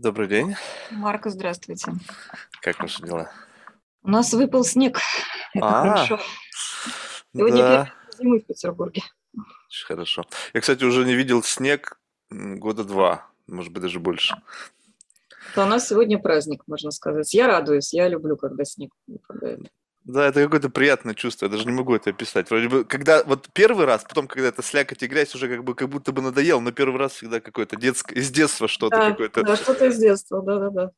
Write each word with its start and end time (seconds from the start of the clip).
Добрый 0.00 0.28
день. 0.28 0.54
Марка, 0.90 1.28
здравствуйте. 1.28 1.92
Как 2.62 2.78
ваши 2.80 3.02
дела? 3.02 3.30
У 4.02 4.08
нас 4.08 4.32
выпал 4.32 4.64
снег. 4.64 4.98
Это 5.52 5.66
А, 5.66 5.82
хорошо. 5.82 6.18
Сегодня 7.34 7.58
да, 7.58 7.92
зимы 8.18 8.40
в 8.40 8.46
Петербурге. 8.46 9.02
очень 9.34 9.86
хорошо. 9.86 10.24
Я, 10.54 10.62
кстати, 10.62 10.84
уже 10.84 11.04
не 11.04 11.14
видел 11.14 11.42
снег 11.42 12.00
года 12.30 12.84
два, 12.84 13.26
может 13.46 13.74
быть, 13.74 13.82
даже 13.82 14.00
больше. 14.00 14.40
То 15.54 15.64
у 15.64 15.66
нас 15.66 15.86
сегодня 15.88 16.18
праздник, 16.18 16.62
можно 16.66 16.90
сказать. 16.92 17.34
Я 17.34 17.46
радуюсь, 17.46 17.92
я 17.92 18.08
люблю, 18.08 18.38
когда 18.38 18.64
снег 18.64 18.92
выпадает. 19.06 19.70
Да, 20.04 20.26
это 20.26 20.42
какое-то 20.42 20.70
приятное 20.70 21.14
чувство, 21.14 21.46
я 21.46 21.50
даже 21.50 21.66
не 21.66 21.72
могу 21.72 21.94
это 21.94 22.10
описать. 22.10 22.48
Вроде 22.50 22.68
бы, 22.68 22.84
когда 22.84 23.22
вот 23.24 23.48
первый 23.52 23.84
раз, 23.84 24.02
потом, 24.02 24.28
когда 24.28 24.48
это 24.48 24.62
слякоть 24.62 25.02
и 25.02 25.06
грязь, 25.06 25.34
уже 25.34 25.48
как 25.48 25.62
бы 25.62 25.74
как 25.74 25.88
будто 25.90 26.10
бы 26.12 26.22
надоело, 26.22 26.60
но 26.60 26.72
первый 26.72 26.98
раз 26.98 27.12
всегда 27.12 27.40
какое-то 27.40 27.76
детское, 27.76 28.14
из 28.14 28.30
детства 28.30 28.66
что-то 28.66 28.96
Да, 28.96 29.10
какое-то 29.10 29.42
да, 29.42 29.56
что-то 29.56 29.86
из 29.86 29.98
детства, 29.98 30.42
да-да-да. 30.42 30.90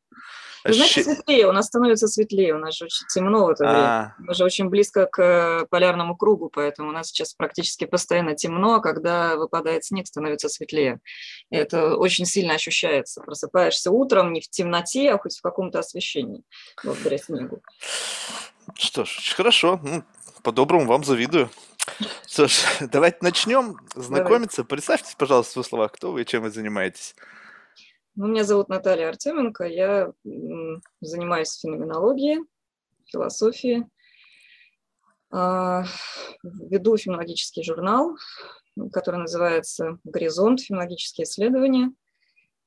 Вы 0.65 0.75
знаете, 0.75 1.03
светлее, 1.03 1.49
у 1.49 1.53
нас 1.53 1.67
становится 1.67 2.07
светлее, 2.07 2.55
у 2.55 2.59
нас 2.59 2.77
же 2.77 2.85
очень 2.85 3.07
темно 3.09 3.47
в 3.47 3.51
это 3.51 3.65
время. 3.65 3.85
А, 3.85 4.15
Мы 4.19 4.35
же 4.35 4.45
очень 4.45 4.69
близко 4.69 5.07
к 5.07 5.23
э, 5.23 5.67
полярному 5.69 6.17
кругу, 6.17 6.51
поэтому 6.53 6.91
у 6.91 6.93
нас 6.93 7.09
сейчас 7.09 7.35
практически 7.35 7.85
постоянно 7.85 8.35
темно, 8.35 8.75
а 8.75 8.81
когда 8.81 9.37
выпадает 9.37 9.85
снег, 9.85 10.07
становится 10.07 10.49
светлее. 10.49 11.01
И 11.51 11.57
это 11.57 11.97
очень 11.97 12.27
сильно 12.27 12.55
ощущается. 12.55 13.21
Просыпаешься 13.23 13.91
утром 13.91 14.33
не 14.33 14.41
в 14.41 14.49
темноте, 14.49 15.11
а 15.11 15.19
хоть 15.19 15.37
в 15.37 15.43
каком-то 15.43 15.81
освещении 15.81 16.43
благодаря 16.85 17.19
снегу. 17.19 17.61
что 18.75 19.05
ж, 19.05 19.35
хорошо. 19.37 19.81
Ну, 19.83 20.05
по-доброму 20.43 20.87
вам 20.87 21.05
завидую. 21.05 21.51
Что 22.27 22.49
ж, 22.49 22.61
давайте 22.81 23.19
начнем 23.21 23.77
знакомиться. 23.95 24.65
Представьтесь, 24.65 25.15
пожалуйста, 25.15 25.53
в 25.53 25.55
двух 25.55 25.67
словах, 25.67 25.93
кто 25.93 26.13
вы 26.13 26.23
и 26.23 26.27
чем 26.27 26.43
вы 26.43 26.51
занимаетесь. 26.51 27.15
Ну, 28.15 28.27
Меня 28.27 28.45
зовут 28.45 28.69
Наталья 28.69 29.09
Артеменко, 29.09 29.65
я 29.65 30.13
занимаюсь 31.01 31.59
феноменологией, 31.59 32.45
философией, 33.07 33.87
а, 35.31 35.85
веду 36.43 36.99
фенологический 36.99 37.63
журнал, 37.65 38.19
который 38.93 39.21
называется 39.21 39.99
«Горизонт. 40.05 40.61
Фенологические 40.61 41.25
исследования», 41.25 41.93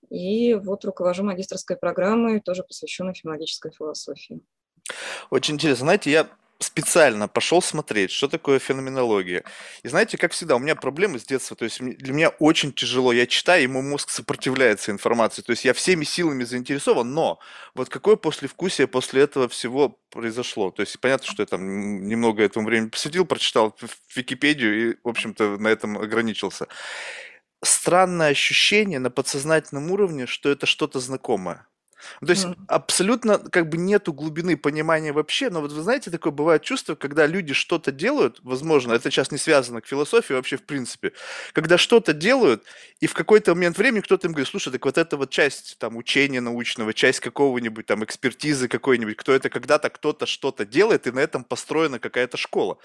и 0.09 0.55
вот 0.55 0.83
руковожу 0.83 1.23
магистрской 1.23 1.77
программой, 1.77 2.39
тоже 2.39 2.63
посвященной 2.63 3.13
фенологической 3.13 3.71
философии. 3.71 4.41
Очень 5.29 5.55
интересно. 5.55 5.85
Знаете, 5.85 6.11
я 6.11 6.29
специально 6.59 7.27
пошел 7.27 7.61
смотреть, 7.61 8.11
что 8.11 8.27
такое 8.27 8.59
феноменология. 8.59 9.43
И 9.83 9.87
знаете, 9.87 10.17
как 10.17 10.31
всегда, 10.31 10.55
у 10.55 10.59
меня 10.59 10.75
проблемы 10.75 11.19
с 11.19 11.25
детства. 11.25 11.55
То 11.55 11.65
есть 11.65 11.79
для 11.79 12.13
меня 12.13 12.29
очень 12.29 12.71
тяжело. 12.71 13.11
Я 13.11 13.27
читаю, 13.27 13.63
и 13.63 13.67
мой 13.67 13.83
мозг 13.83 14.09
сопротивляется 14.09 14.91
информации. 14.91 15.41
То 15.41 15.51
есть 15.51 15.65
я 15.65 15.73
всеми 15.73 16.05
силами 16.05 16.43
заинтересован, 16.43 17.13
но 17.13 17.39
вот 17.73 17.89
какое 17.89 18.15
послевкусие 18.15 18.87
после 18.87 19.23
этого 19.23 19.49
всего 19.49 19.99
произошло? 20.09 20.71
То 20.71 20.81
есть 20.81 20.99
понятно, 20.99 21.27
что 21.27 21.43
я 21.43 21.47
там 21.47 22.07
немного 22.07 22.43
этому 22.43 22.67
времени 22.67 22.89
посвятил, 22.89 23.25
прочитал 23.25 23.75
в 23.79 24.17
Википедию 24.17 24.91
и, 24.91 24.97
в 25.03 25.09
общем-то, 25.09 25.57
на 25.57 25.67
этом 25.67 25.97
ограничился. 25.97 26.67
Странное 27.63 28.29
ощущение 28.29 28.99
на 28.99 29.09
подсознательном 29.09 29.91
уровне, 29.91 30.25
что 30.25 30.49
это 30.49 30.65
что-то 30.65 30.99
знакомое. 30.99 31.67
То 32.25 32.31
есть 32.31 32.47
М, 32.47 32.55
абсолютно 32.67 33.38
как 33.39 33.69
бы 33.69 33.77
нету 33.77 34.13
глубины 34.13 34.57
понимания 34.57 35.11
вообще, 35.13 35.49
но 35.49 35.61
вот 35.61 35.71
вы 35.71 35.81
знаете, 35.81 36.11
такое 36.11 36.33
бывает 36.33 36.63
чувство, 36.63 36.95
когда 36.95 37.27
люди 37.27 37.53
что-то 37.53 37.91
делают, 37.91 38.39
возможно, 38.43 38.93
это 38.93 39.11
сейчас 39.11 39.31
не 39.31 39.38
связано 39.38 39.81
к 39.81 39.88
философии 39.88 40.33
вообще 40.33 40.57
в 40.57 40.63
принципе, 40.66 41.13
когда 41.53 41.77
что-то 41.77 42.13
делают, 42.13 42.63
и 42.99 43.07
в 43.07 43.13
какой-то 43.13 43.53
момент 43.55 43.77
времени 43.77 44.01
кто-то 44.01 44.27
им 44.27 44.33
говорит, 44.33 44.49
слушай, 44.49 44.71
так 44.71 44.83
вот 44.85 44.97
это 44.97 45.17
вот 45.17 45.29
часть 45.29 45.77
там 45.79 45.95
учения 45.97 46.41
научного, 46.41 46.93
часть 46.93 47.19
какого-нибудь 47.19 47.85
там 47.85 48.03
экспертизы 48.03 48.67
какой-нибудь, 48.67 49.17
кто 49.17 49.33
это 49.33 49.49
когда-то 49.49 49.89
кто-то 49.89 50.25
что-то 50.25 50.66
делает, 50.66 51.07
и 51.07 51.11
на 51.11 51.19
этом 51.19 51.43
построена 51.43 51.99
какая-то 51.99 52.38
школа. 52.38 52.77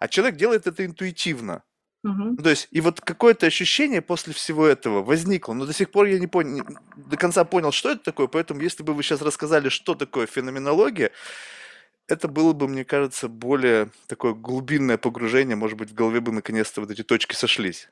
А 0.00 0.08
человек 0.08 0.36
делает 0.36 0.66
это 0.66 0.84
интуитивно. 0.84 1.62
Ну, 2.02 2.36
То 2.36 2.50
есть, 2.50 2.68
и 2.70 2.80
вот 2.80 3.00
какое-то 3.00 3.46
ощущение 3.46 4.00
после 4.02 4.32
всего 4.32 4.66
этого 4.66 5.02
возникло, 5.02 5.54
но 5.54 5.66
до 5.66 5.72
сих 5.72 5.90
пор 5.90 6.06
я 6.06 6.18
не 6.18 6.26
понял, 6.26 6.64
до 6.96 7.16
конца 7.16 7.44
понял, 7.44 7.72
что 7.72 7.90
это 7.90 8.04
такое, 8.04 8.26
поэтому 8.26 8.60
если 8.60 8.82
бы 8.82 8.94
вы 8.94 9.02
сейчас 9.02 9.22
рассказали, 9.22 9.68
что 9.68 9.94
такое 9.94 10.26
феноменология, 10.26 11.10
это 12.08 12.28
было 12.28 12.52
бы, 12.52 12.68
мне 12.68 12.84
кажется, 12.84 13.28
более 13.28 13.90
такое 14.06 14.34
глубинное 14.34 14.98
погружение, 14.98 15.56
может 15.56 15.76
быть, 15.76 15.90
в 15.90 15.94
голове 15.94 16.20
бы 16.20 16.32
наконец-то 16.32 16.80
вот 16.80 16.90
эти 16.90 17.02
точки 17.02 17.34
сошлись. 17.34 17.88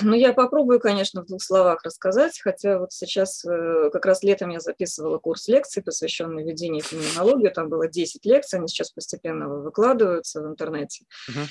Ну, 0.00 0.14
я 0.14 0.32
попробую, 0.32 0.80
конечно, 0.80 1.22
в 1.22 1.26
двух 1.26 1.40
словах 1.40 1.84
рассказать, 1.84 2.40
хотя 2.42 2.80
вот 2.80 2.92
сейчас, 2.92 3.44
э, 3.44 3.90
как 3.92 4.04
раз 4.04 4.24
летом 4.24 4.50
я 4.50 4.58
записывала 4.58 5.18
курс 5.18 5.46
лекций, 5.46 5.80
посвященный 5.80 6.42
ведению 6.42 6.82
феноменологии, 6.82 7.48
там 7.50 7.68
было 7.68 7.86
10 7.86 8.26
лекций, 8.26 8.58
они 8.58 8.66
сейчас 8.66 8.90
постепенно 8.90 9.48
выкладываются 9.48 10.42
в 10.42 10.46
интернете. 10.48 11.04
Мгм. 11.28 11.46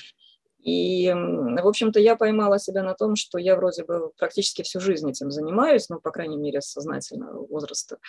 И, 0.67 1.09
в 1.13 1.65
общем-то, 1.65 1.97
я 2.01 2.17
поймала 2.17 2.59
себя 2.59 2.83
на 2.83 2.93
том, 2.93 3.15
что 3.15 3.37
я 3.37 3.55
вроде 3.55 3.85
бы 3.85 4.11
практически 4.17 4.63
всю 4.63 4.81
жизнь 4.81 5.09
этим 5.09 5.31
занимаюсь, 5.31 5.87
ну, 5.87 6.01
по 6.01 6.11
крайней 6.11 6.35
мере, 6.35 6.59
с 6.59 6.65
сознательного 6.65 7.47
возраста. 7.47 7.99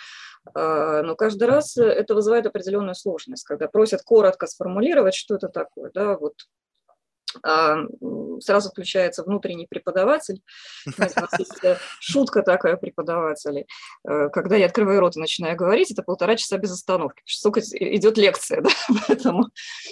А, 0.53 1.01
Но 1.03 1.15
каждый 1.15 1.47
раз 1.47 1.77
э, 1.77 1.85
это 1.85 2.15
вызывает 2.15 2.45
определенную 2.47 2.95
сложность, 2.95 3.45
когда 3.45 3.69
просят 3.69 4.01
коротко 4.01 4.45
сформулировать, 4.45 5.15
что 5.15 5.35
это 5.35 5.47
такое, 5.47 5.89
да, 5.93 6.17
вот 6.17 6.33
сразу 8.41 8.69
включается 8.69 9.23
внутренний 9.23 9.67
преподаватель. 9.67 10.41
Знаете, 10.85 11.15
у 11.17 11.21
нас 11.21 11.39
есть 11.39 11.63
э, 11.63 11.77
шутка 11.99 12.41
такая 12.41 12.75
преподавателей. 12.77 13.67
Э, 14.07 14.29
Когда 14.29 14.55
я 14.55 14.65
открываю 14.65 14.99
рот 14.99 15.15
и 15.15 15.19
начинаю 15.19 15.55
говорить, 15.55 15.91
это 15.91 16.03
полтора 16.03 16.35
часа 16.35 16.57
без 16.57 16.71
остановки. 16.71 17.21
Столько 17.25 17.61
идет 17.61 18.17
лекция, 18.17 18.61
да, 18.61 18.69
поэтому 19.07 19.45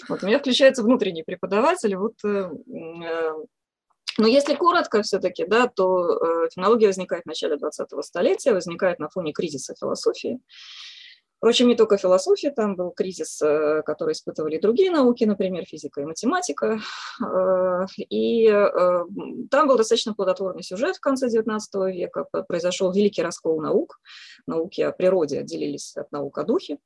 вот 0.09 0.23
у 0.23 0.27
меня 0.27 0.39
включается 0.39 0.83
внутренний 0.83 1.23
преподаватель. 1.23 1.95
Вот, 1.95 2.15
э, 2.23 2.49
но 4.19 4.27
если 4.27 4.55
коротко 4.55 5.03
все-таки, 5.03 5.45
да, 5.45 5.67
то 5.67 6.09
э, 6.09 6.49
фенология 6.53 6.87
возникает 6.87 7.23
в 7.23 7.27
начале 7.27 7.55
20-го 7.55 8.01
столетия, 8.01 8.53
возникает 8.53 8.99
на 8.99 9.09
фоне 9.09 9.31
кризиса 9.31 9.75
философии. 9.79 10.39
Впрочем, 11.37 11.67
не 11.67 11.75
только 11.75 11.97
философия, 11.97 12.49
там 12.49 12.75
был 12.75 12.89
кризис, 12.89 13.39
э, 13.43 13.83
который 13.85 14.13
испытывали 14.13 14.57
другие 14.57 14.89
науки, 14.89 15.23
например, 15.23 15.65
физика 15.65 16.01
и 16.01 16.05
математика. 16.05 16.79
Э, 17.23 17.85
И 18.09 18.47
э, 18.47 19.05
там 19.51 19.67
был 19.67 19.77
достаточно 19.77 20.15
плодотворный 20.15 20.63
сюжет 20.63 20.95
в 20.95 20.99
конце 20.99 21.27
XIX 21.27 21.59
века. 21.91 22.25
Произошел 22.47 22.91
великий 22.91 23.21
раскол 23.21 23.61
наук. 23.61 23.99
Науки 24.47 24.81
о 24.81 24.91
природе 24.91 25.39
отделились 25.39 25.95
от 25.95 26.11
наук 26.11 26.37
о 26.39 26.43
духе. 26.43 26.79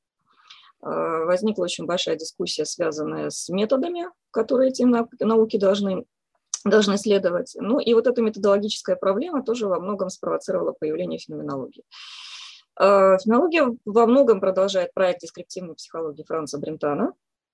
Возникла 0.82 1.66
очень 1.66 1.86
большая 1.86 2.16
дискуссия, 2.16 2.66
связанная 2.66 3.30
с 3.30 3.50
методами, 3.50 4.06
которые 4.32 4.72
эти 4.72 4.82
нау- 4.82 5.08
науки 5.20 5.58
должны 5.58 6.06
должны 6.66 6.98
следовать. 6.98 7.56
Ну 7.60 7.80
и 7.80 7.94
вот 7.94 8.08
эта 8.08 8.22
методологическая 8.22 8.96
проблема 8.96 9.44
тоже 9.44 9.68
во 9.68 9.80
многом 9.80 10.10
спровоцировала 10.10 10.74
появление 10.74 11.20
феноменологии. 11.20 11.84
Э, 12.80 13.18
Феноменология 13.24 13.76
во 13.86 14.06
многом 14.06 14.40
продолжает 14.40 14.94
проект 14.94 15.22
дескриптивной 15.22 15.76
психологии 15.76 16.24
Франца 16.24 16.58
Брентана. 16.58 17.14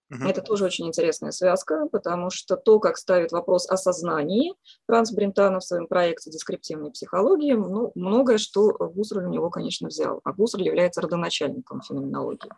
Мгм. 0.09 0.25
Это 0.25 0.41
тоже 0.41 0.63
очень 0.63 0.87
интересная 0.87 1.31
связка, 1.31 1.87
потому 1.91 2.29
что 2.29 2.55
то, 2.55 2.79
как 2.79 2.97
ставит 2.97 3.33
вопрос 3.33 3.69
о 3.69 3.75
сознании 3.75 4.53
Франц 4.85 5.11
Брентано 5.11 5.59
в 5.59 5.65
своем 5.65 5.87
проекте 5.87 6.31
дескриптивной 6.31 6.91
психологии, 6.91 7.53
ну, 7.53 7.91
многое, 7.93 8.37
что 8.37 8.71
Гуссерль 8.71 9.25
у 9.25 9.29
него, 9.29 9.49
конечно, 9.49 9.89
взял. 9.89 10.21
А 10.23 10.31
Гуссерль 10.31 10.63
является 10.63 11.01
родоначальником 11.01 11.81
феноменологии. 11.81 12.49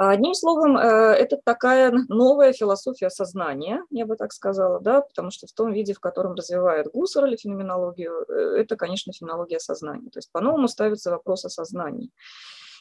Одним 0.00 0.32
словом, 0.32 0.76
э, 0.76 0.80
это 0.80 1.40
такая 1.42 1.92
новая 2.08 2.52
философия 2.52 3.10
сознания, 3.10 3.82
я 3.90 4.06
бы 4.06 4.14
так 4.14 4.32
сказала, 4.32 4.78
да, 4.78 5.00
потому 5.00 5.32
что 5.32 5.48
в 5.48 5.52
том 5.52 5.72
виде, 5.72 5.92
в 5.92 5.98
котором 5.98 6.34
развивает 6.34 6.86
Гуссерль 6.86 7.36
феноменологию, 7.36 8.24
э, 8.28 8.60
это, 8.60 8.76
конечно, 8.76 9.12
феноменология 9.12 9.58
сознания. 9.58 10.08
То 10.10 10.18
есть 10.18 10.30
по-новому 10.30 10.68
ставится 10.68 11.10
вопрос 11.10 11.44
о 11.46 11.48
сознании. 11.48 12.12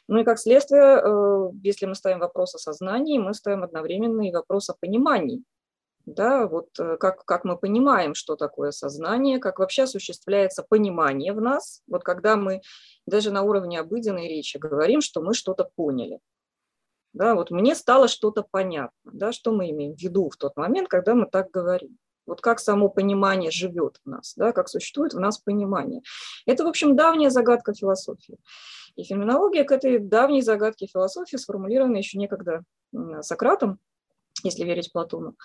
Ну 0.08 0.20
и 0.20 0.24
как 0.24 0.38
следствие, 0.38 1.02
э, 1.04 1.50
если 1.64 1.88
мы 1.88 1.96
ставим 1.96 2.20
вопрос 2.20 2.54
о 2.54 2.60
сознании, 2.60 3.18
мы 3.18 3.34
ставим 3.34 3.64
одновременно 3.64 4.22
и 4.22 4.32
вопрос 4.32 4.70
о 4.70 4.76
понимании. 4.80 5.42
Да, 6.06 6.46
вот 6.46 6.70
как, 6.78 7.26
как 7.26 7.44
мы 7.46 7.58
понимаем, 7.58 8.14
что 8.14 8.36
такое 8.36 8.70
сознание, 8.70 9.40
как 9.40 9.58
вообще 9.58 9.84
осуществляется 9.84 10.64
понимание 10.64 11.34
в 11.34 11.42
нас, 11.42 11.82
вот 11.88 12.04
когда 12.04 12.36
мы 12.36 12.62
даже 13.08 13.32
на 13.32 13.42
уровне 13.42 13.80
обыденной 13.80 14.28
речи 14.30 14.58
говорим, 14.58 15.02
что 15.02 15.22
мы 15.22 15.34
что-то 15.34 15.68
поняли. 15.76 16.20
Да, 17.18 17.34
вот 17.34 17.50
мне 17.50 17.74
стало 17.74 18.08
что-то 18.08 18.46
понятно, 18.50 19.12
да, 19.12 19.32
что 19.32 19.52
мы 19.52 19.72
имеем 19.72 19.96
в 19.96 20.00
виду 20.00 20.30
в 20.30 20.38
тот 20.38 20.56
момент, 20.56 20.88
когда 20.88 21.16
мы 21.16 21.26
так 21.26 21.50
говорим. 21.50 21.98
Вот 22.28 22.42
как 22.42 22.60
само 22.60 22.90
понимание 22.90 23.50
живет 23.50 24.00
в 24.06 24.10
нас, 24.10 24.36
да, 24.36 24.52
как 24.52 24.70
существует 24.70 25.16
в 25.16 25.20
нас 25.20 25.40
понимание. 25.40 26.04
Это, 26.46 26.64
в 26.64 26.68
общем, 26.68 26.96
давняя 26.96 27.32
загадка 27.32 27.74
философии. 27.74 28.38
И 28.96 29.04
феноменология 29.04 29.64
к 29.64 29.72
этой 29.72 29.98
давней 29.98 30.42
загадке 30.44 30.86
философии 30.86 31.38
сформулирована 31.38 31.98
еще 31.98 32.20
некогда 32.20 32.64
Сократом, 33.22 33.80
если 34.44 34.64
верить 34.64 34.92
Платону. 34.94 35.36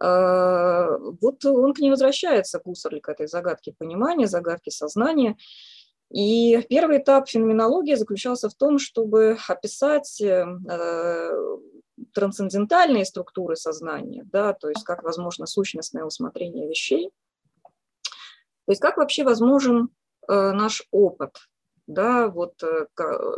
Вот 0.00 1.44
он 1.44 1.74
к 1.74 1.80
ней 1.80 1.90
возвращается, 1.90 2.62
Гуссерль, 2.64 3.00
к 3.00 3.10
этой 3.10 3.26
загадке 3.26 3.74
понимания, 3.76 4.26
загадке 4.26 4.70
сознания. 4.70 5.36
И 6.10 6.60
первый 6.68 6.98
этап 6.98 7.28
феноменологии 7.28 7.94
заключался 7.94 8.48
в 8.48 8.54
том, 8.54 8.78
чтобы 8.78 9.36
описать 9.48 10.20
э, 10.20 10.44
трансцендентальные 12.12 13.04
структуры 13.04 13.54
сознания, 13.56 14.24
да, 14.24 14.52
то 14.52 14.68
есть 14.68 14.84
как 14.84 15.04
возможно 15.04 15.46
сущностное 15.46 16.04
усмотрение 16.04 16.68
вещей, 16.68 17.10
то 17.62 18.72
есть 18.72 18.80
как 18.80 18.96
вообще 18.96 19.22
возможен 19.22 19.90
э, 20.28 20.50
наш 20.52 20.82
опыт, 20.90 21.36
да, 21.86 22.28
вот 22.28 22.62
э, 22.62 22.86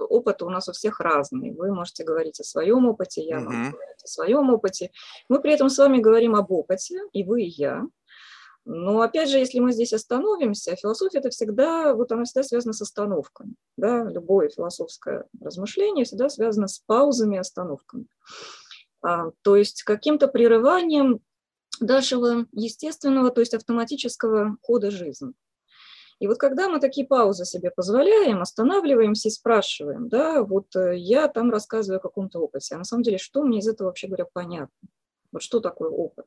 опыт 0.09 0.43
у 0.43 0.51
нас 0.51 0.69
у 0.69 0.73
всех 0.73 1.01
разный. 1.01 1.53
Вы 1.53 1.73
можете 1.73 2.05
говорить 2.05 2.41
о 2.41 2.45
своем 2.45 2.87
опыте, 2.87 3.23
я 3.23 3.37
mm-hmm. 3.37 3.45
могу 3.45 3.71
говорить 3.77 4.03
о 4.05 4.07
своем 4.07 4.51
опыте. 4.51 4.91
Мы 5.29 5.41
при 5.41 5.53
этом 5.53 5.69
с 5.69 5.79
вами 5.79 5.99
говорим 5.99 6.37
об 6.37 6.51
опыте, 6.51 7.01
и 7.13 7.25
вы, 7.25 7.43
и 7.43 7.49
я. 7.49 7.83
Но 8.65 9.01
опять 9.01 9.29
же, 9.29 9.39
если 9.39 9.59
мы 9.59 9.73
здесь 9.73 9.93
остановимся, 9.93 10.77
философия 10.77 11.19
это 11.19 11.31
всегда, 11.31 11.95
вот 11.95 12.13
она 12.13 12.25
всегда 12.25 12.45
связана 12.45 12.73
с 12.73 12.81
остановками. 12.81 13.55
Да? 13.77 14.05
Любое 14.05 14.49
философское 14.49 15.27
размышление 15.41 16.05
всегда 16.05 16.29
связано 16.29 16.69
с 16.69 16.79
паузами 16.79 17.37
и 17.37 17.41
остановками. 17.41 18.07
А, 19.03 19.31
то 19.43 19.57
есть 19.57 19.83
каким-то 19.83 20.29
прерыванием 20.29 21.21
нашего 21.81 22.47
естественного, 22.53 23.31
то 23.31 23.41
есть 23.41 23.55
автоматического 23.55 24.57
хода 24.63 24.91
жизни. 24.91 25.33
И 26.21 26.29
вот 26.29 26.39
когда 26.39 26.69
мы 26.69 26.79
такие 26.79 27.05
паузы 27.05 27.45
себе 27.45 27.73
позволяем, 27.73 28.43
останавливаемся 28.43 29.27
и 29.27 29.33
спрашиваем, 29.33 30.09
да, 30.09 30.45
вот 30.45 30.77
э, 30.77 30.97
я 30.97 31.27
там 31.27 31.51
рассказываю 31.51 31.99
о 31.99 32.03
каком-то 32.03 32.39
опыте, 32.39 32.77
а 32.77 32.79
на 32.79 32.85
самом 32.85 33.03
деле 33.03 33.19
что 33.19 33.43
мне 33.43 33.59
из 33.59 33.67
этого 33.67 33.89
вообще 33.89 34.07
говоря 34.07 34.27
понятно? 34.33 34.89
Вот 35.33 35.43
что 35.43 35.59
такое 35.59 35.91
опыт? 35.91 36.27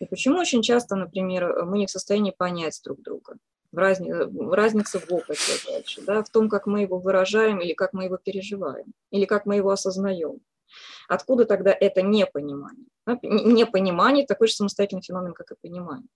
И 0.00 0.06
почему 0.06 0.38
очень 0.38 0.62
часто, 0.62 0.96
например, 0.96 1.64
мы 1.64 1.78
не 1.78 1.86
в 1.86 1.90
состоянии 1.90 2.30
понять 2.36 2.80
друг 2.84 3.02
друга? 3.02 3.36
Разни... 3.72 4.12
Разница 4.54 4.98
в 4.98 5.12
опыте, 5.12 5.52
дальше, 5.66 6.00
да, 6.02 6.22
в 6.22 6.30
том, 6.30 6.48
как 6.48 6.66
мы 6.66 6.82
его 6.82 6.98
выражаем 6.98 7.60
или 7.60 7.74
как 7.74 7.92
мы 7.92 8.04
его 8.04 8.16
переживаем, 8.16 8.92
или 9.10 9.24
как 9.24 9.44
мы 9.44 9.56
его 9.56 9.70
осознаем. 9.70 10.40
Откуда 11.08 11.44
тогда 11.44 11.76
это 11.78 12.02
непонимание? 12.02 12.86
Непонимание– 13.22 14.26
такой 14.28 14.48
же 14.48 14.54
самостоятельный 14.54 15.02
феномен, 15.02 15.32
как 15.32 15.50
и 15.50 15.54
понимание. 15.60 16.08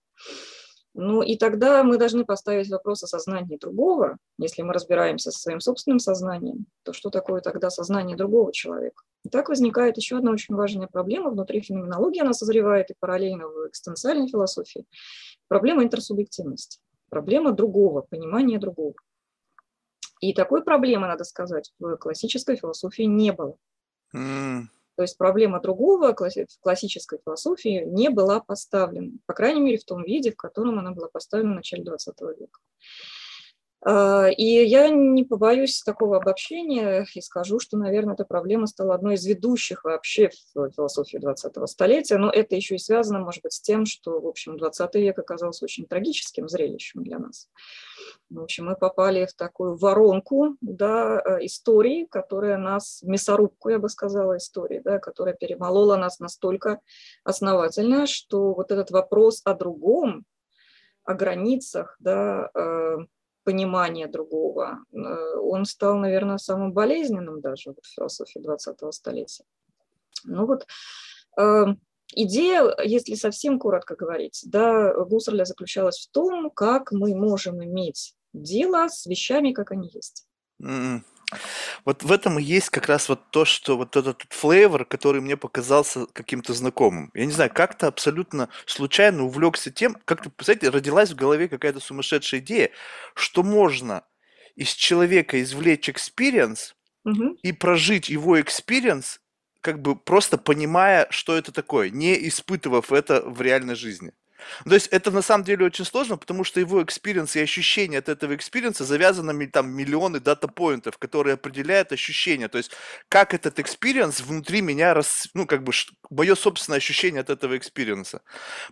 Ну 0.94 1.22
и 1.22 1.36
тогда 1.36 1.82
мы 1.82 1.96
должны 1.96 2.24
поставить 2.24 2.68
вопрос 2.68 3.02
о 3.02 3.06
сознании 3.06 3.56
другого. 3.56 4.18
Если 4.38 4.62
мы 4.62 4.74
разбираемся 4.74 5.30
со 5.30 5.38
своим 5.38 5.60
собственным 5.60 5.98
сознанием, 5.98 6.66
то 6.82 6.92
что 6.92 7.08
такое 7.08 7.40
тогда 7.40 7.70
сознание 7.70 8.16
другого 8.16 8.52
человека? 8.52 9.02
И 9.24 9.30
так 9.30 9.48
возникает 9.48 9.96
еще 9.96 10.18
одна 10.18 10.32
очень 10.32 10.54
важная 10.54 10.88
проблема 10.88 11.30
внутри 11.30 11.60
феноменологии, 11.60 12.20
она 12.20 12.34
созревает 12.34 12.90
и 12.90 12.94
параллельно 12.98 13.48
в 13.48 13.68
экстенциальной 13.68 14.28
философии. 14.28 14.84
Проблема 15.48 15.82
интерсубъективности, 15.82 16.80
проблема 17.08 17.52
другого, 17.52 18.02
понимания 18.02 18.58
другого. 18.58 18.94
И 20.20 20.34
такой 20.34 20.62
проблемы, 20.62 21.06
надо 21.06 21.24
сказать, 21.24 21.72
в 21.78 21.96
классической 21.96 22.56
философии 22.56 23.04
не 23.04 23.32
было. 23.32 23.56
То 24.96 25.02
есть 25.02 25.16
проблема 25.16 25.60
другого 25.60 26.14
в 26.14 26.60
классической 26.60 27.18
философии 27.24 27.84
не 27.86 28.10
была 28.10 28.40
поставлена, 28.40 29.12
по 29.26 29.34
крайней 29.34 29.60
мере, 29.60 29.78
в 29.78 29.84
том 29.84 30.04
виде, 30.04 30.32
в 30.32 30.36
котором 30.36 30.78
она 30.78 30.92
была 30.92 31.08
поставлена 31.08 31.52
в 31.52 31.56
начале 31.56 31.82
XX 31.82 32.38
века. 32.38 32.60
А, 33.84 34.28
и 34.28 34.44
я 34.44 34.88
не 34.90 35.24
побоюсь 35.24 35.82
такого 35.82 36.18
обобщения 36.18 37.04
и 37.14 37.20
скажу, 37.20 37.58
что, 37.58 37.76
наверное, 37.76 38.14
эта 38.14 38.24
проблема 38.24 38.68
стала 38.68 38.94
одной 38.94 39.14
из 39.14 39.26
ведущих 39.26 39.82
вообще 39.82 40.30
в 40.54 40.70
философии 40.70 41.18
20-го 41.18 41.66
столетия, 41.66 42.16
но 42.16 42.30
это 42.30 42.54
еще 42.54 42.76
и 42.76 42.78
связано, 42.78 43.18
может 43.18 43.42
быть, 43.42 43.52
с 43.52 43.60
тем, 43.60 43.84
что, 43.86 44.20
в 44.20 44.26
общем, 44.28 44.56
20 44.56 44.94
век 44.94 45.18
оказался 45.18 45.64
очень 45.64 45.86
трагическим 45.86 46.48
зрелищем 46.48 47.02
для 47.02 47.18
нас. 47.18 47.48
В 48.30 48.40
общем, 48.40 48.66
мы 48.66 48.76
попали 48.76 49.26
в 49.26 49.34
такую 49.34 49.76
воронку 49.76 50.56
да, 50.60 51.20
э, 51.20 51.44
истории, 51.46 52.06
которая 52.08 52.58
нас, 52.58 53.02
мясорубку, 53.02 53.68
я 53.68 53.80
бы 53.80 53.88
сказала, 53.88 54.36
истории, 54.36 54.80
да, 54.84 55.00
которая 55.00 55.34
перемолола 55.34 55.96
нас 55.96 56.20
настолько 56.20 56.78
основательно, 57.24 58.06
что 58.06 58.54
вот 58.54 58.70
этот 58.70 58.92
вопрос 58.92 59.42
о 59.44 59.54
другом, 59.54 60.24
о 61.04 61.14
границах, 61.14 61.96
да, 61.98 62.48
э, 62.54 62.98
понимания 63.44 64.06
другого, 64.06 64.84
э, 64.92 64.96
он 65.36 65.64
стал, 65.64 65.96
наверное, 65.98 66.38
самым 66.38 66.72
болезненным 66.72 67.40
даже 67.40 67.72
в 67.72 67.86
философии 67.86 68.40
20-го 68.40 68.92
столетия. 68.92 69.44
Ну 70.24 70.46
вот, 70.46 70.66
Идея, 72.14 72.76
если 72.84 73.14
совсем 73.14 73.58
коротко 73.58 73.96
говорить, 73.96 74.42
да, 74.44 74.92
Гуссерля 75.04 75.46
заключалась 75.46 75.98
в 75.98 76.10
том, 76.12 76.50
как 76.50 76.92
мы 76.92 77.14
можем 77.14 77.64
иметь 77.64 78.14
дело 78.34 78.88
с 78.88 79.06
вещами, 79.06 79.52
как 79.52 79.70
они 79.70 79.90
есть. 79.92 80.26
Mm. 80.60 81.00
Вот 81.84 82.02
в 82.02 82.12
этом 82.12 82.38
и 82.38 82.42
есть 82.42 82.70
как 82.70 82.86
раз 82.86 83.08
вот 83.08 83.30
то, 83.30 83.44
что 83.44 83.76
вот 83.76 83.96
этот 83.96 84.24
flavor, 84.30 84.84
который 84.84 85.20
мне 85.20 85.36
показался 85.36 86.06
каким-то 86.06 86.54
знакомым. 86.54 87.10
Я 87.14 87.26
не 87.26 87.32
знаю, 87.32 87.50
как-то 87.52 87.86
абсолютно 87.86 88.48
случайно 88.66 89.24
увлекся 89.24 89.70
тем, 89.70 89.96
как-то, 90.04 90.30
представляете, 90.30 90.70
родилась 90.70 91.10
в 91.10 91.16
голове 91.16 91.48
какая-то 91.48 91.80
сумасшедшая 91.80 92.40
идея, 92.40 92.70
что 93.14 93.42
можно 93.42 94.04
из 94.54 94.72
человека 94.72 95.40
извлечь 95.42 95.88
experience 95.88 96.74
угу. 97.04 97.36
и 97.42 97.52
прожить 97.52 98.08
его 98.08 98.40
experience 98.40 99.20
как 99.62 99.80
бы 99.80 99.96
просто 99.96 100.36
понимая, 100.36 101.06
что 101.10 101.36
это 101.36 101.52
такое, 101.52 101.88
не 101.88 102.28
испытывав 102.28 102.92
это 102.92 103.22
в 103.22 103.40
реальной 103.40 103.76
жизни. 103.76 104.12
То 104.64 104.74
есть 104.74 104.88
это 104.88 105.10
на 105.10 105.22
самом 105.22 105.44
деле 105.44 105.66
очень 105.66 105.84
сложно, 105.84 106.16
потому 106.16 106.44
что 106.44 106.60
его 106.60 106.82
experience 106.82 107.36
и 107.36 107.40
ощущение 107.40 107.98
от 107.98 108.08
этого 108.08 108.34
экспириенса 108.34 108.84
завязаны 108.84 109.46
там 109.48 109.70
миллионы 109.70 110.20
дата-поинтов, 110.20 110.98
которые 110.98 111.34
определяют 111.34 111.92
ощущение. 111.92 112.48
То 112.48 112.58
есть 112.58 112.72
как 113.08 113.34
этот 113.34 113.58
experience 113.58 114.20
внутри 114.20 114.60
меня, 114.60 114.94
рас, 114.94 115.28
ну 115.34 115.46
как 115.46 115.62
бы 115.62 115.72
мое 116.10 116.34
собственное 116.34 116.78
ощущение 116.78 117.20
от 117.20 117.30
этого 117.30 117.56
экспириенса. 117.56 118.22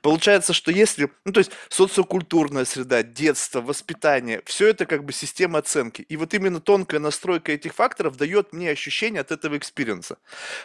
Получается, 0.03 0.53
что 0.53 0.71
если, 0.71 1.11
ну 1.25 1.33
то 1.33 1.39
есть 1.39 1.51
социокультурная 1.69 2.65
среда, 2.65 3.03
детство, 3.03 3.61
воспитание, 3.61 4.43
все 4.45 4.69
это 4.69 4.87
как 4.87 5.05
бы 5.05 5.13
система 5.13 5.59
оценки. 5.59 6.03
И 6.03 6.17
вот 6.17 6.35
именно 6.35 6.61
тонкая 6.61 7.01
настройка 7.01 7.53
этих 7.53 7.75
факторов 7.75 8.17
дает 8.17 8.53
мне 8.53 8.71
ощущение 8.71 9.21
от 9.21 9.33
этого 9.33 9.57
экспириенса. 9.57 10.19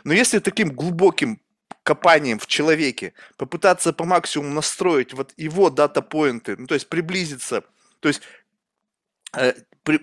Но 0.04 0.14
если 0.14 0.40
таким 0.40 0.72
глубоким 0.72 1.40
копанием 1.86 2.40
в 2.40 2.48
человеке, 2.48 3.14
попытаться 3.38 3.94
по 3.94 4.06
максимуму 4.06 4.56
настроить 4.56 5.14
вот 5.14 5.34
его 5.38 5.70
дата-поинты, 5.70 6.58
ну, 6.58 6.66
то 6.66 6.74
есть 6.74 6.90
приблизиться, 6.90 7.64
то 8.00 8.08
есть 8.08 8.22
э, 9.34 9.54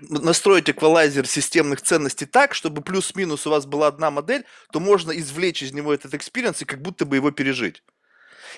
настроить 0.09 0.71
эквалайзер 0.71 1.27
системных 1.27 1.83
ценностей 1.83 2.25
так, 2.25 2.55
чтобы 2.55 2.83
плюс-минус 2.83 3.49
у 3.49 3.51
вас 3.51 3.67
была 3.67 3.89
одна 3.89 4.13
модель, 4.13 4.45
то 4.73 4.79
можно 4.79 5.11
извлечь 5.11 5.63
из 5.65 5.73
него 5.73 5.93
этот 5.93 6.15
experience 6.15 6.63
и 6.63 6.67
как 6.67 6.81
будто 6.81 7.05
бы 7.05 7.17
его 7.17 7.33
пережить. 7.33 7.83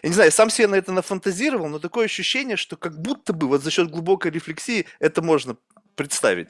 Я 0.03 0.11
не 0.11 0.15
знаю, 0.15 0.29
я 0.29 0.33
сам 0.33 0.51
себе 0.51 0.67
на 0.67 0.75
это 0.75 0.93
нафантазировал, 0.93 1.69
но 1.69 1.79
такое 1.79 2.05
ощущение, 2.05 2.59
что 2.59 2.77
как 2.77 3.01
будто 3.01 3.33
бы 3.33 3.49
вот 3.49 3.63
за 3.63 3.71
счет 3.71 3.91
глубокой 3.91 4.33
рефлексии 4.33 4.87
это 4.99 5.23
можно 5.23 5.57
представить. 5.95 6.49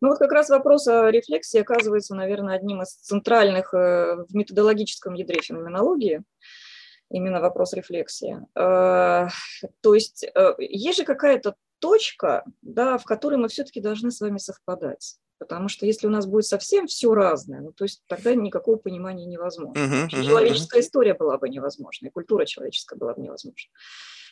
Ну 0.00 0.08
вот 0.08 0.18
как 0.18 0.32
раз 0.32 0.48
вопрос 0.48 0.88
о 0.88 1.10
рефлексии 1.10 1.58
оказывается, 1.58 2.14
наверное, 2.14 2.56
одним 2.56 2.82
из 2.82 2.94
центральных 2.94 3.74
э, 3.74 4.24
в 4.28 4.34
методологическом 4.34 5.14
ядре 5.14 5.42
феноменологии, 5.42 6.22
именно 7.10 7.40
вопрос 7.40 7.74
рефлексии. 7.74 8.38
Э, 8.54 9.28
то 9.82 9.94
есть 9.94 10.24
э, 10.24 10.54
есть 10.58 10.98
же 10.98 11.04
какая-то 11.04 11.54
точка, 11.80 12.44
да, 12.62 12.98
в 12.98 13.04
которой 13.04 13.36
мы 13.36 13.48
все-таки 13.48 13.80
должны 13.80 14.10
с 14.10 14.20
вами 14.20 14.38
совпадать. 14.38 15.16
Потому 15.38 15.68
что 15.68 15.86
если 15.86 16.06
у 16.06 16.10
нас 16.10 16.26
будет 16.26 16.44
совсем 16.44 16.86
все 16.86 17.14
разное, 17.14 17.60
ну, 17.60 17.72
то 17.72 17.84
есть 17.84 18.02
тогда 18.06 18.34
никакого 18.34 18.76
понимания 18.76 19.24
невозможно. 19.24 19.80
Uh-huh, 19.80 20.06
uh-huh, 20.06 20.22
Человеческая 20.22 20.80
uh-huh. 20.80 20.84
история 20.84 21.14
была 21.14 21.38
бы 21.38 21.48
невозможна, 21.48 22.08
и 22.08 22.10
культура 22.10 22.44
человеческая 22.44 22.96
была 22.96 23.14
бы 23.14 23.22
невозможна. 23.22 23.70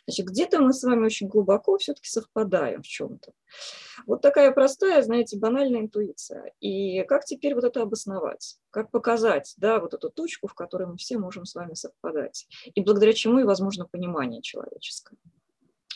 Значит, 0.08 0.24
где-то 0.24 0.58
мы 0.60 0.72
с 0.72 0.82
вами 0.82 1.04
очень 1.04 1.28
глубоко 1.28 1.76
все-таки 1.76 2.08
совпадаем 2.08 2.80
в 2.80 2.86
чем-то. 2.86 3.32
Вот 4.06 4.22
такая 4.22 4.52
простая, 4.52 5.02
знаете, 5.02 5.36
банальная 5.36 5.82
интуиция. 5.82 6.54
И 6.60 7.02
как 7.02 7.26
теперь 7.26 7.54
вот 7.54 7.64
это 7.64 7.82
обосновать? 7.82 8.56
Как 8.70 8.90
показать, 8.90 9.52
да, 9.58 9.78
вот 9.78 9.92
эту 9.92 10.08
точку, 10.08 10.48
в 10.48 10.54
которой 10.54 10.86
мы 10.86 10.96
все 10.96 11.18
можем 11.18 11.44
с 11.44 11.54
вами 11.54 11.74
совпадать? 11.74 12.46
И 12.74 12.80
благодаря 12.80 13.12
чему 13.12 13.40
и 13.40 13.44
возможно 13.44 13.84
понимание 13.84 14.40
человеческое 14.40 15.18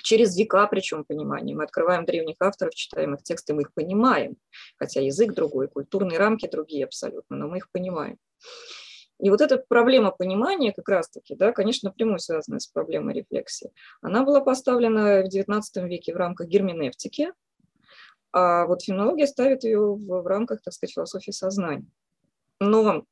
через 0.02 0.36
века, 0.36 0.66
причем 0.66 1.04
понимание. 1.04 1.56
Мы 1.56 1.64
открываем 1.64 2.04
древних 2.04 2.36
авторов, 2.40 2.74
читаем 2.74 3.14
их 3.14 3.22
тексты, 3.22 3.54
мы 3.54 3.62
их 3.62 3.72
понимаем, 3.72 4.36
хотя 4.76 5.00
язык 5.00 5.32
другой, 5.32 5.68
культурные 5.68 6.18
рамки 6.18 6.50
другие 6.50 6.84
абсолютно, 6.84 7.36
но 7.36 7.48
мы 7.48 7.58
их 7.58 7.70
понимаем. 7.70 8.18
И 9.22 9.30
вот 9.30 9.40
эта 9.40 9.56
проблема 9.56 10.10
понимания 10.10 10.72
как 10.72 10.88
раз-таки, 10.88 11.36
да, 11.36 11.52
конечно, 11.52 11.90
напрямую 11.90 12.18
связана 12.18 12.58
с 12.58 12.66
проблемой 12.66 13.14
рефлексии. 13.14 13.70
Она 14.00 14.24
была 14.24 14.40
поставлена 14.40 15.22
в 15.22 15.28
XIX 15.28 15.62
веке 15.86 16.12
в 16.12 16.16
рамках 16.16 16.48
герменевтики, 16.48 17.32
а 18.32 18.66
вот 18.66 18.82
фенология 18.82 19.26
ставит 19.28 19.62
ее 19.62 19.78
в, 19.78 20.22
в 20.22 20.26
рамках, 20.26 20.60
так 20.62 20.74
сказать, 20.74 20.94
философии 20.94 21.30
сознания. 21.30 21.86
Но 22.58 23.04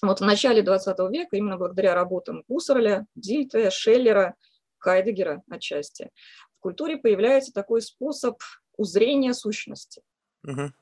вот 0.00 0.20
в 0.20 0.24
начале 0.24 0.62
XX 0.62 1.10
века, 1.10 1.36
именно 1.36 1.58
благодаря 1.58 1.94
работам 1.94 2.44
Гуссерля, 2.48 3.06
Дильте, 3.14 3.68
Шеллера, 3.70 4.36
Хайдегера 4.78 5.42
отчасти, 5.50 6.08
в 6.56 6.60
культуре 6.60 6.96
появляется 6.96 7.52
такой 7.52 7.82
способ 7.82 8.40
узрения 8.78 9.34
сущности. 9.34 10.02
Мгм. 10.44 10.72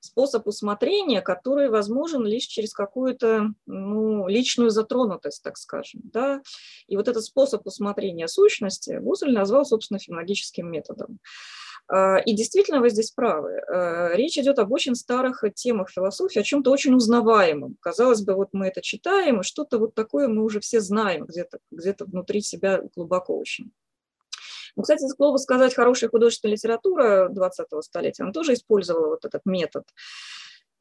Способ 0.00 0.46
усмотрения, 0.46 1.20
который 1.20 1.68
возможен 1.68 2.24
лишь 2.24 2.44
через 2.44 2.72
какую-то 2.72 3.52
ну, 3.66 4.28
личную 4.28 4.70
затронутость, 4.70 5.42
так 5.42 5.56
скажем. 5.56 6.02
Да? 6.04 6.42
И 6.86 6.96
вот 6.96 7.08
этот 7.08 7.24
способ 7.24 7.66
усмотрения 7.66 8.26
сущности 8.26 8.98
Гусель 9.00 9.32
назвал, 9.32 9.64
собственно, 9.64 9.98
филологическим 9.98 10.70
методом. 10.70 11.18
А, 11.88 12.18
И 12.18 12.34
действительно, 12.34 12.80
вы 12.80 12.90
здесь 12.90 13.10
правы. 13.10 13.58
А, 13.68 14.14
Речь 14.14 14.38
идет 14.38 14.58
об 14.58 14.72
очень 14.72 14.94
старых 14.94 15.44
темах 15.54 15.90
философии, 15.90 16.40
о 16.40 16.44
чем-то 16.44 16.70
очень 16.70 16.94
узнаваемом. 16.94 17.76
Казалось 17.80 18.22
бы, 18.22 18.34
вот 18.34 18.48
мы 18.52 18.66
это 18.68 18.82
читаем, 18.82 19.40
и 19.40 19.44
что-то 19.44 19.78
вот 19.78 19.94
такое 19.94 20.28
мы 20.28 20.42
уже 20.42 20.60
все 20.60 20.80
знаем 20.80 21.26
где-то 21.26 21.58
где 21.70 21.94
внутри 21.98 22.40
себя 22.40 22.82
глубоко 22.94 23.38
очень. 23.38 23.72
Ну, 24.76 24.82
кстати, 24.82 25.06
к 25.08 25.16
слову 25.16 25.38
сказать, 25.38 25.74
хорошая 25.74 26.10
художественная 26.10 26.54
литература 26.54 27.28
20-го 27.30 27.82
столетия, 27.82 28.24
она 28.24 28.32
тоже 28.32 28.52
использовала 28.52 29.08
вот 29.08 29.24
этот 29.24 29.42
метод 29.46 29.84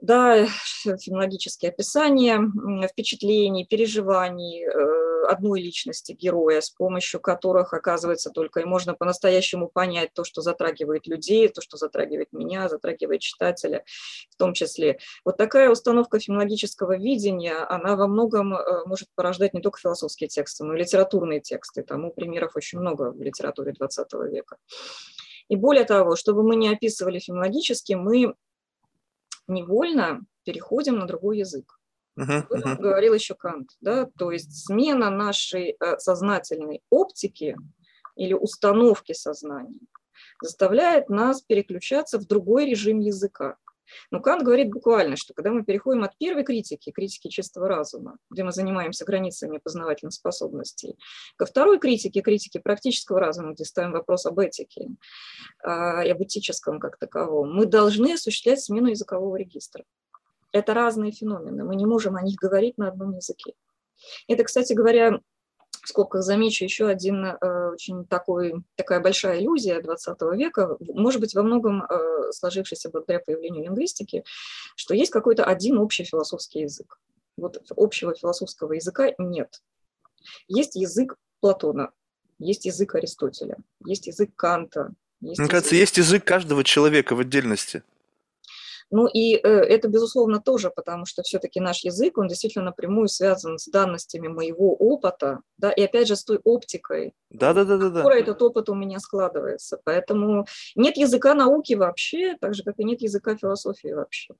да, 0.01 0.45
фенологические 0.45 1.71
описания 1.71 2.41
впечатлений, 2.87 3.65
переживаний 3.65 4.65
э, 4.65 5.14
одной 5.25 5.61
личности 5.61 6.13
героя, 6.13 6.61
с 6.61 6.69
помощью 6.69 7.19
которых, 7.19 7.73
оказывается, 7.73 8.29
только 8.29 8.61
и 8.61 8.65
можно 8.65 8.93
по-настоящему 8.93 9.67
понять 9.67 10.13
то, 10.13 10.23
что 10.23 10.41
затрагивает 10.41 11.07
людей, 11.07 11.47
то, 11.49 11.61
что 11.61 11.77
затрагивает 11.77 12.31
меня, 12.33 12.69
затрагивает 12.69 13.21
читателя 13.21 13.83
в 14.29 14.35
том 14.37 14.53
числе. 14.53 14.99
Вот 15.23 15.37
такая 15.37 15.69
установка 15.69 16.19
фенологического 16.19 16.97
видения, 16.97 17.55
она 17.69 17.95
во 17.95 18.07
многом 18.07 18.55
э, 18.55 18.85
может 18.85 19.09
порождать 19.15 19.53
не 19.53 19.61
только 19.61 19.79
философские 19.79 20.27
тексты, 20.27 20.63
но 20.63 20.75
и 20.75 20.79
литературные 20.79 21.41
тексты. 21.41 21.83
Тому 21.83 22.11
примеров 22.11 22.55
очень 22.55 22.79
много 22.79 23.11
в 23.11 23.21
литературе 23.21 23.73
XX 23.73 24.29
века. 24.29 24.57
И 25.47 25.55
более 25.55 25.85
того, 25.85 26.15
чтобы 26.15 26.43
мы 26.43 26.55
не 26.55 26.69
описывали 26.69 27.19
фенологически, 27.19 27.93
мы 27.93 28.33
невольно 29.47 30.21
переходим 30.43 30.97
на 30.97 31.07
другой 31.07 31.39
язык. 31.39 31.79
Uh-huh, 32.17 32.47
uh-huh. 32.47 32.75
говорил 32.77 33.13
еще 33.13 33.35
Кант, 33.35 33.71
да, 33.81 34.09
то 34.17 34.31
есть 34.31 34.65
смена 34.65 35.09
нашей 35.09 35.75
э, 35.77 35.97
сознательной 35.97 36.81
оптики 36.89 37.57
или 38.15 38.33
установки 38.33 39.11
сознания 39.11 39.79
заставляет 40.41 41.09
нас 41.09 41.41
переключаться 41.41 42.17
в 42.17 42.25
другой 42.25 42.65
режим 42.65 42.99
языка. 42.99 43.57
Но 44.09 44.19
Кант 44.19 44.43
говорит 44.43 44.71
буквально, 44.71 45.15
что 45.15 45.33
когда 45.33 45.51
мы 45.51 45.63
переходим 45.63 46.03
от 46.03 46.17
первой 46.17 46.43
критики, 46.43 46.91
критики 46.91 47.27
чистого 47.27 47.67
разума, 47.67 48.17
где 48.31 48.43
мы 48.43 48.51
занимаемся 48.51 49.05
границами 49.05 49.59
познавательных 49.59 50.13
способностей, 50.13 50.97
ко 51.35 51.45
второй 51.45 51.79
критике, 51.79 52.21
критике 52.21 52.59
практического 52.59 53.19
разума, 53.19 53.53
где 53.53 53.63
ставим 53.63 53.91
вопрос 53.91 54.25
об 54.25 54.39
этике 54.39 54.87
а, 55.63 56.03
и 56.03 56.09
об 56.09 56.23
этическом 56.23 56.79
как 56.79 56.97
таковом, 56.97 57.53
мы 57.53 57.65
должны 57.65 58.13
осуществлять 58.13 58.61
смену 58.61 58.87
языкового 58.87 59.35
регистра. 59.35 59.83
Это 60.55 60.73
разные 60.73 61.11
феномены, 61.11 61.65
мы 61.65 61.75
не 61.75 61.85
можем 61.85 62.15
о 62.15 62.21
них 62.21 62.37
говорить 62.37 62.77
на 62.77 62.87
одном 62.87 63.13
языке. 63.13 63.55
Это, 64.29 64.45
кстати 64.45 64.71
говоря, 64.71 65.19
в 65.83 65.89
скобках 65.89 66.23
замечу 66.23 66.63
еще 66.63 66.87
один 66.87 67.25
э, 67.25 67.71
очень 67.73 68.05
такой, 68.05 68.63
такая 68.75 69.01
большая 69.01 69.41
иллюзия 69.41 69.81
20 69.81 70.17
века, 70.31 70.77
может 70.79 71.19
быть, 71.19 71.35
во 71.35 71.43
многом 71.43 71.83
э, 71.83 72.31
сложившаяся 72.31 72.89
благодаря 72.89 73.19
появлению 73.19 73.65
лингвистики, 73.65 74.23
что 74.77 74.93
есть 74.95 75.11
какой-то 75.11 75.43
один 75.43 75.77
общий 75.77 76.05
философский 76.05 76.61
язык. 76.61 77.01
Вот 77.35 77.61
общего 77.75 78.15
философского 78.15 78.71
языка 78.71 79.13
нет. 79.17 79.61
Есть 80.47 80.77
язык 80.77 81.17
Платона, 81.41 81.91
есть 82.39 82.63
язык 82.63 82.95
Аристотеля, 82.95 83.57
есть 83.85 84.07
язык 84.07 84.33
Канта. 84.37 84.93
Есть 85.19 85.37
Мне 85.39 85.43
язык... 85.47 85.51
кажется, 85.51 85.75
есть 85.75 85.97
язык 85.97 86.23
каждого 86.23 86.63
человека 86.63 87.13
в 87.13 87.19
отдельности. 87.19 87.83
Ну 88.91 89.07
и 89.07 89.35
э, 89.35 89.39
это, 89.39 89.87
безусловно, 89.87 90.39
тоже, 90.39 90.71
потому 90.75 91.05
что 91.05 91.23
все-таки 91.23 91.59
наш 91.59 91.83
язык, 91.83 92.17
он 92.17 92.27
действительно 92.27 92.65
напрямую 92.65 93.07
связан 93.07 93.57
с 93.57 93.67
данностями 93.67 94.27
моего 94.27 94.75
опыта, 94.75 95.39
да, 95.57 95.71
и 95.71 95.83
опять 95.83 96.07
же 96.07 96.15
с 96.15 96.23
той 96.23 96.39
оптикой, 96.43 97.13
да, 97.29 97.53
да, 97.53 97.65
да, 97.65 97.77
да, 97.77 97.89
которой 97.89 98.21
этот 98.21 98.41
опыт 98.41 98.69
у 98.69 98.75
меня 98.75 98.99
складывается. 98.99 99.79
Поэтому 99.83 100.45
нет 100.75 100.97
языка 100.97 101.33
науки 101.33 101.73
вообще, 101.73 102.35
так 102.39 102.53
же, 102.53 102.63
как 102.63 102.75
и 102.77 102.83
нет 102.83 103.01
языка 103.01 103.35
философии 103.35 103.93
вообще. 103.93 104.33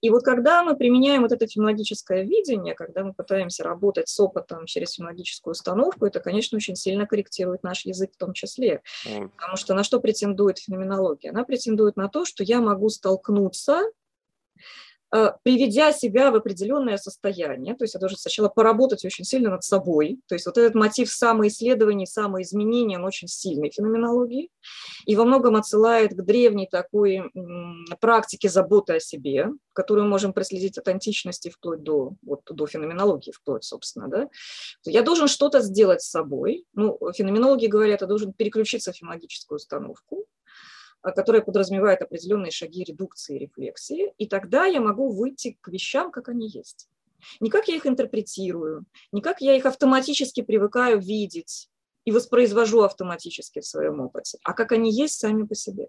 И 0.00 0.10
вот 0.10 0.22
когда 0.22 0.62
мы 0.62 0.76
применяем 0.76 1.22
вот 1.22 1.32
это 1.32 1.46
фенологическое 1.46 2.22
видение, 2.22 2.74
когда 2.74 3.02
мы 3.02 3.14
пытаемся 3.14 3.64
работать 3.64 4.08
с 4.08 4.20
опытом 4.20 4.66
через 4.66 4.94
фенологическую 4.94 5.52
установку, 5.52 6.06
это, 6.06 6.20
конечно, 6.20 6.56
очень 6.56 6.76
сильно 6.76 7.06
корректирует 7.06 7.62
наш 7.62 7.84
язык 7.86 8.12
в 8.12 8.18
том 8.18 8.32
числе. 8.32 8.82
Потому 9.36 9.56
что 9.56 9.74
на 9.74 9.84
что 9.84 10.00
претендует 10.00 10.58
феноменология? 10.58 11.30
Она 11.30 11.44
претендует 11.44 11.96
на 11.96 12.08
то, 12.08 12.24
что 12.24 12.44
я 12.44 12.60
могу 12.60 12.88
столкнуться 12.88 13.82
приведя 15.42 15.92
себя 15.92 16.30
в 16.30 16.36
определенное 16.36 16.96
состояние, 16.96 17.74
то 17.74 17.84
есть 17.84 17.94
я 17.94 18.00
должен 18.00 18.18
сначала 18.18 18.48
поработать 18.48 19.04
очень 19.04 19.24
сильно 19.24 19.50
над 19.50 19.64
собой, 19.64 20.20
то 20.26 20.34
есть 20.34 20.46
вот 20.46 20.58
этот 20.58 20.74
мотив 20.74 21.10
самоисследований, 21.10 22.06
самоизменения, 22.06 22.98
он 22.98 23.04
очень 23.04 23.28
сильный 23.28 23.70
в 23.70 23.74
феноменологии, 23.74 24.50
и 25.04 25.16
во 25.16 25.24
многом 25.24 25.56
отсылает 25.56 26.12
к 26.12 26.22
древней 26.22 26.68
такой 26.70 27.22
практике 28.00 28.48
заботы 28.48 28.94
о 28.94 29.00
себе, 29.00 29.48
которую 29.72 30.08
можем 30.08 30.32
проследить 30.32 30.78
от 30.78 30.88
античности 30.88 31.50
вплоть 31.50 31.82
до, 31.82 32.14
вот, 32.22 32.40
до 32.50 32.66
феноменологии, 32.66 33.32
вплоть, 33.32 33.64
собственно. 33.64 34.08
Да? 34.08 34.28
Я 34.84 35.02
должен 35.02 35.28
что-то 35.28 35.60
сделать 35.60 36.02
с 36.02 36.10
собой, 36.10 36.64
ну, 36.74 36.98
феноменологи 37.14 37.66
говорят, 37.66 38.00
я 38.00 38.06
должен 38.06 38.32
переключиться 38.32 38.92
в 38.92 38.96
феноменологическую 38.96 39.56
установку, 39.56 40.26
которая 41.12 41.42
подразумевает 41.42 42.02
определенные 42.02 42.50
шаги 42.50 42.84
редукции 42.84 43.38
рефлексии, 43.38 44.12
и 44.18 44.26
тогда 44.26 44.66
я 44.66 44.80
могу 44.80 45.08
выйти 45.12 45.56
к 45.60 45.68
вещам, 45.68 46.10
как 46.10 46.28
они 46.28 46.48
есть. 46.48 46.88
Не 47.40 47.50
как 47.50 47.68
я 47.68 47.76
их 47.76 47.86
интерпретирую, 47.86 48.84
не 49.12 49.20
как 49.20 49.40
я 49.40 49.54
их 49.54 49.66
автоматически 49.66 50.42
привыкаю 50.42 51.00
видеть 51.00 51.68
и 52.04 52.12
воспроизвожу 52.12 52.82
автоматически 52.82 53.60
в 53.60 53.66
своем 53.66 54.00
опыте, 54.00 54.38
а 54.44 54.52
как 54.52 54.72
они 54.72 54.92
есть 54.92 55.18
сами 55.18 55.44
по 55.44 55.54
себе. 55.54 55.88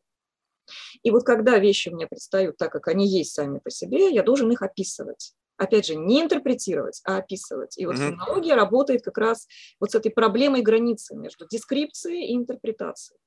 И 1.02 1.12
вот 1.12 1.24
когда 1.24 1.58
вещи 1.60 1.90
мне 1.90 2.08
предстают 2.08 2.58
так, 2.58 2.72
как 2.72 2.88
они 2.88 3.08
есть 3.08 3.34
сами 3.34 3.60
по 3.60 3.70
себе, 3.70 4.10
я 4.12 4.24
должен 4.24 4.52
их 4.52 4.62
описывать. 4.62 5.34
Опять 5.56 5.88
же, 5.88 5.96
не 5.96 6.22
интерпретировать, 6.22 7.02
а 7.04 7.18
описывать. 7.18 7.78
И 7.78 7.86
вот 7.86 7.96
mm-hmm. 7.96 8.12
фенология 8.12 8.56
работает 8.56 9.02
как 9.02 9.18
раз 9.18 9.48
вот 9.80 9.92
с 9.92 9.96
этой 9.96 10.12
проблемой 10.12 10.62
границы 10.62 11.16
между 11.16 11.48
дескрипцией 11.48 12.28
и 12.28 12.36
интерпретацией 12.36 13.20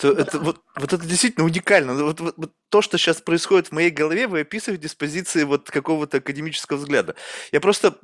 то 0.00 0.14
да. 0.14 0.22
это, 0.22 0.38
вот, 0.38 0.60
вот 0.74 0.92
это 0.92 1.06
действительно 1.06 1.44
уникально. 1.44 1.94
Вот, 1.94 2.20
вот, 2.20 2.34
вот 2.36 2.52
то, 2.70 2.80
что 2.80 2.96
сейчас 2.96 3.20
происходит 3.20 3.68
в 3.68 3.72
моей 3.72 3.90
голове, 3.90 4.26
вы 4.26 4.40
описываете 4.40 4.88
с 4.88 4.94
позиции 4.94 5.44
вот 5.44 5.70
какого-то 5.70 6.16
академического 6.16 6.78
взгляда. 6.78 7.14
Я 7.52 7.60
просто 7.60 7.94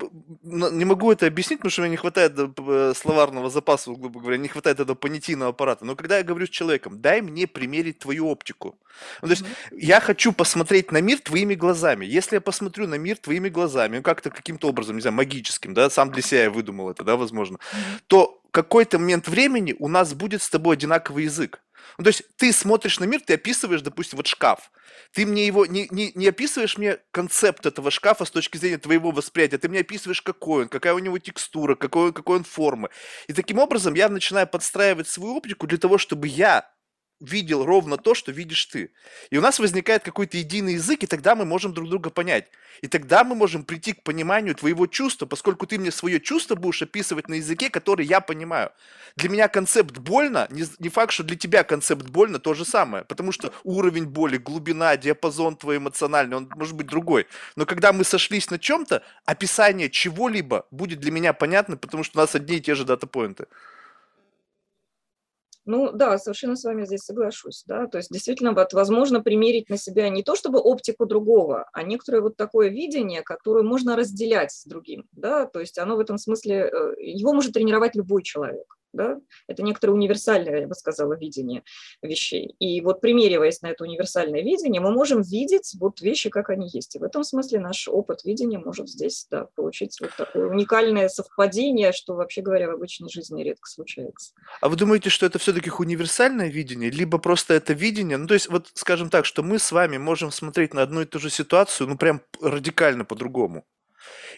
не 0.43 0.85
могу 0.85 1.11
это 1.11 1.27
объяснить, 1.27 1.61
потому 1.61 1.71
что 1.71 1.83
мне 1.83 1.93
не 1.93 1.97
хватает 1.97 2.35
э, 2.37 2.93
словарного 2.95 3.49
запаса, 3.49 3.91
грубо 3.93 4.21
говоря, 4.21 4.37
не 4.37 4.49
хватает 4.49 4.81
этого 4.81 4.95
понятийного 4.95 5.51
аппарата. 5.51 5.87
Но 5.87 5.97
когда 5.97 6.19
я 6.19 6.23
говорю 6.23 6.47
с 6.47 6.51
человеком, 6.51 7.01
дай 7.01 7.23
мне 7.23 7.47
примерить 7.47 8.01
твою 8.01 8.29
оптику. 8.29 8.79
Ну, 9.23 9.29
то 9.29 9.33
есть 9.33 9.43
mm-hmm. 9.43 9.79
я 9.79 10.01
хочу 10.01 10.33
посмотреть 10.33 10.93
на 10.93 11.01
мир 11.01 11.21
твоими 11.21 11.55
глазами. 11.55 12.05
Если 12.05 12.37
я 12.37 12.41
посмотрю 12.41 12.87
на 12.87 12.97
мир 12.97 13.17
твоими 13.17 13.49
глазами, 13.49 13.97
ну, 13.97 14.03
как-то 14.03 14.31
каким-то 14.31 14.69
образом, 14.69 14.97
не 14.97 15.03
знаю, 15.03 15.17
магическим, 15.17 15.73
да, 15.73 15.89
сам 15.89 16.11
для 16.11 16.21
себя 16.21 16.43
я 16.45 16.51
выдумал 16.51 16.91
это, 16.91 17.05
да, 17.05 17.17
возможно, 17.17 17.57
mm-hmm. 17.57 18.01
то 18.09 18.38
какой-то 18.63 18.99
момент 18.99 19.29
времени 19.29 19.75
у 19.79 19.89
нас 19.89 20.15
будет 20.15 20.43
с 20.43 20.51
тобой 20.51 20.77
одинаковый 20.77 21.25
язык. 21.25 21.61
Ну, 21.97 22.05
то 22.05 22.09
есть 22.09 22.23
ты 22.37 22.53
смотришь 22.53 23.01
на 23.01 23.05
мир, 23.05 23.21
ты 23.25 23.35
описываешь, 23.35 23.83
допустим, 23.83 24.17
вот 24.17 24.27
шкаф. 24.27 24.71
Ты 25.13 25.27
мне 25.27 25.47
его 25.47 25.65
не, 25.65 25.89
не, 25.91 26.13
не 26.15 26.29
описываешь 26.29 26.77
мне 26.77 26.99
концепт 27.11 27.67
этого 27.67 27.91
шкафа 27.91 28.25
с 28.25 28.31
точки 28.31 28.57
зрения 28.57 28.79
твоего 28.79 29.11
восприятия, 29.11 29.59
ты 29.59 29.69
мне 29.69 29.81
описываешь, 29.81 30.23
какой 30.23 30.65
он, 30.65 30.69
какая 30.69 30.95
у 30.95 30.99
него 30.99 31.19
текстура, 31.19 31.75
какой, 31.77 32.13
какой 32.13 32.39
он 32.39 32.45
формы. 32.45 32.91
И 33.27 33.33
таким 33.33 33.59
образом 33.59 33.95
я 33.95 34.09
начинаю 34.09 34.47
подстраивать 34.47 35.09
свою 35.09 35.37
оптику 35.37 35.67
для 35.67 35.79
того, 35.79 35.99
чтобы 35.99 36.29
я 36.29 36.69
видел 37.21 37.65
ровно 37.65 37.97
то, 37.97 38.15
что 38.15 38.33
видишь 38.33 38.67
ты. 38.67 38.91
И 39.31 39.39
у 39.39 39.41
нас 39.41 39.59
возникает 39.59 40.03
какой-то 40.03 40.37
единый 40.37 40.75
язык, 40.75 41.03
и 41.03 41.07
тогда 41.07 41.35
мы 41.35 41.45
можем 41.45 41.75
друг 41.75 41.89
друга 41.89 42.11
понять. 42.11 42.49
И 42.81 42.87
тогда 42.87 43.25
мы 43.25 43.35
можем 43.35 43.65
прийти 43.65 43.93
к 43.93 44.03
пониманию 44.03 44.55
твоего 44.55 44.87
чувства, 44.87 45.27
поскольку 45.27 45.67
ты 45.67 45.79
мне 45.79 45.91
свое 45.91 46.21
чувство 46.21 46.55
будешь 46.55 46.83
описывать 46.83 47.29
на 47.29 47.35
языке, 47.35 47.71
который 47.71 48.07
я 48.07 48.21
понимаю. 48.21 48.71
Для 49.17 49.29
меня 49.29 49.49
концепт 49.49 49.99
больно, 49.99 50.47
не, 50.51 50.89
факт, 50.89 51.13
что 51.13 51.25
для 51.25 51.37
тебя 51.37 51.65
концепт 51.65 52.09
больно 52.09 52.39
то 52.39 52.55
же 52.55 52.65
самое, 52.65 53.05
потому 53.05 53.33
что 53.33 53.53
уровень 53.65 54.07
боли, 54.07 54.37
глубина, 54.37 54.97
диапазон 54.97 55.57
твой 55.57 55.79
эмоциональный, 55.79 56.37
он 56.37 56.49
может 56.55 56.77
быть 56.77 56.87
другой. 56.87 57.27
Но 57.57 57.67
когда 57.67 57.93
мы 57.93 58.05
сошлись 58.05 58.51
на 58.51 58.59
чем-то, 58.59 59.03
описание 59.25 59.91
чего-либо 59.91 60.67
будет 60.71 61.01
для 61.01 61.11
меня 61.11 61.33
понятно, 61.33 61.77
потому 61.77 62.05
что 62.05 62.19
у 62.19 62.23
нас 62.23 62.35
одни 62.35 62.57
и 62.57 62.61
те 62.61 62.75
же 62.75 62.85
дата-поинты. 62.85 63.47
Ну 65.69 65.93
да, 65.93 66.17
совершенно 66.17 66.57
с 66.57 66.65
вами 66.65 66.87
здесь 66.87 67.03
соглашусь. 67.03 67.63
Да? 67.67 67.87
То 67.89 67.99
есть 67.99 68.11
действительно 68.11 68.55
вот, 68.55 68.73
возможно 68.73 69.23
примерить 69.23 69.69
на 69.69 69.77
себя 69.77 70.09
не 70.09 70.23
то 70.23 70.35
чтобы 70.35 70.61
оптику 70.61 71.05
другого, 71.05 71.69
а 71.75 71.83
некоторое 71.83 72.23
вот 72.23 72.39
такое 72.39 72.71
видение, 72.71 73.21
которое 73.21 73.63
можно 73.63 73.95
разделять 73.95 74.51
с 74.51 74.65
другим. 74.65 75.07
Да? 75.13 75.45
То 75.45 75.61
есть 75.61 75.77
оно 75.77 75.97
в 75.97 76.01
этом 76.01 76.17
смысле, 76.17 76.71
э, 76.73 76.95
его 77.03 77.35
может 77.35 77.53
тренировать 77.53 77.95
любой 77.95 78.23
человек. 78.23 78.78
Да? 78.93 79.19
Это 79.47 79.63
некоторое 79.63 79.93
универсальное, 79.93 80.61
я 80.61 80.67
бы 80.67 80.75
сказала, 80.75 81.15
видение 81.15 81.63
вещей. 82.03 82.55
И 82.59 82.81
вот 82.81 83.01
примериваясь 83.01 83.63
на 83.63 83.69
это 83.69 83.85
универсальное 83.85 84.43
видение, 84.43 84.81
мы 84.81 84.91
можем 84.91 85.23
видеть 85.23 85.75
вот 85.79 86.01
вещи, 86.01 86.31
как 86.31 86.51
они 86.51 86.69
есть. 86.73 86.97
И 86.97 86.99
в 86.99 87.03
этом 87.03 87.25
смысле 87.25 87.61
наш 87.61 87.89
опыт 87.89 88.25
видения 88.25 88.59
может 88.59 88.89
здесь 88.89 89.27
да, 89.31 89.47
получить 89.55 89.99
вот 90.01 90.11
такое 90.17 90.47
уникальное 90.47 91.09
совпадение, 91.09 91.93
что, 91.93 92.15
вообще 92.15 92.43
говоря, 92.43 92.69
в 92.69 92.75
обычной 92.75 93.11
жизни 93.11 93.43
редко 93.43 93.69
случается. 93.69 94.33
А 94.61 94.69
вы 94.69 94.77
думаете, 94.77 95.11
что 95.11 95.27
это 95.27 95.39
все-таки 95.39 95.71
универсальное 95.71 96.49
видение, 96.49 96.91
либо 96.91 97.19
просто 97.19 97.55
это 97.55 97.73
видение? 97.73 98.17
Ну, 98.17 98.27
то 98.27 98.35
есть, 98.35 98.49
вот 98.49 98.71
скажем 98.75 99.11
так, 99.11 99.25
что 99.25 99.43
мы 99.43 99.59
с 99.59 99.73
вами 99.73 99.99
можем 99.99 100.31
смотреть 100.31 100.75
на 100.75 100.83
одну 100.83 101.03
и 101.03 101.05
ту 101.05 101.19
же 101.19 101.31
ситуацию, 101.31 101.89
ну, 101.89 101.97
прям 101.97 102.23
радикально 102.41 103.05
по-другому. 103.05 103.65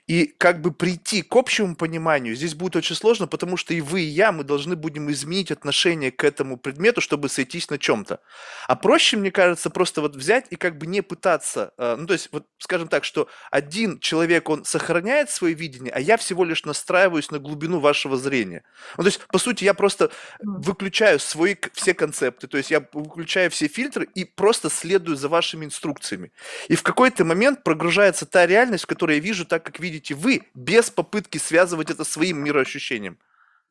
И 0.06 0.26
как 0.26 0.60
бы 0.60 0.72
прийти 0.72 1.22
к 1.22 1.34
общему 1.36 1.76
пониманию 1.76 2.34
здесь 2.34 2.54
будет 2.54 2.76
очень 2.76 2.96
сложно, 2.96 3.26
потому 3.26 3.56
что 3.56 3.74
и 3.74 3.80
вы, 3.80 4.02
и 4.02 4.06
я, 4.06 4.32
мы 4.32 4.44
должны 4.44 4.76
будем 4.76 5.10
изменить 5.10 5.50
отношение 5.50 6.10
к 6.10 6.24
этому 6.24 6.56
предмету, 6.56 7.00
чтобы 7.00 7.28
сойтись 7.28 7.70
на 7.70 7.78
чем-то. 7.78 8.20
А 8.66 8.76
проще, 8.76 9.16
мне 9.16 9.30
кажется, 9.30 9.70
просто 9.70 10.00
вот 10.00 10.16
взять 10.16 10.46
и 10.50 10.56
как 10.56 10.78
бы 10.78 10.86
не 10.86 11.02
пытаться, 11.02 11.72
э, 11.78 11.96
ну 11.98 12.06
то 12.06 12.12
есть 12.12 12.28
вот 12.32 12.46
скажем 12.58 12.88
так, 12.88 13.04
что 13.04 13.28
один 13.50 13.98
человек, 14.00 14.48
он 14.48 14.64
сохраняет 14.64 15.30
свое 15.30 15.54
видение, 15.54 15.92
а 15.92 16.00
я 16.00 16.16
всего 16.16 16.44
лишь 16.44 16.64
настраиваюсь 16.64 17.30
на 17.30 17.38
глубину 17.38 17.80
вашего 17.80 18.16
зрения. 18.16 18.62
Ну 18.96 19.04
то 19.04 19.08
есть, 19.08 19.20
по 19.26 19.38
сути, 19.38 19.64
я 19.64 19.74
просто 19.74 20.10
выключаю 20.40 21.18
свои 21.18 21.56
все 21.72 21.94
концепты, 21.94 22.46
то 22.46 22.58
есть 22.58 22.70
я 22.70 22.86
выключаю 22.92 23.50
все 23.50 23.68
фильтры 23.68 24.08
и 24.14 24.24
просто 24.24 24.70
следую 24.70 25.16
за 25.16 25.28
вашими 25.28 25.64
инструкциями. 25.64 26.32
И 26.68 26.76
в 26.76 26.82
какой-то 26.82 27.24
момент 27.24 27.62
прогружается 27.64 28.26
та 28.26 28.46
реальность, 28.46 28.84
в 28.84 28.86
которой 28.86 29.16
я 29.16 29.22
вижу 29.22 29.44
так, 29.50 29.64
как 29.64 29.80
видите 29.80 30.14
вы, 30.14 30.42
без 30.54 30.90
попытки 30.90 31.38
связывать 31.38 31.90
это 31.90 32.04
своим 32.04 32.42
мироощущением. 32.42 33.18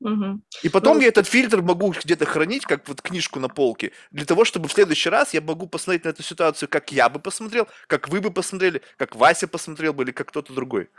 Угу. 0.01 0.41
И 0.63 0.69
потом 0.69 0.98
ну, 0.98 1.01
я 1.01 1.09
этот 1.09 1.27
фильтр 1.27 1.62
могу 1.62 1.91
где-то 1.91 2.25
хранить, 2.25 2.65
как 2.65 2.88
вот 2.88 3.01
книжку 3.01 3.39
на 3.39 3.50
полке, 3.50 3.91
для 4.12 4.25
того, 4.25 4.45
чтобы 4.45 4.67
в 4.67 4.71
следующий 4.71 5.09
раз 5.09 5.33
я 5.33 5.41
могу 5.41 5.67
посмотреть 5.67 6.05
на 6.05 6.09
эту 6.09 6.24
ситуацию, 6.24 6.69
как 6.69 6.91
я 6.91 7.09
бы 7.09 7.19
посмотрел, 7.19 7.67
как 7.88 8.09
вы 8.09 8.21
бы 8.21 8.31
посмотрели, 8.31 8.81
как 8.98 9.15
Вася 9.15 9.48
посмотрел 9.48 9.93
бы 9.93 10.03
или 10.03 10.12
как 10.12 10.29
кто-то 10.29 10.53
другой. 10.53 10.89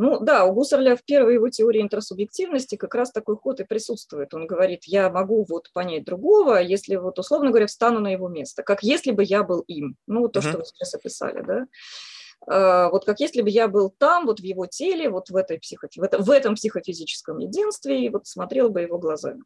Ну 0.00 0.20
да, 0.20 0.44
у 0.44 0.52
Гуссерля 0.52 0.94
в 0.94 1.04
первой 1.04 1.34
его 1.34 1.48
теории 1.48 1.82
интерсубъективности 1.82 2.76
как 2.76 2.94
раз 2.94 3.10
такой 3.10 3.36
ход 3.36 3.58
и 3.58 3.64
присутствует. 3.64 4.32
Он 4.32 4.46
говорит, 4.46 4.84
я 4.84 5.10
могу 5.10 5.44
вот 5.48 5.70
понять 5.72 6.04
другого, 6.04 6.62
если 6.62 6.94
вот, 6.94 7.18
условно 7.18 7.50
говоря, 7.50 7.66
встану 7.66 7.98
на 7.98 8.12
его 8.12 8.28
место, 8.28 8.62
как 8.62 8.84
если 8.84 9.10
бы 9.10 9.24
я 9.24 9.42
был 9.42 9.60
им. 9.62 9.96
Ну, 10.06 10.28
то, 10.28 10.38
uh-huh. 10.38 10.48
что 10.48 10.58
вы 10.58 10.64
сейчас 10.64 10.94
описали, 10.94 11.42
да. 11.42 11.66
А, 12.46 12.88
вот 12.90 13.04
как 13.04 13.20
если 13.20 13.42
бы 13.42 13.50
я 13.50 13.68
был 13.68 13.90
там, 13.90 14.26
вот 14.26 14.40
в 14.40 14.44
его 14.44 14.66
теле, 14.66 15.10
вот 15.10 15.30
в, 15.30 15.36
этой 15.36 15.58
психо, 15.58 15.88
в, 15.94 16.02
это, 16.02 16.18
в 16.18 16.30
этом 16.30 16.54
психофизическом 16.54 17.38
единстве, 17.38 18.04
и 18.04 18.08
вот 18.08 18.26
смотрел 18.26 18.70
бы 18.70 18.82
его 18.82 18.98
глазами. 18.98 19.42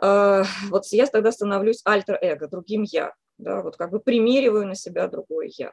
А, 0.00 0.44
вот 0.68 0.86
я 0.86 1.06
тогда 1.06 1.32
становлюсь 1.32 1.82
альтер-эго, 1.84 2.48
другим 2.48 2.82
я, 2.82 3.14
да, 3.38 3.62
вот 3.62 3.76
как 3.76 3.90
бы 3.90 4.00
примериваю 4.00 4.66
на 4.66 4.74
себя 4.74 5.06
другое 5.08 5.50
я. 5.56 5.72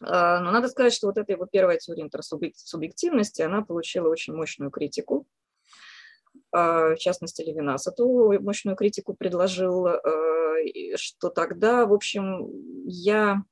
А, 0.00 0.40
но 0.40 0.50
надо 0.50 0.68
сказать, 0.68 0.92
что 0.92 1.08
вот 1.08 1.18
эта 1.18 1.32
его 1.32 1.46
первая 1.46 1.78
теория 1.78 2.02
интерсубъективности, 2.02 3.42
она 3.42 3.62
получила 3.62 4.08
очень 4.08 4.34
мощную 4.34 4.70
критику. 4.70 5.26
В 6.50 6.96
частности, 6.98 7.42
Левинас 7.42 7.86
эту 7.86 8.40
мощную 8.40 8.76
критику 8.76 9.14
предложил, 9.14 9.86
что 10.96 11.28
тогда, 11.30 11.86
в 11.86 11.92
общем, 11.92 12.48
я 12.86 13.42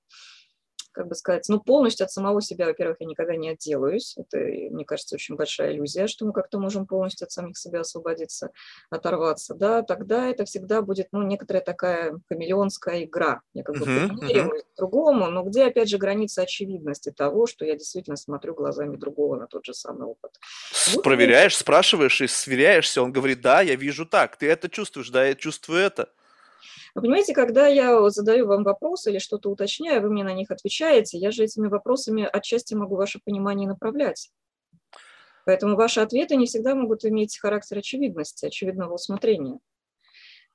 как 0.92 1.09
бы 1.09 1.14
сказать, 1.14 1.47
ну, 1.49 1.61
полностью 1.61 2.04
от 2.04 2.11
самого 2.11 2.42
себя, 2.42 2.66
во-первых, 2.66 2.97
я 3.00 3.06
никогда 3.06 3.37
не 3.37 3.50
отделаюсь. 3.50 4.16
Это, 4.16 4.38
мне 4.38 4.85
кажется, 4.85 5.14
очень 5.14 5.37
большая 5.37 5.73
иллюзия, 5.73 6.06
что 6.06 6.25
мы 6.25 6.32
как-то 6.32 6.59
можем 6.59 6.87
полностью 6.87 7.26
от 7.26 7.32
самих 7.32 7.56
себя 7.56 7.80
освободиться, 7.80 8.50
оторваться, 8.90 9.54
да, 9.54 9.82
тогда 9.82 10.28
это 10.28 10.44
всегда 10.44 10.82
будет, 10.82 11.09
ну, 11.12 11.23
некоторая 11.23 11.62
такая 11.62 12.18
хамелеонская 12.28 13.04
игра. 13.04 13.40
Я 13.54 13.62
как 13.62 13.78
бы 13.78 13.87
uh-huh, 13.87 14.11
uh-huh. 14.20 14.50
другому, 14.76 15.30
но 15.30 15.42
где, 15.42 15.64
опять 15.64 15.88
же, 15.88 15.99
граница 15.99 16.42
очевидности 16.42 17.11
того, 17.11 17.47
что 17.47 17.64
я 17.64 17.76
действительно 17.76 18.17
смотрю 18.17 18.54
глазами 18.54 18.97
другого 18.97 19.36
на 19.36 19.47
тот 19.47 19.65
же 19.65 19.75
самый 19.75 20.06
опыт. 20.06 20.32
Вот 20.95 21.04
Проверяешь, 21.04 21.54
и... 21.54 21.60
спрашиваешь 21.60 22.21
и 22.21 22.26
сверяешься, 22.26 23.02
он 23.02 23.12
говорит, 23.12 23.41
да, 23.41 23.60
я 23.60 23.76
вижу 23.76 24.06
так, 24.06 24.36
ты 24.36 24.49
это 24.49 24.69
чувствуешь, 24.69 25.10
да, 25.10 25.26
я 25.26 25.34
чувствую 25.34 25.80
это. 25.80 26.10
Вы 26.95 27.03
понимаете, 27.03 27.35
когда 27.35 27.67
я 27.67 28.09
задаю 28.11 28.47
вам 28.47 28.65
вопросы 28.65 29.11
или 29.11 29.19
что-то 29.19 29.50
уточняю, 29.50 30.03
вы 30.03 30.11
мне 30.11 30.25
на 30.25 30.33
них 30.33 30.50
отвечаете, 30.50 31.19
я 31.19 31.31
же 31.31 31.45
этими 31.45 31.69
вопросами 31.69 32.29
отчасти 32.31 32.75
могу 32.75 32.97
ваше 32.97 33.21
понимание 33.25 33.69
направлять. 33.69 34.31
Поэтому 35.45 35.76
ваши 35.76 36.00
ответы 36.00 36.37
не 36.37 36.47
всегда 36.47 36.75
могут 36.75 37.05
иметь 37.05 37.39
характер 37.39 37.79
очевидности, 37.79 38.47
очевидного 38.47 38.95
усмотрения. 38.95 39.59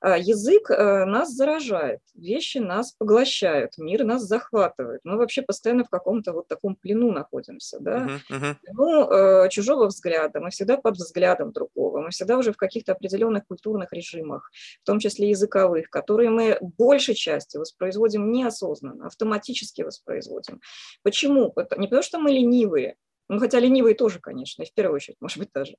А, 0.00 0.18
язык 0.18 0.70
э, 0.70 1.04
нас 1.06 1.32
заражает, 1.32 2.00
вещи 2.14 2.58
нас 2.58 2.92
поглощают, 2.92 3.78
мир 3.78 4.04
нас 4.04 4.22
захватывает. 4.22 5.00
Мы 5.04 5.16
вообще 5.16 5.42
постоянно 5.42 5.84
в 5.84 5.88
каком-то 5.88 6.32
вот 6.32 6.48
таком 6.48 6.76
плену 6.76 7.12
находимся, 7.12 7.78
да? 7.80 8.06
Uh-huh, 8.06 8.38
uh-huh. 8.38 8.56
Ну, 8.72 9.10
э, 9.10 9.48
чужого 9.48 9.86
взгляда, 9.86 10.40
мы 10.40 10.50
всегда 10.50 10.76
под 10.76 10.96
взглядом 10.96 11.52
другого, 11.52 12.02
мы 12.02 12.10
всегда 12.10 12.36
уже 12.36 12.52
в 12.52 12.56
каких-то 12.56 12.92
определенных 12.92 13.46
культурных 13.46 13.92
режимах, 13.92 14.50
в 14.82 14.86
том 14.86 14.98
числе 14.98 15.30
языковых, 15.30 15.88
которые 15.88 16.28
мы 16.28 16.58
большей 16.60 17.14
части 17.14 17.56
воспроизводим 17.56 18.30
неосознанно, 18.30 19.06
автоматически 19.06 19.82
воспроизводим. 19.82 20.60
Почему? 21.02 21.54
Не 21.76 21.86
потому 21.86 22.02
что 22.02 22.18
мы 22.18 22.32
ленивые, 22.32 22.96
ну, 23.28 23.38
хотя 23.38 23.58
ленивые 23.58 23.94
тоже, 23.94 24.20
конечно, 24.20 24.62
и 24.62 24.66
в 24.66 24.74
первую 24.74 24.96
очередь, 24.96 25.16
может 25.20 25.38
быть, 25.38 25.50
даже, 25.54 25.76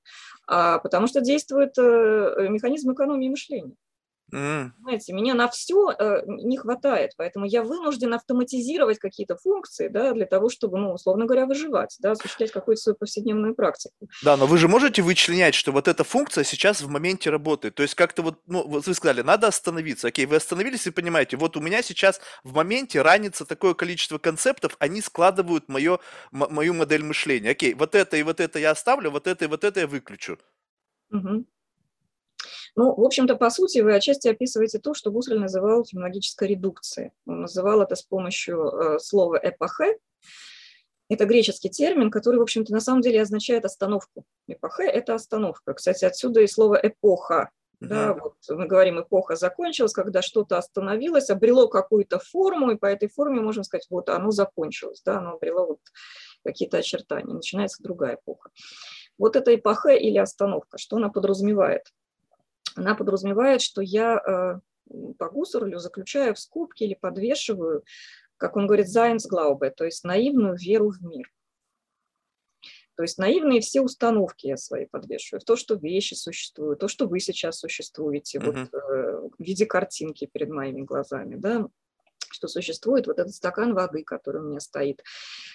а 0.48 0.80
потому 0.80 1.08
что 1.08 1.22
действует 1.22 1.78
э, 1.78 2.48
механизм 2.50 2.94
экономии 2.94 3.30
мышления. 3.30 3.76
Mm. 4.34 4.72
Понимаете, 4.72 5.14
меня 5.14 5.34
на 5.36 5.48
все 5.48 5.90
э, 5.92 6.24
не 6.26 6.58
хватает, 6.58 7.12
поэтому 7.16 7.46
я 7.46 7.64
вынужден 7.64 8.14
автоматизировать 8.14 9.00
какие-то 9.00 9.38
функции, 9.38 9.88
да, 9.88 10.12
для 10.12 10.26
того, 10.26 10.50
чтобы, 10.50 10.78
ну, 10.78 10.92
условно 10.92 11.26
говоря, 11.26 11.46
выживать, 11.46 11.96
да, 12.00 12.12
осуществлять 12.12 12.52
какую-то 12.52 12.82
свою 12.82 12.96
повседневную 12.98 13.56
практику. 13.56 14.10
Да, 14.24 14.36
но 14.36 14.46
вы 14.46 14.58
же 14.58 14.68
можете 14.68 15.02
вычленять, 15.02 15.56
что 15.56 15.72
вот 15.72 15.88
эта 15.88 16.04
функция 16.04 16.44
сейчас 16.44 16.82
в 16.82 16.90
моменте 16.90 17.30
работает. 17.30 17.76
То 17.76 17.84
есть 17.84 17.96
как-то 17.96 18.22
вот, 18.22 18.40
ну, 18.48 18.68
вот 18.68 18.86
вы 18.86 18.94
сказали, 18.94 19.22
надо 19.22 19.48
остановиться. 19.48 20.10
Окей, 20.10 20.26
вы 20.26 20.36
остановились 20.36 20.86
и 20.88 20.92
понимаете, 20.92 21.38
вот 21.38 21.56
у 21.56 21.62
меня 21.62 21.82
сейчас 21.82 22.20
в 22.44 22.54
моменте 22.54 23.02
ранится 23.02 23.46
такое 23.46 23.76
количество 23.76 24.18
концептов, 24.18 24.76
они 24.80 25.02
складывают 25.02 25.70
мое, 25.70 26.00
мою 26.32 26.74
модель 26.74 27.04
мышления. 27.04 27.52
Окей, 27.52 27.76
вот 27.76 27.96
это 27.96 28.18
и 28.18 28.24
вот 28.24 28.42
это 28.42 28.60
я 28.60 28.72
оставлю, 28.72 29.10
вот 29.10 29.26
это 29.28 29.46
и 29.46 29.48
вот 29.48 29.64
это 29.64 29.80
я 29.80 29.88
выключу. 29.88 30.38
Угу. 31.12 31.46
Ну, 32.78 32.94
в 32.94 33.04
общем-то, 33.04 33.36
по 33.36 33.50
сути, 33.50 33.80
вы 33.80 33.96
отчасти 33.96 34.28
описываете 34.28 34.78
то, 34.78 34.94
что 34.94 35.10
Гусль 35.10 35.40
называл 35.40 35.84
феноменологической 35.84 36.50
редукцией. 36.50 37.12
Он 37.26 37.42
называл 37.42 37.82
это 37.82 37.96
с 37.96 38.04
помощью 38.04 38.68
э, 38.68 39.00
слова 39.00 39.40
«эпохе». 39.42 39.98
Это 41.10 41.26
греческий 41.26 41.72
термин, 41.72 42.12
который, 42.12 42.38
в 42.38 42.44
общем-то, 42.44 42.72
на 42.72 42.80
самом 42.80 43.02
деле 43.02 43.24
означает 43.24 43.66
остановку. 43.66 44.26
Эпохе– 44.48 44.84
это 44.86 45.16
остановка. 45.16 45.74
Кстати, 45.74 46.06
отсюда 46.06 46.42
и 46.42 46.48
слово 46.48 46.76
«эпоха». 46.76 47.50
Да, 47.80 48.14
вот 48.14 48.36
мы 48.50 48.68
говорим, 48.68 49.00
эпоха 49.02 49.36
закончилась, 49.36 49.94
когда 49.94 50.22
что-то 50.22 50.58
остановилось, 50.58 51.32
обрело 51.32 51.68
какую-то 51.68 52.20
форму, 52.20 52.72
и 52.72 52.76
по 52.76 52.86
этой 52.86 53.08
форме 53.10 53.42
можем 53.42 53.64
сказать, 53.64 53.88
вот 53.90 54.10
оно 54.10 54.32
закончилось, 54.32 55.02
да, 55.04 55.18
оно 55.18 55.34
обрело 55.34 55.66
вот 55.66 55.80
какие-то 56.44 56.78
очертания, 56.78 57.34
начинается 57.34 57.82
другая 57.82 58.16
эпоха. 58.16 58.50
Вот 59.18 59.36
это 59.36 59.54
эпоха 59.54 59.90
или 59.90 60.18
остановка, 60.18 60.78
что 60.78 60.98
она 60.98 61.10
подразумевает? 61.10 61.84
Она 62.78 62.96
подразумевает, 62.96 63.62
что 63.62 63.82
я 63.82 64.18
э, 64.18 64.60
по 65.18 65.30
Гуссерлю 65.30 65.80
заключаю 65.80 66.36
в 66.36 66.40
скобки 66.40 66.84
или 66.84 66.94
подвешиваю, 66.94 67.84
как 68.38 68.56
он 68.56 68.68
говорит, 68.68 68.88
Zainsglaube, 68.88 69.72
то 69.72 69.86
есть 69.86 70.04
наивную 70.04 70.56
веру 70.56 70.92
в 70.92 71.02
мир. 71.02 71.32
То 72.96 73.04
есть 73.04 73.20
наивные 73.20 73.62
все 73.62 73.82
установки 73.82 74.48
я 74.48 74.58
свои 74.58 74.86
подвешиваю, 74.86 75.42
то, 75.42 75.56
что 75.56 75.76
вещи 75.76 76.16
существуют, 76.16 76.80
то, 76.80 76.88
что 76.88 77.08
вы 77.08 77.20
сейчас 77.20 77.60
существуете, 77.60 78.40
mm-hmm. 78.40 78.46
вот 78.46 78.74
э, 78.74 79.30
в 79.38 79.44
виде 79.44 79.68
картинки 79.68 80.26
перед 80.26 80.50
моими 80.50 80.82
глазами, 80.82 81.36
да, 81.36 81.68
что 82.30 82.48
существует 82.48 83.08
вот 83.08 83.20
этот 83.20 83.34
стакан 83.34 83.74
воды, 83.74 84.04
который 84.04 84.42
у 84.42 84.46
меня 84.46 84.60
стоит 84.60 85.04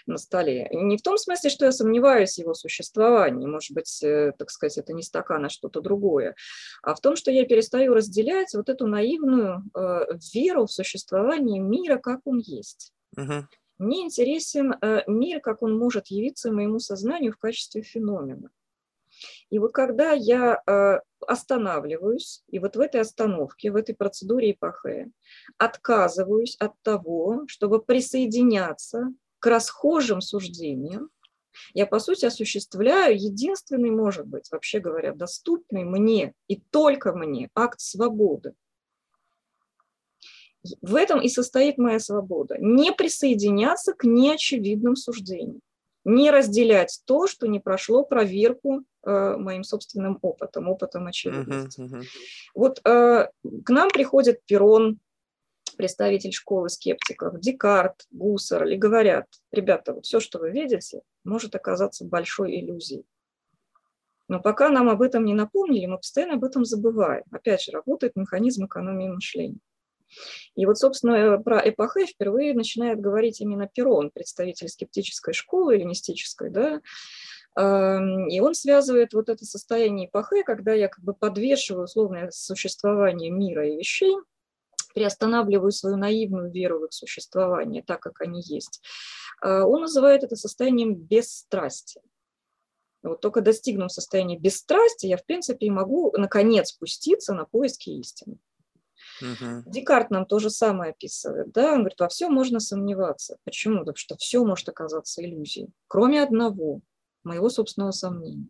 на 0.07 0.19
столе. 0.19 0.69
Не 0.73 0.97
в 0.97 1.03
том 1.03 1.19
смысле, 1.19 1.51
что 1.51 1.65
я 1.65 1.73
сомневаюсь 1.73 2.35
в 2.35 2.39
его 2.39 2.55
существовании, 2.55 3.47
может 3.47 3.73
быть, 3.73 4.03
э, 4.03 4.33
так 4.39 4.51
сказать, 4.51 4.79
это 4.79 4.93
не 4.93 5.03
стакан, 5.03 5.45
а 5.45 5.49
что-то 5.49 5.81
другое, 5.81 6.35
а 6.83 6.95
в 6.95 7.01
том, 7.01 7.17
что 7.17 7.31
я 7.31 7.45
перестаю 7.45 7.95
разделять 7.95 8.55
вот 8.55 8.69
эту 8.69 8.87
наивную 8.87 9.63
э, 9.75 10.19
веру 10.35 10.67
в 10.67 10.73
существование 10.73 11.61
мира, 11.61 11.99
как 11.99 12.21
он 12.25 12.39
есть. 12.39 12.93
Угу. 13.17 13.47
Мне 13.79 14.03
интересен 14.03 14.75
э, 14.81 15.03
мир, 15.07 15.41
как 15.41 15.63
он 15.63 15.77
может 15.77 16.09
явиться 16.09 16.53
моему 16.53 16.79
сознанию 16.79 17.33
в 17.33 17.39
качестве 17.39 17.83
феномена. 17.83 18.51
И 19.53 19.59
вот 19.59 19.73
когда 19.73 20.13
я 20.13 20.63
э, 20.67 21.01
останавливаюсь, 21.27 22.43
и 22.49 22.59
вот 22.59 22.75
в 22.75 22.81
этой 22.81 23.03
остановке, 23.03 23.71
в 23.71 23.77
этой 23.77 23.95
процедуре 23.95 24.53
ИПХ 24.53 25.13
отказываюсь 25.59 26.57
от 26.57 26.73
того, 26.81 27.43
чтобы 27.49 27.83
присоединяться 27.83 29.13
к 29.41 29.47
расхожим 29.47 30.23
суждениям, 30.23 31.11
Я, 31.75 31.87
по 31.87 31.99
сути, 31.99 32.25
осуществляю 32.25 33.15
единственный, 33.15 33.91
может 33.91 34.27
быть, 34.27 34.51
вообще 34.51 34.81
говоря, 34.81 35.13
доступный 35.13 35.85
мне 35.85 36.33
и 36.49 36.57
только 36.71 37.13
мне 37.13 37.51
акт 37.55 37.79
свободы. 37.79 38.55
В 40.81 40.95
этом 40.95 41.21
и 41.21 41.29
состоит 41.29 41.77
моя 41.77 41.99
свобода. 41.99 42.57
Не 42.59 42.91
присоединяться 42.91 43.93
к 43.93 44.05
неочевидным 44.05 44.97
суждениям, 44.97 45.61
не 46.05 46.31
разделять 46.31 47.03
то, 47.05 47.27
что 47.27 47.47
не 47.47 47.61
прошло 47.61 48.03
проверку 48.03 48.87
моим 49.05 49.65
собственным 49.65 50.19
опытом, 50.23 50.69
опытом 50.69 51.07
очевидности. 51.07 51.81
Uh-huh, 51.81 52.01
uh-huh. 52.01 52.05
Вот 52.55 52.81
э, 52.87 53.29
к 53.65 53.71
нам 53.71 53.91
приходит 53.91 54.45
Перрон, 54.47 55.01
представитель 55.77 56.33
школы 56.33 56.69
скептиков, 56.69 57.41
Декарт, 57.41 58.07
Гуссер, 58.11 58.67
и 58.67 58.77
говорят, 58.77 59.27
ребята, 59.51 59.95
вот 59.95 60.07
все, 60.07 60.21
что 60.21 60.39
вы 60.39 60.51
видите, 60.51 61.03
может 61.25 61.55
оказаться 61.55 62.05
большой 62.05 62.61
иллюзией. 62.61 63.05
Но 64.29 64.41
пока 64.41 64.69
нам 64.69 64.89
об 64.89 65.03
этом 65.03 65.25
не 65.25 65.35
напомнили, 65.35 65.87
мы 65.87 65.99
постоянно 65.99 66.35
об 66.35 66.45
этом 66.45 66.65
забываем. 66.65 67.25
Опять 67.31 67.63
же, 67.63 67.73
работает 67.73 68.17
механизм 68.17 68.67
экономии 68.67 69.09
мышления. 69.09 69.59
И 70.55 70.67
вот, 70.67 70.79
собственно, 70.79 71.39
про 71.39 71.59
эпохе 71.69 72.07
впервые 72.07 72.55
начинает 72.55 73.01
говорить 73.01 73.41
именно 73.41 73.67
Перрон, 73.67 74.11
представитель 74.11 74.69
скептической 74.69 75.35
школы, 75.35 75.75
эллинистической, 75.75 76.51
да, 76.51 76.81
и 77.55 78.41
он 78.41 78.55
связывает 78.55 79.13
вот 79.13 79.29
это 79.29 79.45
состояние 79.45 80.09
эпохе, 80.09 80.43
когда 80.43 80.73
я 80.73 80.89
как 80.89 81.05
бы 81.05 81.13
подвешиваю 81.13 81.85
условное 81.85 82.31
существование 82.31 83.31
мира 83.31 83.69
и 83.69 83.77
вещей, 83.77 84.17
приостанавливаю 84.95 85.73
свою 85.73 85.97
наивную 85.97 86.51
веру 86.51 86.81
в 86.81 86.85
их 86.85 86.93
существование 86.93 87.83
так, 87.83 88.01
как 88.01 88.21
они 88.21 88.41
есть. 88.43 88.83
Э, 89.43 89.63
он 89.63 89.83
называет 89.83 90.25
это 90.25 90.37
состоянием 90.37 90.95
бесстрастия. 90.95 92.03
Вот 93.03 93.21
только 93.21 93.41
достигнув 93.41 93.91
состояния 93.91 94.39
бесстрастия, 94.39 95.11
я, 95.11 95.17
в 95.17 95.25
принципе, 95.25 95.67
и 95.67 95.71
могу, 95.71 96.13
наконец, 96.17 96.69
спуститься 96.69 97.35
на 97.35 97.45
поиски 97.45 97.91
истины. 97.91 98.39
Угу. 99.21 99.65
Декарт 99.67 100.11
нам 100.11 100.25
то 100.25 100.39
же 100.39 100.51
самое 100.51 100.93
описывает. 100.93 101.51
Да? 101.51 101.73
Он 101.73 101.81
говорит, 101.81 101.99
во 101.99 102.09
всем 102.09 102.33
можно 102.33 102.61
сомневаться. 102.61 103.39
Почему? 103.45 103.81
Потому 103.81 103.97
что 103.97 104.17
все 104.17 104.45
может 104.45 104.69
оказаться 104.69 105.23
иллюзией, 105.25 105.71
кроме 105.89 106.23
одного, 106.23 106.81
моего 107.25 107.49
собственного 107.49 107.93
сомнения. 107.93 108.49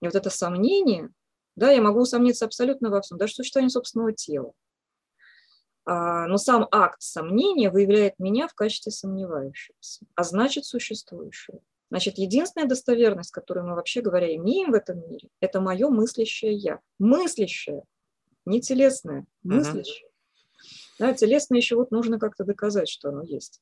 И 0.00 0.06
вот 0.06 0.14
это 0.14 0.30
сомнение, 0.30 1.10
да, 1.56 1.70
я 1.70 1.80
могу 1.80 2.00
усомниться 2.00 2.44
абсолютно 2.44 2.90
во 2.90 3.00
всем, 3.00 3.18
даже 3.18 3.32
в 3.32 3.36
существовании 3.36 3.70
собственного 3.70 4.12
тела. 4.12 4.52
А, 5.86 6.26
но 6.26 6.38
сам 6.38 6.66
акт 6.70 7.02
сомнения 7.02 7.70
выявляет 7.70 8.18
меня 8.18 8.48
в 8.48 8.54
качестве 8.54 8.90
сомневающегося, 8.90 10.06
а 10.14 10.24
значит 10.24 10.64
существующего. 10.64 11.60
Значит, 11.90 12.18
единственная 12.18 12.66
достоверность, 12.66 13.30
которую 13.30 13.68
мы 13.68 13.76
вообще 13.76 14.00
говоря 14.00 14.34
имеем 14.34 14.72
в 14.72 14.74
этом 14.74 15.08
мире, 15.08 15.28
это 15.40 15.60
мое 15.60 15.88
мыслящее 15.90 16.54
я. 16.54 16.80
Мыслящее, 16.98 17.84
не 18.46 18.60
телесное, 18.60 19.26
мыслящее. 19.42 20.08
Uh-huh. 20.08 20.98
Да, 20.98 21.12
телесное 21.12 21.58
еще 21.58 21.76
вот 21.76 21.90
нужно 21.90 22.18
как-то 22.18 22.44
доказать, 22.44 22.88
что 22.88 23.10
оно 23.10 23.22
есть. 23.22 23.60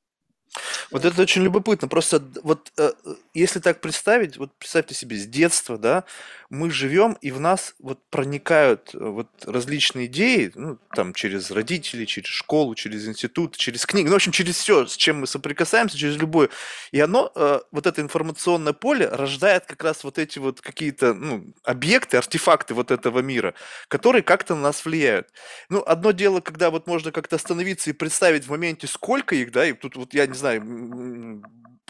Вот 0.93 1.05
это 1.05 1.23
очень 1.23 1.43
любопытно. 1.43 1.89
Просто 1.89 2.23
вот 2.43 2.71
э, 2.77 2.93
если 3.35 3.61
так 3.61 3.81
представить, 3.81 4.37
вот 4.37 4.53
представьте 4.59 4.95
себе, 4.95 5.17
с 5.17 5.27
детства, 5.27 5.79
да, 5.79 6.05
мы 6.51 6.71
живем, 6.71 7.17
и 7.23 7.31
в 7.31 7.41
нас 7.41 7.75
вот 7.79 7.99
проникают 8.11 8.95
э, 8.95 8.99
вот 8.99 9.29
различные 9.47 10.05
идеи, 10.05 10.53
ну, 10.55 10.79
там, 10.95 11.15
через 11.15 11.51
родителей, 11.51 12.07
через 12.07 12.29
школу, 12.29 12.75
через 12.75 13.09
институт, 13.09 13.57
через 13.57 13.87
книги, 13.87 14.07
ну, 14.07 14.13
в 14.13 14.17
общем, 14.17 14.33
через 14.33 14.57
все, 14.57 14.87
с 14.87 14.95
чем 14.97 15.21
мы 15.21 15.27
соприкасаемся, 15.27 15.97
через 15.97 16.17
любое. 16.19 16.51
И 16.91 17.01
оно, 17.01 17.33
э, 17.35 17.61
вот 17.71 17.87
это 17.87 18.03
информационное 18.03 18.75
поле 18.75 19.09
рождает 19.09 19.65
как 19.65 19.83
раз 19.83 20.05
вот 20.05 20.19
эти 20.19 20.39
вот 20.39 20.61
какие-то, 20.61 21.15
ну, 21.15 21.55
объекты, 21.65 22.19
артефакты 22.19 22.75
вот 22.75 22.91
этого 22.91 23.21
мира, 23.21 23.55
которые 23.89 24.23
как-то 24.23 24.55
на 24.55 24.61
нас 24.61 24.85
влияют. 24.85 25.29
Ну, 25.71 25.83
одно 25.87 26.11
дело, 26.11 26.41
когда 26.41 26.71
вот 26.71 26.87
можно 26.87 27.13
как-то 27.13 27.37
остановиться 27.37 27.89
и 27.89 27.95
представить 27.95 28.45
в 28.45 28.51
моменте, 28.51 28.87
сколько 28.87 29.35
их, 29.35 29.53
да, 29.53 29.67
и 29.67 29.73
тут 29.73 29.97
вот 29.97 30.13
я 30.13 30.27
не 30.27 30.35
знаю, 30.35 30.63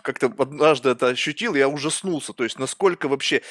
как-то 0.03 0.33
однажды 0.39 0.91
это 0.91 1.09
ощутил, 1.09 1.55
я 1.55 1.69
ужаснулся, 1.69 2.33
то 2.33 2.45
есть 2.45 2.59
насколько 2.59 3.09
вообще 3.09 3.43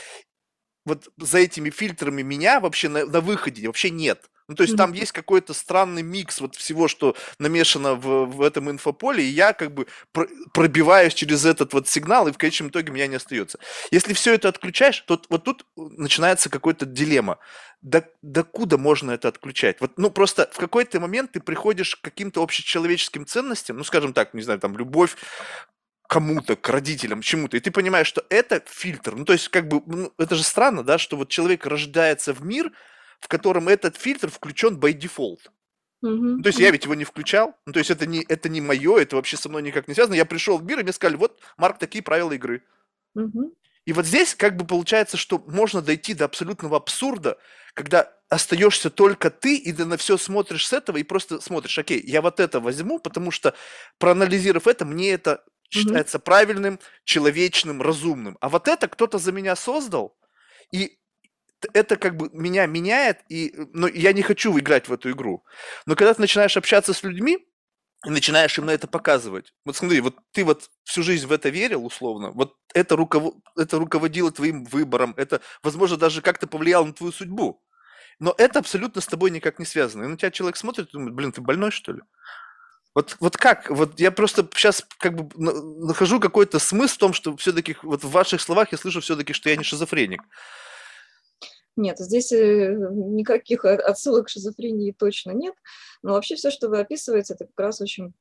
вот 0.86 1.10
за 1.18 1.40
этими 1.40 1.70
фильтрами 1.70 2.22
меня 2.22 2.60
вообще 2.60 2.90
на, 2.90 3.06
на 3.06 3.22
выходе 3.22 3.68
вообще 3.68 3.90
нет. 3.90 4.30
Ну, 4.48 4.56
то 4.56 4.64
есть 4.64 4.76
там 4.76 4.94
есть 4.94 5.12
какой-то 5.12 5.54
странный 5.54 6.02
микс 6.02 6.42
вот 6.42 6.56
всего, 6.56 6.88
что 6.88 7.16
намешано 7.40 7.96
в, 7.96 8.26
в 8.26 8.42
этом 8.42 8.70
инфополе, 8.70 9.24
и 9.24 9.28
я 9.28 9.54
как 9.54 9.74
бы 9.74 9.88
про, 10.12 10.28
пробиваюсь 10.54 11.14
через 11.14 11.46
этот 11.46 11.74
вот 11.74 11.88
сигнал, 11.88 12.28
и 12.28 12.32
в 12.32 12.38
конечном 12.38 12.70
итоге 12.70 12.92
меня 12.92 13.08
не 13.08 13.16
остается. 13.16 13.60
Если 13.92 14.14
все 14.14 14.34
это 14.34 14.50
отключаешь, 14.50 15.00
то 15.02 15.22
вот 15.30 15.44
тут 15.44 15.66
начинается 15.76 16.50
какой-то 16.50 16.86
дилемма. 16.86 17.40
До, 17.82 18.08
до 18.22 18.44
куда 18.44 18.78
можно 18.78 19.12
это 19.12 19.28
отключать? 19.28 19.82
Вот, 19.82 19.98
ну, 19.98 20.12
просто 20.12 20.50
в 20.52 20.58
какой-то 20.58 21.00
момент 21.00 21.32
ты 21.32 21.40
приходишь 21.40 21.96
к 21.96 22.02
каким-то 22.02 22.44
общечеловеческим 22.44 23.26
ценностям, 23.26 23.78
ну, 23.78 23.84
скажем 23.84 24.14
так, 24.14 24.34
не 24.34 24.42
знаю, 24.42 24.60
там, 24.60 24.78
любовь, 24.78 25.16
кому-то, 26.12 26.58
к 26.58 26.68
родителям, 26.68 27.22
чему-то, 27.22 27.56
и 27.56 27.62
ты 27.62 27.72
понимаешь, 27.72 28.08
что 28.08 28.26
это 28.30 28.62
фильтр. 28.68 29.16
Ну, 29.16 29.24
то 29.24 29.32
есть, 29.32 29.48
как 29.48 29.70
бы, 29.70 29.82
ну, 29.86 30.12
это 30.18 30.36
же 30.36 30.44
странно, 30.44 30.84
да, 30.84 30.98
что 30.98 31.16
вот 31.16 31.30
человек 31.30 31.66
рождается 31.66 32.34
в 32.34 32.44
мир, 32.44 32.74
в 33.22 33.28
котором 33.28 33.70
этот 33.70 33.96
фильтр 33.96 34.30
включен 34.30 34.78
by 34.78 34.94
default. 34.94 35.40
Mm-hmm. 36.04 36.42
то 36.42 36.48
есть 36.48 36.58
я 36.58 36.72
ведь 36.72 36.86
его 36.86 36.96
не 36.96 37.04
включал, 37.04 37.56
ну, 37.68 37.74
то 37.74 37.80
есть 37.80 37.92
это 37.92 38.08
не, 38.08 38.26
это 38.28 38.50
не 38.50 38.60
мое, 38.60 38.98
это 38.98 39.16
вообще 39.16 39.38
со 39.38 39.50
мной 39.50 39.62
никак 39.62 39.88
не 39.88 39.94
связано. 39.94 40.16
Я 40.16 40.26
пришел 40.26 40.58
в 40.58 40.64
мир, 40.64 40.80
и 40.80 40.84
мне 40.84 40.94
сказали, 40.94 41.16
вот, 41.16 41.40
Марк, 41.58 41.78
такие 41.78 42.04
правила 42.04 42.32
игры. 42.32 42.64
Mm-hmm. 43.16 43.54
И 43.86 43.94
вот 43.94 44.06
здесь 44.08 44.34
как 44.34 44.58
бы 44.58 44.66
получается, 44.66 45.18
что 45.18 45.44
можно 45.48 45.82
дойти 45.82 46.16
до 46.16 46.26
абсолютного 46.26 46.78
абсурда, 46.78 47.38
когда 47.76 48.12
остаешься 48.30 48.90
только 48.90 49.30
ты, 49.30 49.58
и 49.58 49.72
ты 49.72 49.86
на 49.86 49.98
все 49.98 50.18
смотришь 50.18 50.68
с 50.68 50.74
этого, 50.74 50.98
и 50.98 51.04
просто 51.04 51.40
смотришь, 51.40 51.78
окей, 51.78 52.02
я 52.04 52.24
вот 52.24 52.40
это 52.40 52.60
возьму, 52.60 52.98
потому 52.98 53.30
что 53.30 53.54
проанализировав 54.00 54.66
это, 54.66 54.86
мне 54.86 55.12
это 55.12 55.44
считается 55.70 56.18
mm-hmm. 56.18 56.22
правильным, 56.22 56.80
человечным, 57.04 57.82
разумным. 57.82 58.38
А 58.42 58.50
вот 58.50 58.68
это 58.68 58.88
кто-то 58.88 59.20
за 59.20 59.32
меня 59.32 59.56
создал, 59.56 60.18
и 60.72 60.98
это 61.74 61.96
как 61.98 62.18
бы 62.18 62.30
меня 62.34 62.66
меняет, 62.66 63.20
и, 63.30 63.54
но 63.74 63.88
я 63.88 64.14
не 64.14 64.22
хочу 64.22 64.58
играть 64.58 64.88
в 64.88 64.94
эту 64.94 65.12
игру. 65.12 65.44
Но 65.86 65.96
когда 65.96 66.14
ты 66.14 66.22
начинаешь 66.22 66.58
общаться 66.58 66.94
с 66.94 67.04
людьми, 67.04 67.48
и 68.06 68.10
начинаешь 68.10 68.58
им 68.58 68.66
на 68.66 68.72
это 68.72 68.88
показывать. 68.88 69.54
Вот 69.64 69.76
смотри, 69.76 70.02
вот 70.02 70.16
ты 70.32 70.44
вот 70.44 70.70
всю 70.84 71.04
жизнь 71.04 71.28
в 71.28 71.32
это 71.32 71.50
верил, 71.50 71.86
условно, 71.86 72.32
вот 72.32 72.56
это, 72.74 72.96
руков... 72.96 73.36
это 73.56 73.78
руководило 73.78 74.32
твоим 74.32 74.64
выбором, 74.66 75.14
это, 75.18 75.40
возможно, 75.62 75.98
даже 75.98 76.22
как-то 76.22 76.48
повлияло 76.48 76.86
на 76.86 76.94
твою 76.94 77.12
судьбу. 77.12 77.62
Но 78.18 78.34
это 78.38 78.60
абсолютно 78.60 79.02
с 79.02 79.08
тобой 79.08 79.32
никак 79.32 79.60
не 79.60 79.66
связано. 79.66 80.04
И 80.04 80.08
на 80.08 80.18
тебя 80.18 80.32
человек 80.32 80.58
смотрит 80.58 80.90
и 80.90 80.92
думает, 80.92 81.14
блин, 81.14 81.32
ты 81.32 81.42
больной, 81.42 81.72
что 81.72 81.94
ли? 81.94 82.02
Вот, 82.94 83.16
вот 83.20 83.38
как? 83.38 83.70
Вот 83.70 84.00
я 84.00 84.12
просто 84.12 84.48
сейчас 84.54 84.86
как 84.98 85.16
бы 85.16 85.30
нахожу 85.38 86.20
какой-то 86.20 86.60
смысл 86.60 86.96
в 86.96 86.98
том, 86.98 87.14
что 87.14 87.38
все-таки 87.38 87.78
вот 87.84 88.04
в 88.04 88.12
ваших 88.12 88.42
словах 88.42 88.72
я 88.72 88.78
слышу 88.78 89.02
все-таки, 89.02 89.34
что 89.34 89.50
я 89.50 89.56
не 89.56 89.64
шизофреник. 89.64 90.22
Нет, 91.78 92.00
здесь 92.00 92.32
э, 92.34 92.76
никаких 92.76 93.64
отсылок 93.64 94.28
к 94.28 94.30
шизофрении 94.30 94.92
точно 94.92 95.32
нет. 95.32 95.56
Но 96.04 96.14
вообще 96.14 96.36
все, 96.36 96.52
что 96.52 96.68
вы 96.68 96.80
описываете, 96.80 97.34
это 97.34 97.46
как 97.46 97.60
раз 97.60 97.82
очень 97.82 98.14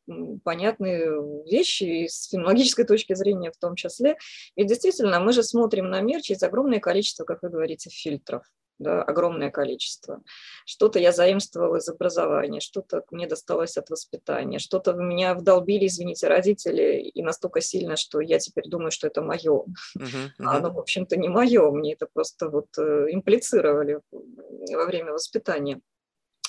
понятные 0.45 1.11
вещи, 1.51 2.05
и 2.05 2.09
с 2.09 2.29
фенологической 2.29 2.85
точки 2.85 3.15
зрения 3.15 3.51
в 3.51 3.57
том 3.57 3.75
числе. 3.75 4.17
Ведь 4.57 4.69
действительно, 4.69 5.19
мы 5.21 5.33
же 5.33 5.43
смотрим 5.43 5.91
на 5.91 6.01
мир 6.01 6.21
через 6.21 6.43
огромное 6.43 6.79
количество, 6.79 7.25
как 7.25 7.43
вы 7.43 7.51
говорите, 7.51 7.91
фильтров 7.91 8.45
да, 8.81 9.03
огромное 9.03 9.51
количество. 9.51 10.23
Что-то 10.65 10.99
я 10.99 11.13
заимствовала 11.13 11.77
из 11.77 11.89
образования, 11.89 12.61
что-то 12.61 13.05
мне 13.11 13.27
досталось 13.27 13.77
от 13.77 13.91
воспитания, 13.91 14.59
что-то 14.59 14.95
в 14.95 14.97
меня 14.97 15.35
вдолбили, 15.35 15.87
извините, 15.87 16.29
родители, 16.29 16.99
и 16.99 17.23
настолько 17.23 17.61
сильно, 17.61 17.97
что 17.97 18.21
я 18.21 18.39
теперь 18.39 18.69
думаю, 18.69 18.91
что 18.91 19.07
это 19.07 19.21
мое. 19.23 19.41
Uh-huh, 19.41 19.65
uh-huh. 19.99 20.29
А 20.39 20.57
оно, 20.57 20.73
в 20.73 20.79
общем-то, 20.79 21.17
не 21.17 21.29
мое, 21.29 21.71
мне 21.71 21.93
это 21.93 22.09
просто 22.13 22.49
вот 22.49 22.69
э, 22.79 23.09
имплицировали 23.11 24.01
во 24.11 24.87
время 24.87 25.13
воспитания. 25.13 25.81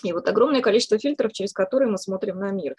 И 0.03 0.13
вот 0.13 0.27
огромное 0.27 0.61
количество 0.61 0.97
фильтров, 0.97 1.33
через 1.33 1.53
которые 1.53 1.89
мы 1.89 1.97
смотрим 1.97 2.39
на 2.39 2.51
мир. 2.51 2.75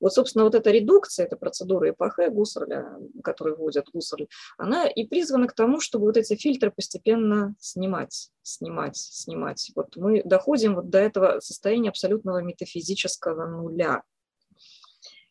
Вот, 0.00 0.12
собственно, 0.12 0.44
вот 0.44 0.54
эта 0.54 0.70
редукция, 0.70 1.26
эта 1.26 1.36
процедура 1.36 1.90
ЭПХ 1.90 2.30
Гуссерля, 2.30 2.86
которую 3.22 3.56
вводят 3.56 3.86
Гуссерль, 3.92 4.26
она 4.58 4.86
и 4.86 5.06
призвана 5.06 5.46
к 5.46 5.54
тому, 5.54 5.80
чтобы 5.80 6.06
вот 6.06 6.16
эти 6.16 6.36
фильтры 6.36 6.70
постепенно 6.70 7.54
снимать, 7.58 8.30
снимать, 8.42 8.96
снимать. 8.96 9.70
Вот 9.74 9.96
мы 9.96 10.22
доходим 10.24 10.74
вот 10.74 10.90
до 10.90 10.98
этого 10.98 11.40
состояния 11.40 11.90
абсолютного 11.90 12.42
метафизического 12.42 13.46
нуля. 13.46 14.02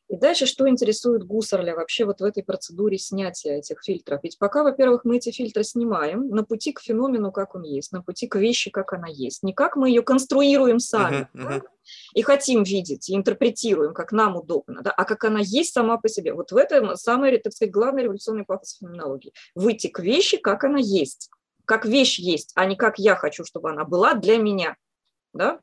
И 0.10 0.15
дальше, 0.15 0.48
что 0.48 0.67
интересует 0.67 1.24
Гусарля 1.24 1.76
вообще 1.76 2.04
вот 2.04 2.19
в 2.19 2.24
этой 2.24 2.43
процедуре 2.43 2.98
снятия 2.98 3.58
этих 3.58 3.84
фильтров? 3.84 4.22
Ведь 4.24 4.39
пока, 4.39 4.63
во-первых, 4.63 5.06
мы 5.06 5.17
эти 5.17 5.30
фильтры 5.32 5.63
снимаем 5.63 6.30
на 6.30 6.43
пути 6.43 6.74
к 6.74 6.82
феномену, 6.82 7.32
как 7.32 7.54
он 7.54 7.62
есть, 7.62 7.91
на 7.91 8.02
пути 8.02 8.28
к 8.28 8.36
вещи, 8.36 8.72
как 8.72 8.91
она 8.93 9.08
есть. 9.08 9.43
Не 9.43 9.54
как 9.54 9.76
мы 9.76 9.89
ее 9.89 10.02
конструируем 10.02 10.80
сами 10.80 11.30
uh-huh, 11.36 11.60
uh-huh. 11.60 11.62
и 12.15 12.22
хотим 12.24 12.63
видеть, 12.63 13.08
и 13.08 13.15
интерпретируем, 13.15 13.93
как 13.93 14.12
нам 14.12 14.36
удобно, 14.36 14.82
да, 14.82 14.89
а 14.89 15.06
как 15.06 15.26
она 15.26 15.41
есть 15.41 15.74
сама 15.74 15.98
по 15.98 16.10
себе. 16.10 16.34
Вот 16.34 16.52
в 16.52 16.58
этом 16.58 16.95
самый, 16.95 17.38
так 17.38 17.54
сказать, 17.54 17.72
главный 17.72 18.04
революционный 18.04 18.45
пафос 18.45 18.80
феноменологии. 18.80 19.32
Выйти 19.54 19.88
к 19.88 20.00
вещи, 20.00 20.38
как 20.38 20.63
она 20.63 20.80
есть. 20.80 21.30
Как 21.65 21.86
вещь 21.86 22.17
есть, 22.17 22.52
а 22.56 22.65
не 22.65 22.76
как 22.76 22.98
я 22.98 23.15
хочу, 23.15 23.45
чтобы 23.45 23.69
она 23.69 23.84
была 23.86 24.15
для 24.15 24.38
меня. 24.38 24.76
Да? 25.34 25.60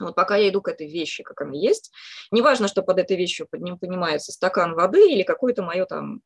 Вот 0.00 0.14
пока 0.14 0.36
я 0.36 0.48
иду 0.48 0.62
к 0.62 0.68
этой 0.68 0.88
вещи, 0.88 1.22
как 1.22 1.40
она 1.40 1.54
есть, 1.54 1.90
неважно, 2.30 2.68
что 2.68 2.82
под 2.82 2.98
этой 2.98 3.16
вещью 3.16 3.46
под 3.50 3.60
ним 3.60 3.78
понимается 3.78 4.32
стакан 4.32 4.74
воды 4.74 5.12
или 5.12 5.22
какое-то 5.22 5.62
мое 5.62 5.84
там 5.84 6.22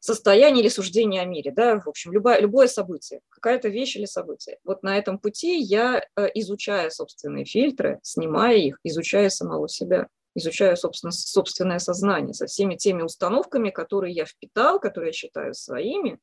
состояние 0.00 0.62
или 0.62 0.68
суждение 0.68 1.22
о 1.22 1.24
мире, 1.24 1.50
да, 1.50 1.80
в 1.80 1.88
общем, 1.88 2.12
любое, 2.12 2.40
любое 2.40 2.68
событие, 2.68 3.20
какая-то 3.30 3.68
вещь 3.68 3.96
или 3.96 4.04
событие. 4.04 4.58
Вот 4.64 4.82
на 4.82 4.96
этом 4.96 5.18
пути 5.18 5.58
я, 5.58 6.02
э, 6.16 6.28
изучая 6.34 6.90
собственные 6.90 7.44
фильтры, 7.44 7.98
снимая 8.02 8.56
их, 8.56 8.78
изучая 8.84 9.28
самого 9.28 9.68
себя, 9.68 10.08
изучаю 10.34 10.76
собственно, 10.76 11.10
собственное 11.10 11.78
сознание 11.80 12.32
со 12.32 12.46
всеми 12.46 12.76
теми 12.76 13.02
установками, 13.02 13.70
которые 13.70 14.14
я 14.14 14.24
впитал, 14.24 14.78
которые 14.78 15.08
я 15.08 15.12
считаю 15.12 15.54
своими. 15.54 16.18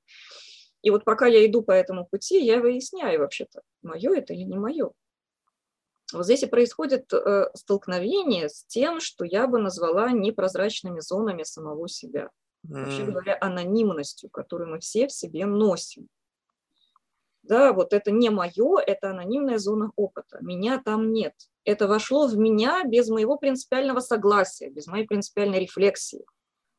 И 0.81 0.89
вот 0.89 1.03
пока 1.03 1.25
я 1.25 1.45
иду 1.45 1.61
по 1.61 1.71
этому 1.71 2.05
пути, 2.05 2.43
я 2.43 2.59
выясняю 2.59 3.19
вообще-то, 3.19 3.61
мое 3.81 4.15
это 4.15 4.33
или 4.33 4.43
не 4.43 4.57
мое. 4.57 4.91
Вот 6.13 6.25
здесь 6.25 6.43
и 6.43 6.47
происходит 6.47 7.11
э, 7.13 7.49
столкновение 7.55 8.49
с 8.49 8.63
тем, 8.65 8.99
что 8.99 9.25
я 9.25 9.47
бы 9.47 9.59
назвала 9.59 10.11
непрозрачными 10.11 10.99
зонами 10.99 11.43
самого 11.43 11.87
себя. 11.87 12.29
Вообще 12.63 13.03
говоря, 13.05 13.37
анонимностью, 13.41 14.29
которую 14.29 14.69
мы 14.71 14.79
все 14.79 15.07
в 15.07 15.11
себе 15.11 15.45
носим. 15.45 16.07
Да, 17.43 17.73
вот 17.73 17.93
это 17.93 18.09
не 18.09 18.29
мое, 18.31 18.79
это 18.79 19.11
анонимная 19.11 19.59
зона 19.59 19.91
опыта. 19.95 20.39
Меня 20.41 20.81
там 20.83 21.13
нет. 21.13 21.33
Это 21.63 21.87
вошло 21.87 22.27
в 22.27 22.35
меня 22.37 22.83
без 22.85 23.09
моего 23.09 23.37
принципиального 23.37 23.99
согласия, 23.99 24.69
без 24.69 24.87
моей 24.87 25.05
принципиальной 25.05 25.59
рефлексии. 25.59 26.25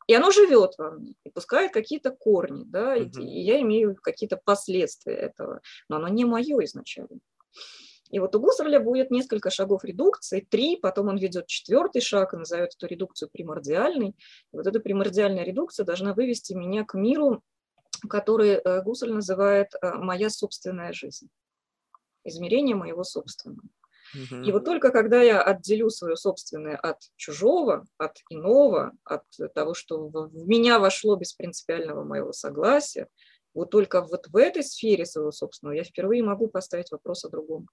И 0.09 0.15
оно 0.15 0.31
живет 0.31 0.75
во 0.79 0.93
мне 0.93 1.15
и 1.25 1.31
пускает 1.31 1.73
какие-то 1.73 2.11
корни, 2.11 2.65
да, 2.65 2.95
и, 2.95 3.09
и 3.09 3.41
я 3.43 3.61
имею 3.61 3.97
какие-то 4.01 4.41
последствия 4.45 5.15
этого. 5.15 5.61
Но 5.89 5.97
оно 5.97 6.09
не 6.09 6.25
мое 6.25 6.65
изначально. 6.65 7.19
И 8.11 8.19
вот 8.19 8.35
у 8.35 8.41
Гуссерля 8.41 8.81
будет 8.81 9.11
несколько 9.11 9.51
шагов 9.51 9.85
редукции, 9.85 10.47
три, 10.49 10.77
потом 10.77 11.09
он 11.09 11.19
ведет 11.19 11.47
четвертый 11.47 12.01
шаг 12.01 12.35
и 12.35 12.37
назовет 12.37 12.75
эту 12.75 12.87
редукцию 12.87 13.29
примордиальной. 13.33 14.11
И 14.11 14.57
вот 14.57 14.67
эта 14.67 14.81
примордиальная 14.81 15.45
редукция 15.45 15.85
должна 15.85 16.15
вывести 16.15 16.53
меня 16.53 16.85
к 16.85 16.95
миру, 16.95 17.43
который 18.09 18.51
э, 18.51 18.83
Гуссель 18.83 19.13
называет 19.13 19.69
э, 19.75 19.95
«моя 19.95 20.31
собственная 20.31 20.93
жизнь», 20.93 21.29
измерение 22.25 22.77
моего 22.77 23.03
собственного. 23.05 23.69
И 24.31 24.53
вот 24.53 24.65
только 24.65 24.91
когда 24.91 25.21
я 25.21 25.43
отделю 25.43 25.91
свое 25.91 26.17
собственное 26.17 26.77
от 26.77 26.99
чужого, 27.17 27.85
от 27.99 28.19
иного, 28.31 28.93
от 29.05 29.25
того, 29.53 29.75
что 29.75 30.07
в 30.09 30.47
меня 30.47 30.79
вошло 30.79 31.17
без 31.17 31.33
принципиального 31.33 32.05
моего 32.05 32.33
согласия, 32.33 33.09
вот 33.53 33.71
только 33.71 34.03
вот 34.03 34.29
в 34.29 34.37
этой 34.37 34.63
сфере 34.63 35.07
своего 35.07 35.33
собственного 35.33 35.77
я 35.77 35.85
впервые 35.85 36.23
могу 36.23 36.49
поставить 36.49 36.91
вопрос 36.91 37.25
о 37.25 37.31
другом. 37.31 37.69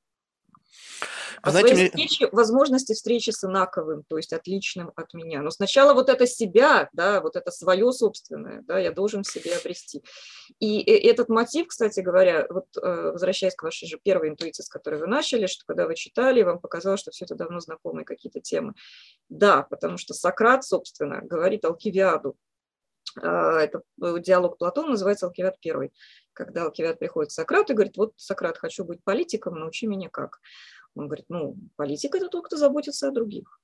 Вы 1.43 1.51
знаете, 1.51 1.75
своей 1.75 1.89
встречи, 1.89 2.29
возможности 2.31 2.93
встречи 2.93 3.31
с 3.31 3.43
инаковым, 3.43 4.03
то 4.07 4.17
есть 4.17 4.33
отличным 4.33 4.91
от 4.95 5.13
меня. 5.13 5.41
Но 5.41 5.51
сначала 5.51 5.93
вот 5.93 6.09
это 6.09 6.25
себя, 6.25 6.89
да, 6.93 7.21
вот 7.21 7.35
это 7.35 7.51
свое 7.51 7.91
собственное, 7.91 8.61
да, 8.63 8.79
я 8.79 8.91
должен 8.91 9.23
в 9.23 9.27
себе 9.27 9.55
обрести. 9.55 10.03
И 10.59 10.81
этот 10.81 11.29
мотив, 11.29 11.67
кстати 11.67 11.99
говоря, 11.99 12.45
вот 12.49 12.65
э, 12.81 13.11
возвращаясь 13.11 13.55
к 13.55 13.63
вашей 13.63 13.87
же 13.87 13.97
первой 14.01 14.29
интуиции, 14.29 14.63
с 14.63 14.69
которой 14.69 14.99
вы 14.99 15.07
начали, 15.07 15.47
что 15.47 15.65
когда 15.65 15.85
вы 15.85 15.95
читали, 15.95 16.41
вам 16.43 16.59
показалось, 16.59 17.01
что 17.01 17.11
все 17.11 17.25
это 17.25 17.35
давно 17.35 17.59
знакомые 17.59 18.05
какие-то 18.05 18.39
темы. 18.39 18.73
Да, 19.29 19.63
потому 19.63 19.97
что 19.97 20.13
Сократ, 20.13 20.63
собственно, 20.63 21.21
говорит 21.21 21.65
Алкивиаду, 21.65 22.35
это 23.19 23.81
э, 24.01 24.19
диалог 24.19 24.57
Платона 24.57 24.89
называется 24.89 25.25
Алкивиад 25.25 25.59
первый 25.59 25.91
когда 26.33 26.63
Алкивиад 26.63 26.99
приходит 26.99 27.29
к 27.29 27.33
Сократу 27.33 27.73
и 27.73 27.75
говорит, 27.75 27.97
вот, 27.97 28.13
Сократ, 28.17 28.57
хочу 28.57 28.83
быть 28.83 29.03
политиком, 29.03 29.59
научи 29.59 29.87
меня 29.87 30.09
как. 30.09 30.41
Он 30.95 31.07
говорит, 31.07 31.25
ну, 31.29 31.55
политик– 31.75 32.15
это 32.15 32.27
тот, 32.27 32.45
кто 32.45 32.57
заботится 32.57 33.07
о 33.07 33.11
других. 33.11 33.59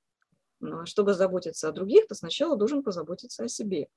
Но 0.60 0.86
чтобы 0.86 1.14
заботиться 1.14 1.68
о 1.68 1.72
других, 1.72 2.06
ты 2.08 2.14
сначала 2.14 2.56
должен 2.56 2.82
позаботиться 2.82 3.44
о 3.44 3.48
себе. 3.48 3.88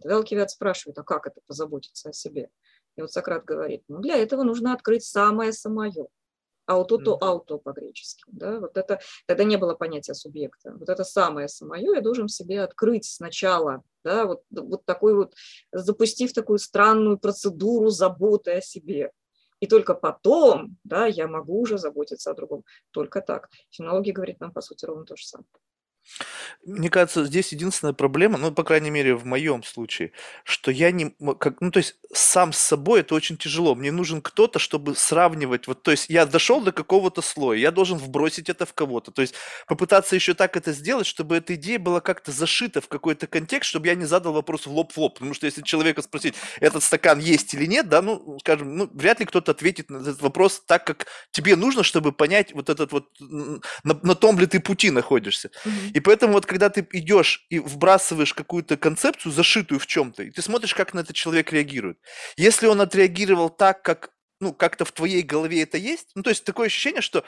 Тогда 0.00 0.16
Алкивиад 0.16 0.50
спрашивает, 0.50 0.98
а 0.98 1.02
как 1.02 1.26
это 1.26 1.40
позаботиться 1.46 2.10
о 2.10 2.12
себе? 2.12 2.50
И 2.96 3.00
вот 3.00 3.12
Сократ 3.12 3.44
говорит, 3.44 3.82
ну, 3.88 3.98
для 3.98 4.16
этого 4.16 4.42
нужно 4.42 4.72
открыть 4.72 5.04
самое 5.04 5.52
самое 5.52 5.92
аутото 6.70 7.18
ауто 7.20 7.58
по-гречески. 7.58 8.22
Да? 8.28 8.60
Вот 8.60 8.76
это, 8.76 9.00
тогда 9.26 9.44
не 9.44 9.56
было 9.56 9.74
понятия 9.74 10.14
субъекта. 10.14 10.72
Вот 10.78 10.88
это 10.88 11.04
самое 11.04 11.48
самое 11.48 11.84
я 11.94 12.00
должен 12.00 12.28
себе 12.28 12.62
открыть 12.62 13.04
сначала, 13.04 13.82
да? 14.04 14.24
вот, 14.26 14.42
вот 14.50 14.84
такой 14.84 15.14
вот, 15.14 15.34
запустив 15.72 16.32
такую 16.32 16.58
странную 16.58 17.18
процедуру 17.18 17.90
заботы 17.90 18.52
о 18.52 18.60
себе. 18.60 19.10
И 19.60 19.66
только 19.66 19.94
потом 19.94 20.78
да, 20.84 21.06
я 21.06 21.26
могу 21.26 21.60
уже 21.60 21.76
заботиться 21.76 22.30
о 22.30 22.34
другом. 22.34 22.64
Только 22.92 23.20
так. 23.20 23.50
Фенология 23.70 24.14
говорит 24.14 24.40
нам, 24.40 24.52
по 24.52 24.62
сути, 24.62 24.86
ровно 24.86 25.04
то 25.04 25.16
же 25.16 25.26
самое. 25.26 25.46
Мне 26.64 26.90
кажется, 26.90 27.24
здесь 27.24 27.52
единственная 27.52 27.94
проблема, 27.94 28.38
ну, 28.38 28.52
по 28.52 28.64
крайней 28.64 28.90
мере, 28.90 29.14
в 29.14 29.24
моем 29.24 29.62
случае, 29.62 30.12
что 30.44 30.70
я 30.70 30.90
не, 30.90 31.14
как, 31.38 31.60
ну, 31.60 31.70
то 31.70 31.78
есть 31.78 31.96
сам 32.12 32.52
с 32.52 32.58
собой 32.58 33.00
это 33.00 33.14
очень 33.14 33.36
тяжело. 33.36 33.74
Мне 33.74 33.92
нужен 33.92 34.20
кто-то, 34.20 34.58
чтобы 34.58 34.94
сравнивать. 34.94 35.66
Вот, 35.66 35.82
то 35.82 35.90
есть 35.90 36.06
я 36.08 36.26
дошел 36.26 36.60
до 36.60 36.72
какого-то 36.72 37.22
слоя, 37.22 37.58
я 37.58 37.70
должен 37.70 37.98
вбросить 37.98 38.48
это 38.48 38.66
в 38.66 38.74
кого-то. 38.74 39.10
То 39.10 39.22
есть 39.22 39.34
попытаться 39.66 40.14
еще 40.14 40.34
так 40.34 40.56
это 40.56 40.72
сделать, 40.72 41.06
чтобы 41.06 41.36
эта 41.36 41.54
идея 41.54 41.78
была 41.78 42.00
как-то 42.00 42.32
зашита 42.32 42.80
в 42.80 42.88
какой-то 42.88 43.26
контекст, 43.26 43.70
чтобы 43.70 43.86
я 43.86 43.94
не 43.94 44.04
задал 44.04 44.32
вопрос 44.32 44.66
в 44.66 44.72
лоб 44.72 44.92
в 44.92 44.98
лоб. 44.98 45.14
Потому 45.14 45.34
что 45.34 45.46
если 45.46 45.62
человека 45.62 46.02
спросить, 46.02 46.34
этот 46.60 46.82
стакан 46.82 47.20
есть 47.20 47.54
или 47.54 47.66
нет, 47.66 47.88
да, 47.88 48.02
ну, 48.02 48.38
скажем, 48.40 48.76
ну, 48.76 48.90
вряд 48.92 49.20
ли 49.20 49.26
кто-то 49.26 49.52
ответит 49.52 49.88
на 49.88 49.98
этот 49.98 50.20
вопрос 50.20 50.62
так, 50.66 50.84
как 50.84 51.06
тебе 51.30 51.56
нужно, 51.56 51.82
чтобы 51.84 52.12
понять 52.12 52.52
вот 52.52 52.68
этот 52.68 52.92
вот, 52.92 53.08
на, 53.20 53.60
на 54.02 54.14
том 54.14 54.38
ли 54.38 54.46
ты 54.46 54.60
пути 54.60 54.90
находишься. 54.90 55.50
Mm-hmm. 55.64 55.92
И 55.94 55.99
поэтому 56.00 56.34
вот 56.34 56.46
когда 56.46 56.70
ты 56.70 56.86
идешь 56.92 57.46
и 57.50 57.58
вбрасываешь 57.58 58.34
какую-то 58.34 58.76
концепцию, 58.76 59.32
зашитую 59.32 59.78
в 59.78 59.86
чем-то, 59.86 60.22
и 60.22 60.30
ты 60.30 60.42
смотришь, 60.42 60.74
как 60.74 60.94
на 60.94 61.00
этот 61.00 61.16
человек 61.16 61.52
реагирует. 61.52 61.98
Если 62.36 62.66
он 62.66 62.80
отреагировал 62.80 63.50
так, 63.50 63.82
как 63.82 64.10
ну, 64.40 64.54
как-то 64.54 64.84
в 64.84 64.92
твоей 64.92 65.22
голове 65.22 65.62
это 65.62 65.78
есть, 65.78 66.10
ну, 66.14 66.22
то 66.22 66.30
есть 66.30 66.44
такое 66.44 66.66
ощущение, 66.66 67.02
что 67.02 67.24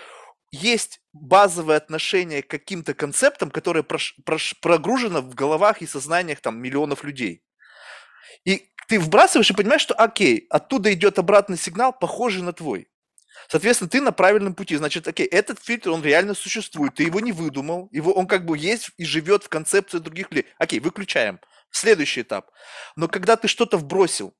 есть 0.50 1.00
базовое 1.12 1.76
отношение 1.76 2.42
к 2.42 2.48
каким-то 2.48 2.94
концептам, 2.94 3.50
которые 3.50 3.82
прош, 3.82 4.16
прош, 4.24 4.54
прогружено 4.60 5.20
в 5.22 5.34
головах 5.34 5.82
и 5.82 5.86
сознаниях 5.86 6.40
там 6.40 6.60
миллионов 6.60 7.04
людей. 7.04 7.42
И 8.44 8.68
ты 8.88 8.98
вбрасываешь 8.98 9.50
и 9.50 9.54
понимаешь, 9.54 9.82
что 9.82 9.94
окей, 9.94 10.46
оттуда 10.50 10.92
идет 10.92 11.18
обратный 11.18 11.56
сигнал, 11.56 11.92
похожий 11.92 12.42
на 12.42 12.52
твой. 12.52 12.88
Соответственно, 13.48 13.90
ты 13.90 14.00
на 14.00 14.12
правильном 14.12 14.54
пути. 14.54 14.76
Значит, 14.76 15.06
окей, 15.08 15.26
этот 15.26 15.62
фильтр, 15.62 15.90
он 15.90 16.02
реально 16.02 16.34
существует, 16.34 16.94
ты 16.94 17.04
его 17.04 17.20
не 17.20 17.32
выдумал, 17.32 17.88
его, 17.92 18.12
он 18.12 18.26
как 18.26 18.46
бы 18.46 18.56
есть 18.56 18.90
и 18.96 19.04
живет 19.04 19.44
в 19.44 19.48
концепции 19.48 19.98
других 19.98 20.30
людей. 20.30 20.46
Окей, 20.58 20.80
выключаем. 20.80 21.40
Следующий 21.70 22.22
этап. 22.22 22.50
Но 22.96 23.08
когда 23.08 23.36
ты 23.36 23.48
что-то 23.48 23.78
вбросил, 23.78 24.34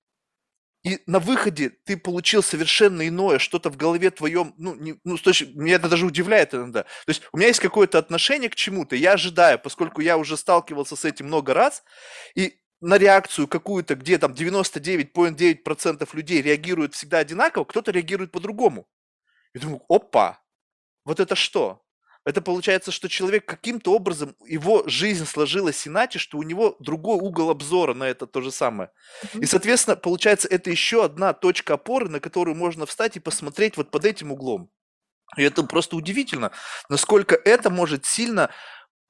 и 0.85 1.01
на 1.07 1.21
выходе 1.21 1.71
ты 1.85 1.97
получил 1.97 2.43
совершенно 2.43 3.07
иное, 3.07 3.39
что-то 3.39 3.71
в 3.71 3.77
голове 3.77 4.11
твоем, 4.11 4.53
ну, 4.59 4.75
не, 4.75 4.97
ну, 5.05 5.17
то 5.17 5.31
есть, 5.31 5.55
меня 5.55 5.77
это 5.77 5.89
даже 5.89 6.07
удивляет 6.07 6.55
иногда. 6.55 6.83
То 6.83 7.09
есть 7.09 7.23
у 7.33 7.37
меня 7.37 7.49
есть 7.49 7.61
какое-то 7.61 7.99
отношение 7.99 8.51
к 8.51 8.57
чему-то, 8.57 8.97
я 8.97 9.13
ожидаю, 9.13 9.61
поскольку 9.61 10.01
я 10.01 10.19
уже 10.19 10.37
сталкивался 10.37 10.97
с 10.97 11.05
этим 11.05 11.27
много 11.27 11.55
раз, 11.55 11.85
и 12.35 12.62
на 12.83 12.99
реакцию 12.99 13.47
какую-то, 13.47 13.95
где 13.95 14.19
там 14.19 14.33
99,9% 14.33 16.09
людей 16.13 16.43
реагируют 16.43 16.95
всегда 16.95 17.19
одинаково, 17.19 17.65
кто-то 17.65 17.93
реагирует 17.93 18.33
по-другому. 18.33 18.87
Я 19.55 19.61
думаю, 19.61 19.83
опа, 19.89 20.41
вот 21.05 21.21
это 21.21 21.37
что? 21.37 21.81
Это 22.25 22.41
получается, 22.43 22.91
что 22.93 23.09
человек 23.09 23.47
каким-то 23.47 23.93
образом, 23.95 24.37
его 24.47 24.83
жизнь 24.87 25.27
сложилась 25.27 25.87
иначе, 25.87 26.19
что 26.19 26.39
у 26.39 26.43
него 26.43 26.77
другой 26.79 27.19
угол 27.19 27.51
обзора 27.51 27.95
на 27.95 28.05
это 28.05 28.27
то 28.27 28.41
же 28.41 28.51
самое. 28.53 28.91
И, 29.35 29.47
соответственно, 29.47 29.97
получается, 29.97 30.49
это 30.49 30.71
еще 30.71 31.05
одна 31.05 31.33
точка 31.33 31.75
опоры, 31.75 32.09
на 32.09 32.21
которую 32.21 32.57
можно 32.57 32.87
встать 32.87 33.17
и 33.17 33.21
посмотреть 33.21 33.77
вот 33.77 33.91
под 33.91 34.05
этим 34.05 34.33
углом. 34.33 34.71
И 35.37 35.43
это 35.43 35.63
просто 35.65 35.97
удивительно, 35.97 36.53
насколько 36.89 37.35
это 37.35 37.71
может 37.71 38.07
сильно 38.07 38.51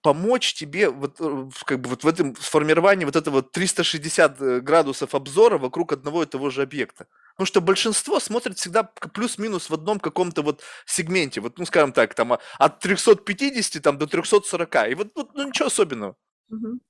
помочь 0.02 0.54
тебе 0.54 0.90
вот, 0.90 1.16
э, 1.20 1.48
как 1.64 1.80
бы 1.80 1.90
вот 1.90 2.04
в 2.04 2.08
этом 2.08 2.36
сформировании 2.36 3.04
вот 3.04 3.16
этого 3.16 3.42
360 3.42 4.40
э, 4.40 4.60
градусов 4.60 5.14
обзора 5.14 5.58
вокруг 5.58 5.92
одного 5.92 6.22
и 6.22 6.26
того 6.26 6.50
же 6.50 6.62
объекта. 6.62 7.06
Потому 7.34 7.46
что 7.46 7.60
большинство 7.60 8.20
смотрит 8.20 8.58
всегда 8.58 8.82
плюс-минус 8.82 9.70
в 9.70 9.74
одном 9.74 10.00
каком-то 10.00 10.42
вот 10.42 10.62
сегменте, 10.86 11.40
вот, 11.40 11.58
ну, 11.58 11.64
скажем 11.64 11.92
так, 11.92 12.14
там 12.14 12.32
от 12.58 12.80
350 12.80 13.82
там, 13.82 13.98
до 13.98 14.06
340, 14.06 14.90
и 14.90 14.94
вот, 14.94 15.12
вот 15.14 15.34
ну, 15.34 15.48
ничего 15.48 15.68
особенного. 15.68 16.16
Угу. 16.50 16.80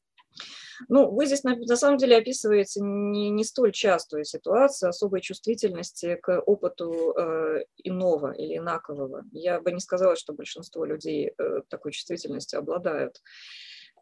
Ну, 0.88 1.10
вы 1.10 1.26
здесь 1.26 1.44
на, 1.44 1.56
на 1.56 1.76
самом 1.76 1.98
деле 1.98 2.16
описываете 2.16 2.80
не, 2.80 3.30
не 3.30 3.44
столь 3.44 3.72
частую 3.72 4.24
ситуацию 4.24 4.90
особой 4.90 5.20
чувствительности 5.20 6.16
к 6.16 6.40
опыту 6.40 7.14
э, 7.16 7.64
иного 7.84 8.32
или 8.32 8.58
инакового. 8.58 9.24
Я 9.32 9.60
бы 9.60 9.72
не 9.72 9.80
сказала, 9.80 10.16
что 10.16 10.32
большинство 10.32 10.84
людей 10.84 11.32
э, 11.36 11.60
такой 11.68 11.92
чувствительностью 11.92 12.58
обладают. 12.58 13.20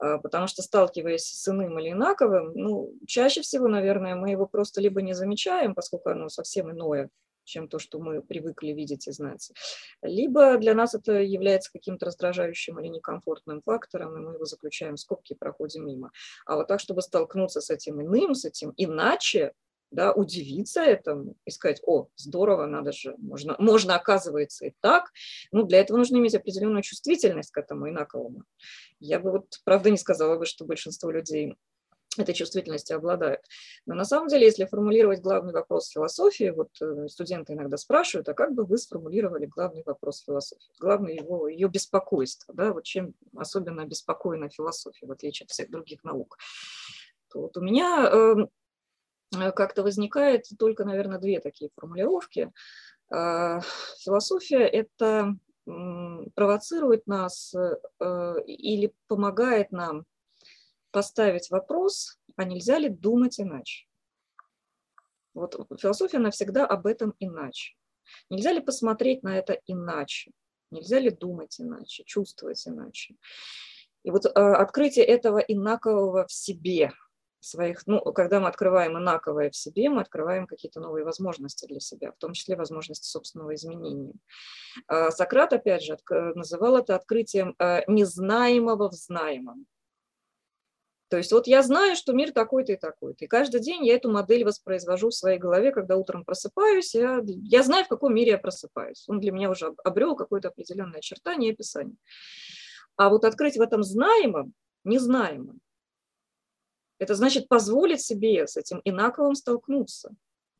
Э, 0.02 0.18
потому 0.22 0.46
что 0.46 0.62
сталкиваясь 0.62 1.24
с 1.24 1.48
иным 1.48 1.78
или 1.78 1.90
инаковым, 1.90 2.52
ну, 2.54 2.92
чаще 3.06 3.42
всего, 3.42 3.68
наверное, 3.68 4.14
мы 4.14 4.30
его 4.30 4.46
просто 4.46 4.80
либо 4.80 5.02
не 5.02 5.14
замечаем, 5.14 5.74
поскольку 5.74 6.10
оно 6.10 6.28
совсем 6.28 6.70
иное, 6.70 7.10
чем 7.50 7.68
то, 7.68 7.78
что 7.78 7.98
мы 7.98 8.22
привыкли 8.22 8.72
видеть 8.72 9.08
и 9.08 9.12
знать. 9.12 9.52
Либо 10.02 10.56
для 10.58 10.74
нас 10.74 10.94
это 10.94 11.14
является 11.20 11.70
каким-то 11.72 12.06
раздражающим 12.06 12.78
или 12.80 12.88
некомфортным 12.88 13.60
фактором, 13.62 14.16
и 14.16 14.20
мы 14.20 14.34
его 14.34 14.44
заключаем 14.44 14.96
в 14.96 15.00
скобки 15.00 15.32
и 15.32 15.36
проходим 15.36 15.86
мимо. 15.86 16.12
А 16.46 16.56
вот 16.56 16.68
так, 16.68 16.80
чтобы 16.80 17.02
столкнуться 17.02 17.60
с 17.60 17.70
этим 17.70 18.00
иным, 18.00 18.34
с 18.34 18.44
этим 18.44 18.72
иначе, 18.76 19.52
да, 19.90 20.12
удивиться 20.12 20.82
этому 20.82 21.34
и 21.44 21.50
сказать, 21.50 21.80
о, 21.84 22.06
здорово, 22.16 22.66
надо 22.66 22.92
же, 22.92 23.16
можно, 23.18 23.56
можно 23.58 23.96
оказывается 23.96 24.66
и 24.66 24.72
так. 24.80 25.10
Ну, 25.50 25.64
для 25.64 25.80
этого 25.80 25.96
нужно 25.98 26.18
иметь 26.18 26.34
определенную 26.34 26.82
чувствительность 26.82 27.50
к 27.50 27.58
этому 27.58 27.88
инаковому. 27.88 28.44
Я 29.00 29.18
бы 29.18 29.32
вот, 29.32 29.46
правда, 29.64 29.90
не 29.90 29.96
сказала 29.96 30.38
бы, 30.38 30.46
что 30.46 30.64
большинство 30.64 31.10
людей 31.10 31.56
этой 32.18 32.34
чувствительности 32.34 32.92
обладают. 32.92 33.40
Но 33.86 33.94
на 33.94 34.04
самом 34.04 34.28
деле, 34.28 34.46
если 34.46 34.64
формулировать 34.64 35.20
главный 35.20 35.52
вопрос 35.52 35.88
философии, 35.88 36.50
вот 36.50 36.70
э, 36.80 37.06
студенты 37.08 37.52
иногда 37.52 37.76
спрашивают, 37.76 38.28
а 38.28 38.34
как 38.34 38.52
бы 38.54 38.64
вы 38.64 38.78
сформулировали 38.78 39.46
главный 39.46 39.82
вопрос 39.86 40.24
философии? 40.24 40.72
Главное 40.80 41.14
его, 41.14 41.48
ее 41.48 41.68
беспокойство, 41.68 42.52
да, 42.52 42.72
вот 42.72 42.84
чем 42.84 43.14
особенно 43.36 43.84
беспокойна 43.86 44.48
философия, 44.48 45.06
в 45.06 45.12
отличие 45.12 45.44
от 45.44 45.50
всех 45.50 45.70
других 45.70 46.02
наук. 46.02 46.36
То 47.32 47.42
вот 47.42 47.56
у 47.56 47.60
меня 47.60 48.08
эм, 48.10 48.50
э, 49.38 49.52
как-то 49.52 49.84
возникает 49.84 50.46
только, 50.58 50.84
наверное, 50.84 51.18
две 51.18 51.38
такие 51.38 51.70
формулировки. 51.76 52.50
Э, 53.12 53.60
философия– 53.98 54.66
это 54.66 55.36
провоцирует 56.34 57.06
нас 57.06 57.54
э, 57.54 58.42
или 58.46 58.92
помогает 59.06 59.70
нам 59.70 60.04
поставить 60.90 61.50
вопрос, 61.50 62.18
а 62.36 62.44
нельзя 62.44 62.78
ли 62.78 62.88
думать 62.88 63.40
иначе? 63.40 63.86
Вот 65.34 65.54
философия 65.80 66.18
навсегда 66.18 66.66
об 66.66 66.86
этом 66.86 67.14
иначе. 67.18 67.74
Нельзя 68.28 68.52
ли 68.52 68.60
посмотреть 68.60 69.22
на 69.22 69.38
это 69.38 69.60
иначе? 69.66 70.32
Нельзя 70.70 70.98
ли 70.98 71.10
думать 71.10 71.60
иначе, 71.60 72.04
чувствовать 72.04 72.66
иначе? 72.66 73.16
И 74.02 74.10
вот 74.10 74.24
э, 74.24 74.30
открытие 74.30 75.04
этого 75.04 75.38
инакового 75.38 76.26
в 76.26 76.32
себе, 76.32 76.92
своих, 77.40 77.86
ну, 77.86 78.00
когда 78.12 78.40
мы 78.40 78.48
открываем 78.48 78.98
инаковое 78.98 79.50
в 79.50 79.56
себе, 79.56 79.88
мы 79.88 80.02
открываем 80.02 80.46
какие-то 80.46 80.80
новые 80.80 81.04
возможности 81.04 81.66
для 81.66 81.80
себя, 81.80 82.12
в 82.12 82.16
том 82.16 82.32
числе 82.32 82.56
возможности 82.56 83.06
собственного 83.06 83.54
изменения. 83.54 84.14
Э, 84.88 85.10
Сократ, 85.10 85.52
опять 85.52 85.82
же, 85.82 85.98
называл 86.08 86.76
это 86.76 86.94
открытием 86.94 87.54
э, 87.58 87.82
незнаемого 87.86 88.90
в 88.90 88.94
знаемом. 88.94 89.66
То 91.10 91.16
есть 91.16 91.32
вот 91.32 91.48
я 91.48 91.60
знаю, 91.62 91.96
что 91.96 92.12
мир 92.12 92.30
такой-то 92.30 92.72
и 92.72 92.76
такой-то. 92.76 93.24
И 93.24 93.28
каждый 93.28 93.60
день 93.60 93.84
я 93.84 93.96
эту 93.96 94.08
модель 94.08 94.44
воспроизвожу 94.44 95.08
в 95.08 95.14
своей 95.14 95.38
голове, 95.38 95.72
когда 95.72 95.96
утром 95.96 96.24
просыпаюсь. 96.24 96.94
Я, 96.94 97.20
я 97.24 97.64
знаю, 97.64 97.84
в 97.84 97.88
каком 97.88 98.14
мире 98.14 98.32
я 98.32 98.38
просыпаюсь. 98.38 99.04
Он 99.08 99.18
для 99.18 99.32
меня 99.32 99.50
уже 99.50 99.74
обрел 99.82 100.14
какое-то 100.14 100.48
определенное 100.48 101.00
очертание 101.00 101.50
и 101.50 101.52
описание. 101.54 101.96
А 102.94 103.08
вот 103.08 103.24
открыть 103.24 103.56
в 103.56 103.60
этом 103.60 103.82
знаемом, 103.82 104.54
незнаемом, 104.84 105.58
это 107.00 107.16
значит 107.16 107.48
позволить 107.48 108.02
себе 108.02 108.46
с 108.46 108.56
этим 108.56 108.80
инаковым 108.84 109.34
столкнуться. 109.34 110.10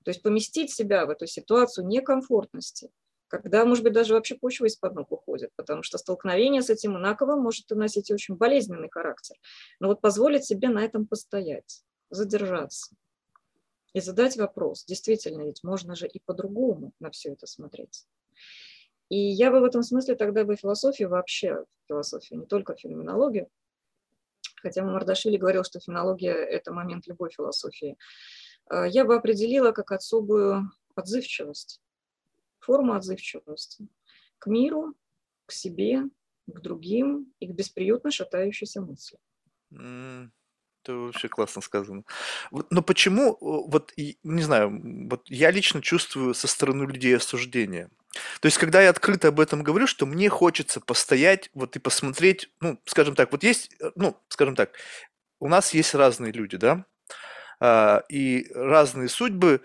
То 0.04 0.10
есть 0.10 0.20
поместить 0.20 0.72
себя 0.72 1.06
в 1.06 1.10
эту 1.10 1.28
ситуацию 1.28 1.86
некомфортности– 1.86 2.90
когда, 3.30 3.64
может 3.64 3.84
быть, 3.84 3.92
даже 3.92 4.14
вообще 4.14 4.34
почва 4.34 4.66
из-под 4.66 4.94
ног 4.94 5.12
уходит, 5.12 5.52
потому 5.54 5.82
что 5.82 5.98
столкновение 5.98 6.62
с 6.62 6.68
этим 6.68 6.96
инаковым 6.98 7.40
может 7.40 7.70
носить 7.70 8.10
очень 8.10 8.34
болезненный 8.34 8.90
характер. 8.90 9.36
Но 9.78 9.86
вот 9.88 10.00
позволить 10.00 10.44
себе 10.44 10.68
на 10.68 10.84
этом 10.84 11.06
постоять, 11.06 11.84
задержаться 12.10 12.96
и 13.92 14.00
задать 14.00 14.36
вопрос, 14.36 14.84
действительно, 14.84 15.42
ведь 15.42 15.62
можно 15.62 15.94
же 15.94 16.08
и 16.08 16.18
по-другому 16.18 16.92
на 16.98 17.10
все 17.10 17.32
это 17.32 17.46
смотреть. 17.46 18.04
И 19.08 19.16
я 19.16 19.52
бы 19.52 19.60
в 19.60 19.64
этом 19.64 19.84
смысле 19.84 20.16
тогда 20.16 20.44
бы 20.44 20.56
философию 20.56 21.08
вообще, 21.08 21.64
философию, 21.86 22.40
не 22.40 22.46
только 22.46 22.74
феноменологию, 22.74 23.48
хотя 24.56 24.82
Мардашвили 24.82 25.36
говорил, 25.36 25.62
что 25.62 25.78
фенология– 25.78 26.34
это 26.34 26.72
момент 26.72 27.06
любой 27.06 27.30
философии, 27.30 27.96
э, 28.70 28.86
я 28.88 29.04
бы 29.04 29.14
определила 29.14 29.70
как 29.70 29.92
особую 29.92 30.70
отзывчивость 30.96 31.80
форма 32.60 32.96
отзывчивости 32.96 33.88
к 34.38 34.46
миру, 34.46 34.94
к 35.46 35.52
себе, 35.52 36.04
к 36.46 36.60
другим 36.60 37.32
и 37.40 37.46
к 37.46 37.50
бесприютно 37.50 38.10
шатающейся 38.10 38.80
мысли. 38.80 39.18
Это 40.82 40.94
вообще 40.94 41.28
классно 41.28 41.60
сказано. 41.60 42.04
но 42.50 42.82
почему, 42.82 43.36
вот, 43.40 43.92
не 43.96 44.42
знаю, 44.42 45.08
вот 45.10 45.28
я 45.28 45.50
лично 45.50 45.82
чувствую 45.82 46.34
со 46.34 46.48
стороны 46.48 46.84
людей 46.84 47.16
осуждение. 47.16 47.90
То 48.40 48.46
есть, 48.46 48.58
когда 48.58 48.82
я 48.82 48.90
открыто 48.90 49.28
об 49.28 49.38
этом 49.38 49.62
говорю, 49.62 49.86
что 49.86 50.06
мне 50.06 50.28
хочется 50.28 50.80
постоять, 50.80 51.50
вот 51.54 51.76
и 51.76 51.78
посмотреть, 51.78 52.50
ну, 52.60 52.80
скажем 52.84 53.14
так, 53.14 53.30
вот 53.30 53.44
есть, 53.44 53.76
э, 53.80 53.92
ну, 53.94 54.16
скажем 54.28 54.56
так, 54.56 54.72
у 55.38 55.48
нас 55.48 55.74
есть 55.74 55.94
разные 55.94 56.32
люди, 56.32 56.56
да, 56.56 56.84
а, 57.60 58.02
и 58.08 58.50
разные 58.54 59.08
судьбы, 59.08 59.60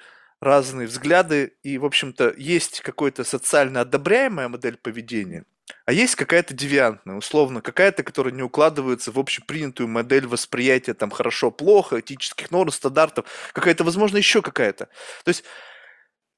разные 0.45 0.87
взгляды, 0.87 1.53
и, 1.63 1.77
в 1.77 1.85
общем-то, 1.85 2.33
есть 2.37 2.81
какая-то 2.81 3.23
социально 3.23 3.81
одобряемая 3.81 4.47
модель 4.47 4.77
поведения, 4.77 5.43
а 5.85 5.91
есть 5.91 6.15
какая-то 6.15 6.53
девиантная, 6.53 7.15
условно, 7.15 7.61
какая-то, 7.61 8.03
которая 8.03 8.33
не 8.33 8.43
укладывается 8.43 9.11
в 9.11 9.19
общепринятую 9.19 9.87
модель 9.87 10.27
восприятия 10.27 10.93
там 10.93 11.09
хорошо-плохо, 11.09 11.99
этических 11.99 12.51
норм, 12.51 12.71
стандартов, 12.71 13.25
какая-то, 13.53 13.83
возможно, 13.83 14.17
еще 14.17 14.41
какая-то. 14.41 14.85
То 15.23 15.29
есть 15.29 15.43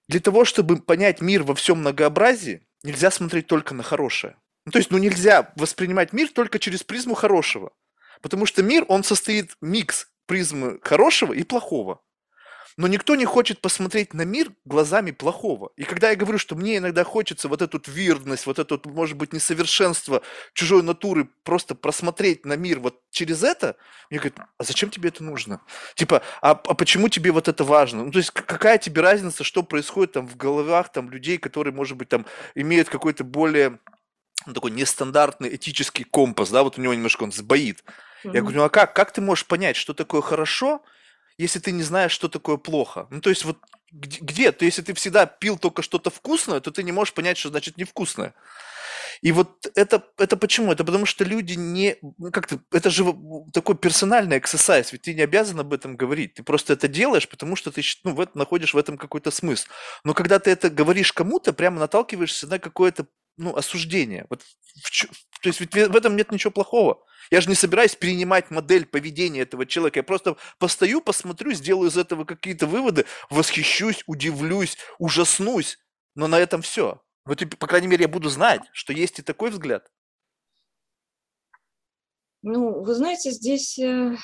для 0.07 0.21
того, 0.21 0.45
чтобы 0.45 0.77
понять 0.81 1.21
мир 1.21 1.43
во 1.43 1.55
всем 1.55 1.79
многообразии, 1.79 2.65
нельзя 2.83 3.11
смотреть 3.11 3.47
только 3.47 3.73
на 3.73 3.83
хорошее. 3.83 4.37
Ну, 4.65 4.71
то 4.71 4.79
есть, 4.79 4.91
ну, 4.91 4.97
нельзя 4.97 5.51
воспринимать 5.55 6.13
мир 6.13 6.29
только 6.29 6.59
через 6.59 6.83
призму 6.83 7.13
хорошего. 7.13 7.71
Потому 8.21 8.45
что 8.45 8.63
мир, 8.63 8.85
он 8.87 9.03
состоит 9.03 9.55
микс 9.61 10.07
призмы 10.25 10.79
хорошего 10.81 11.33
и 11.33 11.43
плохого. 11.43 12.01
Но 12.77 12.87
никто 12.87 13.15
не 13.15 13.25
хочет 13.25 13.59
посмотреть 13.59 14.13
на 14.13 14.21
мир 14.21 14.51
глазами 14.63 15.09
плохого. 15.09 15.71
И 15.77 15.83
когда 15.83 16.11
я 16.11 16.15
говорю, 16.15 16.37
что 16.37 16.55
мне 16.55 16.77
иногда 16.77 17.03
хочется 17.03 17.47
вот 17.47 17.63
эту 17.63 17.81
вирдность, 17.89 18.45
вот 18.45 18.59
это, 18.59 18.79
может 18.85 19.17
быть, 19.17 19.33
несовершенство 19.33 20.21
чужой 20.53 20.83
натуры 20.83 21.27
просто 21.43 21.73
просмотреть 21.73 22.45
на 22.45 22.55
мир 22.55 22.79
вот 22.79 23.01
через 23.09 23.43
это, 23.43 23.77
мне 24.11 24.19
говорят, 24.19 24.39
а 24.59 24.63
зачем 24.63 24.91
тебе 24.91 25.09
это 25.09 25.23
нужно? 25.23 25.59
Типа, 25.95 26.21
а, 26.41 26.51
а 26.51 26.73
почему 26.75 27.09
тебе 27.09 27.31
вот 27.31 27.47
это 27.47 27.63
важно? 27.63 28.05
Ну, 28.05 28.11
то 28.11 28.19
есть 28.19 28.29
какая 28.29 28.77
тебе 28.77 29.01
разница, 29.01 29.43
что 29.43 29.63
происходит 29.63 30.11
там 30.11 30.27
в 30.27 30.37
головах 30.37 30.91
там 30.91 31.09
людей, 31.09 31.39
которые, 31.39 31.73
может 31.73 31.97
быть, 31.97 32.09
там 32.09 32.27
имеют 32.53 32.89
какой-то 32.89 33.23
более 33.23 33.79
ну, 34.45 34.53
такой 34.53 34.69
нестандартный 34.69 35.55
этический 35.55 36.03
компас, 36.03 36.51
да, 36.51 36.61
вот 36.61 36.77
у 36.77 36.81
него 36.81 36.93
немножко 36.93 37.23
он 37.23 37.31
сбоит. 37.31 37.83
Mm-hmm. 38.23 38.31
Я 38.33 38.41
говорю, 38.41 38.57
ну 38.59 38.63
а 38.65 38.69
как? 38.69 38.95
Как 38.95 39.11
ты 39.11 39.19
можешь 39.19 39.47
понять, 39.47 39.75
что 39.75 39.95
такое 39.95 40.21
хорошо, 40.21 40.83
если 41.37 41.59
ты 41.59 41.71
не 41.71 41.83
знаешь, 41.83 42.11
что 42.11 42.27
такое 42.29 42.57
плохо? 42.57 43.07
Ну, 43.11 43.21
то 43.21 43.29
есть 43.29 43.45
вот 43.45 43.57
где? 43.91 44.51
То 44.51 44.65
если 44.65 44.81
ты 44.81 44.93
всегда 44.93 45.25
пил 45.25 45.57
только 45.57 45.81
что-то 45.81 46.09
вкусное, 46.09 46.59
то 46.59 46.71
ты 46.71 46.83
не 46.83 46.91
можешь 46.91 47.13
понять, 47.13 47.37
что 47.37 47.49
значит 47.49 47.77
невкусное. 47.77 48.33
И 49.21 49.31
вот 49.31 49.67
это, 49.75 50.03
это 50.17 50.37
почему? 50.37 50.71
Это 50.71 50.83
потому 50.83 51.05
что 51.05 51.23
люди 51.23 51.53
не... 51.53 51.97
Ну, 52.01 52.31
как-то, 52.31 52.59
это 52.71 52.89
же 52.89 53.03
такой 53.51 53.75
персональный 53.75 54.37
эксерсайз, 54.37 54.91
ведь 54.91 55.03
ты 55.03 55.13
не 55.13 55.21
обязан 55.21 55.59
об 55.59 55.73
этом 55.73 55.95
говорить. 55.95 56.35
Ты 56.35 56.43
просто 56.43 56.73
это 56.73 56.87
делаешь, 56.87 57.27
потому 57.27 57.55
что 57.55 57.71
ты 57.71 57.81
ну, 58.03 58.13
в 58.13 58.21
это, 58.21 58.37
находишь 58.37 58.73
в 58.73 58.77
этом 58.77 58.97
какой-то 58.97 59.31
смысл. 59.31 59.67
Но 60.03 60.13
когда 60.13 60.39
ты 60.39 60.51
это 60.51 60.69
говоришь 60.69 61.13
кому-то, 61.13 61.53
прямо 61.53 61.79
наталкиваешься 61.79 62.47
на 62.47 62.59
какое-то 62.59 63.07
ну, 63.37 63.55
осуждение. 63.55 64.25
Вот, 64.29 64.43
в, 64.83 65.39
то 65.41 65.47
есть 65.49 65.59
ведь 65.59 65.73
в 65.73 65.95
этом 65.95 66.15
нет 66.15 66.31
ничего 66.31 66.51
плохого. 66.51 67.03
Я 67.31 67.41
же 67.41 67.49
не 67.49 67.55
собираюсь 67.55 67.95
перенимать 67.95 68.51
модель 68.51 68.85
поведения 68.85 69.41
этого 69.41 69.65
человека. 69.65 69.99
Я 69.99 70.03
просто 70.03 70.37
постою, 70.59 71.01
посмотрю, 71.01 71.53
сделаю 71.53 71.89
из 71.89 71.97
этого 71.97 72.25
какие-то 72.25 72.67
выводы, 72.67 73.05
восхищусь, 73.29 74.03
удивлюсь, 74.07 74.77
ужаснусь. 74.99 75.79
Но 76.15 76.27
на 76.27 76.39
этом 76.39 76.61
все. 76.61 77.01
Вот, 77.25 77.43
по 77.59 77.67
крайней 77.67 77.87
мере, 77.87 78.03
я 78.03 78.07
буду 78.07 78.29
знать, 78.29 78.61
что 78.71 78.93
есть 78.93 79.19
и 79.19 79.21
такой 79.21 79.51
взгляд. 79.51 79.91
Ну, 82.41 82.81
вы 82.81 82.95
знаете, 82.95 83.31
здесь, 83.31 83.77
э, 83.77 84.15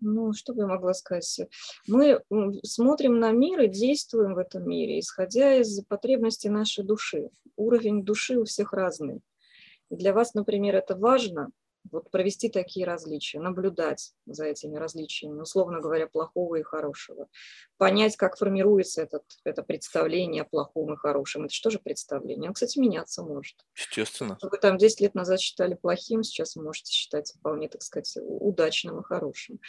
ну, 0.00 0.32
что 0.32 0.54
бы 0.54 0.62
я 0.62 0.66
могла 0.66 0.92
сказать? 0.92 1.40
Мы 1.86 2.20
смотрим 2.64 3.20
на 3.20 3.30
мир 3.30 3.60
и 3.60 3.68
действуем 3.68 4.34
в 4.34 4.38
этом 4.38 4.68
мире, 4.68 4.98
исходя 4.98 5.54
из 5.54 5.80
потребностей 5.84 6.48
нашей 6.48 6.84
души. 6.84 7.30
Уровень 7.56 8.04
души 8.04 8.36
у 8.38 8.44
всех 8.44 8.72
разный. 8.72 9.20
для 9.90 10.12
вас, 10.12 10.34
например, 10.34 10.74
это 10.76 10.96
важно, 10.96 11.50
Вот 11.90 12.10
провести 12.10 12.48
такие 12.48 12.86
различия, 12.86 13.40
наблюдать 13.40 14.12
за 14.26 14.44
этими 14.44 14.76
различиями, 14.76 15.40
условно 15.40 15.80
говоря, 15.80 16.06
плохого 16.06 16.56
и 16.56 16.62
хорошего. 16.62 17.28
Понять, 17.78 18.16
как 18.16 18.36
формируется 18.36 19.02
этот, 19.02 19.24
это 19.44 19.62
представление 19.62 20.42
о 20.42 20.44
плохом 20.44 20.92
и 20.92 20.96
хорошем. 20.96 21.44
Это 21.44 21.54
что 21.54 21.70
же 21.70 21.78
представление? 21.78 22.48
Оно, 22.48 22.54
кстати, 22.54 22.78
меняться 22.78 23.22
может. 23.22 23.56
Естественно. 23.74 24.38
Вы 24.42 24.58
там 24.58 24.76
10 24.76 25.00
лет 25.00 25.14
назад 25.14 25.40
считали 25.40 25.74
плохим, 25.74 26.22
сейчас 26.22 26.56
можете 26.56 26.92
считать 26.92 27.32
вполне, 27.32 27.68
так 27.68 27.82
сказать, 27.82 28.16
удачным 28.22 29.00
и 29.00 29.04
хорошим. 29.04 29.60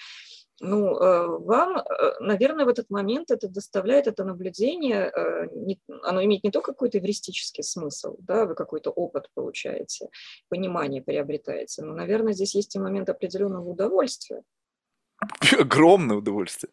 Ну, 0.64 0.96
э, 0.96 1.28
вам, 1.40 1.78
э, 1.78 1.84
наверное, 2.20 2.66
в 2.66 2.70
этот 2.70 2.92
момент 2.92 3.32
это 3.32 3.48
доставляет, 3.48 4.06
это 4.06 4.24
наблюдение, 4.24 5.12
э, 5.12 5.48
оно 6.04 6.24
имеет 6.24 6.44
не 6.44 6.52
только 6.52 6.74
какой-то 6.74 7.00
эвристический 7.00 7.64
смысл, 7.64 8.16
да, 8.20 8.46
вы 8.46 8.54
какой-то 8.54 8.92
опыт 8.92 9.28
получаете, 9.34 10.10
понимание 10.50 11.02
приобретаете, 11.02 11.82
но, 11.82 11.96
наверное, 11.96 12.34
здесь 12.34 12.54
есть 12.54 12.76
и 12.76 12.80
момент 12.80 13.10
определенного 13.10 13.68
удовольствия. 13.68 14.44
Огромное 15.60 16.18
удовольствие. 16.18 16.72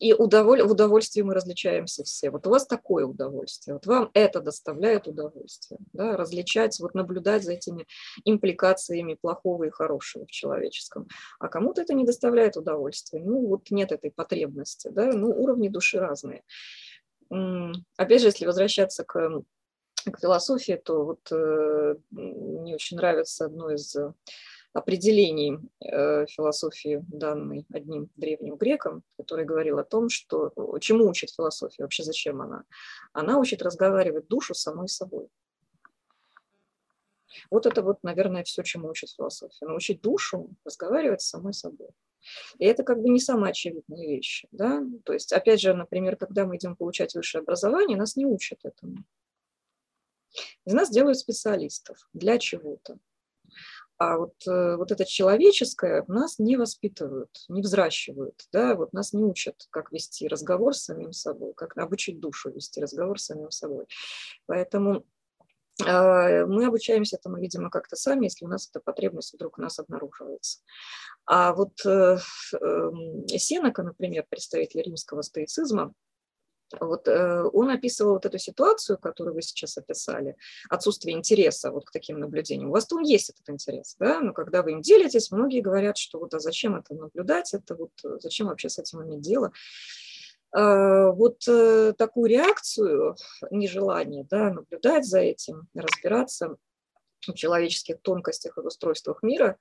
И 0.00 0.14
удоволь... 0.14 0.62
в 0.62 0.70
удовольствии 0.70 1.20
мы 1.20 1.34
различаемся 1.34 2.04
все. 2.04 2.30
Вот 2.30 2.46
у 2.46 2.50
вас 2.50 2.66
такое 2.66 3.04
удовольствие, 3.04 3.74
вот 3.74 3.86
вам 3.86 4.10
это 4.14 4.40
доставляет 4.40 5.06
удовольствие, 5.06 5.78
да, 5.92 6.16
различать, 6.16 6.80
вот 6.80 6.94
наблюдать 6.94 7.44
за 7.44 7.52
этими 7.52 7.86
импликациями 8.24 9.18
плохого 9.20 9.64
и 9.64 9.70
хорошего 9.70 10.24
в 10.24 10.30
человеческом. 10.30 11.06
А 11.38 11.48
кому-то 11.48 11.82
это 11.82 11.92
не 11.92 12.04
доставляет 12.04 12.56
удовольствия, 12.56 13.20
ну 13.20 13.46
вот 13.46 13.70
нет 13.70 13.92
этой 13.92 14.10
потребности, 14.10 14.88
да, 14.88 15.12
ну 15.12 15.28
уровни 15.28 15.68
души 15.68 15.98
разные. 15.98 16.44
Опять 17.98 18.22
же, 18.22 18.28
если 18.28 18.46
возвращаться 18.46 19.04
к, 19.04 19.42
к 20.10 20.18
философии, 20.18 20.80
то 20.82 21.04
вот 21.04 21.30
э, 21.30 21.94
мне 22.10 22.74
очень 22.74 22.96
нравится 22.96 23.44
одно 23.44 23.70
из 23.70 23.94
определений 24.72 25.58
э, 25.80 26.26
философии, 26.26 27.04
данной 27.08 27.66
одним 27.72 28.08
древним 28.16 28.56
греком, 28.56 29.02
который 29.16 29.44
говорил 29.44 29.78
о 29.78 29.84
том, 29.84 30.08
что 30.08 30.52
чему 30.80 31.08
учит 31.08 31.30
философия, 31.30 31.82
вообще 31.82 32.02
зачем 32.04 32.40
она. 32.40 32.64
Она 33.12 33.38
учит 33.38 33.62
разговаривать 33.62 34.28
душу 34.28 34.54
самой 34.54 34.88
собой. 34.88 35.28
Вот 37.50 37.66
это 37.66 37.82
вот, 37.82 38.02
наверное, 38.02 38.44
все, 38.44 38.62
чему 38.62 38.88
учит 38.88 39.10
философия. 39.10 39.66
Научить 39.66 40.00
душу 40.00 40.50
разговаривать 40.64 41.22
с 41.22 41.28
самой 41.28 41.52
собой. 41.52 41.88
И 42.58 42.64
это 42.64 42.82
как 42.82 43.00
бы 43.00 43.08
не 43.08 43.20
самые 43.20 43.50
очевидные 43.50 44.16
вещи. 44.16 44.46
Да? 44.52 44.82
То 45.04 45.12
есть, 45.12 45.32
опять 45.32 45.60
же, 45.60 45.74
например, 45.74 46.16
когда 46.16 46.44
мы 46.44 46.56
идем 46.56 46.76
получать 46.76 47.14
высшее 47.14 47.42
образование, 47.42 47.96
нас 47.96 48.16
не 48.16 48.26
учат 48.26 48.60
этому. 48.64 49.04
Из 50.64 50.72
нас 50.72 50.90
делают 50.90 51.18
специалистов 51.18 52.08
для 52.12 52.38
чего-то. 52.38 52.98
А 54.00 54.16
вот, 54.16 54.32
э, 54.48 54.76
вот 54.76 54.90
это 54.92 55.04
человеческое 55.04 56.06
нас 56.08 56.38
не 56.38 56.56
воспитывают, 56.56 57.28
не 57.48 57.60
взращивают, 57.60 58.46
да, 58.50 58.74
вот 58.74 58.94
нас 58.94 59.12
не 59.12 59.22
учат, 59.22 59.66
как 59.68 59.92
вести 59.92 60.26
разговор 60.26 60.74
с 60.74 60.84
самим 60.84 61.12
собой, 61.12 61.52
как 61.54 61.76
обучить 61.76 62.18
душу 62.18 62.50
вести 62.50 62.80
разговор 62.80 63.20
с 63.20 63.26
самим 63.26 63.50
собой. 63.50 63.84
Поэтому 64.46 65.04
э, 65.86 66.46
мы 66.46 66.64
обучаемся 66.64 67.16
этому, 67.16 67.36
видимо, 67.36 67.68
как-то 67.68 67.94
сами, 67.94 68.24
если 68.24 68.46
у 68.46 68.48
нас 68.48 68.70
эта 68.70 68.80
потребность 68.80 69.34
вдруг 69.34 69.58
у 69.58 69.60
нас 69.60 69.78
обнаруживается. 69.78 70.60
А 71.26 71.52
вот 71.52 71.74
э, 71.84 72.16
э, 72.54 72.90
Сенека, 73.36 73.82
например, 73.82 74.24
представитель 74.30 74.80
римского 74.80 75.20
стоицизма, 75.20 75.92
вот 76.78 77.08
э, 77.08 77.42
он 77.52 77.70
описывал 77.70 78.14
вот 78.14 78.26
эту 78.26 78.38
ситуацию, 78.38 78.98
которую 78.98 79.34
вы 79.34 79.42
сейчас 79.42 79.76
описали, 79.76 80.36
отсутствие 80.68 81.16
интереса 81.16 81.70
вот 81.70 81.86
к 81.86 81.90
таким 81.90 82.20
наблюдениям. 82.20 82.70
У 82.70 82.72
вас 82.72 82.86
там 82.86 83.00
есть 83.02 83.30
этот 83.30 83.48
интерес, 83.50 83.96
да, 83.98 84.20
но 84.20 84.32
когда 84.32 84.62
вы 84.62 84.72
им 84.72 84.80
делитесь, 84.80 85.30
многие 85.30 85.60
говорят, 85.60 85.96
что 85.96 86.18
вот 86.18 86.34
а 86.34 86.38
зачем 86.38 86.76
это 86.76 86.94
наблюдать, 86.94 87.54
это 87.54 87.74
вот 87.74 87.90
э, 88.04 88.18
зачем 88.20 88.48
вообще 88.48 88.68
с 88.68 88.78
этим 88.78 89.02
иметь 89.02 89.20
дело. 89.20 89.52
Э, 90.56 91.10
вот 91.10 91.40
такую 91.96 92.30
реакцию, 92.30 93.16
нежелание 93.50 94.26
да, 94.28 94.50
наблюдать 94.50 95.06
за 95.06 95.20
этим, 95.20 95.68
разбираться 95.74 96.56
в 97.26 97.34
человеческих 97.34 98.00
тонкостях 98.00 98.56
и 98.56 98.60
устройствах 98.60 99.22
мира, 99.22 99.58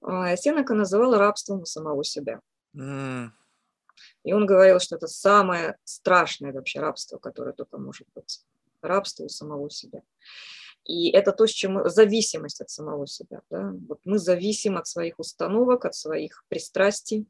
Сенека 0.00 0.74
называла 0.74 1.18
рабством 1.18 1.64
самого 1.64 2.04
себя. 2.04 2.40
Mm. 2.76 3.30
И 4.24 4.32
он 4.32 4.46
говорил, 4.46 4.80
что 4.80 4.96
это 4.96 5.06
самое 5.06 5.76
страшное 5.84 6.52
вообще 6.52 6.80
рабство, 6.80 7.18
которое 7.18 7.52
только 7.52 7.78
может 7.78 8.06
быть. 8.14 8.42
Рабство 8.82 9.24
у 9.24 9.28
самого 9.28 9.70
себя. 9.70 10.02
И 10.84 11.10
это 11.10 11.32
то, 11.32 11.46
с 11.46 11.50
чем 11.50 11.88
зависимость 11.88 12.60
от 12.60 12.70
самого 12.70 13.06
себя. 13.06 13.42
Да? 13.50 13.72
Вот 13.88 14.00
мы 14.04 14.18
зависим 14.18 14.76
от 14.76 14.86
своих 14.86 15.18
установок, 15.18 15.84
от 15.84 15.94
своих 15.94 16.44
пристрастий, 16.48 17.26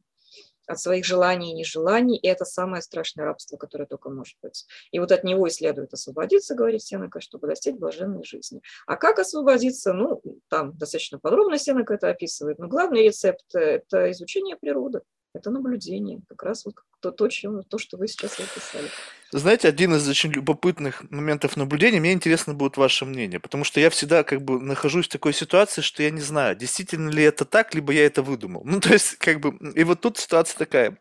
от 0.68 0.78
своих 0.78 1.04
желаний 1.04 1.50
и 1.50 1.54
нежеланий, 1.54 2.18
и 2.18 2.28
это 2.28 2.44
самое 2.44 2.82
страшное 2.82 3.24
рабство, 3.24 3.56
которое 3.56 3.86
только 3.86 4.10
может 4.10 4.36
быть. 4.42 4.66
И 4.92 4.98
вот 4.98 5.10
от 5.10 5.24
него 5.24 5.46
и 5.46 5.50
следует 5.50 5.92
освободиться, 5.94 6.54
говорит 6.54 6.82
Сенека, 6.82 7.20
чтобы 7.20 7.48
достичь 7.48 7.76
блаженной 7.76 8.22
жизни. 8.22 8.62
А 8.86 8.96
как 8.96 9.18
освободиться? 9.18 9.92
Ну, 9.92 10.22
там 10.48 10.76
достаточно 10.76 11.18
подробно 11.18 11.58
Сенека 11.58 11.94
это 11.94 12.10
описывает, 12.10 12.58
но 12.58 12.68
главный 12.68 13.02
рецепт– 13.02 13.44
это 13.54 14.10
изучение 14.12 14.56
природы 14.56 15.00
это 15.38 15.50
наблюдение, 15.50 16.20
как 16.28 16.42
раз 16.42 16.64
вот 16.64 16.74
то, 17.00 17.10
то, 17.10 17.28
чем, 17.28 17.62
то 17.62 17.78
что 17.78 17.96
вы 17.96 18.08
сейчас 18.08 18.38
описали. 18.38 18.88
Знаете, 19.30 19.68
один 19.68 19.94
из 19.94 20.08
очень 20.08 20.30
любопытных 20.32 21.10
моментов 21.10 21.56
наблюдения, 21.56 22.00
мне 22.00 22.12
интересно 22.12 22.54
будет 22.54 22.76
ваше 22.76 23.04
мнение, 23.04 23.40
потому 23.40 23.64
что 23.64 23.78
я 23.78 23.90
всегда 23.90 24.24
как 24.24 24.42
бы 24.42 24.60
нахожусь 24.60 25.06
в 25.06 25.10
такой 25.10 25.34
ситуации, 25.34 25.82
что 25.82 26.02
я 26.02 26.10
не 26.10 26.20
знаю, 26.20 26.56
действительно 26.56 27.10
ли 27.10 27.22
это 27.22 27.44
так, 27.44 27.74
либо 27.74 27.92
я 27.92 28.06
это 28.06 28.22
выдумал. 28.22 28.62
Ну, 28.64 28.80
то 28.80 28.92
есть, 28.92 29.16
как 29.16 29.40
бы, 29.40 29.56
и 29.74 29.84
вот 29.84 30.00
тут 30.00 30.18
ситуация 30.18 30.58
такая, 30.58 30.98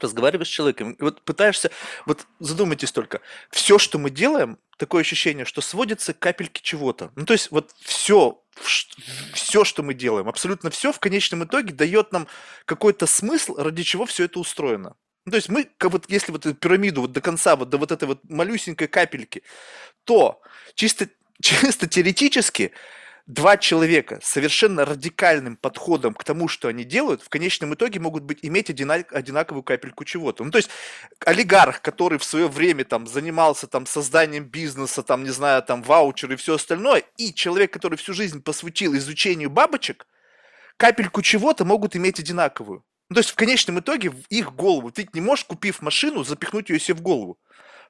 разговариваешь 0.00 0.48
с 0.48 0.50
человеком, 0.50 0.92
и 0.92 1.02
вот 1.02 1.22
пытаешься, 1.22 1.70
вот 2.06 2.26
задумайтесь 2.40 2.92
только, 2.92 3.20
все, 3.50 3.78
что 3.78 3.98
мы 3.98 4.10
делаем, 4.10 4.58
такое 4.76 5.02
ощущение, 5.02 5.44
что 5.44 5.60
сводится 5.60 6.12
к 6.12 6.18
капельке 6.18 6.60
чего-то. 6.62 7.12
Ну, 7.16 7.24
то 7.24 7.32
есть 7.32 7.50
вот 7.50 7.74
все, 7.80 8.42
все, 8.60 9.64
что 9.64 9.82
мы 9.82 9.94
делаем, 9.94 10.28
абсолютно 10.28 10.70
все 10.70 10.92
в 10.92 11.00
конечном 11.00 11.44
итоге 11.44 11.72
дает 11.72 12.12
нам 12.12 12.26
какой-то 12.64 13.06
смысл, 13.06 13.56
ради 13.56 13.82
чего 13.82 14.06
все 14.06 14.24
это 14.24 14.38
устроено. 14.38 14.96
Ну, 15.26 15.30
то 15.30 15.36
есть 15.36 15.48
мы, 15.48 15.68
как 15.78 15.92
вот, 15.92 16.04
если 16.08 16.32
вот 16.32 16.44
эту 16.44 16.54
пирамиду 16.54 17.00
вот 17.00 17.12
до 17.12 17.20
конца, 17.20 17.56
вот 17.56 17.70
до 17.70 17.78
вот 17.78 17.92
этой 17.92 18.06
вот 18.06 18.20
малюсенькой 18.28 18.88
капельки, 18.88 19.42
то 20.04 20.42
чисто, 20.74 21.08
чисто 21.42 21.86
теоретически 21.86 22.72
два 23.26 23.56
человека 23.56 24.18
совершенно 24.22 24.84
радикальным 24.84 25.56
подходом 25.56 26.14
к 26.14 26.24
тому, 26.24 26.46
что 26.48 26.68
они 26.68 26.84
делают, 26.84 27.22
в 27.22 27.28
конечном 27.28 27.74
итоге 27.74 27.98
могут 28.00 28.22
быть, 28.24 28.40
иметь 28.42 28.68
одинак, 28.68 29.12
одинаковую 29.12 29.62
капельку 29.62 30.04
чего-то. 30.04 30.44
Ну, 30.44 30.50
то 30.50 30.58
есть 30.58 30.70
олигарх, 31.24 31.80
который 31.80 32.18
в 32.18 32.24
свое 32.24 32.48
время 32.48 32.84
там 32.84 33.06
занимался 33.06 33.66
там 33.66 33.86
созданием 33.86 34.44
бизнеса, 34.44 35.02
там, 35.02 35.24
не 35.24 35.30
знаю, 35.30 35.62
там 35.62 35.82
ваучер 35.82 36.32
и 36.32 36.36
все 36.36 36.54
остальное, 36.54 37.02
и 37.16 37.32
человек, 37.32 37.72
который 37.72 37.96
всю 37.96 38.12
жизнь 38.12 38.42
посвятил 38.42 38.94
изучению 38.96 39.48
бабочек, 39.48 40.06
капельку 40.76 41.22
чего-то 41.22 41.64
могут 41.64 41.96
иметь 41.96 42.20
одинаковую. 42.20 42.84
Ну, 43.08 43.14
то 43.14 43.20
есть 43.20 43.30
в 43.30 43.36
конечном 43.36 43.80
итоге 43.80 44.10
в 44.10 44.22
их 44.28 44.54
голову. 44.54 44.90
Ты 44.90 45.08
не 45.12 45.20
можешь, 45.20 45.44
купив 45.44 45.82
машину, 45.82 46.24
запихнуть 46.24 46.70
ее 46.70 46.80
себе 46.80 46.94
в 46.96 47.02
голову 47.02 47.38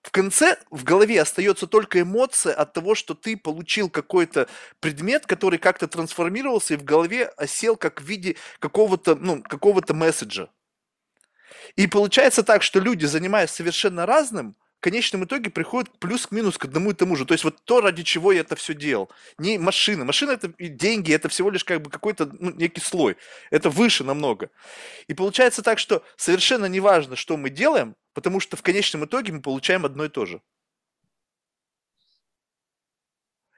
в 0.04 0.10
конце 0.10 0.58
в 0.70 0.84
голове 0.84 1.20
остается 1.20 1.66
только 1.66 2.02
эмоция 2.02 2.52
от 2.52 2.74
того, 2.74 2.94
что 2.94 3.14
ты 3.14 3.38
получил 3.38 3.88
какой-то 3.88 4.48
предмет, 4.78 5.24
который 5.26 5.58
как-то 5.58 5.88
трансформировался 5.88 6.74
и 6.74 6.76
в 6.76 6.84
голове 6.84 7.24
осел 7.38 7.76
как 7.76 8.02
в 8.02 8.04
виде 8.04 8.36
какого-то, 8.58 9.14
ну, 9.14 9.42
какого-то 9.42 9.94
месседжа. 9.94 10.50
И 11.76 11.86
получается 11.86 12.42
так, 12.42 12.62
что 12.62 12.80
люди, 12.80 13.06
занимаясь 13.06 13.50
совершенно 13.50 14.04
разным, 14.04 14.56
в 14.76 14.80
конечном 14.84 15.24
итоге 15.24 15.48
приходят 15.48 15.98
плюс 15.98 16.26
к 16.26 16.32
минус 16.32 16.58
к 16.58 16.66
одному 16.66 16.90
и 16.90 16.94
тому 16.94 17.16
же. 17.16 17.24
То 17.24 17.32
есть 17.32 17.44
вот 17.44 17.64
то, 17.64 17.80
ради 17.80 18.02
чего 18.02 18.30
я 18.30 18.40
это 18.40 18.56
все 18.56 18.74
делал. 18.74 19.10
Не 19.38 19.56
машина. 19.56 20.04
Машина 20.04 20.32
это 20.32 20.52
деньги, 20.58 21.14
это 21.14 21.30
всего 21.30 21.48
лишь 21.48 21.64
как 21.64 21.80
бы 21.80 21.88
какой-то 21.88 22.28
ну, 22.38 22.50
некий 22.50 22.82
слой. 22.82 23.16
Это 23.50 23.70
выше 23.70 24.04
намного. 24.04 24.50
И 25.08 25.14
получается 25.14 25.62
так, 25.62 25.78
что 25.78 26.04
совершенно 26.16 26.66
не 26.66 26.80
важно, 26.80 27.16
что 27.16 27.38
мы 27.38 27.48
делаем, 27.48 27.96
потому 28.14 28.40
что 28.40 28.56
в 28.56 28.62
конечном 28.62 29.04
итоге 29.04 29.32
мы 29.32 29.42
получаем 29.42 29.84
одно 29.84 30.04
и 30.04 30.08
то 30.08 30.24
же. 30.24 30.40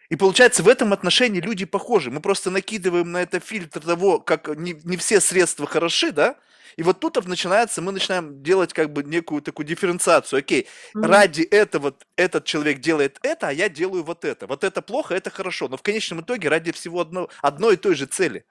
И 0.08 0.16
получается, 0.16 0.62
в 0.62 0.68
этом 0.68 0.92
отношении 0.92 1.40
люди 1.40 1.64
похожи. 1.64 2.10
Мы 2.10 2.20
просто 2.20 2.50
накидываем 2.50 3.10
на 3.10 3.22
это 3.22 3.40
фильтр 3.40 3.80
того, 3.80 4.20
как 4.20 4.48
не, 4.56 4.74
не 4.84 4.96
все 4.96 5.20
средства 5.20 5.66
хороши, 5.66 6.12
да? 6.12 6.36
И 6.76 6.82
вот 6.82 7.00
тут 7.00 7.24
начинается, 7.26 7.80
мы 7.80 7.90
начинаем 7.90 8.42
делать 8.42 8.72
как 8.72 8.92
бы 8.92 9.02
некую 9.02 9.40
такую 9.40 9.66
дифференциацию. 9.66 10.40
Окей, 10.40 10.68
mm-hmm. 10.94 11.06
ради 11.06 11.42
этого 11.42 11.96
этот 12.16 12.44
человек 12.44 12.80
делает 12.80 13.18
это, 13.22 13.48
а 13.48 13.52
я 13.52 13.68
делаю 13.68 14.04
вот 14.04 14.24
это. 14.24 14.46
Вот 14.46 14.62
это 14.62 14.82
плохо, 14.82 15.14
это 15.14 15.30
хорошо. 15.30 15.68
Но 15.68 15.76
в 15.76 15.82
конечном 15.82 16.20
итоге 16.20 16.48
ради 16.48 16.72
всего 16.72 17.00
одно, 17.00 17.28
одной 17.40 17.74
и 17.74 17.78
той 17.78 17.94
же 17.94 18.06
цели. 18.06 18.44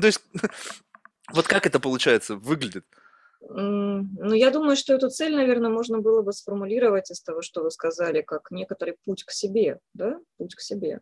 То 0.00 0.06
есть, 0.06 0.22
вот 1.32 1.46
как 1.46 1.66
это 1.66 1.78
получается, 1.78 2.36
выглядит? 2.36 2.86
Ну, 3.40 4.32
я 4.34 4.50
думаю, 4.50 4.76
что 4.76 4.94
эту 4.94 5.08
цель, 5.10 5.34
наверное, 5.34 5.70
можно 5.70 6.00
было 6.00 6.22
бы 6.22 6.32
сформулировать 6.32 7.10
из 7.10 7.20
того, 7.20 7.42
что 7.42 7.62
вы 7.62 7.70
сказали, 7.70 8.22
как 8.22 8.50
некоторый 8.50 8.96
путь 9.04 9.24
к 9.24 9.30
себе, 9.30 9.78
да, 9.94 10.18
путь 10.36 10.54
к 10.54 10.60
себе. 10.60 11.00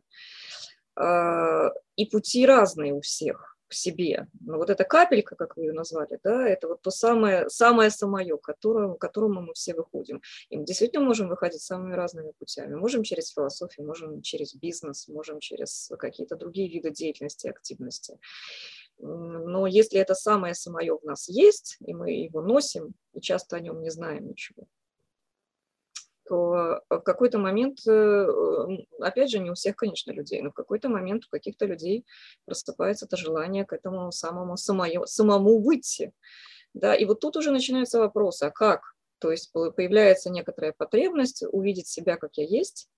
А, 0.97 1.71
и 1.97 2.07
пути 2.07 2.47
разные 2.47 2.93
у 2.93 3.01
всех. 3.01 3.55
в 3.69 3.75
себе. 3.75 4.29
Но 4.41 4.59
вот 4.59 4.71
эта 4.71 4.85
капелька, 4.85 5.37
как 5.37 5.57
вы 5.57 5.65
ее 5.65 5.73
назвали, 5.73 6.19
да, 6.23 6.47
это 6.47 6.69
вот 6.69 6.83
то 6.83 6.91
самое, 6.91 7.49
самое 7.49 7.91
самое, 7.91 8.37
к 8.37 8.43
которому, 8.43 8.95
к 8.95 9.01
которому 9.01 9.41
мы 9.41 9.55
все 9.55 9.75
выходим. 9.75 10.21
И 10.51 10.57
мы 10.57 10.65
действительно 10.65 11.05
можем 11.05 11.29
выходить 11.29 11.63
самыми 11.63 11.95
разными 11.95 12.33
путями. 12.39 12.75
Можем 12.75 13.03
через 13.03 13.33
философию, 13.33 13.87
можем 13.87 14.23
через 14.23 14.55
бизнес, 14.55 15.09
можем 15.09 15.41
через 15.41 15.91
какие-то 15.99 16.37
другие 16.37 16.69
виды 16.69 16.91
деятельности, 16.91 17.49
активности. 17.49 18.19
Но 18.99 19.67
если 19.67 19.99
это 19.99 20.15
самое 20.15 20.55
самое 20.55 20.97
в 20.97 21.03
нас 21.05 21.29
есть, 21.29 21.77
и 21.85 21.93
мы 21.95 22.13
его 22.13 22.43
носим, 22.43 22.95
и 23.13 23.21
часто 23.21 23.57
о 23.57 23.61
нем 23.61 23.83
не 23.83 23.91
знаем 23.91 24.29
ничего, 24.29 24.67
то 26.27 26.81
в 26.89 27.01
какой-то 27.01 27.39
момент, 27.39 27.87
э, 27.87 28.27
опять 29.01 29.31
же, 29.31 29.41
не 29.41 29.51
у 29.51 29.55
всех, 29.55 29.77
конечно, 29.77 30.11
людей, 30.11 30.41
но 30.41 30.51
в 30.51 30.55
какой-то 30.55 30.89
момент 30.89 31.27
у 31.27 31.31
каких-то 31.31 31.67
людей 31.67 32.07
просыпается 32.47 33.05
это 33.07 33.17
желание 33.17 33.67
к 33.67 33.73
этому 33.73 34.11
самому 34.11 34.57
самое, 34.57 35.07
самому 35.07 35.61
выйти. 35.61 36.13
Да, 36.73 36.95
и 36.95 37.05
вот 37.05 37.21
тут 37.21 37.37
уже 37.37 37.51
начинаются 37.51 37.99
вопросы, 37.99 38.45
а 38.45 38.51
как? 38.51 38.95
То 39.19 39.31
есть 39.31 39.53
появляется 39.53 40.31
некоторая 40.31 40.73
потребность 40.73 41.45
увидеть 41.51 41.89
себя, 41.89 42.17
как 42.17 42.37
я 42.37 42.45
есть, 42.45 42.89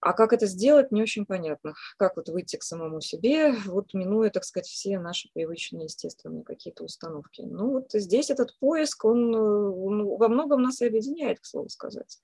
а 0.00 0.12
как 0.12 0.32
это 0.32 0.46
сделать, 0.46 0.92
не 0.92 1.02
очень 1.02 1.26
понятно. 1.26 1.74
Как 1.96 2.16
вот 2.16 2.28
выйти 2.28 2.56
к 2.56 2.62
самому 2.62 3.00
себе, 3.00 3.52
вот 3.66 3.94
минуя, 3.94 4.30
так 4.30 4.44
сказать, 4.44 4.66
все 4.66 4.98
наши 4.98 5.28
привычные, 5.34 5.84
естественные 5.84 6.44
какие-то 6.44 6.84
установки. 6.84 7.42
Ну 7.42 7.72
вот 7.72 7.90
здесь 7.92 8.30
этот 8.30 8.56
поиск, 8.58 9.04
он, 9.04 9.34
он 9.34 10.06
во 10.16 10.28
многом 10.28 10.62
нас 10.62 10.80
и 10.80 10.86
объединяет, 10.86 11.40
к 11.40 11.44
слову 11.44 11.68
сказать. 11.68 12.18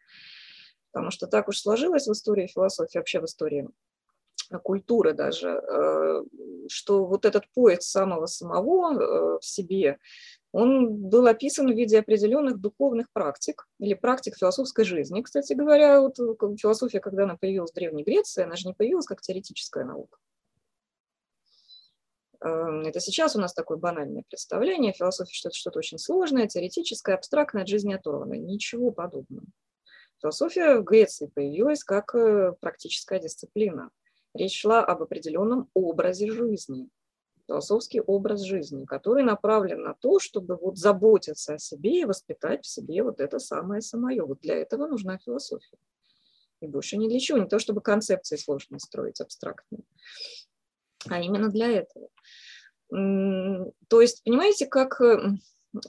Потому 0.92 1.10
что 1.10 1.26
так 1.26 1.48
уж 1.48 1.58
сложилось 1.58 2.06
в 2.06 2.12
истории 2.12 2.46
философии, 2.46 2.98
вообще 2.98 3.20
в 3.20 3.24
истории 3.24 3.68
культуры 4.62 5.12
даже, 5.12 5.48
э, 5.48 6.22
что 6.68 7.06
вот 7.06 7.24
этот 7.24 7.44
поиск 7.52 7.82
самого 7.82 8.26
самого 8.26 8.92
э, 8.92 9.38
в 9.40 9.44
себе, 9.44 9.98
он 10.54 11.08
был 11.08 11.26
описан 11.26 11.66
в 11.66 11.76
виде 11.76 11.98
определенных 11.98 12.60
духовных 12.60 13.10
практик 13.12 13.66
или 13.80 13.94
практик 13.94 14.36
философской 14.36 14.84
жизни. 14.84 15.20
Кстати 15.20 15.52
говоря, 15.52 16.00
вот 16.00 16.16
философия, 16.60 17.00
когда 17.00 17.24
она 17.24 17.36
появилась 17.36 17.72
в 17.72 17.74
Древней 17.74 18.04
Греции, 18.04 18.44
она 18.44 18.54
же 18.54 18.68
не 18.68 18.72
появилась 18.72 19.06
как 19.06 19.20
теоретическая 19.20 19.84
наука. 19.84 20.16
Эм, 22.40 22.82
это 22.82 23.00
сейчас 23.00 23.34
у 23.34 23.40
нас 23.40 23.52
такое 23.52 23.78
банальное 23.78 24.22
представление, 24.28 24.92
философия 24.92 25.34
что-то 25.34 25.56
что 25.56 25.70
очень 25.74 25.98
сложное, 25.98 26.46
теоретическое, 26.46 27.16
абстрактное, 27.16 27.62
от 27.62 27.68
жизни 27.68 27.92
оторванное. 27.92 28.38
Ничего 28.38 28.92
подобного. 28.92 29.48
Философия 30.22 30.76
в 30.76 30.84
Греции 30.84 31.26
появилась 31.34 31.82
как 31.82 32.14
э, 32.14 32.52
практическая 32.60 33.18
дисциплина. 33.18 33.90
Речь 34.34 34.60
шла 34.60 34.84
об 34.84 35.02
определенном 35.02 35.68
образе 35.74 36.30
жизни, 36.30 36.90
философский 37.46 38.00
образ 38.00 38.42
жизни, 38.42 38.84
который 38.84 39.22
направлен 39.22 39.82
на 39.82 39.94
то, 39.94 40.18
чтобы 40.18 40.56
вот 40.56 40.78
заботиться 40.78 41.54
о 41.54 41.58
себе 41.58 42.00
и 42.00 42.04
воспитать 42.04 42.64
в 42.64 42.68
себе 42.68 43.02
вот 43.02 43.20
это 43.20 43.38
самое 43.38 43.80
самое. 43.80 44.22
Вот 44.22 44.40
для 44.40 44.56
этого 44.56 44.86
нужна 44.86 45.18
философия. 45.18 45.78
И 46.60 46.66
больше 46.66 46.96
ни 46.96 47.08
для 47.08 47.20
чего, 47.20 47.38
не 47.38 47.48
то 47.48 47.58
чтобы 47.58 47.80
концепции 47.80 48.36
сложно 48.36 48.78
строить 48.78 49.20
абстрактные, 49.20 49.82
а 51.08 51.20
именно 51.20 51.50
для 51.50 51.68
этого. 51.68 52.08
То 52.90 54.00
есть, 54.00 54.22
понимаете, 54.24 54.66
как 54.66 55.00
э, 55.00 55.18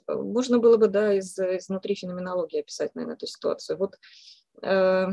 можно 0.07 0.59
было 0.59 0.77
бы, 0.77 0.87
да, 0.87 1.13
из, 1.13 1.37
изнутри 1.37 1.95
феноменологии 1.95 2.61
описать, 2.61 2.95
наверное, 2.95 3.15
эту 3.15 3.27
ситуацию. 3.27 3.77
Вот 3.77 3.95
э, 4.63 5.07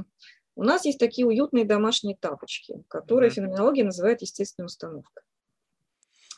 у 0.55 0.63
нас 0.63 0.85
есть 0.85 0.99
такие 0.99 1.27
уютные 1.27 1.65
домашние 1.65 2.17
тапочки, 2.17 2.83
которые 2.89 3.31
феноменология 3.31 3.85
называет 3.85 4.23
естественной 4.23 4.67
установкой. 4.67 5.23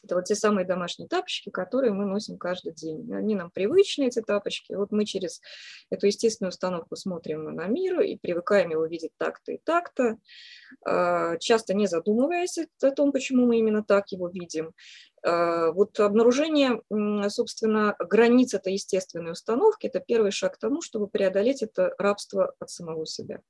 Это 0.05 0.17
вот 0.17 0.25
те 0.25 0.35
самые 0.35 0.67
домашние 0.67 1.09
тапочки, 1.09 1.49
которые 1.49 1.93
мы 1.93 2.05
носим 2.05 2.37
каждый 2.37 2.75
день. 2.75 3.11
Они 3.15 3.35
нам 3.35 3.51
привычны, 3.51 4.05
эти 4.05 4.21
тапочки. 4.21 4.75
Вот 4.75 4.93
мы 4.93 5.07
через 5.07 5.41
эту 5.89 6.07
естественную 6.07 6.51
установку 6.51 6.95
смотрим 6.95 7.45
на 7.55 7.67
мир 7.67 8.01
и 8.03 8.17
привыкаем 8.17 8.71
его 8.71 8.85
видеть 8.85 9.13
так-то 9.17 9.53
и 9.53 9.61
так-то, 9.65 10.19
а, 10.85 11.39
часто 11.39 11.73
не 11.73 11.87
задумываясь 11.87 12.59
о 12.83 12.91
том, 12.91 13.13
почему 13.13 13.47
мы 13.47 13.59
именно 13.59 13.83
так 13.83 14.13
его 14.13 14.29
видим. 14.29 14.73
А, 15.23 15.71
вот 15.73 15.99
обнаружение, 15.99 16.83
собственно, 17.31 17.97
границ 17.99 18.53
этой 18.53 18.75
естественной 18.75 19.33
установки– 19.33 19.87
это 19.89 20.01
первый 20.01 20.33
шаг 20.33 20.57
к 20.57 20.59
тому, 20.59 20.83
чтобы 20.83 21.09
преодолеть 21.09 21.63
это 21.63 21.95
рабство 21.97 22.53
от 22.59 22.69
самого 22.69 23.07
себя. 23.07 23.41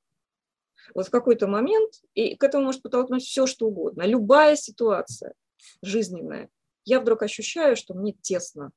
Вот 0.95 1.09
в 1.09 1.11
какой-то 1.11 1.49
момент, 1.49 1.95
и 2.13 2.37
к 2.37 2.45
этому 2.45 2.67
может 2.67 2.83
подтолкнуть 2.83 3.25
все, 3.25 3.47
что 3.47 3.67
угодно, 3.67 4.05
любая 4.07 4.55
ситуация– 4.55 5.35
жизненное, 5.83 6.51
я 6.85 7.01
вдруг 7.01 7.23
ощущаю, 7.23 7.77
что 7.77 7.95
мне 7.95 8.13
тесно. 8.13 8.73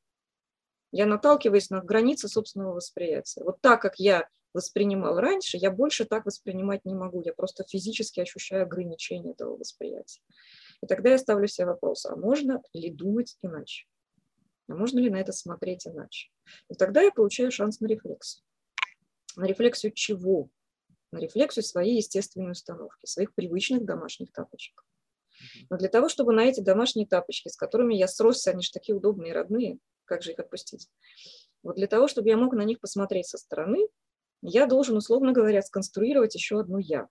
Я 0.91 1.05
наталкиваюсь 1.05 1.69
на 1.69 1.81
границы 1.81 2.27
собственного 2.27 2.73
восприятия. 2.73 3.43
Вот 3.43 3.59
так, 3.61 3.81
как 3.81 3.99
я 3.99 4.27
воспринимал 4.53 5.19
раньше, 5.19 5.57
я 5.57 5.69
больше 5.69 6.05
так 6.05 6.25
воспринимать 6.25 6.85
не 6.85 6.95
могу. 6.95 7.21
Я 7.21 7.33
просто 7.33 7.63
физически 7.65 8.21
ощущаю 8.21 8.63
ограничение 8.63 9.33
этого 9.33 9.57
восприятия. 9.57 10.21
И 10.81 10.87
тогда 10.87 11.11
я 11.11 11.17
ставлю 11.17 11.47
себе 11.47 11.67
вопрос, 11.67 12.05
а 12.05 12.15
можно 12.15 12.61
ли 12.73 12.89
думать 12.89 13.37
иначе? 13.41 13.87
А 14.69 14.75
можно 14.75 14.99
ли 14.99 15.09
на 15.09 15.17
это 15.17 15.31
смотреть 15.31 15.87
иначе? 15.87 16.29
И 16.69 16.75
тогда 16.75 17.01
я 17.01 17.11
получаю 17.11 17.51
шанс 17.51 17.79
на 17.79 17.87
рефлексию. 17.87 18.43
На 19.35 19.45
рефлексию 19.45 19.91
чего? 19.91 20.49
На 21.11 21.19
рефлексию 21.19 21.63
своей 21.63 21.97
естественной 21.97 22.51
установки, 22.51 23.05
своих 23.05 23.33
привычных 23.33 23.85
домашних 23.85 24.31
тапочек. 24.31 24.83
Но 25.69 25.77
для 25.77 25.89
того, 25.89 26.09
чтобы 26.09 26.33
на 26.33 26.41
эти 26.45 26.59
домашние 26.59 27.07
тапочки, 27.07 27.49
с 27.49 27.55
которыми 27.55 27.95
я 27.95 28.07
сросся, 28.07 28.51
они 28.51 28.63
же 28.63 28.71
такие 28.71 28.95
удобные 28.95 29.33
родные, 29.33 29.79
как 30.05 30.23
же 30.23 30.31
их 30.31 30.39
отпустить? 30.39 30.87
Вот 31.63 31.75
для 31.75 31.87
того, 31.87 32.07
чтобы 32.07 32.29
я 32.29 32.37
мог 32.37 32.53
на 32.53 32.63
них 32.63 32.79
посмотреть 32.79 33.27
со 33.27 33.37
стороны, 33.37 33.87
я 34.41 34.67
должен, 34.67 34.95
условно 34.97 35.31
говоря, 35.31 35.61
сконструировать 35.61 36.35
еще 36.35 36.59
одну 36.59 36.77
«я». 36.77 37.07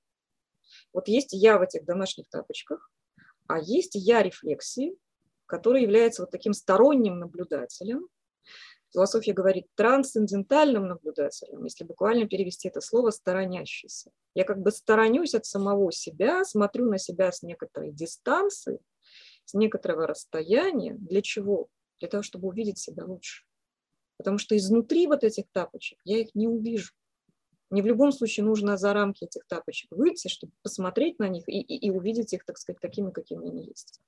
Вот 0.92 1.08
есть 1.08 1.32
«я» 1.32 1.58
в 1.58 1.62
этих 1.62 1.84
домашних 1.84 2.28
тапочках, 2.28 2.90
а 3.48 3.58
есть 3.58 3.94
«я» 3.94 4.22
рефлексии, 4.22 4.96
который 5.46 5.82
является 5.82 6.22
вот 6.22 6.30
таким 6.30 6.52
сторонним 6.52 7.18
наблюдателем, 7.18 8.08
Философия 8.92 9.32
говорит 9.32 9.66
трансцендентальным 9.74 10.86
наблюдателем, 10.86 11.64
если 11.64 11.84
буквально 11.84 12.26
перевести 12.26 12.68
это 12.68 12.80
слово 12.80 13.10
«сторонящийся». 13.10 14.10
Я 14.34 14.44
как 14.44 14.60
бы 14.60 14.70
сторонюсь 14.70 15.34
от 15.34 15.44
самого 15.44 15.92
себя, 15.92 16.44
смотрю 16.44 16.90
на 16.90 16.98
себя 16.98 17.32
с 17.32 17.42
некоторой 17.42 17.92
дистанции, 17.92 18.78
с 19.44 19.54
некоторого 19.54 20.06
расстояния. 20.06 20.94
Для 20.98 21.22
чего? 21.22 21.68
Для 22.00 22.08
того, 22.08 22.22
чтобы 22.22 22.48
увидеть 22.48 22.78
себя 22.78 23.04
лучше. 23.04 23.44
Потому 24.18 24.38
что 24.38 24.56
изнутри 24.56 25.06
вот 25.06 25.24
этих 25.24 25.44
тапочек 25.52 25.98
я 26.04 26.18
их 26.18 26.34
не 26.34 26.48
увижу. 26.48 26.92
Не 27.70 27.82
в 27.82 27.86
любом 27.86 28.12
случае 28.12 28.46
нужно 28.46 28.76
за 28.76 28.92
рамки 28.92 29.24
этих 29.24 29.44
тапочек 29.48 29.90
выйти, 29.90 30.28
чтобы 30.28 30.52
посмотреть 30.62 31.18
на 31.18 31.28
них 31.28 31.48
и, 31.48 31.60
и, 31.60 31.88
и 31.88 31.90
увидеть 31.90 32.32
их, 32.32 32.44
так 32.44 32.58
сказать, 32.58 32.80
такими, 32.80 33.10
какими 33.10 33.48
они 33.48 33.66
есть. 33.66 34.00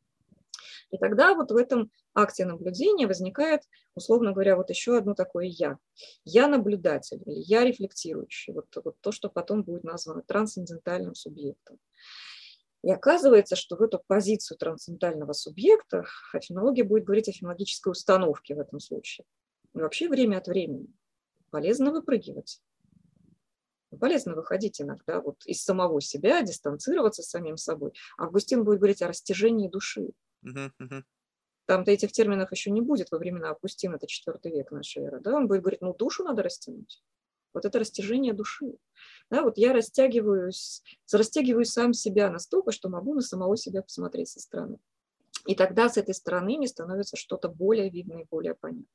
И 0.91 0.99
тогда 0.99 1.35
вот 1.35 1.51
в 1.51 1.57
этом 1.57 1.91
акте 2.15 2.47
наблюдения 2.47 3.07
возникает, 3.07 3.63
условно 3.95 4.33
говоря, 4.33 4.57
вот 4.57 4.71
еще 4.71 4.97
одно 4.97 5.15
такое 5.15 5.47
«я». 5.47 5.79
Я 6.25 6.49
наблюдатель, 6.49 7.23
или 7.27 7.41
я 7.41 7.65
рефлектирующий, 7.65 8.55
вот, 8.55 8.67
вот 8.83 8.97
то, 9.01 9.13
что 9.13 9.29
потом 9.29 9.63
будет 9.63 9.85
названо 9.85 10.23
трансцендентальным 10.23 11.15
субъектом. 11.15 11.79
И 12.83 12.91
оказывается, 12.91 13.57
что 13.57 13.77
в 13.77 13.83
эту 13.83 14.01
позицию 14.07 14.57
трансцендентального 14.57 15.33
субъекта 15.33 16.05
феноменология 16.33 16.85
будет 16.85 17.05
говорить 17.05 17.29
о 17.29 17.33
фенологической 17.33 17.91
установке 17.91 18.55
в 18.55 18.61
этом 18.61 18.81
случае. 18.81 19.27
И 19.75 19.81
вообще 19.81 20.09
время 20.09 20.39
от 20.39 20.47
времени 20.47 20.87
полезно 21.51 21.91
выпрыгивать. 21.91 22.61
Полезно 23.99 24.35
выходить 24.35 24.81
иногда 24.81 25.21
вот 25.21 25.45
из 25.47 25.63
самого 25.65 26.01
себя, 26.01 26.43
дистанцироваться 26.43 27.23
с 27.23 27.31
самим 27.31 27.57
собой. 27.57 27.93
Августин 28.17 28.63
будет 28.63 28.79
говорить 28.79 29.03
о 29.03 29.09
растяжении 29.09 29.69
души. 29.69 30.11
Там-то 31.67 31.91
этих 31.91 32.13
терминов 32.13 32.51
еще 32.51 32.71
не 32.71 32.81
будет 32.81 33.11
во 33.11 33.19
времена 33.19 33.51
Августина, 33.51 33.97
это 33.97 34.07
четвертый 34.07 34.53
век 34.53 34.71
нашей 34.71 35.03
эры. 35.03 35.21
Да? 35.21 35.37
Он 35.37 35.49
будет 35.49 35.61
говорить, 35.61 35.83
ну 35.83 35.93
душу 35.93 36.25
надо 36.25 36.43
растянуть. 36.43 37.03
Вот 37.53 37.65
это 37.65 37.79
растяжение 37.79 38.33
души. 38.33 38.75
Да, 39.31 39.43
вот 39.43 39.59
я 39.59 39.73
растягиваюсь, 39.73 40.83
растягиваю 41.13 41.65
сам 41.65 41.93
себя 41.93 42.31
настолько, 42.31 42.73
что 42.73 42.89
могу 42.89 43.15
на 43.15 43.21
самого 43.21 43.57
себя 43.57 43.83
посмотреть 43.83 44.29
со 44.29 44.41
стороны. 44.41 44.79
И 45.47 45.55
тогда 45.55 45.89
с 45.89 45.97
этой 45.97 46.15
стороны 46.15 46.57
мне 46.57 46.69
становится 46.69 47.17
что-то 47.17 47.49
более 47.49 47.91
видно 47.91 48.21
и 48.21 48.27
более 48.31 48.55
понятно. 48.55 48.87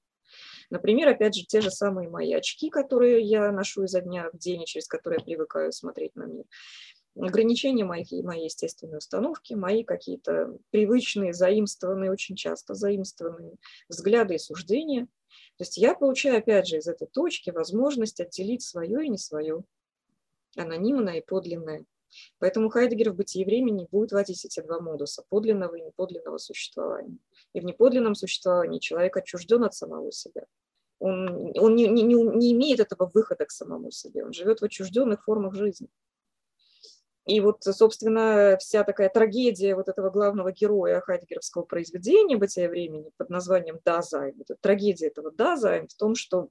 Например, 0.69 1.09
опять 1.09 1.35
же, 1.35 1.45
те 1.45 1.61
же 1.61 1.69
самые 1.69 2.09
мои 2.09 2.33
очки, 2.33 2.69
которые 2.69 3.21
я 3.21 3.51
ношу 3.51 3.83
изо 3.83 4.01
дня 4.01 4.29
в 4.31 4.37
день, 4.37 4.63
и 4.63 4.65
через 4.65 4.87
которые 4.87 5.19
я 5.19 5.25
привыкаю 5.25 5.71
смотреть 5.71 6.15
на 6.15 6.23
мир 6.23 6.45
ограничения 7.15 7.85
моих, 7.85 8.11
моей 8.23 8.45
естественной 8.45 8.97
установки, 8.97 9.53
мои 9.53 9.83
какие-то 9.83 10.57
привычные, 10.71 11.33
заимствованные, 11.33 12.11
очень 12.11 12.35
часто 12.35 12.73
заимствованные 12.73 13.55
взгляды 13.89 14.35
и 14.35 14.39
суждения. 14.39 15.05
То 15.57 15.63
есть 15.63 15.77
я 15.77 15.95
получаю, 15.95 16.39
опять 16.39 16.67
же, 16.67 16.77
из 16.77 16.87
этой 16.87 17.07
точки 17.07 17.49
возможность 17.49 18.19
отделить 18.19 18.63
свое 18.63 19.05
и 19.05 19.09
не 19.09 19.17
свое, 19.17 19.63
анонимное 20.55 21.17
и 21.17 21.25
подлинное. 21.25 21.85
Поэтому 22.39 22.69
Хайдегер 22.69 23.11
в 23.11 23.15
«Бытии 23.15 23.40
и 23.40 23.43
времени» 23.43 23.87
будет 23.91 24.11
вводить 24.11 24.45
эти 24.45 24.61
два 24.61 24.79
модуса– 24.79 25.23
подлинного 25.29 25.75
и 25.75 25.81
неподлинного 25.81 26.37
существования. 26.37 27.17
И 27.53 27.59
в 27.59 27.65
неподлинном 27.65 28.13
существовании 28.13 28.79
человек 28.79 29.17
отчужден 29.17 29.63
от 29.63 29.73
самого 29.73 30.11
себя. 30.11 30.45
Он, 30.99 31.51
он 31.57 31.75
не, 31.75 31.87
не, 31.87 32.03
не 32.03 32.53
имеет 32.53 32.79
этого 32.79 33.09
выхода 33.11 33.45
к 33.45 33.51
самому 33.51 33.91
себе, 33.91 34.23
он 34.23 34.31
живет 34.31 34.61
в 34.61 34.65
отчужденных 34.65 35.23
формах 35.23 35.55
жизни. 35.55 35.89
И 37.25 37.39
вот, 37.39 37.63
собственно, 37.63 38.57
вся 38.59 38.83
такая 38.83 39.09
трагедия 39.09 39.75
вот 39.75 39.87
этого 39.87 40.09
главного 40.09 40.51
героя 40.51 40.99
хайдегеровского 40.99 41.63
произведения 41.63 42.35
«Бытие 42.35 42.67
и 42.67 42.72
время» 42.72 43.11
под 43.15 43.29
названием 43.29 43.79
«Dasein», 43.85 44.35
вот 44.37 44.57
трагедия 44.59 45.07
этого 45.07 45.31
«Dasein» 45.31 45.87
в 45.87 45.93
том, 45.95 46.15
что 46.15 46.49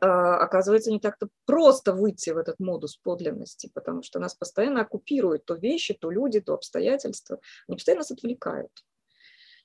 а, 0.00 0.38
оказывается, 0.38 0.90
не 0.90 0.98
так-то 0.98 1.28
просто 1.44 1.92
выйти 1.92 2.30
в 2.30 2.38
этот 2.38 2.58
модус 2.58 2.96
подлинности, 2.96 3.70
потому 3.72 4.02
что 4.02 4.18
нас 4.18 4.34
постоянно 4.34 4.80
оккупируют 4.80 5.44
то 5.44 5.54
вещи, 5.54 5.94
то 5.94 6.10
люди, 6.10 6.40
то 6.40 6.54
обстоятельства. 6.54 7.38
Они 7.68 7.76
постоянно 7.76 8.00
нас 8.00 8.10
отвлекают. 8.10 8.72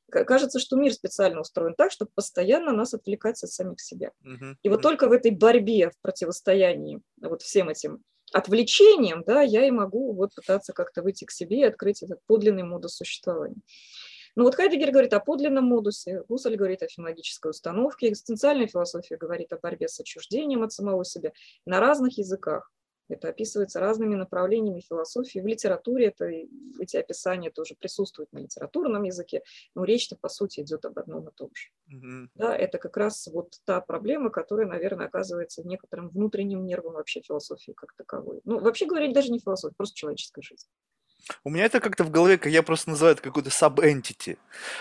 Кажется, 0.09 0.59
что 0.59 0.75
мир 0.75 0.91
специально 0.91 1.39
устроен 1.39 1.75
так, 1.75 1.91
чтобы 1.91 2.11
постоянно 2.15 2.73
нас 2.73 2.93
отвлекать 2.93 3.43
от 3.43 3.51
самих 3.51 3.79
себя. 3.79 4.11
Uh-huh. 4.25 4.55
И 4.63 4.69
вот 4.69 4.81
только 4.81 5.07
в 5.07 5.11
этой 5.11 5.29
борьбе, 5.29 5.91
в 5.91 6.01
противостоянии 6.01 7.01
вот 7.21 7.43
всем 7.43 7.69
этим 7.69 8.03
отвлечением, 8.33 9.23
да, 9.25 9.41
я 9.41 9.65
и 9.65 9.71
могу 9.71 10.13
вот 10.13 10.33
пытаться 10.35 10.73
как-то 10.73 11.01
выйти 11.01 11.25
к 11.25 11.31
себе 11.31 11.61
и 11.61 11.63
открыть 11.63 12.03
этот 12.03 12.19
подлинный 12.25 12.63
модус 12.63 12.95
существования. 12.95 13.61
Ну 14.35 14.43
вот 14.43 14.55
Хайдегер 14.55 14.91
говорит 14.91 15.13
о 15.13 15.19
подлинном 15.19 15.65
модусе, 15.65 16.23
Гуссель 16.29 16.55
говорит 16.55 16.83
о 16.83 16.87
филологической 16.87 17.51
установке, 17.51 18.09
экзистенциальная 18.09 18.67
философия 18.67 19.17
говорит 19.17 19.51
о 19.51 19.57
борьбе 19.57 19.87
с 19.87 19.99
отчуждением 19.99 20.63
от 20.63 20.71
самого 20.71 21.03
себя 21.03 21.33
на 21.65 21.79
разных 21.79 22.17
языках. 22.17 22.71
Это 23.09 23.29
описывается 23.29 23.79
разными 23.79 24.15
направлениями 24.15 24.81
философии. 24.81 25.39
В 25.39 25.47
литературе 25.47 26.07
это, 26.07 26.25
эти 26.79 26.95
описания 26.95 27.49
тоже 27.49 27.75
присутствуют 27.75 28.31
на 28.31 28.39
литературном 28.39 29.03
языке, 29.03 29.41
но 29.75 29.83
речь-то, 29.83 30.15
по 30.15 30.29
сути, 30.29 30.61
идет 30.61 30.85
об 30.85 30.97
одном 30.97 31.27
и 31.27 31.31
том 31.31 31.49
же. 31.53 31.69
Mm-hmm. 31.91 32.27
Да, 32.35 32.55
это 32.55 32.77
как 32.77 32.95
раз 32.97 33.27
вот 33.27 33.55
та 33.65 33.81
проблема, 33.81 34.29
которая, 34.29 34.67
наверное, 34.67 35.07
оказывается 35.07 35.63
некоторым 35.63 36.09
внутренним 36.09 36.65
нервом 36.65 36.93
вообще 36.93 37.21
философии 37.21 37.71
как 37.71 37.93
таковой. 37.93 38.41
Ну, 38.45 38.59
вообще 38.59 38.85
говорить 38.85 39.13
даже 39.13 39.31
не 39.31 39.39
философия, 39.39 39.75
просто 39.75 39.95
человеческая 39.95 40.41
жизнь. 40.41 40.67
У 41.43 41.49
меня 41.49 41.65
это 41.65 41.79
как-то 41.79 42.03
в 42.03 42.11
голове, 42.11 42.37
как 42.37 42.51
я 42.51 42.63
просто 42.63 42.91
называю 42.91 43.13
это 43.13 43.21
какой-то 43.21 43.49
sub-entity. 43.49 44.37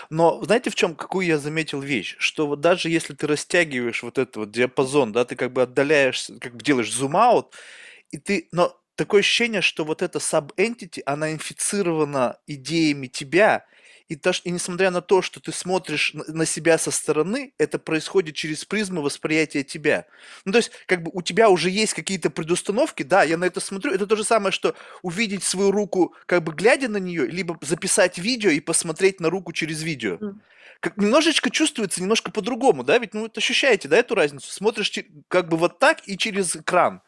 Но 0.09 0.41
знаете, 0.43 0.69
в 0.69 0.75
чем, 0.75 0.95
какую 0.95 1.25
я 1.25 1.37
заметил 1.37 1.81
вещь? 1.81 2.15
Что 2.19 2.47
вот 2.47 2.61
даже 2.61 2.89
если 2.89 3.13
ты 3.13 3.27
растягиваешь 3.27 4.03
вот 4.03 4.17
этот 4.17 4.37
вот 4.37 4.51
диапазон, 4.51 5.11
да, 5.11 5.25
ты 5.25 5.35
как 5.35 5.51
бы 5.51 5.61
отдаляешься, 5.63 6.39
как 6.39 6.55
бы 6.55 6.63
делаешь 6.63 6.93
зум-аут, 6.93 7.53
и 8.11 8.17
ты, 8.17 8.47
но 8.51 8.79
такое 8.95 9.21
ощущение, 9.21 9.61
что 9.61 9.85
вот 9.85 10.01
эта 10.01 10.19
sub-entity, 10.19 11.01
она 11.05 11.31
инфицирована 11.31 12.37
идеями 12.47 13.07
тебя, 13.07 13.65
и, 14.09 14.15
то, 14.15 14.31
и 14.43 14.49
несмотря 14.49 14.89
на 14.89 15.01
то, 15.01 15.21
что 15.21 15.39
ты 15.39 15.51
смотришь 15.51 16.13
на 16.15 16.45
себя 16.45 16.79
со 16.79 16.89
стороны, 16.89 17.53
это 17.59 17.77
происходит 17.77 18.35
через 18.35 18.65
призму 18.65 19.01
восприятия 19.01 19.63
тебя. 19.63 20.07
Ну, 20.45 20.51
то 20.51 20.57
есть, 20.57 20.71
как 20.87 21.03
бы 21.03 21.11
у 21.13 21.21
тебя 21.21 21.49
уже 21.49 21.69
есть 21.69 21.93
какие-то 21.93 22.31
предустановки, 22.31 23.03
да, 23.03 23.21
я 23.21 23.37
на 23.37 23.45
это 23.45 23.59
смотрю, 23.59 23.93
это 23.93 24.07
то 24.07 24.15
же 24.15 24.23
самое, 24.23 24.51
что 24.51 24.75
увидеть 25.03 25.43
свою 25.43 25.71
руку, 25.71 26.15
как 26.25 26.43
бы 26.43 26.53
глядя 26.53 26.89
на 26.89 26.97
нее, 26.97 27.27
либо 27.27 27.57
записать 27.61 28.17
видео 28.17 28.49
и 28.49 28.59
посмотреть 28.59 29.19
на 29.19 29.29
руку 29.29 29.53
через 29.53 29.83
видео. 29.83 30.19
Как 30.79 30.97
немножечко 30.97 31.51
чувствуется, 31.51 32.01
немножко 32.01 32.31
по-другому, 32.31 32.83
да, 32.83 32.97
ведь, 32.97 33.13
ну, 33.13 33.21
вот 33.21 33.37
ощущаете, 33.37 33.87
да, 33.87 33.97
эту 33.97 34.15
разницу? 34.15 34.51
Смотришь 34.51 34.91
как 35.27 35.49
бы 35.49 35.57
вот 35.57 35.77
так 35.77 36.01
и 36.07 36.17
через 36.17 36.55
экран. 36.55 37.01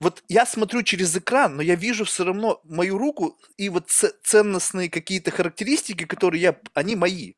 Вот 0.00 0.22
я 0.28 0.46
смотрю 0.46 0.82
через 0.82 1.16
экран, 1.16 1.56
но 1.56 1.62
я 1.62 1.74
вижу 1.74 2.04
все 2.04 2.24
равно 2.24 2.60
мою 2.64 2.98
руку 2.98 3.38
и 3.56 3.68
вот 3.68 3.90
ценностные 3.90 4.90
какие-то 4.90 5.30
характеристики, 5.30 6.04
которые 6.04 6.42
я, 6.42 6.56
они 6.74 6.96
мои. 6.96 7.34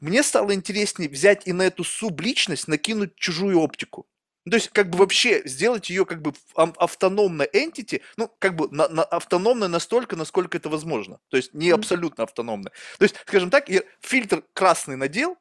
Мне 0.00 0.22
стало 0.22 0.54
интереснее 0.54 1.08
взять 1.08 1.46
и 1.46 1.52
на 1.52 1.62
эту 1.62 1.84
субличность 1.84 2.68
накинуть 2.68 3.14
чужую 3.16 3.60
оптику. 3.60 4.06
То 4.48 4.56
есть, 4.56 4.70
как 4.70 4.88
бы 4.88 4.98
вообще 4.98 5.42
сделать 5.44 5.90
ее 5.90 6.06
как 6.06 6.22
бы 6.22 6.32
автономной 6.54 7.46
entity, 7.52 8.00
ну, 8.16 8.30
как 8.38 8.56
бы 8.56 8.68
на, 8.70 8.88
на, 8.88 9.04
автономной 9.04 9.68
настолько, 9.68 10.16
насколько 10.16 10.56
это 10.56 10.70
возможно. 10.70 11.20
То 11.28 11.36
есть, 11.36 11.52
не 11.52 11.70
абсолютно 11.70 12.24
автономной. 12.24 12.72
То 12.98 13.04
есть, 13.04 13.16
скажем 13.26 13.50
так, 13.50 13.68
я 13.68 13.82
фильтр 14.00 14.42
красный 14.54 14.96
надел, 14.96 15.36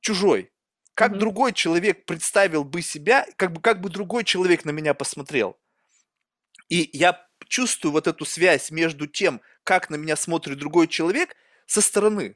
чужой. 0.00 0.50
Как 0.94 1.12
mm-hmm. 1.12 1.18
другой 1.18 1.52
человек 1.52 2.06
представил 2.06 2.64
бы 2.64 2.80
себя, 2.80 3.26
как 3.36 3.52
бы, 3.52 3.60
как 3.60 3.80
бы 3.80 3.90
другой 3.90 4.24
человек 4.24 4.64
на 4.64 4.70
меня 4.70 4.94
посмотрел. 4.94 5.56
И 6.68 6.90
я 6.92 7.26
чувствую 7.48 7.92
вот 7.92 8.06
эту 8.06 8.24
связь 8.24 8.70
между 8.70 9.06
тем, 9.06 9.40
как 9.64 9.90
на 9.90 9.96
меня 9.96 10.16
смотрит 10.16 10.58
другой 10.58 10.88
человек 10.88 11.36
со 11.66 11.80
стороны. 11.80 12.34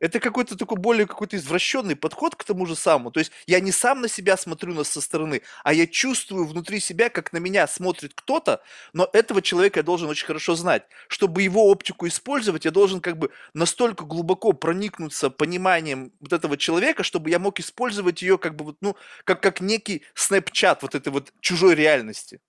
Это 0.00 0.20
какой-то 0.20 0.56
такой 0.56 0.78
более 0.78 1.06
какой-то 1.06 1.36
извращенный 1.36 1.96
подход 1.96 2.36
к 2.36 2.44
тому 2.44 2.66
же 2.66 2.76
самому. 2.76 3.10
То 3.10 3.18
есть 3.18 3.32
я 3.46 3.58
не 3.58 3.72
сам 3.72 4.00
на 4.00 4.08
себя 4.08 4.36
смотрю 4.36 4.72
на 4.72 4.84
со 4.84 5.00
стороны, 5.00 5.42
а 5.64 5.72
я 5.72 5.88
чувствую 5.88 6.46
внутри 6.46 6.78
себя, 6.78 7.10
как 7.10 7.32
на 7.32 7.38
меня 7.38 7.66
смотрит 7.66 8.12
кто-то, 8.14 8.62
но 8.92 9.08
этого 9.12 9.42
человека 9.42 9.80
я 9.80 9.82
должен 9.82 10.08
очень 10.08 10.26
хорошо 10.26 10.54
знать. 10.54 10.84
Чтобы 11.08 11.42
его 11.42 11.68
оптику 11.68 12.06
использовать, 12.06 12.64
я 12.64 12.70
должен 12.70 13.00
как 13.00 13.18
бы 13.18 13.30
настолько 13.54 14.04
глубоко 14.04 14.52
проникнуться 14.52 15.30
пониманием 15.30 16.12
вот 16.20 16.32
этого 16.32 16.56
человека, 16.56 17.02
чтобы 17.02 17.30
я 17.30 17.40
мог 17.40 17.58
использовать 17.58 18.22
ее 18.22 18.38
как 18.38 18.54
бы 18.54 18.66
вот, 18.66 18.76
ну, 18.80 18.96
как, 19.24 19.42
как 19.42 19.60
некий 19.60 20.04
снэпчат 20.14 20.82
вот 20.82 20.94
этой 20.94 21.12
вот 21.12 21.32
чужой 21.40 21.74
реальности. 21.74 22.40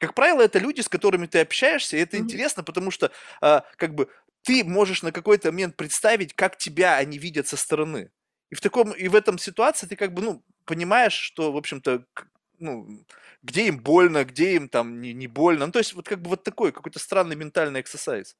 Как 0.00 0.14
правило, 0.14 0.40
это 0.40 0.58
люди, 0.58 0.80
с 0.80 0.88
которыми 0.88 1.26
ты 1.26 1.40
общаешься, 1.40 1.96
и 1.96 2.00
это 2.00 2.16
mm-hmm. 2.16 2.20
интересно, 2.20 2.64
потому 2.64 2.90
что 2.90 3.12
а, 3.42 3.64
как 3.76 3.94
бы 3.94 4.08
ты 4.42 4.64
можешь 4.64 5.02
на 5.02 5.12
какой-то 5.12 5.52
момент 5.52 5.76
представить, 5.76 6.34
как 6.34 6.56
тебя 6.56 6.96
они 6.96 7.18
видят 7.18 7.46
со 7.46 7.58
стороны. 7.58 8.10
И 8.48 8.54
в 8.54 8.62
таком 8.62 8.92
и 8.92 9.08
в 9.08 9.14
этом 9.14 9.38
ситуации 9.38 9.86
ты 9.86 9.96
как 9.96 10.14
бы 10.14 10.22
ну 10.22 10.42
понимаешь, 10.64 11.12
что 11.12 11.52
в 11.52 11.56
общем-то 11.58 12.06
ну 12.58 12.88
где 13.42 13.66
им 13.66 13.78
больно, 13.78 14.24
где 14.24 14.54
им 14.54 14.70
там 14.70 15.02
не, 15.02 15.12
не 15.12 15.26
больно. 15.26 15.66
Ну 15.66 15.72
то 15.72 15.78
есть 15.80 15.92
вот 15.92 16.08
как 16.08 16.22
бы 16.22 16.30
вот 16.30 16.44
такой 16.44 16.72
какой-то 16.72 16.98
странный 16.98 17.36
ментальный 17.36 17.82
эксерсайз. 17.82 18.36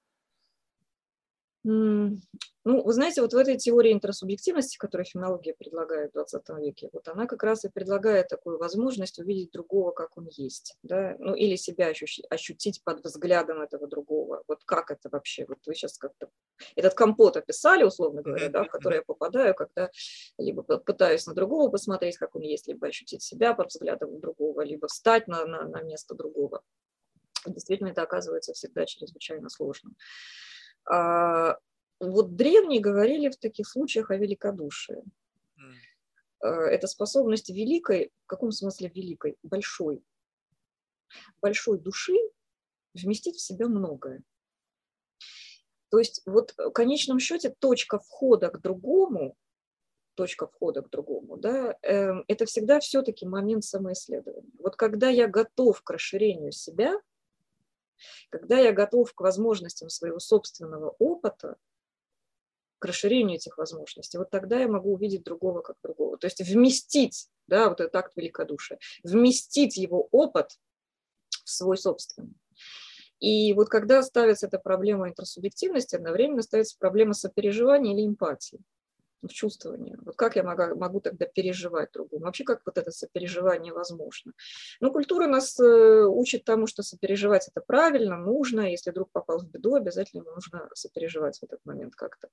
Ну, 1.63 2.19
вы 2.65 2.93
знаете, 2.93 3.21
вот 3.21 3.35
в 3.35 3.37
этой 3.37 3.57
теории 3.59 3.93
интерсубъективности, 3.93 4.79
которую 4.79 5.05
фенология 5.05 5.55
предлагает 5.55 6.11
в 6.11 6.15
20 6.15 6.49
веке, 6.59 6.89
вот 6.93 7.09
она 7.09 7.27
как 7.27 7.43
раз 7.43 7.65
и 7.65 7.69
предлагает 7.69 8.29
такую 8.29 8.59
возможность 8.59 9.19
увидеть 9.19 9.51
другого, 9.51 9.91
как 9.93 10.17
он 10.17 10.29
есть, 10.31 10.77
да, 10.83 11.17
ну 11.19 11.35
или 11.35 11.57
себя 11.57 11.89
ощутить, 11.89 12.27
ощутить 12.31 12.83
под 12.83 13.05
взглядом 13.05 13.61
этого 13.61 13.87
другого. 13.87 14.43
Вот 14.47 14.65
как 14.65 14.91
это 14.91 15.11
вообще? 15.11 15.45
Вот 15.49 15.59
вы 15.67 15.75
сейчас 15.75 15.99
как-то 15.99 16.31
этот 16.77 16.95
компот 16.95 17.37
описали, 17.37 17.83
условно 17.83 18.23
говоря, 18.23 18.49
да, 18.49 18.65
в 18.65 18.69
который 18.69 18.97
я 18.97 19.03
попадаю, 19.03 19.55
когда 19.55 19.91
либо 20.39 20.63
пытаюсь 20.63 21.27
на 21.27 21.35
другого 21.35 21.71
посмотреть, 21.71 22.17
как 22.17 22.37
он 22.37 22.43
есть, 22.43 22.69
либо 22.69 22.87
ощутить 22.87 23.23
себя 23.23 23.55
под 23.55 23.69
взглядом 23.69 24.19
другого, 24.21 24.63
либо 24.63 24.89
встать 24.89 25.29
на, 25.29 25.45
на, 25.45 25.65
на 25.65 25.83
место 25.83 26.15
другого. 26.15 26.63
Действительно, 27.47 27.89
это 27.89 28.03
оказывается 28.03 28.53
всегда 28.53 28.85
чрезвычайно 28.87 29.49
сложно. 29.49 29.93
А, 30.89 31.59
вот 32.01 32.37
древние 32.37 32.81
говорили 32.81 33.29
в 33.29 33.37
таких 33.37 33.69
случаях 33.69 34.11
о 34.11 34.17
великодушии. 34.17 35.03
Mm. 36.43 36.49
Это 36.49 36.87
способность 36.87 37.51
великой, 37.51 38.13
в 38.25 38.27
каком 38.27 38.51
смысле 38.51 38.89
великой? 38.89 39.37
Большой. 39.43 40.03
Большой 41.43 41.79
души 41.79 42.17
вместить 42.95 43.37
в 43.37 43.43
себя 43.43 43.69
многое. 43.69 44.23
То 45.91 45.99
есть 45.99 46.23
вот 46.25 46.55
в 46.57 46.71
конечном 46.71 47.19
счете 47.19 47.55
точка 47.59 47.99
входа 47.99 48.49
к 48.49 48.61
другому, 48.61 49.37
точка 50.15 50.47
входа 50.47 50.83
к 50.83 50.91
другому, 50.91 51.37
да, 51.37 51.77
э, 51.83 52.13
это 52.29 52.47
всегда 52.47 52.79
все-таки 52.81 53.27
момент 53.27 53.65
самоисследования. 53.65 54.53
Вот 54.59 54.77
когда 54.77 55.09
я 55.09 55.27
готов 55.27 55.83
к 55.83 55.91
расширению 55.91 56.53
себя, 56.53 57.01
когда 58.31 58.59
я 58.59 58.73
готов 58.73 59.13
к 59.15 59.21
возможностям 59.21 59.89
своего 59.89 60.19
собственного 60.19 60.95
опыта, 60.99 61.57
к 62.79 62.85
расширению 62.87 63.37
этих 63.37 63.59
возможностей, 63.59 64.19
вот 64.19 64.31
тогда 64.31 64.59
я 64.59 64.69
могу 64.69 64.95
увидеть 64.95 65.23
другого 65.23 65.61
как 65.61 65.77
другого. 65.83 66.17
То 66.17 66.27
есть 66.27 66.41
вместить, 66.41 67.29
да, 67.47 67.69
вот 67.69 67.81
этот 67.81 67.95
акт 67.95 68.13
великодушия, 68.17 68.79
вместить 69.05 69.77
его 69.77 70.09
опыт 70.11 70.59
в 71.45 71.51
свой 71.51 71.77
собственный. 71.77 72.35
И 73.19 73.53
вот 73.53 73.69
когда 73.69 74.03
ставится 74.03 74.47
эта 74.47 74.59
проблема 74.59 75.09
интерсубъективности, 75.09 75.95
одновременно 75.95 76.41
ставится 76.41 76.77
проблема 76.79 77.13
сопереживания 77.13 77.93
или 77.95 78.07
эмпатии 78.07 78.61
в 79.23 79.29
чувствовании. 79.29 79.97
Вот 80.03 80.17
как 80.17 80.37
я 80.37 80.43
могу, 80.43 80.77
могу 80.79 81.01
тогда 81.01 81.27
переживать 81.27 81.93
другому? 81.93 82.25
Вообще, 82.25 82.45
как 82.45 82.63
вот 82.65 82.79
это 82.79 82.91
сопереживание 82.91 83.73
возможно? 83.73 84.33
Ну, 84.81 84.93
культура 84.93 85.27
нас 85.27 85.59
э, 85.61 86.05
учит 86.07 86.45
тому, 86.45 86.67
что 86.67 86.83
сопереживать 86.83 87.49
это 87.49 87.61
правильно, 87.61 88.17
нужно. 88.17 88.71
Если 88.71 88.91
друг 88.91 89.11
попал 89.13 89.39
в 89.39 89.51
беду, 89.51 89.75
обязательно 89.75 90.23
ему 90.23 90.33
нужно 90.33 90.69
сопереживать 90.75 91.39
в 91.39 91.43
этот 91.43 91.61
момент 91.65 91.95
как-то. 91.95 92.29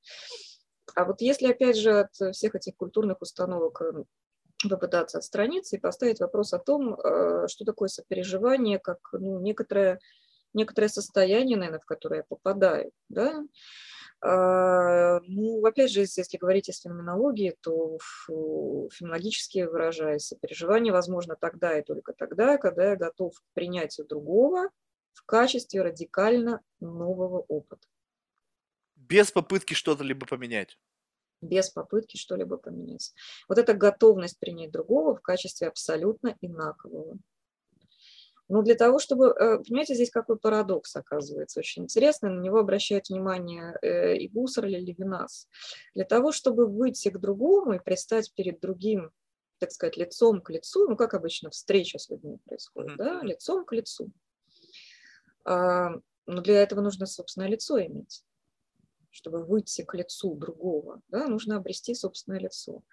А 0.95 1.05
вот 1.05 1.21
если, 1.21 1.47
опять 1.47 1.77
же, 1.77 1.99
от 1.99 2.33
всех 2.33 2.55
этих 2.55 2.75
культурных 2.75 3.21
установок 3.21 3.81
э, 3.81 4.03
попытаться 4.69 5.17
отстраниться 5.17 5.75
и 5.75 5.79
поставить 5.79 6.19
вопрос 6.19 6.53
о 6.53 6.59
том, 6.59 6.95
э, 6.95 7.47
что 7.47 7.65
такое 7.65 7.89
сопереживание, 7.89 8.79
как 8.79 8.99
ну, 9.11 9.39
некоторое, 9.39 9.99
некоторое 10.53 10.89
состояние, 10.89 11.57
наверное, 11.57 11.79
в 11.79 11.85
которое 11.85 12.17
я 12.17 12.25
попадаю, 12.27 12.91
да, 13.09 13.43
ну, 14.21 15.63
опять 15.65 15.91
же, 15.91 16.01
если 16.01 16.37
говорить 16.37 16.69
о 16.69 16.73
феноменологии, 16.73 17.55
то 17.61 17.97
феноменологически 18.27 19.63
выражаясь, 19.63 20.33
переживание 20.41 20.91
возможно 20.91 21.35
тогда 21.39 21.77
и 21.77 21.83
только 21.83 22.13
тогда, 22.13 22.57
когда 22.57 22.91
я 22.91 22.95
готов 22.95 23.33
к 23.39 23.43
принятию 23.53 24.07
другого 24.07 24.69
в 25.13 25.23
качестве 25.25 25.81
радикально 25.81 26.61
нового 26.79 27.45
опыта. 27.47 27.87
Без 28.95 29.31
попытки 29.31 29.73
что-то 29.73 30.03
либо 30.03 30.25
поменять. 30.25 30.77
Без 31.41 31.69
попытки 31.69 32.17
что-либо 32.17 32.57
поменять. 32.57 33.13
Вот 33.47 33.59
эта 33.59 33.73
готовность 33.73 34.39
принять 34.39 34.71
другого 34.71 35.15
в 35.15 35.21
качестве 35.21 35.67
абсолютно 35.67 36.35
инакового. 36.41 37.17
Но 38.49 38.61
для 38.61 38.75
того, 38.75 38.99
чтобы, 38.99 39.27
э, 39.27 39.59
понимаете, 39.63 39.95
здесь 39.95 40.09
какой 40.09 40.37
парадокс 40.37 40.95
оказывается 40.95 41.59
очень 41.59 41.83
интересный, 41.83 42.29
на 42.29 42.39
него 42.39 42.59
обращает 42.59 43.09
внимание 43.09 43.77
э, 43.81 44.15
и 44.17 44.29
Гуссерль, 44.29 44.75
и 44.75 44.79
Левинас. 44.79 45.47
Для 45.93 46.05
того, 46.05 46.31
чтобы 46.31 46.65
выйти 46.65 47.09
к 47.09 47.19
другому 47.19 47.73
и 47.73 47.79
предстать 47.79 48.33
перед 48.33 48.59
другим, 48.59 49.11
так 49.59 49.71
сказать, 49.71 49.97
лицом 49.97 50.41
к 50.41 50.49
лицу, 50.49 50.87
ну, 50.87 50.95
как 50.95 51.13
обычно 51.13 51.49
встреча 51.49 51.99
с 51.99 52.09
людьми 52.09 52.37
происходит, 52.45 52.95
да, 52.97 53.21
лицом 53.21 53.65
к 53.65 53.73
лицу. 53.73 54.11
А, 55.43 55.91
но 56.25 56.41
для 56.41 56.61
этого 56.61 56.81
нужно 56.81 57.05
собственное 57.05 57.49
лицо 57.49 57.79
иметь 57.83 58.23
чтобы 59.17 59.43
выйти 59.43 59.83
к 59.83 59.95
лицу 59.95 60.35
другого, 60.35 61.01
да, 61.07 61.27
нужно 61.27 61.57
обрести 61.57 61.95
собственное 61.95 62.39
лицо. 62.39 62.83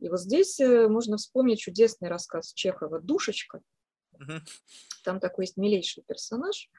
И 0.00 0.08
вот 0.08 0.18
здесь 0.18 0.58
э, 0.58 0.88
можно 0.88 1.16
вспомнить 1.16 1.60
чудесный 1.60 2.08
рассказ 2.08 2.52
Чехова 2.52 2.98
«Душечка», 2.98 3.62
там 5.04 5.20
такой 5.20 5.44
есть 5.44 5.56
милейший 5.56 6.02
персонаж. 6.06 6.70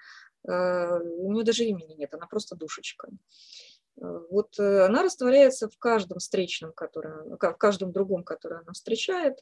Э, 0.47 0.99
у 0.99 1.31
нее 1.31 1.43
даже 1.43 1.63
имени 1.63 1.93
нет, 1.93 2.13
она 2.13 2.27
просто 2.27 2.55
душечка. 2.55 3.09
Э, 4.01 4.19
вот 4.29 4.57
э, 4.59 4.85
она 4.85 5.03
растворяется 5.03 5.69
в 5.69 5.77
каждом 5.77 6.19
встречном, 6.19 6.71
который, 6.73 7.29
в 7.29 7.37
каждом 7.37 7.91
другом, 7.91 8.23
который 8.23 8.59
она 8.59 8.73
встречает, 8.73 9.37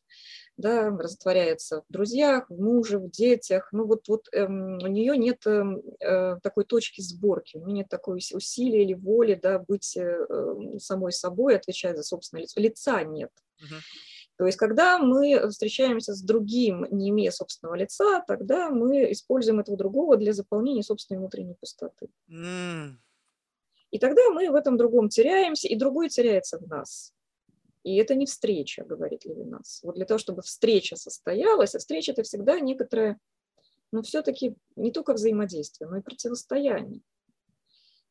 да, 0.57 0.89
растворяется 0.89 1.81
в 1.81 1.93
друзьях, 1.93 2.49
в 2.49 2.61
муже, 2.61 2.99
в 2.99 3.09
детях. 3.09 3.69
Ну 3.71 3.85
вот, 3.85 4.07
вот 4.07 4.27
эм, 4.31 4.79
у 4.83 4.87
нее 4.87 5.17
нет 5.17 5.45
эм, 5.45 5.81
э, 5.99 6.37
такой 6.41 6.65
точки 6.65 7.01
сборки, 7.01 7.57
у 7.57 7.65
нее 7.65 7.79
нет 7.79 7.89
такой 7.89 8.17
усилия 8.33 8.83
или 8.83 8.93
воли 8.93 9.35
да, 9.35 9.59
быть 9.59 9.95
э, 9.95 10.25
самой 10.79 11.11
собой, 11.11 11.55
отвечать 11.55 11.97
за 11.97 12.03
собственное 12.03 12.43
лицо. 12.43 12.59
Лица 12.59 13.03
нет. 13.03 13.31
Uh-huh. 13.61 13.79
То 14.39 14.45
есть, 14.45 14.57
когда 14.57 14.99
мы 14.99 15.49
встречаемся 15.49 16.13
с 16.13 16.21
другим, 16.21 16.87
не 16.91 17.09
имея 17.09 17.29
собственного 17.29 17.75
лица, 17.75 18.23
тогда 18.25 18.69
мы 18.69 19.11
используем 19.11 19.59
этого 19.59 19.75
другого 19.75 20.15
для 20.15 20.31
заполнения 20.31 20.81
собственной 20.81 21.19
внутренней 21.19 21.55
пустоты. 21.55 22.07
Mm. 22.29 22.93
И 23.91 23.99
тогда 23.99 24.29
мы 24.29 24.49
в 24.49 24.55
этом 24.55 24.77
другом 24.77 25.09
теряемся, 25.09 25.67
и 25.67 25.75
другой 25.75 26.07
теряется 26.07 26.57
в 26.57 26.65
нас. 26.69 27.13
И 27.83 27.97
это 27.97 28.15
не 28.15 28.25
встреча, 28.25 28.85
говорит 28.85 29.25
Левинас. 29.25 29.81
Вот 29.83 29.95
для 29.95 30.05
того, 30.05 30.17
чтобы 30.17 30.41
встреча 30.41 30.95
состоялась, 30.95 31.75
а 31.75 31.79
встреча– 31.79 32.11
это 32.13 32.23
всегда 32.23 32.61
некоторое, 32.61 33.19
но 33.91 34.03
все-таки 34.03 34.55
не 34.77 34.93
только 34.93 35.11
взаимодействие, 35.15 35.89
но 35.89 35.97
и 35.97 36.01
противостояние. 36.01 37.01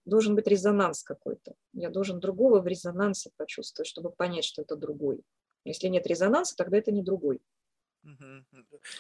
Должен 0.05 0.35
быть 0.35 0.47
резонанс 0.47 1.03
какой-то. 1.05 1.55
Я 1.73 1.89
должен 1.89 2.21
другого 2.21 2.61
в 2.61 2.67
резонансе 2.67 3.31
почувствовать, 3.39 3.89
чтобы 3.89 4.11
понять, 4.11 4.45
что 4.45 4.61
это 4.61 4.77
другой. 4.77 5.23
Если 5.69 5.89
нет 5.89 6.07
резонанса, 6.07 6.57
тогда 6.57 6.79
это 6.79 6.91
не 6.91 7.03
другой. 7.03 7.41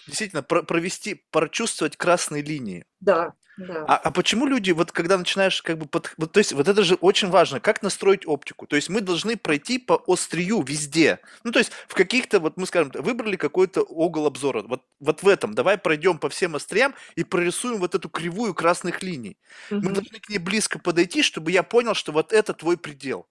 Действительно, 0.06 0.42
про 0.42 0.62
провести, 0.62 1.24
прочувствовать 1.30 1.96
красные 1.96 2.42
линии. 2.42 2.84
Да, 3.00 3.34
да. 3.56 3.84
А, 3.88 3.96
а 3.96 4.10
почему 4.10 4.46
люди, 4.46 4.70
вот 4.70 4.92
когда 4.92 5.16
начинаешь 5.18 5.62
как 5.62 5.78
бы, 5.78 5.86
под, 5.86 6.12
вот, 6.16 6.32
то 6.32 6.38
есть 6.38 6.52
вот 6.52 6.68
это 6.68 6.82
же 6.82 6.94
очень 6.96 7.28
важно, 7.28 7.58
как 7.58 7.82
настроить 7.82 8.26
оптику. 8.26 8.66
То 8.66 8.76
есть 8.76 8.88
мы 8.88 9.00
должны 9.00 9.36
пройти 9.36 9.78
по 9.78 10.02
острию 10.06 10.62
везде. 10.62 11.20
Ну 11.42 11.52
то 11.52 11.58
есть 11.58 11.72
в 11.88 11.94
каких-то, 11.94 12.38
вот 12.38 12.56
мы 12.56 12.66
скажем, 12.66 12.92
выбрали 12.94 13.36
какой-то 13.36 13.82
угол 13.82 14.26
обзора. 14.26 14.62
Вот, 14.62 14.82
вот 15.00 15.22
в 15.22 15.28
этом, 15.28 15.54
давай 15.54 15.78
пройдем 15.78 16.18
по 16.18 16.28
всем 16.28 16.54
остриям 16.54 16.94
и 17.16 17.24
прорисуем 17.24 17.78
вот 17.78 17.94
эту 17.94 18.08
кривую 18.08 18.54
красных 18.54 19.02
линий. 19.02 19.38
Угу. 19.70 19.80
Мы 19.80 19.92
должны 19.92 20.20
к 20.20 20.28
ней 20.28 20.38
близко 20.38 20.78
подойти, 20.78 21.22
чтобы 21.22 21.50
я 21.50 21.62
понял, 21.62 21.94
что 21.94 22.12
вот 22.12 22.32
это 22.32 22.52
твой 22.52 22.76
предел. 22.76 23.26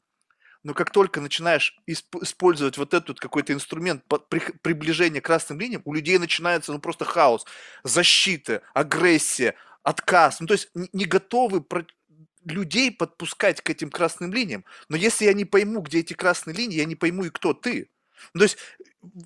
Но 0.68 0.74
как 0.74 0.92
только 0.92 1.22
начинаешь 1.22 1.80
использовать 1.88 2.78
вот 2.78 2.94
этот 2.94 3.22
какой-то 3.22 3.54
инструмент 3.54 4.04
приближения 4.62 5.22
к 5.22 5.26
красным 5.26 5.62
линиям, 5.62 5.82
у 5.86 5.94
людей 5.94 6.18
начинается 6.18 6.74
ну 6.74 6.80
просто 6.80 7.06
хаос, 7.06 7.46
защита, 7.86 8.62
агрессия, 8.74 9.56
отказ. 9.84 10.42
Ну 10.42 10.48
то 10.48 10.56
есть 10.56 10.70
не 10.92 11.06
готовы 11.06 11.66
людей 12.44 12.92
подпускать 12.92 13.62
к 13.62 13.70
этим 13.70 13.90
красным 13.90 14.34
линиям. 14.34 14.66
Но 14.90 14.98
если 14.98 15.24
я 15.24 15.32
не 15.32 15.46
пойму, 15.46 15.80
где 15.80 16.00
эти 16.00 16.12
красные 16.12 16.54
линии, 16.54 16.76
я 16.76 16.86
не 16.86 16.96
пойму 16.96 17.24
и 17.24 17.30
кто 17.30 17.54
ты. 17.54 17.90
Ну, 18.34 18.40
то 18.40 18.44
есть, 18.44 18.58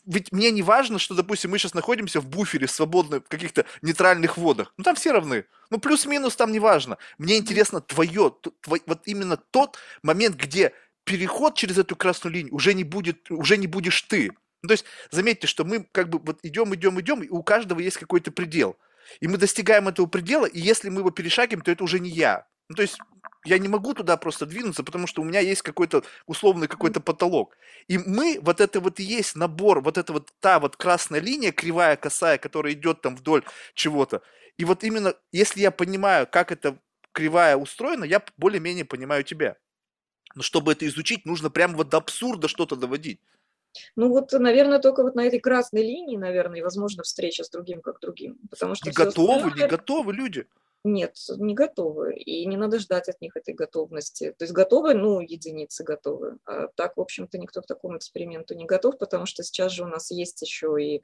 ведь 0.05 0.31
мне 0.31 0.51
не 0.51 0.61
важно, 0.61 0.99
что, 0.99 1.15
допустим, 1.15 1.49
мы 1.49 1.57
сейчас 1.57 1.73
находимся 1.73 2.21
в 2.21 2.27
буфере 2.27 2.67
свободно 2.67 3.19
в 3.19 3.27
каких-то 3.27 3.65
нейтральных 3.81 4.37
водах. 4.37 4.73
Ну, 4.77 4.83
там 4.83 4.93
все 4.95 5.11
равны. 5.11 5.45
Ну, 5.71 5.79
плюс-минус 5.79 6.35
там 6.35 6.51
не 6.51 6.59
важно. 6.59 6.99
Мне 7.17 7.37
интересно 7.37 7.81
твое, 7.81 8.31
твой, 8.61 8.83
вот 8.85 9.07
именно 9.07 9.37
тот 9.37 9.79
момент, 10.03 10.35
где 10.35 10.73
переход 11.03 11.55
через 11.55 11.77
эту 11.77 11.95
красную 11.95 12.33
линию 12.33 12.53
уже 12.53 12.73
не 12.73 12.83
будет, 12.83 13.29
уже 13.31 13.57
не 13.57 13.67
будешь 13.67 14.01
ты. 14.03 14.31
Ну, 14.61 14.67
то 14.67 14.73
есть 14.73 14.85
заметьте, 15.09 15.47
что 15.47 15.65
мы 15.65 15.87
как 15.91 16.09
бы 16.09 16.19
вот 16.19 16.39
идем, 16.43 16.73
идем, 16.75 16.99
идем, 16.99 17.23
и 17.23 17.29
у 17.29 17.41
каждого 17.43 17.79
есть 17.79 17.97
какой-то 17.97 18.31
предел. 18.31 18.77
И 19.19 19.27
мы 19.27 19.37
достигаем 19.37 19.87
этого 19.87 20.05
предела, 20.05 20.45
и 20.45 20.59
если 20.59 20.89
мы 20.89 21.01
его 21.01 21.11
перешагиваем, 21.11 21.63
то 21.63 21.71
это 21.71 21.83
уже 21.83 21.99
не 21.99 22.09
я. 22.09 22.45
Ну, 22.69 22.75
то 22.75 22.83
есть 22.83 22.97
я 23.43 23.57
не 23.57 23.67
могу 23.67 23.93
туда 23.93 24.17
просто 24.17 24.45
двинуться, 24.45 24.83
потому 24.83 25.07
что 25.07 25.21
у 25.21 25.25
меня 25.25 25.39
есть 25.39 25.63
какой-то 25.63 26.03
условный 26.27 26.67
какой-то 26.67 27.01
потолок. 27.01 27.57
И 27.87 27.97
мы, 27.97 28.39
вот 28.41 28.61
это 28.61 28.79
вот 28.79 28.99
и 28.99 29.03
есть 29.03 29.35
набор, 29.35 29.81
вот 29.81 29.97
это 29.97 30.13
вот 30.13 30.31
та 30.39 30.59
вот 30.59 30.77
красная 30.77 31.19
линия, 31.19 31.51
кривая, 31.51 31.95
косая, 31.95 32.37
которая 32.37 32.73
идет 32.73 33.01
там 33.01 33.15
вдоль 33.15 33.43
чего-то. 33.73 34.21
И 34.57 34.65
вот 34.65 34.83
именно, 34.83 35.15
если 35.31 35.61
я 35.61 35.71
понимаю, 35.71 36.27
как 36.27 36.51
эта 36.51 36.77
кривая 37.11 37.57
устроена, 37.57 38.03
я 38.03 38.23
более-менее 38.37 38.85
понимаю 38.85 39.23
тебя. 39.23 39.57
Но 40.35 40.41
чтобы 40.41 40.71
это 40.71 40.85
изучить, 40.87 41.25
нужно 41.25 41.49
прямо 41.49 41.75
вот 41.75 41.89
до 41.89 41.97
абсурда 41.97 42.47
что-то 42.47 42.75
доводить. 42.75 43.19
Ну 43.95 44.09
вот, 44.09 44.31
наверное, 44.33 44.79
только 44.79 45.03
вот 45.03 45.15
на 45.15 45.25
этой 45.25 45.39
красной 45.39 45.83
линии, 45.83 46.17
наверное, 46.17 46.59
и 46.59 46.63
возможно 46.63 47.03
встреча 47.03 47.43
с 47.43 47.49
другим 47.49 47.81
как 47.81 47.99
другим. 47.99 48.37
Потому 48.49 48.75
что 48.75 48.89
не 48.89 48.93
готовы, 48.93 49.35
остальное... 49.35 49.63
не 49.63 49.67
готовы 49.67 50.13
люди. 50.13 50.47
Нет, 50.83 51.15
не 51.37 51.53
готовы. 51.53 52.15
И 52.15 52.43
не 52.47 52.57
надо 52.57 52.79
ждать 52.79 53.07
от 53.07 53.21
них 53.21 53.37
этой 53.37 53.53
готовности. 53.53 54.33
То 54.37 54.45
есть 54.45 54.53
готовы, 54.53 54.95
ну, 54.95 55.19
единицы 55.19 55.83
готовы. 55.83 56.37
А 56.45 56.67
так, 56.75 56.97
в 56.97 57.01
общем-то, 57.01 57.37
никто 57.37 57.61
к 57.61 57.67
такому 57.67 57.97
эксперименту 57.97 58.55
не 58.55 58.65
готов, 58.65 58.97
потому 58.97 59.27
что 59.27 59.43
сейчас 59.43 59.73
же 59.73 59.83
у 59.83 59.87
нас 59.87 60.09
есть 60.09 60.41
еще 60.41 60.75
и 60.79 61.03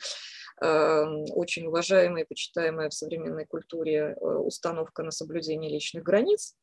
э, 0.61 1.05
очень 1.31 1.67
уважаемая 1.67 2.23
и 2.23 2.27
почитаемая 2.27 2.89
в 2.89 2.93
современной 2.93 3.45
культуре 3.45 4.15
э, 4.19 4.25
установка 4.25 5.03
на 5.03 5.11
соблюдение 5.11 5.71
личных 5.71 6.03
границ 6.03 6.55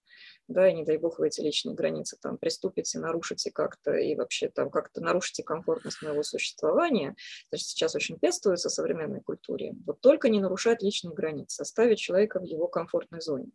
да, 0.48 0.68
и 0.68 0.74
не 0.74 0.84
дай 0.84 0.98
бог 0.98 1.18
вы 1.18 1.28
эти 1.28 1.40
личные 1.40 1.74
границы 1.74 2.16
там 2.20 2.38
приступите, 2.38 2.98
нарушите 2.98 3.50
как-то 3.50 3.92
и 3.92 4.14
вообще 4.14 4.48
там 4.48 4.70
как-то 4.70 5.00
нарушите 5.00 5.42
комфортность 5.42 6.02
моего 6.02 6.22
существования, 6.22 7.16
значит, 7.50 7.68
сейчас 7.68 7.94
очень 7.94 8.18
пестуется 8.18 8.68
в 8.68 8.72
современной 8.72 9.20
культуре, 9.20 9.74
вот 9.86 10.00
только 10.00 10.28
не 10.28 10.40
нарушать 10.40 10.82
личные 10.82 11.14
границы, 11.14 11.62
оставить 11.62 11.98
человека 11.98 12.40
в 12.40 12.44
его 12.44 12.68
комфортной 12.68 13.20
зоне. 13.20 13.50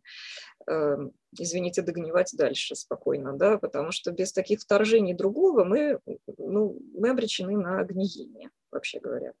Эм, 0.66 1.12
извините, 1.38 1.82
догнивать 1.82 2.32
дальше 2.36 2.74
спокойно, 2.74 3.36
да, 3.36 3.58
потому 3.58 3.92
что 3.92 4.12
без 4.12 4.32
таких 4.32 4.60
вторжений 4.60 5.14
другого 5.14 5.64
мы, 5.64 6.00
ну, 6.38 6.78
мы 6.94 7.10
обречены 7.10 7.56
на 7.56 7.82
гниение, 7.84 8.50
вообще 8.70 9.00
говоря 9.00 9.32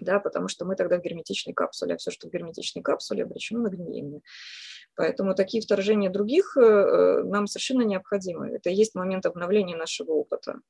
да, 0.00 0.20
потому 0.20 0.48
что 0.48 0.64
мы 0.64 0.76
тогда 0.76 0.98
в 0.98 1.02
герметичной 1.02 1.54
капсуле, 1.54 1.94
а 1.94 1.96
все, 1.96 2.10
что 2.10 2.28
в 2.28 2.32
герметичной 2.32 2.82
капсуле, 2.82 3.24
обречено 3.24 3.60
на 3.60 3.68
гниение. 3.68 4.20
Поэтому 4.94 5.34
такие 5.34 5.62
вторжения 5.62 6.10
других 6.10 6.56
э, 6.56 6.60
э, 6.60 7.22
нам 7.24 7.46
совершенно 7.46 7.82
необходимы. 7.82 8.50
Это 8.50 8.70
и 8.70 8.74
есть 8.74 8.94
момент 8.94 9.26
обновления 9.26 9.76
нашего 9.76 10.12
опыта 10.12 10.60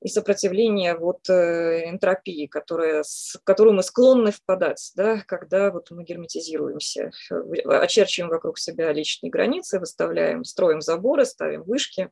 и 0.00 0.08
сопротивления 0.08 0.94
вот 0.94 1.28
э, 1.28 1.88
энтропии, 1.88 2.46
которая, 2.46 3.02
в 3.02 3.42
которую 3.44 3.74
мы 3.74 3.82
склонны 3.82 4.30
впадать, 4.30 4.92
да, 4.94 5.22
когда 5.26 5.72
вот 5.72 5.90
мы 5.90 6.04
герметизируемся, 6.04 7.10
очерчиваем 7.64 8.30
вокруг 8.30 8.58
себя 8.58 8.92
личные 8.92 9.30
границы, 9.30 9.80
выставляем, 9.80 10.44
строим 10.44 10.80
заборы, 10.80 11.24
ставим 11.24 11.64
вышки 11.64 12.10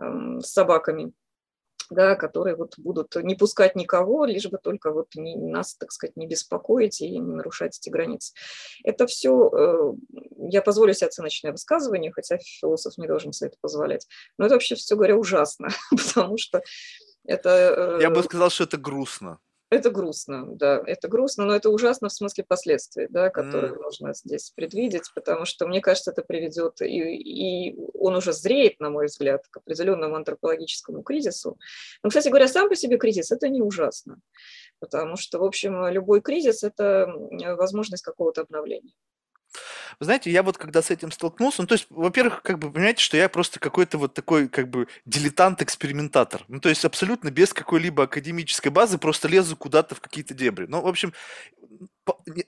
э, 0.00 0.40
с 0.40 0.46
собаками– 0.46 1.12
да, 1.90 2.14
которые 2.14 2.56
вот 2.56 2.78
будут 2.78 3.16
не 3.16 3.34
пускать 3.34 3.76
никого, 3.76 4.24
лишь 4.24 4.46
бы 4.46 4.58
только 4.58 4.92
вот 4.92 5.14
не, 5.14 5.36
нас, 5.36 5.74
так 5.74 5.92
сказать, 5.92 6.16
не 6.16 6.26
беспокоить 6.26 7.00
и 7.00 7.18
не 7.18 7.34
нарушать 7.34 7.78
эти 7.78 7.90
границы. 7.90 8.34
Это 8.84 9.06
все, 9.06 9.50
э, 9.50 9.92
я 10.50 10.62
позволю 10.62 10.94
себе 10.94 11.08
оценочное 11.08 11.52
высказывание, 11.52 12.12
хотя 12.12 12.38
философ 12.38 12.98
не 12.98 13.06
должен 13.06 13.32
себе 13.32 13.48
это 13.48 13.58
позволять, 13.60 14.06
но 14.38 14.46
это 14.46 14.54
вообще, 14.54 14.74
все 14.74 14.94
говоря, 14.94 15.16
ужасно, 15.16 15.68
потому 15.90 16.38
что 16.38 16.62
это... 17.24 17.98
Я 18.00 18.10
бы 18.10 18.20
э, 18.20 18.22
сказал, 18.22 18.50
что 18.50 18.64
это 18.64 18.76
грустно. 18.76 19.38
Это 19.70 19.90
грустно, 19.90 20.46
да, 20.56 20.82
это 20.86 21.08
грустно, 21.08 21.44
но 21.44 21.54
это 21.54 21.68
ужасно 21.68 22.08
в 22.08 22.12
смысле 22.12 22.44
последствий, 22.48 23.06
да, 23.10 23.28
которые 23.28 23.74
mm. 23.74 23.82
нужно 23.82 24.14
здесь 24.14 24.50
предвидеть, 24.50 25.10
потому 25.14 25.44
что, 25.44 25.66
мне 25.66 25.82
кажется, 25.82 26.10
это 26.10 26.22
приведет, 26.22 26.80
и, 26.80 27.70
и 27.70 27.76
он 27.92 28.16
уже 28.16 28.32
зреет, 28.32 28.80
на 28.80 28.88
мой 28.88 29.06
взгляд, 29.06 29.46
к 29.50 29.58
определенному 29.58 30.16
антропологическому 30.16 31.02
кризису. 31.02 31.58
Но, 32.02 32.08
кстати 32.08 32.28
говоря, 32.28 32.48
сам 32.48 32.70
по 32.70 32.76
себе 32.76 32.96
кризис– 32.96 33.30
это 33.32 33.50
не 33.50 33.60
ужасно, 33.60 34.20
потому 34.78 35.16
что, 35.16 35.38
в 35.38 35.44
общем, 35.44 35.86
любой 35.88 36.22
кризис– 36.22 36.62
это 36.64 37.12
возможность 37.58 38.02
какого-то 38.02 38.40
обновления. 38.40 38.94
Вы 40.00 40.04
знаете, 40.04 40.30
я 40.30 40.42
вот 40.42 40.58
когда 40.58 40.82
с 40.82 40.90
этим 40.90 41.10
столкнулся, 41.10 41.62
ну, 41.62 41.66
то 41.66 41.74
есть, 41.74 41.86
во-первых, 41.90 42.42
как 42.42 42.58
бы, 42.58 42.70
понимаете, 42.70 43.02
что 43.02 43.16
я 43.16 43.28
просто 43.28 43.58
какой-то 43.58 43.98
вот 43.98 44.14
такой, 44.14 44.48
как 44.48 44.68
бы, 44.68 44.86
дилетант-экспериментатор. 45.06 46.44
Ну, 46.48 46.60
то 46.60 46.68
есть, 46.68 46.84
абсолютно 46.84 47.30
без 47.30 47.52
какой-либо 47.52 48.04
академической 48.04 48.68
базы, 48.68 48.98
просто 48.98 49.28
лезу 49.28 49.56
куда-то 49.56 49.94
в 49.94 50.00
какие-то 50.00 50.34
дебри. 50.34 50.66
Ну, 50.66 50.82
в 50.82 50.86
общем, 50.86 51.12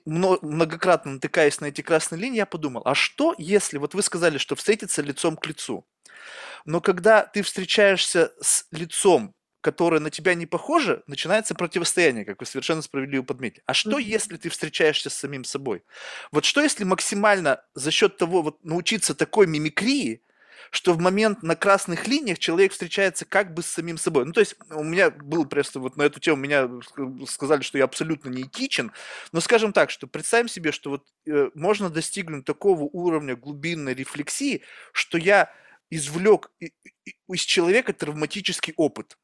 многократно 0.05 1.13
натыкаясь 1.13 1.59
на 1.59 1.65
эти 1.65 1.81
красные 1.81 2.19
линии, 2.19 2.37
я 2.37 2.45
подумал, 2.45 2.81
а 2.85 2.95
что 2.95 3.35
если, 3.37 3.77
вот 3.77 3.93
вы 3.93 4.01
сказали, 4.01 4.37
что 4.37 4.55
встретиться 4.55 5.01
лицом 5.01 5.37
к 5.37 5.45
лицу, 5.45 5.85
но 6.65 6.81
когда 6.81 7.23
ты 7.23 7.41
встречаешься 7.41 8.31
с 8.41 8.65
лицом, 8.71 9.33
которое 9.61 9.99
на 9.99 10.09
тебя 10.09 10.33
не 10.33 10.45
похоже, 10.45 11.03
начинается 11.07 11.55
противостояние, 11.55 12.25
как 12.25 12.39
вы 12.39 12.45
совершенно 12.45 12.81
справедливо 12.81 13.23
подметили. 13.23 13.63
А 13.65 13.73
что, 13.73 13.97
если 13.99 14.37
ты 14.37 14.49
встречаешься 14.49 15.09
с 15.09 15.15
самим 15.15 15.43
собой? 15.43 15.83
Вот 16.31 16.45
что, 16.45 16.61
если 16.61 16.83
максимально 16.83 17.63
за 17.75 17.91
счет 17.91 18.17
того 18.17 18.41
вот 18.41 18.63
научиться 18.65 19.15
такой 19.15 19.47
мимикрии, 19.47 20.21
что 20.71 20.93
в 20.93 20.99
момент 20.99 21.43
на 21.43 21.55
красных 21.55 22.07
линиях 22.07 22.39
человек 22.39 22.71
встречается 22.71 23.25
как 23.25 23.53
бы 23.53 23.61
с 23.61 23.67
самим 23.67 23.97
собой. 23.97 24.25
Ну, 24.25 24.31
то 24.31 24.39
есть 24.39 24.55
у 24.69 24.83
меня 24.83 25.09
был 25.11 25.45
просто 25.45 25.79
вот 25.79 25.97
на 25.97 26.03
эту 26.03 26.21
тему, 26.21 26.37
меня 26.37 26.69
сказали, 27.27 27.61
что 27.61 27.77
я 27.77 27.83
абсолютно 27.83 28.29
не 28.29 28.43
этичен, 28.43 28.91
но 29.33 29.41
скажем 29.41 29.73
так, 29.73 29.89
что 29.89 30.07
представим 30.07 30.47
себе, 30.47 30.71
что 30.71 30.91
вот 30.91 31.07
э, 31.27 31.49
можно 31.55 31.89
достигнуть 31.89 32.45
такого 32.45 32.83
уровня 32.83 33.35
глубинной 33.35 33.93
рефлексии, 33.93 34.61
что 34.93 35.17
я 35.17 35.51
извлек 35.89 36.51
из 37.27 37.41
человека 37.41 37.91
травматический 37.91 38.73
опыт. 38.77 39.17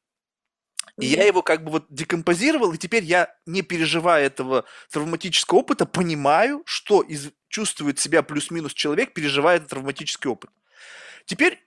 И 0.98 1.06
я 1.06 1.24
его 1.24 1.42
как 1.42 1.64
бы 1.64 1.70
вот 1.70 1.86
декомпозировал, 1.90 2.72
и 2.72 2.78
теперь 2.78 3.04
я, 3.04 3.34
не 3.46 3.62
переживая 3.62 4.26
этого 4.26 4.64
травматического 4.90 5.58
опыта, 5.58 5.86
понимаю, 5.86 6.62
что 6.64 7.02
из, 7.02 7.30
чувствует 7.48 7.98
себя 7.98 8.22
плюс-минус 8.22 8.72
человек, 8.72 9.12
переживая 9.12 9.56
этот 9.56 9.70
травматический 9.70 10.30
опыт. 10.30 10.50
Теперь 11.26 11.62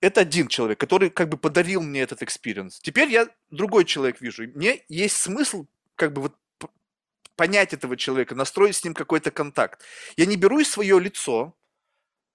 это 0.00 0.20
один 0.20 0.48
человек, 0.48 0.78
который 0.78 1.10
как 1.10 1.28
бы 1.28 1.36
подарил 1.36 1.80
мне 1.80 2.00
этот 2.00 2.22
experience. 2.22 2.78
Теперь 2.80 3.08
я 3.08 3.28
другой 3.50 3.84
человек 3.84 4.20
вижу. 4.20 4.44
мне 4.54 4.84
есть 4.88 5.16
смысл 5.16 5.66
как 5.96 6.12
бы 6.12 6.22
вот 6.22 6.36
понять 7.36 7.72
этого 7.72 7.96
человека, 7.96 8.34
настроить 8.34 8.76
с 8.76 8.84
ним 8.84 8.94
какой-то 8.94 9.30
контакт. 9.30 9.82
Я 10.16 10.26
не 10.26 10.36
беру 10.36 10.62
свое 10.64 11.00
лицо, 11.00 11.56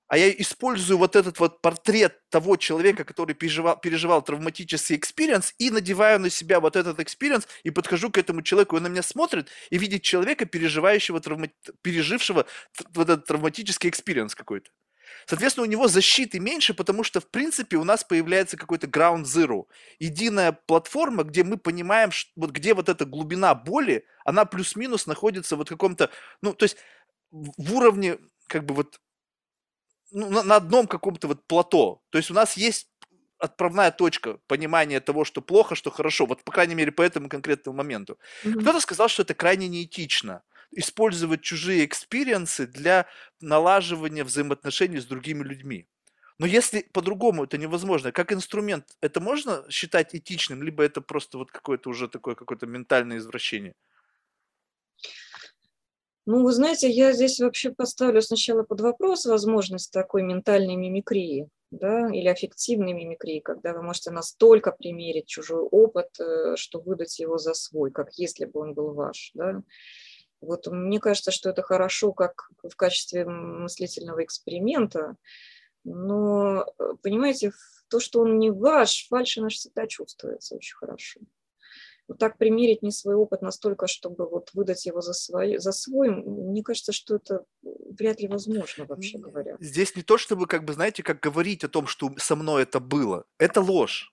а 0.09 0.17
я 0.17 0.31
использую 0.31 0.97
вот 0.97 1.15
этот 1.15 1.39
вот 1.39 1.61
портрет 1.61 2.19
того 2.29 2.57
человека, 2.57 3.03
который 3.05 3.35
переживал, 3.35 3.77
переживал 3.77 4.21
травматический 4.23 4.95
experience, 4.95 5.53
и 5.59 5.69
надеваю 5.69 6.19
на 6.19 6.29
себя 6.31 6.59
вот 6.59 6.75
этот 6.75 6.99
experience, 6.99 7.47
и 7.63 7.69
подхожу 7.69 8.09
к 8.09 8.17
этому 8.17 8.41
человеку, 8.41 8.75
он 8.75 8.83
на 8.83 8.87
меня 8.87 9.03
смотрит 9.03 9.49
и 9.69 9.77
видит 9.77 10.01
человека, 10.01 10.45
переживающего, 10.45 11.21
травма, 11.21 11.49
пережившего 11.83 12.45
вот 12.93 13.09
этот 13.09 13.25
травматический 13.25 13.89
experience 13.89 14.33
какой-то. 14.33 14.71
Соответственно, 15.27 15.67
у 15.67 15.69
него 15.69 15.87
защиты 15.87 16.39
меньше, 16.39 16.73
потому 16.73 17.03
что, 17.03 17.19
в 17.19 17.29
принципе, 17.29 17.77
у 17.77 17.83
нас 17.83 18.03
появляется 18.03 18.57
какой-то 18.57 18.87
ground 18.87 19.23
zero. 19.23 19.65
Единая 19.99 20.53
платформа, 20.53 21.23
где 21.23 21.43
мы 21.43 21.57
понимаем, 21.57 22.11
что, 22.11 22.31
вот 22.35 22.51
где 22.51 22.73
вот 22.73 22.89
эта 22.89 23.05
глубина 23.05 23.53
боли, 23.53 24.05
она 24.25 24.45
плюс-минус 24.45 25.05
находится 25.05 25.55
вот 25.55 25.67
в 25.67 25.69
каком-то, 25.69 26.09
ну, 26.41 26.53
то 26.53 26.65
есть 26.65 26.77
в 27.31 27.75
уровне 27.75 28.17
как 28.47 28.65
бы 28.65 28.73
вот 28.73 28.99
ну, 30.11 30.29
на, 30.29 30.43
на 30.43 30.55
одном 30.55 30.87
каком-то 30.87 31.27
вот 31.27 31.45
плато. 31.47 32.01
То 32.09 32.17
есть 32.17 32.31
у 32.31 32.33
нас 32.33 32.57
есть 32.57 32.89
отправная 33.37 33.91
точка 33.91 34.39
понимания 34.47 34.99
того, 34.99 35.23
что 35.23 35.41
плохо, 35.41 35.75
что 35.75 35.91
хорошо. 35.91 36.25
Вот, 36.25 36.43
по 36.43 36.51
крайней 36.51 36.75
мере, 36.75 36.91
по 36.91 37.01
этому 37.01 37.29
конкретному 37.29 37.77
моменту. 37.77 38.17
Mm-hmm. 38.43 38.61
Кто-то 38.61 38.81
сказал, 38.81 39.07
что 39.07 39.23
это 39.23 39.33
крайне 39.33 39.67
неэтично 39.67 40.43
использовать 40.71 41.41
чужие 41.41 41.85
experience 41.85 42.60
ы 42.60 42.67
для 42.67 43.07
налаживания 43.41 44.23
взаимоотношений 44.23 44.99
с 44.99 45.05
другими 45.05 45.43
людьми. 45.43 45.87
Но 46.37 46.45
если 46.45 46.81
по-другому 46.93 47.43
это 47.43 47.57
невозможно, 47.57 48.11
как 48.11 48.31
инструмент, 48.31 48.85
это 49.01 49.19
можно 49.19 49.65
считать 49.69 50.15
этичным, 50.15 50.63
либо 50.63 50.83
это 50.83 51.01
просто 51.01 51.37
вот 51.37 51.51
какое-то 51.51 51.89
уже 51.89 52.07
такое 52.07 52.35
какое-то 52.35 52.65
ментальное 52.65 53.17
извращение? 53.17 53.73
Ну, 56.31 56.43
вы 56.43 56.51
знаете, 56.51 56.87
я 56.87 57.11
здесь 57.11 57.39
вообще 57.39 57.71
поставлю 57.71 58.21
сначала 58.21 58.61
под 58.61 58.81
вопрос 58.81 59.25
возможность 59.25 59.91
такой 59.91 60.21
ментальной 60.21 60.75
мимикрии, 60.75 61.49
да, 61.71 62.07
или 62.13 62.27
аффективной 62.27 62.93
мимикрии, 62.93 63.39
когда 63.39 63.73
вы 63.73 63.81
можете 63.81 64.11
настолько 64.11 64.71
примерить 64.71 65.25
чужой 65.25 65.63
опыт, 65.63 66.09
э, 66.19 66.55
что 66.55 66.81
выдать 66.81 67.17
его 67.17 67.39
за 67.39 67.55
свой, 67.55 67.89
как 67.89 68.13
если 68.13 68.45
бы 68.45 68.59
он 68.59 68.75
был 68.75 68.93
ваш, 68.93 69.31
да. 69.33 69.63
Вот 70.39 70.67
мне 70.67 70.99
кажется, 70.99 71.31
что 71.31 71.49
это 71.49 71.63
хорошо 71.63 72.13
как 72.13 72.51
в 72.61 72.75
качестве 72.75 73.25
мыслительного 73.25 74.23
эксперимента, 74.23 75.15
но, 75.83 76.63
э, 76.77 76.93
понимаете, 77.01 77.53
то, 77.89 77.99
что 77.99 78.19
он 78.21 78.37
не 78.37 78.51
ваш, 78.51 79.07
фальши 79.09 79.41
наш 79.41 79.55
всегда 79.55 79.87
чувствуется 79.87 80.57
очень 80.57 80.77
хорошо 80.77 81.21
вот 82.09 82.17
так 82.17 82.37
примерить 82.37 82.81
не 82.81 82.91
свой 82.91 83.15
опыт 83.15 83.41
настолько, 83.41 83.87
чтобы 83.87 84.27
вот 84.27 84.49
выдать 84.53 84.85
его 84.85 84.99
за 85.01 85.13
свой, 85.13 85.59
за 85.59 85.71
свой, 85.71 86.09
мне 86.09 86.63
кажется, 86.63 86.91
что 86.91 87.15
это 87.15 87.45
вряд 87.61 88.19
ли 88.19 88.27
возможно, 88.27 88.85
вообще 88.85 89.19
говоря. 89.19 89.55
Здесь 89.59 89.95
не 89.95 90.01
то, 90.01 90.17
чтобы, 90.17 90.47
как 90.47 90.65
бы, 90.65 90.73
знаете, 90.73 91.03
как 91.03 91.19
говорить 91.19 91.63
о 91.63 91.69
том, 91.69 91.87
что 91.87 92.11
со 92.17 92.35
мной 92.35 92.63
это 92.63 92.79
было. 92.79 93.25
Это 93.37 93.61
ложь. 93.61 94.11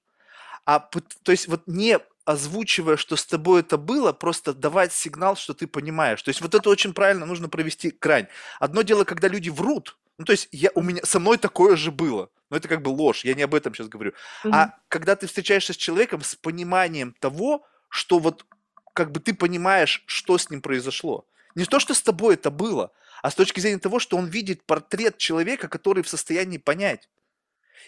А, 0.67 0.81
то 0.81 1.33
есть 1.33 1.49
вот 1.49 1.63
не 1.67 1.99
озвучивая, 2.27 2.97
что 2.97 3.17
с 3.17 3.25
тобой 3.25 3.61
это 3.61 3.79
было, 3.79 4.13
просто 4.13 4.53
давать 4.53 4.93
сигнал, 4.93 5.37
что 5.37 5.55
ты 5.55 5.67
понимаешь. 5.67 6.23
То 6.23 6.29
есть 6.29 6.41
вот 6.41 6.55
это 6.55 6.69
очень 6.69 6.93
правильно 6.93 7.25
нужно 7.25 7.49
провести 7.49 7.95
грань. 7.99 8.27
Одно 8.59 8.83
дело, 8.83 9.05
когда 9.05 9.29
люди 9.29 9.49
врут, 9.49 9.97
ну, 10.19 10.25
то 10.25 10.33
есть 10.33 10.49
я, 10.51 10.71
у 10.75 10.83
меня, 10.83 11.03
со 11.05 11.21
мной 11.21 11.39
такое 11.39 11.77
же 11.77 11.93
было. 11.93 12.29
Но 12.51 12.57
это 12.57 12.69
как 12.69 12.83
бы 12.83 12.89
ложь, 12.89 13.25
я 13.25 13.35
не 13.35 13.43
об 13.43 13.55
этом 13.55 13.75
сейчас 13.75 13.89
говорю. 13.89 14.13
Mm-hmm. 14.45 14.51
А 14.53 14.75
когда 14.89 15.17
ты 15.17 15.27
встречаешься 15.27 15.73
с 15.73 15.77
человеком 15.77 16.23
с 16.23 16.35
пониманием 16.35 17.15
того, 17.21 17.65
что 17.89 18.19
вот 18.19 18.47
как 18.95 19.13
бы 19.13 19.21
ты 19.21 19.35
понимаешь, 19.35 20.03
что 20.07 20.39
с 20.39 20.49
ним 20.51 20.63
произошло. 20.63 21.27
Не 21.55 21.65
то, 21.65 21.81
что 21.81 21.95
с 21.95 22.03
тобой 22.03 22.35
это 22.35 22.51
было, 22.51 22.93
а 23.23 23.31
с 23.31 23.35
точки 23.35 23.61
зрения 23.61 23.79
того, 23.79 23.99
что 23.99 24.17
он 24.17 24.27
видит 24.27 24.65
портрет 24.65 25.19
человека, 25.19 25.69
который 25.69 26.03
в 26.03 26.09
состоянии 26.09 26.59
понять. 26.59 27.09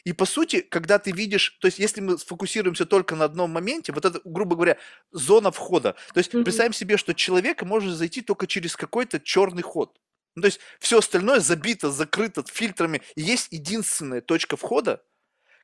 И 0.04 0.12
по 0.12 0.26
сути, 0.26 0.60
когда 0.60 0.98
ты 0.98 1.12
видишь, 1.12 1.56
то 1.60 1.66
есть 1.66 1.78
если 1.78 2.00
мы 2.00 2.18
сфокусируемся 2.18 2.86
только 2.86 3.16
на 3.16 3.24
одном 3.24 3.50
моменте, 3.50 3.92
вот 3.92 4.04
это, 4.04 4.20
грубо 4.24 4.54
говоря, 4.54 4.76
зона 5.10 5.50
входа. 5.50 5.96
То 6.14 6.18
есть 6.18 6.32
mm-hmm. 6.32 6.44
представим 6.44 6.72
себе, 6.72 6.96
что 6.96 7.14
человек 7.14 7.62
может 7.62 7.94
зайти 7.94 8.20
только 8.22 8.46
через 8.46 8.76
какой-то 8.76 9.20
черный 9.20 9.62
ход. 9.62 9.98
Ну, 10.34 10.42
то 10.42 10.46
есть 10.46 10.60
все 10.78 10.98
остальное 10.98 11.40
забито, 11.40 11.90
закрыто 11.90 12.44
фильтрами. 12.46 13.02
И 13.16 13.22
есть 13.22 13.48
единственная 13.50 14.20
точка 14.20 14.56
входа, 14.56 15.02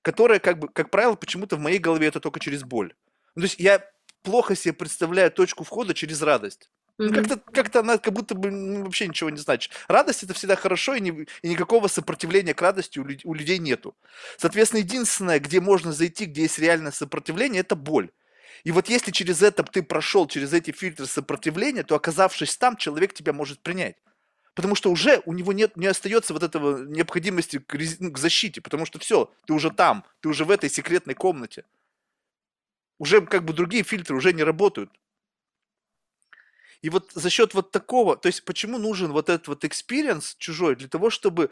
которая, 0.02 0.40
как 0.40 0.58
бы, 0.58 0.68
как 0.68 0.90
правило, 0.90 1.14
почему-то 1.14 1.56
в 1.56 1.60
моей 1.60 1.78
голове 1.78 2.08
это 2.08 2.18
только 2.18 2.40
через 2.40 2.64
боль. 2.64 2.92
Ну, 3.36 3.42
то 3.42 3.46
есть 3.46 3.60
я 3.60 3.88
плохо 4.24 4.56
себе 4.56 4.72
представляю 4.72 5.30
точку 5.30 5.62
входа 5.62 5.94
через 5.94 6.20
радость. 6.22 6.70
Mm-hmm. 6.98 7.14
Как-то, 7.14 7.36
как-то 7.52 7.80
она 7.80 7.98
как 7.98 8.12
будто 8.12 8.34
бы 8.34 8.50
ну, 8.50 8.84
вообще 8.84 9.06
ничего 9.06 9.30
не 9.30 9.38
значит. 9.38 9.72
Радость 9.88 10.22
это 10.22 10.32
всегда 10.32 10.56
хорошо, 10.56 10.94
и, 10.94 11.00
не, 11.00 11.26
и 11.42 11.48
никакого 11.48 11.88
сопротивления 11.88 12.54
к 12.54 12.62
радости 12.62 12.98
у, 12.98 13.06
у 13.24 13.34
людей 13.34 13.58
нету. 13.58 13.96
Соответственно, 14.38 14.80
единственное, 14.80 15.40
где 15.40 15.60
можно 15.60 15.92
зайти, 15.92 16.24
где 16.24 16.42
есть 16.42 16.58
реальное 16.58 16.92
сопротивление, 16.92 17.60
это 17.60 17.76
боль. 17.76 18.10
И 18.62 18.70
вот 18.70 18.88
если 18.88 19.10
через 19.10 19.42
это 19.42 19.62
ты 19.64 19.82
прошел, 19.82 20.26
через 20.26 20.52
эти 20.52 20.70
фильтры 20.70 21.06
сопротивления, 21.06 21.82
то 21.82 21.96
оказавшись 21.96 22.56
там, 22.56 22.76
человек 22.76 23.12
тебя 23.12 23.32
может 23.32 23.60
принять. 23.60 23.96
Потому 24.54 24.76
что 24.76 24.90
уже 24.90 25.20
у 25.26 25.32
него 25.32 25.52
нет, 25.52 25.76
не 25.76 25.88
остается 25.88 26.32
вот 26.32 26.44
этого 26.44 26.84
необходимости 26.84 27.58
к, 27.58 27.76
к 27.76 28.18
защите, 28.18 28.60
потому 28.60 28.86
что 28.86 29.00
все, 29.00 29.32
ты 29.46 29.52
уже 29.52 29.70
там, 29.70 30.04
ты 30.20 30.28
уже 30.28 30.44
в 30.44 30.50
этой 30.50 30.70
секретной 30.70 31.14
комнате 31.14 31.64
уже 32.98 33.20
как 33.22 33.44
бы 33.44 33.52
другие 33.52 33.84
фильтры 33.84 34.16
уже 34.16 34.32
не 34.32 34.42
работают. 34.44 34.90
И 36.82 36.90
вот 36.90 37.12
за 37.14 37.30
счет 37.30 37.54
вот 37.54 37.70
такого, 37.70 38.16
то 38.16 38.26
есть 38.26 38.44
почему 38.44 38.78
нужен 38.78 39.12
вот 39.12 39.30
этот 39.30 39.48
вот 39.48 39.64
experience 39.64 40.34
чужой, 40.38 40.76
для 40.76 40.88
того, 40.88 41.08
чтобы 41.10 41.50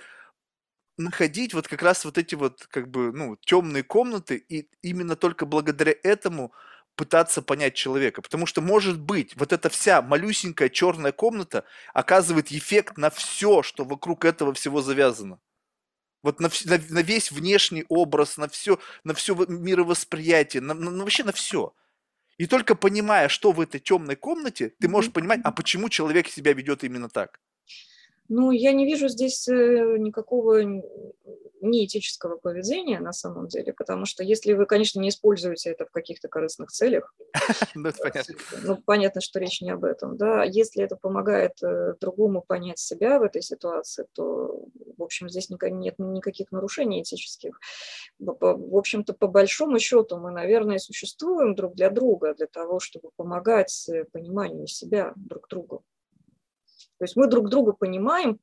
находить 0.98 1.54
вот 1.54 1.68
как 1.68 1.82
раз 1.82 2.04
вот 2.04 2.18
эти 2.18 2.34
вот 2.34 2.66
как 2.68 2.88
бы, 2.90 3.12
ну, 3.12 3.36
темные 3.36 3.82
комнаты 3.82 4.36
и 4.36 4.68
именно 4.82 5.16
только 5.16 5.46
благодаря 5.46 5.94
этому 6.02 6.52
пытаться 6.96 7.40
понять 7.42 7.74
человека. 7.74 8.20
Потому 8.22 8.46
что, 8.46 8.60
может 8.60 9.00
быть, 9.00 9.34
вот 9.36 9.52
эта 9.52 9.70
вся 9.70 10.02
малюсенькая 10.02 10.68
черная 10.68 11.12
комната 11.12 11.64
оказывает 11.94 12.52
эффект 12.52 12.98
на 12.98 13.10
все, 13.10 13.62
что 13.62 13.84
вокруг 13.84 14.24
этого 14.26 14.52
всего 14.52 14.82
завязано. 14.82 15.38
Вот 16.22 16.40
на, 16.40 16.50
на, 16.64 16.80
на 16.88 17.02
весь 17.02 17.32
внешний 17.32 17.84
образ, 17.88 18.36
на 18.36 18.48
все, 18.48 18.78
на 19.04 19.14
все 19.14 19.34
мировосприятие, 19.34 20.60
на, 20.60 20.74
на, 20.74 21.02
вообще 21.02 21.24
на 21.24 21.32
все. 21.32 21.74
И 22.38 22.46
только 22.46 22.74
понимая, 22.74 23.28
что 23.28 23.52
в 23.52 23.60
этой 23.60 23.80
темной 23.80 24.16
комнате, 24.16 24.72
ты 24.80 24.88
можешь 24.88 25.12
понимать, 25.12 25.40
а 25.44 25.52
почему 25.52 25.88
человек 25.88 26.28
себя 26.28 26.52
ведет 26.52 26.84
именно 26.84 27.08
так. 27.08 27.40
Ну, 28.34 28.50
я 28.50 28.72
не 28.72 28.86
вижу 28.86 29.08
здесь 29.08 29.46
э, 29.46 29.96
никакого 29.98 30.62
неэтического 31.60 32.38
поведения 32.38 32.98
на 32.98 33.12
самом 33.12 33.46
деле, 33.46 33.74
потому 33.74 34.06
что 34.06 34.24
если 34.24 34.54
вы, 34.54 34.64
конечно, 34.64 35.00
не 35.00 35.10
используете 35.10 35.68
это 35.68 35.84
в 35.84 35.90
каких-то 35.90 36.28
корыстных 36.28 36.70
целях, 36.70 37.14
ну, 37.74 37.90
понятно. 37.92 38.34
ну, 38.62 38.76
понятно, 38.86 39.20
что 39.20 39.38
речь 39.38 39.60
не 39.60 39.68
об 39.68 39.84
этом, 39.84 40.16
да, 40.16 40.44
если 40.44 40.82
это 40.82 40.96
помогает 40.96 41.62
э, 41.62 41.92
другому 42.00 42.40
понять 42.40 42.78
себя 42.78 43.18
в 43.18 43.22
этой 43.22 43.42
ситуации, 43.42 44.06
то, 44.14 44.64
в 44.96 45.02
общем, 45.02 45.28
здесь 45.28 45.50
нет 45.50 45.98
никаких 45.98 46.52
нарушений 46.52 47.02
этических. 47.02 47.60
В 48.18 48.76
общем-то, 48.78 49.12
по 49.12 49.26
большому 49.26 49.78
счету 49.78 50.16
мы, 50.16 50.30
наверное, 50.30 50.78
существуем 50.78 51.54
друг 51.54 51.74
для 51.74 51.90
друга, 51.90 52.32
для 52.32 52.46
того, 52.46 52.80
чтобы 52.80 53.10
помогать 53.14 53.90
э, 53.90 54.04
пониманию 54.10 54.68
себя 54.68 55.12
друг 55.16 55.48
другу. 55.50 55.84
То 57.02 57.06
есть 57.06 57.16
мы 57.16 57.26
друг 57.26 57.48
друга 57.48 57.72
понимаем, 57.72 58.38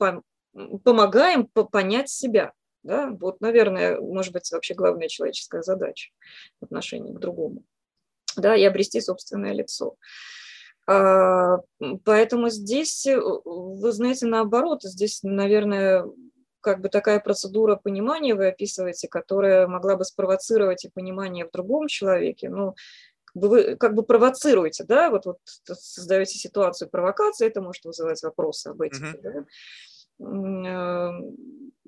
помогаем 0.84 1.46
понять 1.46 2.10
себя. 2.10 2.52
Да? 2.84 3.10
Вот, 3.10 3.40
наверное, 3.40 4.02
может 4.02 4.34
быть, 4.34 4.52
вообще 4.52 4.74
главная 4.74 5.08
человеческая 5.08 5.62
задача 5.62 6.12
в 6.60 6.66
отношении 6.66 7.14
к 7.14 7.20
другому. 7.20 7.64
Да, 8.36 8.58
и 8.58 8.64
обрести 8.66 9.00
собственное 9.00 9.54
лицо. 9.54 9.96
А, 10.88 11.60
поэтому 12.04 12.50
здесь, 12.50 13.08
э, 13.08 13.18
вы 13.18 13.94
знаете, 13.94 14.26
наоборот, 14.26 14.84
здесь, 14.84 15.24
наверное, 15.24 16.06
как 16.60 16.82
бы 16.82 16.90
такая 16.90 17.22
процедура 17.22 17.78
понимания 17.78 18.36
вы 18.36 18.50
описываете, 18.50 19.08
которая 19.08 19.68
могла 19.68 19.96
бы 19.96 20.04
спровоцировать 20.04 20.84
и 20.84 20.90
понимание 20.90 21.46
в 21.46 21.52
другом 21.52 21.88
человеке. 21.88 22.50
Ну, 23.34 23.48
вы 23.48 23.76
как 23.76 23.94
бы 23.96 24.04
провоцируете, 24.04 24.84
да, 24.84 25.10
вот, 25.10 25.26
вот 25.26 25.38
создаете 25.66 26.38
ситуацию 26.38 26.90
провокации, 26.90 27.48
это 27.48 27.62
может 27.62 27.86
вызывать 27.86 28.22
вопросы 28.24 28.68
об 28.68 28.82
этике, 28.82 29.06
mm-hmm. 29.06 29.22
да? 29.22 29.46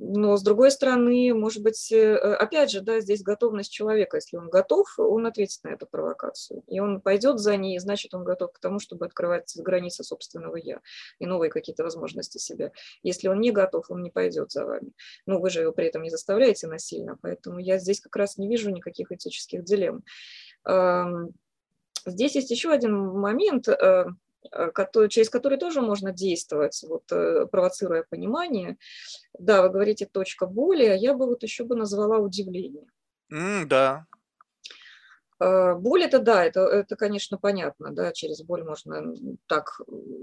Но, 0.03 0.35
с 0.37 0.41
другой 0.41 0.71
стороны, 0.71 1.33
может 1.33 1.61
быть, 1.61 1.91
э, 1.91 2.15
опять 2.15 2.71
же, 2.71 2.81
да, 2.81 3.01
здесь 3.01 3.21
готовность 3.21 3.71
человека. 3.71 4.17
Если 4.17 4.37
он 4.37 4.49
готов, 4.49 4.87
он 4.97 5.27
ответит 5.27 5.63
на 5.63 5.69
эту 5.69 5.85
провокацию. 5.85 6.63
И 6.67 6.79
он 6.79 7.01
пойдет 7.01 7.39
за 7.39 7.55
ней, 7.57 7.77
значит, 7.77 8.13
он 8.13 8.23
готов 8.23 8.53
к 8.53 8.59
тому, 8.59 8.79
чтобы 8.79 9.05
открывать 9.05 9.53
границы 9.57 10.03
собственного 10.03 10.55
«я» 10.55 10.79
и 11.19 11.25
новые 11.25 11.51
какие-то 11.51 11.83
возможности 11.83 12.39
себя. 12.39 12.71
Если 13.03 13.27
он 13.27 13.41
не 13.41 13.51
готов, 13.51 13.91
он 13.91 14.01
не 14.01 14.09
пойдет 14.09 14.51
за 14.51 14.65
вами. 14.65 14.91
Но 15.27 15.39
вы 15.39 15.49
же 15.49 15.61
его 15.61 15.71
при 15.71 15.87
этом 15.87 16.01
не 16.01 16.09
заставляете 16.09 16.67
насильно. 16.67 17.19
Поэтому 17.21 17.59
я 17.59 17.77
здесь 17.77 17.99
как 17.99 18.15
раз 18.15 18.37
не 18.37 18.47
вижу 18.47 18.71
никаких 18.71 19.11
этических 19.11 19.63
дилемм. 19.63 20.03
Здесь 22.05 22.35
есть 22.35 22.51
еще 22.51 22.71
один 22.71 22.95
момент, 22.95 23.67
э, 23.67 24.05
э, 24.51 25.07
через 25.09 25.29
который 25.29 25.57
тоже 25.57 25.81
можно 25.81 26.11
действовать, 26.11 26.83
вот, 26.87 27.03
э, 27.11 27.45
провоцируя 27.45 28.03
понимание. 28.09 28.77
Да, 29.37 29.61
вы 29.61 29.69
говорите 29.69 30.07
точка 30.11 30.47
боли, 30.47 30.85
а 30.85 30.95
я 30.95 31.13
бы 31.13 31.27
вот 31.27 31.43
еще 31.43 31.63
бы 31.63 31.75
назвала 31.75 32.17
удивление. 32.17 32.87
Mm, 33.31 33.65
да. 33.65 34.05
Э, 35.41 35.73
боль 35.73 36.03
это 36.03 36.19
да, 36.19 36.45
это, 36.45 36.61
это, 36.61 36.95
конечно, 36.95 37.37
понятно, 37.39 37.91
да, 37.91 38.11
через 38.11 38.43
боль 38.43 38.63
можно 38.63 39.15
так 39.47 39.81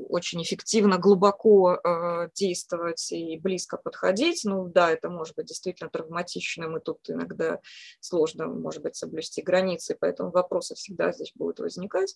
очень 0.08 0.40
эффективно, 0.42 0.98
глубоко 0.98 1.74
э, 1.74 2.28
действовать 2.34 3.10
и 3.10 3.36
близко 3.38 3.78
подходить. 3.78 4.42
Ну 4.44 4.68
да, 4.68 4.92
это 4.92 5.10
может 5.10 5.34
быть 5.34 5.46
действительно 5.46 5.90
травматично, 5.90 6.76
и 6.76 6.80
тут 6.80 7.00
иногда 7.08 7.58
сложно, 7.98 8.46
может 8.46 8.82
быть, 8.82 8.94
соблюсти 8.94 9.42
границы, 9.42 9.96
поэтому 9.98 10.30
вопросы 10.30 10.76
всегда 10.76 11.10
здесь 11.10 11.32
будут 11.34 11.58
возникать. 11.58 12.14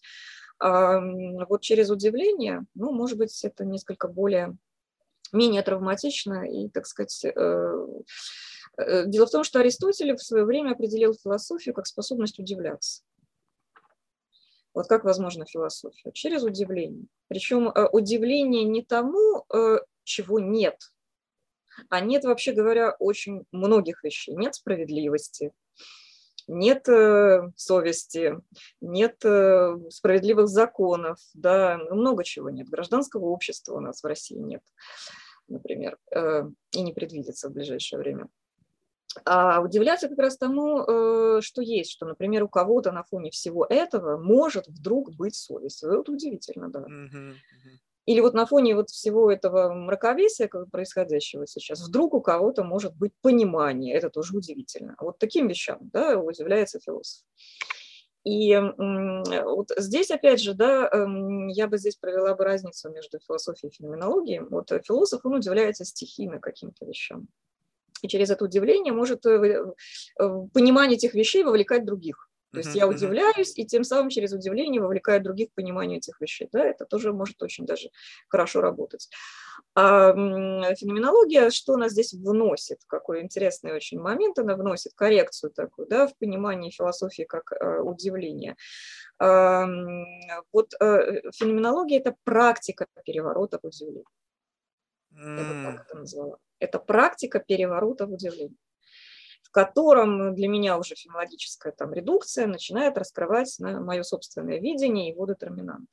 А, 0.61 1.01
вот 1.49 1.61
через 1.63 1.91
удивление, 1.91 2.65
ну, 2.75 2.93
может 2.93 3.19
быть, 3.19 3.45
это 3.45 3.65
несколько 3.65 4.07
более, 4.07 4.57
менее 5.33 5.63
травматично 5.63 6.49
и, 6.49 6.69
так 6.69 6.87
сказать, 6.87 7.25
Э, 7.25 7.87
дело 8.79 9.27
в 9.27 9.31
том, 9.31 9.45
что 9.45 9.61
Аристотель 9.61 10.15
в 10.17 10.23
свое 10.23 10.45
время 10.45 10.73
определил 10.73 11.15
философию 11.15 11.75
как 11.75 11.87
способность 11.87 12.39
удивляться. 12.39 13.03
Вот 14.75 14.89
как 14.89 15.05
возможна 15.05 15.45
философия? 15.45 16.13
Через 16.13 16.43
удивление. 16.43 17.07
Причем 17.29 17.69
э, 17.69 17.89
удивление 17.93 18.65
не 18.65 18.83
тому, 18.83 19.45
э, 19.55 19.79
чего 20.05 20.39
нет, 20.39 20.79
а 21.89 22.01
нет, 22.01 22.25
вообще 22.25 22.53
говоря, 22.53 22.93
очень 22.99 23.45
многих 23.53 24.03
вещей. 24.05 24.35
Нет 24.35 24.55
справедливости, 24.55 25.53
нет 26.47 26.85
совести, 27.57 28.35
нет 28.83 29.17
справедливых 29.19 30.49
законов, 30.49 31.19
да, 31.33 31.79
много 31.91 32.25
чего 32.25 32.51
нет. 32.51 32.69
Гражданского 32.69 33.27
общества 33.27 33.77
у 33.77 33.81
нас 33.81 34.03
в 34.03 34.07
России 34.07 34.37
нет, 34.37 34.63
например, 35.49 35.99
и 36.73 36.83
не 36.83 36.93
предвидится 36.93 37.49
в 37.49 37.53
ближайшее 37.53 38.01
время. 38.01 38.29
А 39.25 39.61
удивляться 39.61 40.09
как 40.09 40.19
раз 40.19 40.39
тому, 40.39 40.81
э, 40.81 41.41
что 41.43 41.61
есть, 41.63 41.91
что, 41.91 42.07
например, 42.07 42.45
у 42.45 42.49
кого-то 42.49 42.93
на 42.93 43.05
фоне 43.05 43.31
всего 43.31 43.67
этого 43.69 44.17
может 44.17 44.69
вдруг 44.69 45.15
быть 45.15 45.35
совесть. 45.35 45.83
Вот 45.83 46.09
удивительно, 46.09 46.69
да. 46.71 46.87
Или 48.05 48.21
вот 48.21 48.35
на 48.35 48.47
фоне 48.47 48.75
вот 48.75 48.91
всего 48.91 49.31
этого 49.31 49.73
мраковесия 49.73 50.49
происходящего 50.49 51.47
сейчас, 51.47 51.87
вдруг 51.87 52.15
у 52.15 52.21
кого-то 52.21 52.65
может 52.65 52.97
быть 52.97 53.13
понимание, 53.21 53.95
это 53.95 54.11
тоже 54.11 54.37
удивительно. 54.37 54.97
Вот 54.99 55.19
таким 55.19 55.47
вещам 55.47 55.79
да, 55.93 56.19
удивляется 56.19 56.81
философ. 56.81 57.23
И 58.25 58.57
вот 58.57 59.71
здесь, 59.77 60.11
опять 60.11 60.41
же, 60.41 60.55
да, 60.55 60.89
эм, 60.93 61.49
я 61.49 61.67
бы 61.67 61.77
здесь 61.77 61.97
провела 61.97 62.35
бы 62.35 62.45
разницу 62.45 62.89
между 62.91 63.19
философией 63.19 63.71
и 63.71 63.75
феноменологией. 63.75 64.41
Вот 64.49 64.71
философ, 64.85 65.21
он 65.25 65.35
удивляется 65.35 65.85
стихийно 65.85 66.39
каким-то 66.39 66.85
вещам 66.87 67.29
и 68.03 68.09
через 68.09 68.31
это 68.31 68.45
удивление 68.45 68.93
может 68.93 69.25
э, 69.27 69.31
э, 69.31 70.29
понимание 70.53 70.97
этих 70.97 71.15
вещей 71.15 71.45
вовлекать 71.45 71.85
других. 71.85 72.29
То 72.53 72.59
есть 72.59 72.75
я 72.75 72.87
удивляюсь, 72.87 73.57
и 73.57 73.65
тем 73.65 73.83
самым 73.83 74.11
через 74.11 74.33
удивление 74.33 74.83
вовлекаю 74.83 75.23
других 75.23 75.49
в 75.49 75.55
понимание 75.55 75.99
этих 75.99 76.21
вещей. 76.21 76.49
Да, 76.53 76.63
это 76.63 76.85
тоже 76.85 77.13
может 77.13 77.43
очень 77.43 77.65
даже 77.65 77.89
хорошо 78.29 78.61
работать. 78.61 79.09
А 79.75 80.13
феноменология, 80.13 81.49
что 81.49 81.75
она 81.75 81.89
здесь 81.89 82.13
вносит? 82.13 82.81
Какой 82.87 83.23
интересный 83.23 83.73
очень 83.73 83.99
момент 83.99 84.39
она 84.39 84.55
вносит, 84.55 84.93
коррекцию 84.95 85.51
такую, 85.51 85.89
да, 85.89 86.07
в 86.07 86.17
понимании 86.19 86.71
философии 86.71 87.23
как 87.23 87.53
э, 87.53 87.81
удивление. 87.81 88.57
А, 89.19 89.67
вот 90.53 90.75
э, 90.79 91.23
феноменология– 91.35 92.01
это 92.01 92.15
практика 92.25 92.87
переворота 93.07 93.59
в 93.63 93.67
удивление. 93.67 94.05
Я 95.15 95.45
бы 95.45 95.73
так 95.77 95.87
это 95.87 95.99
назвала. 95.99 96.39
Это 96.63 96.79
практика 96.79 97.41
переворота 97.41 98.07
в 98.07 98.17
в 98.17 99.51
котором 99.51 100.35
для 100.35 100.49
меня 100.49 100.79
уже 100.79 100.95
фенологическая 100.95 101.73
там 101.73 101.93
редукция 101.93 102.47
начинает 102.47 102.97
раскрывать 102.97 103.55
мое 103.59 104.03
собственное 104.03 104.59
видение 104.59 105.09
его 105.09 105.27
детерминанты. 105.27 105.93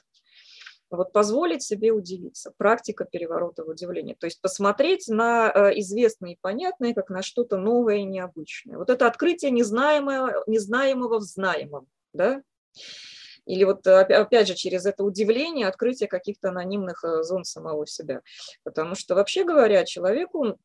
Вот 0.91 1.11
позволить 1.11 1.61
себе 1.61 1.91
удивиться, 1.91 2.51
практика 2.57 3.05
переворота 3.05 3.63
в 3.63 3.69
удивление, 3.69 4.15
то 4.15 4.25
есть 4.25 4.41
посмотреть 4.41 5.07
на 5.07 5.51
э, 5.53 5.79
известное 5.79 6.31
и 6.31 6.37
понятное, 6.39 6.93
как 6.93 7.09
на 7.09 7.21
что-то 7.21 7.57
новое 7.57 7.97
и 7.97 8.05
необычное. 8.05 8.77
Вот 8.77 8.89
это 8.89 9.05
открытие 9.05 9.51
незнаемого, 9.51 10.43
незнаемого 10.47 11.19
в 11.19 11.23
знаемом, 11.23 11.87
да? 12.13 12.41
Или 13.45 13.63
вот 13.63 13.85
опять 13.85 14.47
же 14.47 14.55
через 14.55 14.85
это 14.85 15.03
удивление 15.03 15.67
открытие 15.67 16.07
каких-то 16.07 16.49
анонимных 16.49 17.03
э, 17.03 17.23
зон 17.23 17.43
самого 17.43 17.85
себя. 17.87 18.21
Потому 18.63 18.95
что 18.95 19.15
вообще 19.15 19.43
говоря, 19.43 19.85
человеку 19.85 20.57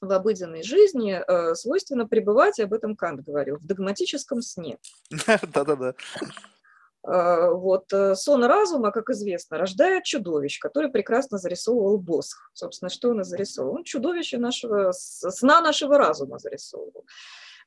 в 0.00 0.12
обыденной 0.12 0.62
жизни 0.62 1.20
э, 1.26 1.54
свойственно 1.54 2.06
пребывать, 2.06 2.58
и 2.58 2.62
об 2.62 2.72
этом 2.72 2.96
Кант 2.96 3.22
говорил, 3.22 3.56
в 3.56 3.66
догматическом 3.66 4.42
сне. 4.42 4.78
Да-да-да. 5.54 5.94
Э, 7.06 7.50
вот 7.50 7.92
сон 8.14 8.44
разума, 8.44 8.92
как 8.92 9.10
известно, 9.10 9.58
рождает 9.58 10.04
чудовищ, 10.04 10.58
который 10.60 10.90
прекрасно 10.90 11.38
зарисовывал 11.38 11.98
Босх. 11.98 12.50
Собственно, 12.52 12.88
что 12.88 13.10
он 13.10 13.20
и 13.20 13.24
зарисовал? 13.24 13.74
Он 13.76 13.84
чудовище 13.84 14.38
нашего, 14.38 14.92
сна 14.92 15.60
нашего 15.60 15.98
разума 15.98 16.38
зарисовывал. 16.38 17.04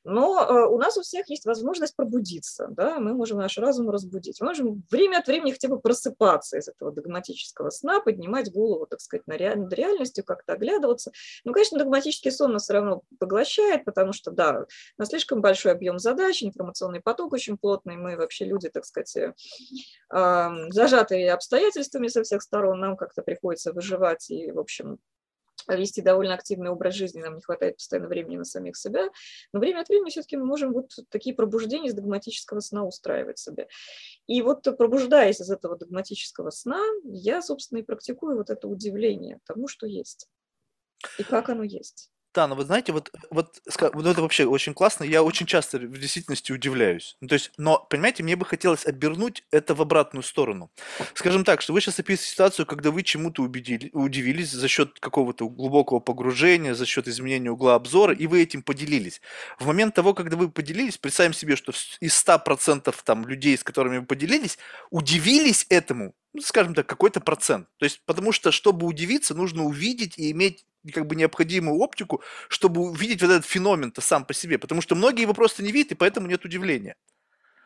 Но 0.03 0.43
э, 0.43 0.65
у 0.67 0.77
нас 0.77 0.97
у 0.97 1.01
всех 1.01 1.29
есть 1.29 1.45
возможность 1.45 1.95
пробудиться, 1.95 2.67
да, 2.71 2.99
мы 2.99 3.13
можем 3.13 3.37
наш 3.37 3.57
разум 3.57 3.89
разбудить. 3.89 4.41
Мы 4.41 4.47
можем 4.47 4.83
время 4.89 5.17
от 5.17 5.27
времени 5.27 5.51
хотя 5.51 5.67
бы 5.67 5.79
просыпаться 5.79 6.57
из 6.57 6.67
этого 6.67 6.91
догматического 6.91 7.69
сна, 7.69 7.99
поднимать 7.99 8.51
голову, 8.51 8.87
так 8.87 8.99
сказать, 8.99 9.27
над 9.27 9.39
реальностью, 9.73 10.23
как-то 10.23 10.53
оглядываться. 10.53 11.11
Ну, 11.43 11.53
конечно, 11.53 11.77
догматический 11.77 12.31
сон 12.31 12.53
нас 12.53 12.63
все 12.63 12.73
равно 12.73 13.03
поглощает, 13.19 13.85
потому 13.85 14.13
что, 14.13 14.31
да, 14.31 14.65
у 14.97 15.01
нас 15.01 15.09
слишком 15.09 15.41
большой 15.41 15.73
объем 15.73 15.99
задач, 15.99 16.43
информационный 16.43 17.01
поток 17.01 17.33
очень 17.33 17.57
плотный, 17.57 17.97
мы 17.97 18.17
вообще 18.17 18.45
люди, 18.45 18.69
так 18.69 18.85
сказать, 18.85 19.15
э, 19.15 19.33
зажатые 20.69 21.31
обстоятельствами 21.31 22.07
со 22.07 22.23
всех 22.23 22.41
сторон, 22.41 22.79
нам 22.79 22.97
как-то 22.97 23.21
приходится 23.21 23.71
выживать 23.71 24.31
и, 24.31 24.51
в 24.51 24.59
общем, 24.59 24.97
вести 25.75 26.01
довольно 26.01 26.33
активный 26.33 26.69
образ 26.69 26.95
жизни, 26.95 27.21
нам 27.21 27.35
не 27.35 27.41
хватает 27.41 27.77
постоянно 27.77 28.07
времени 28.07 28.37
на 28.37 28.45
самих 28.45 28.77
себя, 28.77 29.09
но 29.53 29.59
время 29.59 29.81
от 29.81 29.89
времени 29.89 30.09
все-таки 30.09 30.37
мы 30.37 30.45
можем 30.45 30.73
вот 30.73 30.91
такие 31.09 31.35
пробуждения 31.35 31.89
из 31.89 31.93
догматического 31.93 32.59
сна 32.59 32.83
устраивать 32.85 33.39
себе. 33.39 33.67
И 34.27 34.41
вот 34.41 34.63
пробуждаясь 34.77 35.41
из 35.41 35.49
этого 35.49 35.77
догматического 35.77 36.49
сна, 36.49 36.81
я, 37.03 37.41
собственно, 37.41 37.79
и 37.79 37.83
практикую 37.83 38.37
вот 38.37 38.49
это 38.49 38.67
удивление 38.67 39.39
тому, 39.45 39.67
что 39.67 39.87
есть 39.87 40.27
и 41.17 41.23
как 41.23 41.49
оно 41.49 41.63
есть. 41.63 42.11
Да, 42.33 42.47
но 42.47 42.55
вы 42.55 42.63
знаете, 42.63 42.93
вот, 42.93 43.11
вот, 43.29 43.61
вот 43.93 44.05
это 44.05 44.21
вообще 44.21 44.45
очень 44.45 44.73
классно. 44.73 45.03
Я 45.03 45.21
очень 45.21 45.45
часто 45.45 45.77
в 45.79 45.99
действительности 45.99 46.53
удивляюсь. 46.53 47.17
Ну, 47.19 47.27
то 47.27 47.33
есть, 47.33 47.51
но, 47.57 47.85
понимаете, 47.89 48.23
мне 48.23 48.37
бы 48.37 48.45
хотелось 48.45 48.85
обернуть 48.85 49.43
это 49.51 49.75
в 49.75 49.81
обратную 49.81 50.23
сторону. 50.23 50.71
Скажем 51.13 51.43
так, 51.43 51.61
что 51.61 51.73
вы 51.73 51.81
сейчас 51.81 51.99
описываете 51.99 52.31
ситуацию, 52.31 52.65
когда 52.65 52.89
вы 52.91 53.03
чему-то 53.03 53.43
убедили, 53.43 53.89
удивились 53.91 54.51
за 54.51 54.69
счет 54.69 54.97
какого-то 55.01 55.49
глубокого 55.49 55.99
погружения, 55.99 56.73
за 56.73 56.85
счет 56.85 57.09
изменения 57.09 57.51
угла 57.51 57.75
обзора, 57.75 58.13
и 58.13 58.27
вы 58.27 58.41
этим 58.41 58.63
поделились. 58.63 59.21
В 59.59 59.67
момент 59.67 59.93
того, 59.93 60.13
когда 60.13 60.37
вы 60.37 60.49
поделились, 60.49 60.97
представим 60.97 61.33
себе, 61.33 61.57
что 61.57 61.73
из 61.99 62.13
100% 62.13 62.95
там, 63.03 63.27
людей, 63.27 63.57
с 63.57 63.63
которыми 63.63 63.97
вы 63.97 64.05
поделились, 64.05 64.57
удивились 64.89 65.65
этому, 65.69 66.13
ну, 66.33 66.41
скажем 66.41 66.73
так, 66.73 66.87
какой-то 66.87 67.19
процент. 67.19 67.67
То 67.77 67.85
есть, 67.85 68.01
потому 68.05 68.31
что, 68.31 68.51
чтобы 68.51 68.87
удивиться, 68.87 69.35
нужно 69.35 69.63
увидеть 69.63 70.17
и 70.17 70.31
иметь 70.31 70.65
как 70.93 71.05
бы 71.05 71.15
необходимую 71.15 71.79
оптику, 71.79 72.21
чтобы 72.47 72.81
увидеть 72.81 73.21
вот 73.21 73.31
этот 73.31 73.45
феномен-то 73.45 74.01
сам 74.01 74.25
по 74.25 74.33
себе. 74.33 74.57
Потому 74.57 74.81
что 74.81 74.95
многие 74.95 75.21
его 75.21 75.33
просто 75.33 75.63
не 75.63 75.71
видят, 75.71 75.91
и 75.91 75.95
поэтому 75.95 76.27
нет 76.27 76.45
удивления. 76.45 76.95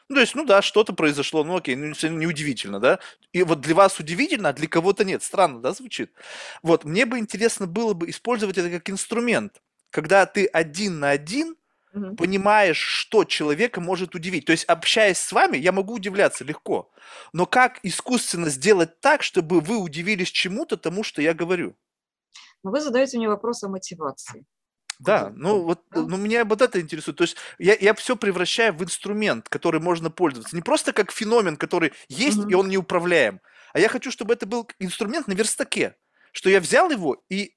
Ну, 0.09 0.15
то 0.15 0.21
есть, 0.21 0.35
ну 0.35 0.45
да, 0.45 0.61
что-то 0.61 0.93
произошло, 0.93 1.43
ну 1.43 1.57
окей, 1.57 1.75
ну 1.75 1.93
не 2.09 2.27
удивительно, 2.27 2.79
да? 2.79 2.99
И 3.33 3.41
вот 3.43 3.61
для 3.61 3.73
вас 3.73 3.99
удивительно, 3.99 4.49
а 4.49 4.53
для 4.53 4.67
кого-то 4.67 5.03
нет. 5.03 5.23
Странно, 5.23 5.61
да, 5.61 5.73
звучит? 5.73 6.11
Вот, 6.61 6.83
мне 6.85 7.05
бы 7.05 7.17
интересно 7.17 7.65
было 7.65 7.93
бы 7.93 8.09
использовать 8.09 8.57
это 8.57 8.69
как 8.69 8.89
инструмент. 8.89 9.61
Когда 9.89 10.25
ты 10.27 10.45
один 10.45 10.99
на 10.99 11.09
один 11.09 11.55
угу. 11.95 12.15
понимаешь, 12.15 12.77
что 12.77 13.23
человека 13.23 13.81
может 13.81 14.13
удивить. 14.15 14.45
То 14.45 14.51
есть, 14.51 14.65
общаясь 14.65 15.17
с 15.17 15.31
вами, 15.31 15.57
я 15.57 15.71
могу 15.71 15.93
удивляться 15.93 16.43
легко. 16.43 16.91
Но 17.33 17.45
как 17.45 17.79
искусственно 17.83 18.49
сделать 18.49 18.99
так, 18.99 19.23
чтобы 19.23 19.61
вы 19.61 19.77
удивились 19.77 20.29
чему-то 20.29 20.77
тому, 20.77 21.03
что 21.03 21.21
я 21.21 21.33
говорю? 21.33 21.75
Но 22.63 22.71
вы 22.71 22.81
задаете 22.81 23.17
мне 23.17 23.29
вопрос 23.29 23.63
о 23.63 23.69
мотивации. 23.69 24.45
Да, 24.99 25.31
ну 25.35 25.63
вот 25.63 25.81
ну, 25.91 26.17
меня 26.17 26.45
вот 26.45 26.61
это 26.61 26.79
интересует. 26.79 27.17
То 27.17 27.23
есть 27.23 27.35
я, 27.59 27.75
я 27.75 27.93
все 27.93 28.15
превращаю 28.15 28.73
в 28.73 28.83
инструмент, 28.83 29.49
который 29.49 29.81
можно 29.81 30.09
пользоваться. 30.09 30.55
Не 30.55 30.61
просто 30.61 30.93
как 30.93 31.11
феномен, 31.11 31.57
который 31.57 31.91
есть, 32.07 32.39
угу. 32.39 32.49
и 32.49 32.53
он 32.53 32.69
неуправляем. 32.69 33.41
А 33.73 33.79
я 33.79 33.89
хочу, 33.89 34.09
чтобы 34.09 34.33
это 34.33 34.45
был 34.45 34.69
инструмент 34.79 35.27
на 35.27 35.33
верстаке. 35.33 35.95
Что 36.31 36.49
я 36.49 36.59
взял 36.59 36.89
его 36.89 37.23
и, 37.29 37.55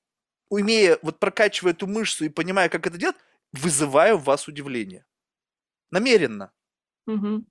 умея, 0.49 0.99
вот 1.03 1.19
прокачивая 1.21 1.73
эту 1.73 1.87
мышцу 1.87 2.25
и 2.25 2.29
понимая, 2.29 2.69
как 2.69 2.87
это 2.87 2.99
делать, 2.99 3.17
вызываю 3.53 4.19
в 4.19 4.25
вас 4.25 4.49
удивление. 4.49 5.07
Намеренно. 5.91 6.53
Угу. 7.07 7.45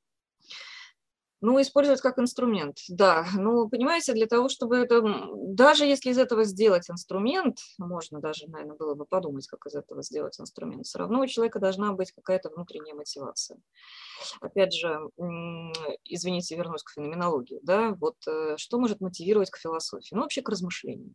Ну, 1.40 1.62
использовать 1.62 2.02
как 2.02 2.18
инструмент, 2.18 2.78
да. 2.90 3.28
Ну, 3.36 3.70
понимаете, 3.70 4.14
для 4.14 4.26
того, 4.26 4.50
чтобы 4.50 4.78
это, 4.78 5.04
даже 5.36 5.86
если 5.86 6.10
из 6.10 6.18
этого 6.18 6.44
сделать 6.46 6.90
инструмент, 6.90 7.60
можно 7.78 8.20
даже, 8.20 8.50
наверное, 8.50 8.76
было 8.76 8.96
бы 8.96 9.06
подумать, 9.06 9.46
как 9.46 9.68
из 9.68 9.76
этого 9.76 10.02
сделать 10.02 10.40
инструмент, 10.40 10.88
все 10.88 10.98
равно 10.98 11.20
у 11.20 11.28
человека 11.28 11.60
должна 11.60 11.94
быть 11.94 12.12
какая-то 12.12 12.50
внутренняя 12.50 12.96
мотивация. 12.96 13.60
Опять 14.42 14.74
же, 14.74 15.00
извините, 16.04 16.56
вернусь 16.56 16.82
к 16.82 16.92
феноменологии, 16.92 17.60
да, 17.62 17.92
вот 17.92 18.16
э, 18.28 18.56
что 18.58 18.80
может 18.80 19.00
мотивировать 19.00 19.52
к 19.52 19.58
философии? 19.58 20.16
Ну, 20.16 20.22
вообще 20.22 20.42
к 20.42 20.50
размышлению. 20.50 21.14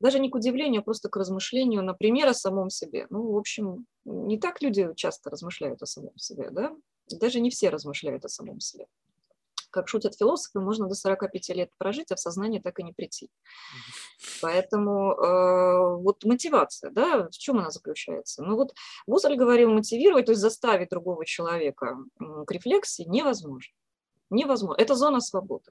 Даже 0.00 0.18
не 0.18 0.30
к 0.30 0.34
удивлению, 0.34 0.80
а 0.80 0.84
просто 0.84 1.08
к 1.08 1.16
размышлению, 1.16 1.82
например, 1.82 2.28
о 2.28 2.34
самом 2.34 2.70
себе. 2.70 3.06
Ну, 3.10 3.32
в 3.32 3.36
общем, 3.36 3.86
не 4.04 4.38
так 4.38 4.62
люди 4.62 4.88
часто 4.94 5.30
размышляют 5.30 5.82
о 5.82 5.86
самом 5.86 6.16
себе, 6.16 6.50
да? 6.50 6.74
Даже 7.10 7.40
не 7.40 7.50
все 7.50 7.70
размышляют 7.70 8.24
о 8.24 8.28
самом 8.28 8.60
себе 8.60 8.86
как 9.70 9.88
шутят 9.88 10.16
философы, 10.16 10.60
можно 10.60 10.88
до 10.88 10.94
45 10.94 11.48
лет 11.50 11.70
прожить, 11.78 12.10
а 12.10 12.16
в 12.16 12.20
сознание 12.20 12.60
так 12.60 12.78
и 12.78 12.82
не 12.82 12.92
прийти. 12.92 13.30
Поэтому 14.40 15.12
э, 15.12 15.96
вот 16.02 16.24
мотивация, 16.24 16.90
да, 16.90 17.28
в 17.28 17.30
чем 17.30 17.58
она 17.58 17.70
заключается? 17.70 18.42
Ну 18.42 18.56
вот 18.56 18.74
Гусарль 19.06 19.36
говорил, 19.36 19.70
мотивировать, 19.70 20.26
то 20.26 20.32
есть 20.32 20.40
заставить 20.40 20.90
другого 20.90 21.24
человека 21.24 21.98
к 22.18 22.50
рефлексии 22.50 23.04
невозможно. 23.04 23.72
Невозможно. 24.30 24.80
Это 24.80 24.94
зона 24.94 25.20
свободы. 25.20 25.70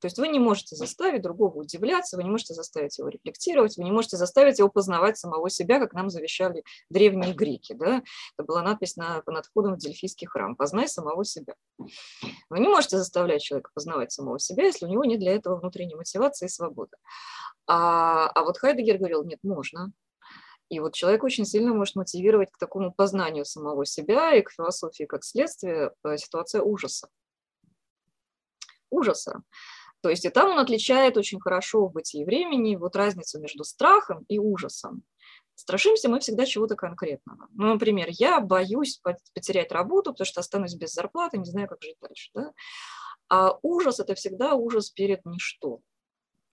То 0.00 0.06
есть 0.06 0.18
вы 0.18 0.28
не 0.28 0.38
можете 0.38 0.76
заставить 0.76 1.22
другого 1.22 1.58
удивляться, 1.58 2.16
вы 2.16 2.24
не 2.24 2.30
можете 2.30 2.54
заставить 2.54 2.98
его 2.98 3.08
рефлектировать, 3.08 3.76
вы 3.76 3.84
не 3.84 3.90
можете 3.90 4.16
заставить 4.16 4.58
его 4.58 4.68
познавать 4.68 5.18
самого 5.18 5.50
себя, 5.50 5.78
как 5.80 5.92
нам 5.92 6.10
завещали 6.10 6.62
древние 6.90 7.34
греки. 7.34 7.72
Да? 7.74 8.02
Это 8.36 8.46
была 8.46 8.62
надпись 8.62 8.96
на, 8.96 9.22
над 9.26 9.46
входом 9.46 9.74
в 9.74 9.78
Дельфийский 9.78 10.26
храм 10.26 10.56
«Познай 10.56 10.88
самого 10.88 11.24
себя». 11.24 11.54
Вы 12.48 12.60
не 12.60 12.68
можете 12.68 12.98
заставлять 12.98 13.42
человека 13.42 13.70
познавать 13.74 14.12
самого 14.12 14.38
себя, 14.38 14.66
если 14.66 14.86
у 14.86 14.88
него 14.88 15.04
нет 15.04 15.20
для 15.20 15.34
этого 15.34 15.56
внутренней 15.56 15.96
мотивации 15.96 16.46
и 16.46 16.50
свободы. 16.50 16.96
А, 17.66 18.28
а 18.28 18.44
вот 18.44 18.58
Хайдегер 18.58 18.98
говорил, 18.98 19.24
нет, 19.24 19.40
можно. 19.42 19.92
И 20.68 20.80
вот 20.80 20.94
человек 20.94 21.24
очень 21.24 21.46
сильно 21.46 21.72
может 21.72 21.96
мотивировать 21.96 22.50
к 22.52 22.58
такому 22.58 22.92
познанию 22.92 23.44
самого 23.44 23.86
себя 23.86 24.34
и 24.34 24.42
к 24.42 24.50
философии 24.50 25.04
как 25.04 25.24
следствие 25.24 25.92
э, 26.04 26.16
ситуация 26.18 26.60
ужаса. 26.60 27.08
Ужаса. 28.90 29.42
То 30.00 30.10
есть 30.10 30.24
и 30.24 30.30
там 30.30 30.50
он 30.50 30.58
отличает 30.58 31.16
очень 31.16 31.40
хорошо 31.40 31.86
в 31.86 31.92
бытии 31.92 32.24
времени 32.24 32.76
вот 32.76 32.96
разницу 32.96 33.40
между 33.40 33.64
страхом 33.64 34.24
и 34.28 34.38
ужасом. 34.38 35.02
Страшимся 35.54 36.08
мы 36.08 36.20
всегда 36.20 36.46
чего-то 36.46 36.76
конкретного. 36.76 37.48
Ну, 37.52 37.72
например, 37.72 38.06
я 38.10 38.40
боюсь 38.40 39.00
потерять 39.34 39.72
работу, 39.72 40.12
потому 40.12 40.26
что 40.26 40.40
останусь 40.40 40.76
без 40.76 40.92
зарплаты, 40.92 41.38
не 41.38 41.50
знаю, 41.50 41.66
как 41.66 41.82
жить 41.82 41.96
дальше. 42.00 42.30
Да? 42.32 42.52
А 43.28 43.58
ужас– 43.62 43.98
это 44.00 44.14
всегда 44.14 44.54
ужас 44.54 44.90
перед 44.90 45.26
ничто. 45.26 45.80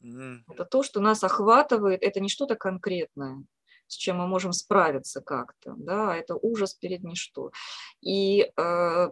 Mm. 0.04 0.40
Это 0.52 0.66
то, 0.66 0.82
что 0.82 1.00
нас 1.00 1.24
охватывает, 1.24 2.02
это 2.02 2.20
не 2.20 2.30
что-то 2.30 2.56
конкретное, 2.56 3.44
с 3.88 3.96
чем 3.96 4.18
мы 4.18 4.28
можем 4.28 4.54
справиться 4.54 5.22
как-то, 5.22 5.76
да, 5.78 6.16
это 6.16 6.36
ужас 6.36 6.74
перед 6.74 7.04
ничто. 7.04 7.52
И 8.02 8.52
э, 8.58 9.10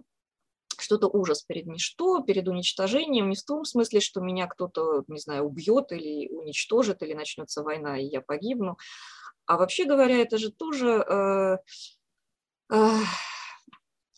что-то 0.83 1.07
ужас 1.07 1.43
перед 1.43 1.65
ничто, 1.65 2.21
перед 2.21 2.47
уничтожением, 2.47 3.29
не 3.29 3.35
в 3.35 3.43
том 3.43 3.63
смысле, 3.63 4.01
что 4.01 4.19
меня 4.19 4.47
кто-то, 4.47 5.03
не 5.07 5.19
знаю, 5.19 5.45
убьет 5.45 5.91
или 5.91 6.27
уничтожит, 6.29 7.01
или 7.01 7.13
начнется 7.13 7.63
война, 7.63 7.97
и 7.97 8.05
я 8.05 8.21
погибну. 8.21 8.77
А 9.45 9.57
вообще 9.57 9.85
говоря, 9.85 10.17
это 10.17 10.37
же 10.37 10.51
тоже... 10.51 10.87
Э, 11.09 11.57
э, 12.73 12.99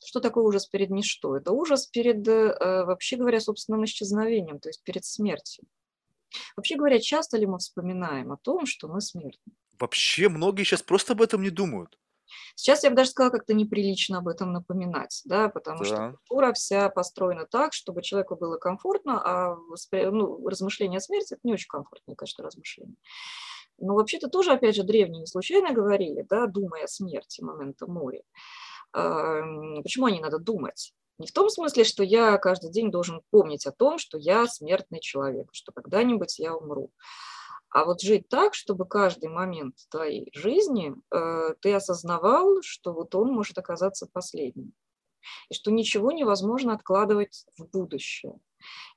что 0.04 0.20
такое 0.20 0.44
ужас 0.44 0.66
перед 0.68 0.90
ничто? 0.90 1.38
Это 1.38 1.52
ужас 1.52 1.86
перед, 1.88 2.28
э, 2.28 2.86
вообще 2.86 3.18
говоря, 3.18 3.40
собственным 3.40 3.86
исчезновением, 3.86 4.60
то 4.60 4.70
есть 4.70 4.84
перед 4.84 5.06
смертью. 5.06 5.66
Вообще 6.58 6.76
говоря, 6.76 7.00
часто 7.00 7.38
ли 7.38 7.46
мы 7.46 7.60
вспоминаем 7.60 8.32
о 8.32 8.38
том, 8.38 8.66
что 8.66 8.88
мы 8.88 9.02
смертны? 9.02 9.54
Вообще 9.80 10.30
многие 10.30 10.64
сейчас 10.64 10.82
просто 10.82 11.14
об 11.14 11.22
этом 11.22 11.44
не 11.44 11.50
думают. 11.52 11.98
Сейчас 12.56 12.84
я 12.84 12.90
бы 12.90 12.96
даже 12.96 13.12
сказала, 13.12 13.32
как-то 13.32 13.54
неприлично 13.54 14.20
об 14.20 14.28
этом 14.28 14.52
напоминать, 14.54 15.22
да, 15.26 15.50
потому 15.50 15.80
да. 15.80 15.86
что 15.86 16.18
культура 16.28 16.54
вся 16.54 16.90
построена 16.90 17.46
так, 17.46 17.74
чтобы 17.74 18.02
человеку 18.02 18.36
было 18.36 18.58
комфортно, 18.58 19.22
а 19.24 19.58
ну, 19.92 20.48
размышления 20.48 20.98
о 20.98 21.02
смерти– 21.02 21.34
это 21.36 21.42
не 21.44 21.54
очень 21.54 21.68
комфортное, 21.68 22.16
конечно, 22.16 22.44
размышление. 22.44 22.98
Но 23.78 23.96
вообще-то 23.96 24.30
тоже, 24.30 24.54
опять 24.54 24.76
же, 24.76 24.84
древние 24.84 25.22
не 25.22 25.28
случайно 25.28 25.74
говорили, 25.74 26.26
да, 26.30 26.48
думая 26.48 26.86
о 26.86 26.88
смерти 26.88 27.42
момента 27.42 27.88
моря. 27.88 28.24
Почему 28.94 30.06
о 30.06 30.12
ней 30.12 30.22
надо 30.22 30.40
думать? 30.40 30.94
Не 31.18 31.28
в 31.28 31.32
том 31.32 31.50
смысле, 31.50 31.84
что 31.84 32.04
я 32.04 32.38
каждый 32.38 32.72
день 32.72 32.92
должен 32.92 33.22
помнить 33.32 33.66
о 33.66 33.72
том, 33.72 33.98
что 33.98 34.18
я 34.18 34.48
смертный 34.48 35.00
человек, 35.00 35.48
что 35.54 35.72
когда-нибудь 35.72 36.40
я 36.40 36.56
умру. 36.56 36.92
А 37.76 37.84
вот 37.84 38.00
жить 38.00 38.30
так, 38.30 38.54
чтобы 38.54 38.86
каждый 38.86 39.28
момент 39.28 39.76
твоей 39.90 40.32
жизни 40.34 40.96
э, 41.12 41.56
ты 41.60 41.74
осознавал, 41.74 42.62
что 42.62 42.94
вот 42.94 43.14
он 43.16 43.34
может 43.34 43.58
оказаться 43.58 44.08
последним. 44.08 44.72
И 45.50 45.54
что 45.54 45.72
ничего 45.72 46.14
невозможно 46.14 46.74
откладывать 46.74 47.46
в 47.58 47.66
будущее. 47.66 48.40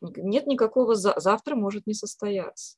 Нет 0.01 0.47
никакого 0.47 0.95
за... 0.95 1.15
завтра 1.17 1.57
может 1.57 1.89
не 1.89 1.95
состояться. 1.95 2.77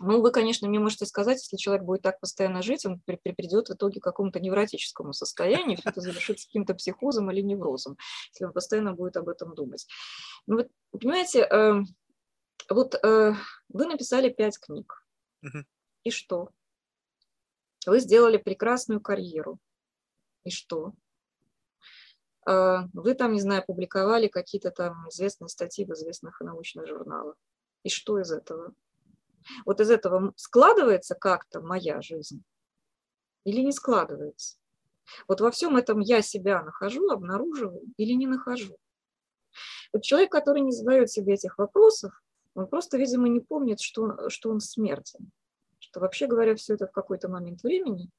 Ну, 0.00 0.20
вы, 0.20 0.32
конечно, 0.32 0.68
мне 0.68 0.80
можете 0.80 1.06
сказать, 1.06 1.40
если 1.40 1.56
человек 1.56 1.84
будет 1.84 2.02
так 2.02 2.18
постоянно 2.18 2.60
жить, 2.60 2.84
он 2.84 2.98
при, 3.06 3.14
при, 3.14 3.30
придет 3.30 3.68
в 3.68 3.74
итоге 3.74 4.00
к 4.00 4.02
какому-то 4.02 4.40
невротическому 4.40 5.12
состоянию, 5.12 5.78
все 5.78 5.90
это 5.90 6.00
завершится 6.00 6.48
каким-то 6.48 6.74
психозом 6.74 7.30
или 7.30 7.42
неврозом, 7.42 7.96
если 8.32 8.46
он 8.46 8.52
постоянно 8.52 8.94
будет 8.94 9.16
об 9.16 9.28
этом 9.28 9.54
думать. 9.54 9.86
Ну, 10.48 10.56
вот, 10.56 10.68
понимаете, 10.90 11.42
э, 11.42 11.82
вот 12.70 12.94
э, 12.94 13.34
вы 13.68 13.86
написали 13.86 14.30
пять 14.30 14.58
книг. 14.58 15.04
Угу. 15.42 15.64
И 16.04 16.10
что? 16.10 16.50
Вы 17.86 18.00
сделали 18.00 18.36
прекрасную 18.36 19.00
карьеру. 19.00 19.58
И 20.44 20.50
что? 20.50 20.92
Э, 22.48 22.80
вы 22.92 23.14
там, 23.14 23.32
не 23.32 23.40
знаю, 23.40 23.64
публиковали 23.66 24.28
какие-то 24.28 24.70
там 24.70 25.08
известные 25.08 25.48
статьи 25.48 25.84
в 25.84 25.92
известных 25.92 26.40
научных 26.40 26.86
журналах. 26.86 27.36
И 27.82 27.88
что 27.88 28.20
из 28.20 28.30
этого? 28.30 28.74
Вот 29.64 29.80
из 29.80 29.90
этого 29.90 30.32
складывается 30.36 31.14
как-то 31.14 31.60
моя 31.60 32.02
жизнь 32.02 32.44
или 33.44 33.60
не 33.62 33.72
складывается? 33.72 34.58
Вот 35.26 35.40
во 35.40 35.50
всем 35.50 35.76
этом 35.76 35.98
я 36.00 36.22
себя 36.22 36.62
нахожу, 36.62 37.10
обнаруживаю 37.10 37.82
или 37.96 38.12
не 38.12 38.26
нахожу? 38.26 38.76
Вот 39.92 40.02
человек, 40.02 40.30
который 40.30 40.60
не 40.60 40.72
задает 40.72 41.10
себе 41.10 41.34
этих 41.34 41.58
вопросов, 41.58 42.12
он 42.54 42.66
просто, 42.66 42.98
видимо, 42.98 43.28
не 43.28 43.40
помнит, 43.40 43.80
что, 43.80 44.28
что 44.28 44.50
он 44.50 44.60
смертен. 44.60 45.30
Что, 45.78 46.00
вообще 46.00 46.26
говоря, 46.26 46.54
все 46.54 46.74
это 46.74 46.86
в 46.86 46.92
какой-то 46.92 47.28
момент 47.28 47.62
времени. 47.62 48.10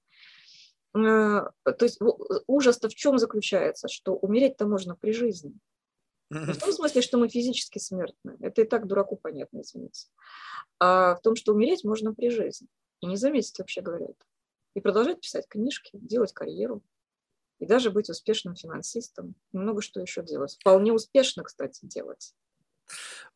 Э, 0.96 1.52
то 1.64 1.86
есть 1.86 2.00
ужас-то 2.48 2.90
в 2.90 2.96
чем 2.96 3.18
заключается? 3.18 3.88
Что 3.88 4.16
умереть-то 4.16 4.68
можно 4.68 4.96
при 4.96 5.12
жизни. 5.12 5.54
Не 6.30 6.54
в 6.54 6.60
том 6.60 6.72
смысле, 6.72 7.02
что 7.02 7.18
мы 7.18 7.28
физически 7.28 7.78
смертны. 7.78 8.38
Это 8.40 8.62
и 8.62 8.66
так 8.66 8.88
дураку 8.88 9.18
понятно, 9.18 9.62
извините. 9.62 10.08
А 10.80 11.16
в 11.16 11.22
том, 11.22 11.36
что 11.36 11.54
умереть 11.54 11.84
можно 11.84 12.14
при 12.14 12.30
жизни. 12.30 12.68
И 13.02 13.06
не 13.06 13.18
заметить, 13.18 13.60
вообще 13.60 13.82
говоря, 13.82 14.06
это. 14.06 14.26
И 14.74 14.80
продолжать 14.80 15.20
писать 15.20 15.46
книжки, 15.50 15.92
делать 15.94 16.32
карьеру. 16.32 16.82
И 17.60 17.66
даже 17.66 17.92
быть 17.92 18.10
успешным 18.10 18.56
финансистом. 18.56 19.36
Много 19.52 19.82
что 19.82 20.00
еще 20.00 20.24
делать. 20.24 20.58
Вполне 20.60 20.94
успешно, 20.94 21.44
кстати, 21.44 21.86
делать. 21.86 22.34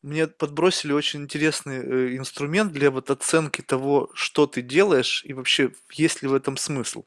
Мне 0.02 0.28
подбросили 0.28 0.94
очень 0.94 1.24
интересный 1.24 1.78
э, 1.78 2.18
инструмент 2.18 2.72
для 2.72 2.92
вот 2.92 3.10
оценки 3.10 3.62
того, 3.62 4.12
что 4.14 4.46
ты 4.46 4.62
делаешь 4.62 5.24
и 5.26 5.34
вообще 5.34 5.72
есть 5.92 6.22
ли 6.22 6.28
в 6.28 6.36
этом 6.36 6.58
смысл. 6.58 7.06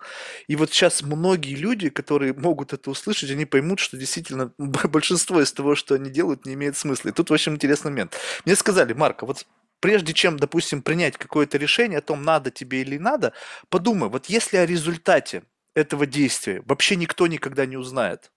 И 0.48 0.56
вот 0.56 0.72
сейчас 0.72 1.02
многие 1.02 1.54
люди, 1.54 1.90
которые 1.90 2.32
могут 2.32 2.72
это 2.72 2.90
услышать, 2.90 3.30
они 3.30 3.44
поймут, 3.44 3.78
что 3.78 3.96
действительно 3.96 4.52
большинство 4.58 5.40
из 5.40 5.52
того, 5.52 5.76
что 5.76 5.94
они 5.94 6.10
делают, 6.10 6.44
не 6.44 6.54
имеет 6.54 6.76
смысла. 6.76 7.10
И 7.10 7.12
тут 7.12 7.30
очень 7.30 7.52
интересный 7.52 7.92
момент. 7.92 8.16
Мне 8.44 8.56
сказали, 8.56 8.94
Марко, 8.94 9.26
вот 9.26 9.46
прежде 9.78 10.12
чем, 10.12 10.36
допустим, 10.36 10.82
принять 10.82 11.16
какое-то 11.16 11.56
решение 11.56 11.98
о 11.98 12.02
том, 12.02 12.22
надо 12.22 12.50
тебе 12.50 12.80
или 12.80 12.98
надо, 12.98 13.32
подумай, 13.68 14.08
вот 14.08 14.26
если 14.26 14.56
о 14.56 14.66
результате 14.66 15.44
этого 15.74 16.06
действия 16.06 16.62
вообще 16.66 16.96
никто 16.96 17.26
никогда 17.26 17.66
не 17.66 17.76
узнает. 17.76 18.32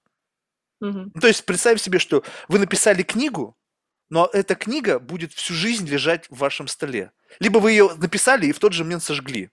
Угу. 0.82 1.12
то 1.22 1.28
есть 1.28 1.46
представь 1.46 1.80
себе, 1.80 2.00
что 2.00 2.24
вы 2.48 2.58
написали 2.58 3.04
книгу, 3.04 3.56
но 4.12 4.30
эта 4.34 4.56
книга 4.56 5.00
будет 5.00 5.32
всю 5.32 5.54
жизнь 5.54 5.88
лежать 5.88 6.30
в 6.30 6.38
вашем 6.38 6.68
столе. 6.68 7.12
Либо 7.40 7.60
вы 7.60 7.72
ее 7.72 7.96
написали 7.96 8.46
и 8.46 8.52
в 8.52 8.60
тот 8.60 8.74
же 8.74 8.84
момент 8.84 9.04
сожгли. 9.04 9.50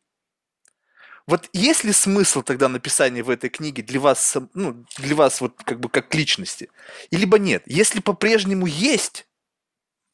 Вот 1.29 1.49
есть 1.53 1.85
ли 1.85 1.93
смысл 1.93 2.43
тогда 2.43 2.69
написания 2.69 3.23
в 3.23 3.31
этой 3.31 3.51
книге 3.51 3.85
для 3.85 4.01
вас, 4.01 4.37
ну, 4.55 4.85
для 4.97 5.15
вас 5.15 5.41
вот 5.41 5.63
как 5.63 5.79
бы 5.79 5.89
как 5.89 6.13
личности? 6.13 6.71
И 7.11 7.17
либо 7.17 7.39
нет. 7.39 7.63
Если 7.67 8.01
по-прежнему 8.01 8.67
есть, 8.67 9.29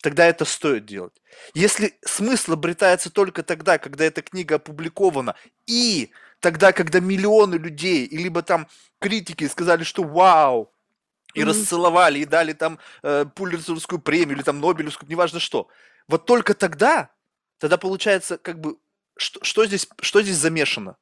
тогда 0.02 0.26
это 0.26 0.44
стоит 0.44 0.84
делать. 0.84 1.22
Если 1.54 1.98
смысл 2.04 2.52
обретается 2.52 3.10
только 3.10 3.42
тогда, 3.42 3.78
когда 3.78 4.04
эта 4.04 4.20
книга 4.20 4.56
опубликована, 4.56 5.36
и 5.66 6.10
тогда, 6.40 6.72
когда 6.72 7.00
миллионы 7.00 7.54
людей, 7.54 8.04
и 8.04 8.18
либо 8.18 8.42
там 8.42 8.68
критики 9.00 9.48
сказали, 9.48 9.84
что 9.84 10.02
вау, 10.02 10.73
и 11.34 11.40
mm-hmm. 11.40 11.44
расцеловали, 11.44 12.20
и 12.20 12.24
дали 12.24 12.52
там 12.52 12.78
э, 13.02 13.26
Пулицерскую 13.34 14.00
премию, 14.00 14.36
или 14.36 14.42
там 14.42 14.60
Нобелевскую, 14.60 15.10
неважно 15.10 15.40
что. 15.40 15.68
Вот 16.08 16.26
только 16.26 16.54
тогда, 16.54 17.10
тогда 17.58 17.76
получается, 17.76 18.38
как 18.38 18.60
бы, 18.60 18.76
что, 19.16 19.42
что, 19.44 19.66
здесь, 19.66 19.88
что 20.00 20.22
здесь 20.22 20.36
замешано? 20.36 20.96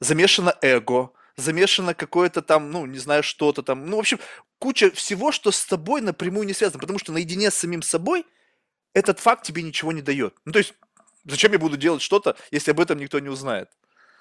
Замешано 0.00 0.56
эго, 0.62 1.12
замешано 1.36 1.94
какое-то 1.94 2.42
там, 2.42 2.70
ну, 2.70 2.86
не 2.86 2.98
знаю, 2.98 3.22
что-то 3.22 3.62
там. 3.62 3.86
Ну, 3.86 3.96
в 3.96 4.00
общем, 4.00 4.18
куча 4.58 4.90
всего, 4.90 5.32
что 5.32 5.50
с 5.50 5.64
тобой 5.64 6.00
напрямую 6.00 6.46
не 6.46 6.54
связано, 6.54 6.80
потому 6.80 6.98
что 6.98 7.12
наедине 7.12 7.50
с 7.50 7.54
самим 7.54 7.82
собой 7.82 8.26
этот 8.94 9.20
факт 9.20 9.44
тебе 9.44 9.62
ничего 9.62 9.92
не 9.92 10.02
дает. 10.02 10.34
Ну, 10.44 10.52
то 10.52 10.58
есть, 10.58 10.74
зачем 11.24 11.52
я 11.52 11.58
буду 11.58 11.76
делать 11.76 12.02
что-то, 12.02 12.36
если 12.50 12.72
об 12.72 12.80
этом 12.80 12.98
никто 12.98 13.18
не 13.18 13.28
узнает? 13.28 13.70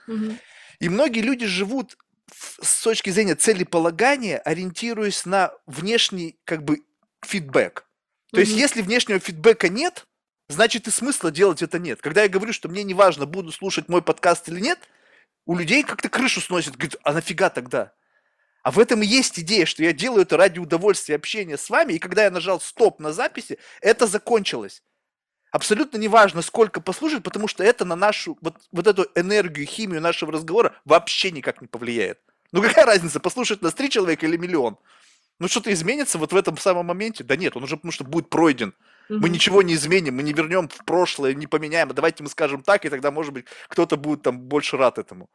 Mm-hmm. 0.07 0.38
И 0.79 0.89
многие 0.89 1.21
люди 1.21 1.45
живут 1.45 1.97
с 2.33 2.81
точки 2.81 3.09
зрения 3.09 3.35
целеполагания, 3.35 4.37
ориентируясь 4.39 5.25
на 5.25 5.53
внешний 5.65 6.39
как 6.45 6.63
бы 6.63 6.81
фидбэк. 7.23 7.85
То 8.31 8.37
mm-hmm. 8.37 8.39
есть, 8.39 8.53
если 8.53 8.81
внешнего 8.81 9.19
фидбэка 9.19 9.69
нет, 9.69 10.07
значит 10.49 10.87
и 10.87 10.91
смысла 10.91 11.31
делать 11.31 11.61
это 11.61 11.79
нет. 11.79 12.01
Когда 12.01 12.23
я 12.23 12.29
говорю, 12.29 12.53
что 12.53 12.69
мне 12.69 12.83
не 12.83 12.93
важно, 12.93 13.25
буду 13.25 13.51
слушать 13.51 13.89
мой 13.89 14.01
подкаст 14.01 14.47
или 14.49 14.59
нет, 14.59 14.79
у 15.45 15.55
людей 15.55 15.83
как-то 15.83 16.09
крышу 16.09 16.41
сносит. 16.41 16.75
Говорит, 16.75 16.97
а 17.03 17.13
нафига 17.13 17.49
тогда? 17.49 17.93
А 18.63 18.71
в 18.71 18.79
этом 18.79 19.01
и 19.01 19.05
есть 19.05 19.39
идея, 19.39 19.65
что 19.65 19.83
я 19.83 19.91
делаю 19.91 20.21
это 20.21 20.37
ради 20.37 20.59
удовольствия 20.59 21.15
общения 21.15 21.57
с 21.57 21.69
вами, 21.69 21.93
и 21.93 21.99
когда 21.99 22.23
я 22.23 22.31
нажал 22.31 22.61
стоп 22.61 22.99
на 22.99 23.11
записи, 23.11 23.57
это 23.81 24.05
закончилось. 24.05 24.83
Абсолютно 25.52 25.98
неважно, 25.98 26.41
сколько 26.41 26.80
послушать, 26.80 27.23
потому 27.23 27.48
что 27.48 27.64
это 27.64 27.84
на 27.84 27.95
нашу, 27.95 28.38
вот, 28.41 28.56
вот 28.72 28.88
эту 28.88 29.07
энергию, 29.15 29.68
химию 29.68 30.02
нашего 30.02 30.32
разговора 30.32 30.73
вообще 30.86 31.30
никак 31.32 31.61
не 31.61 31.68
повлияет. 31.68 32.19
Ну 32.53 32.61
какая 32.61 32.86
разница, 32.86 33.19
послушать 33.19 33.61
нас 33.61 33.73
три 33.73 33.90
человека 33.90 34.26
или 34.26 34.38
миллион? 34.38 34.78
Ну 35.40 35.48
что-то 35.48 35.73
изменится 35.73 36.18
вот 36.18 36.32
в 36.32 36.36
этом 36.36 36.57
самом 36.57 36.86
моменте? 36.86 37.23
Да 37.23 37.36
нет, 37.36 37.57
он 37.57 37.64
уже 37.64 37.76
потому 37.76 37.91
что 37.91 38.03
будет 38.03 38.30
пройден. 38.30 38.73
Мы 39.10 39.28
ничего 39.28 39.61
не 39.61 39.73
изменим, 39.73 40.15
мы 40.15 40.23
не 40.23 40.32
вернем 40.32 40.69
в 40.69 40.86
прошлое, 40.86 41.34
не 41.34 41.45
поменяем. 41.45 41.90
А 41.90 41.94
давайте 41.94 42.23
мы 42.23 42.30
скажем 42.30 42.61
так, 42.61 42.86
и 42.86 42.90
тогда, 42.90 43.11
может 43.11 43.34
быть, 43.34 43.45
кто-то 43.68 43.98
будет 43.98 44.22
там 44.22 44.40
больше 44.40 44.78
рад 44.78 44.98
этому. 44.98 45.30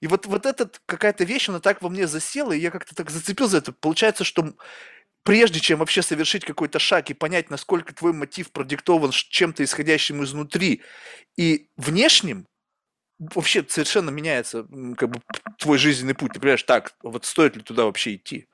И 0.00 0.06
вот, 0.06 0.26
вот 0.26 0.46
эта 0.46 0.70
какая-то 0.86 1.24
вещь, 1.24 1.48
она 1.48 1.58
так 1.58 1.82
во 1.82 1.88
мне 1.88 2.06
засела, 2.06 2.52
и 2.52 2.60
я 2.60 2.70
как-то 2.70 2.94
так 2.94 3.10
зацепил 3.10 3.48
за 3.48 3.58
это. 3.58 3.72
Получается, 3.72 4.22
что 4.22 4.52
прежде 5.26 5.58
чем 5.58 5.80
вообще 5.80 6.02
совершить 6.02 6.44
какой-то 6.44 6.78
шаг 6.78 7.10
и 7.10 7.14
понять, 7.14 7.50
насколько 7.50 7.92
твой 7.92 8.12
мотив 8.12 8.52
продиктован 8.52 9.10
чем-то 9.10 9.64
исходящим 9.64 10.22
изнутри 10.22 10.82
и 11.36 11.68
внешним, 11.76 12.46
вообще 13.18 13.64
совершенно 13.68 14.10
меняется 14.10 14.66
как 14.96 15.10
бы, 15.10 15.20
твой 15.58 15.78
жизненный 15.78 16.14
путь. 16.14 16.32
Ты 16.32 16.38
понимаешь, 16.38 16.62
так, 16.62 16.94
вот 17.02 17.24
стоит 17.24 17.56
ли 17.56 17.62
туда 17.62 17.86
вообще 17.86 18.14
идти? 18.14 18.46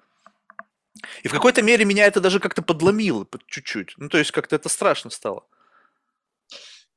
И 1.22 1.28
в 1.28 1.32
какой-то 1.32 1.60
мере 1.60 1.84
меня 1.84 2.06
это 2.06 2.22
даже 2.22 2.40
как-то 2.40 2.62
подломило 2.62 3.26
чуть-чуть. 3.46 3.94
Ну, 3.98 4.08
то 4.08 4.16
есть 4.16 4.30
как-то 4.30 4.56
это 4.56 4.70
страшно 4.70 5.10
стало. 5.10 5.44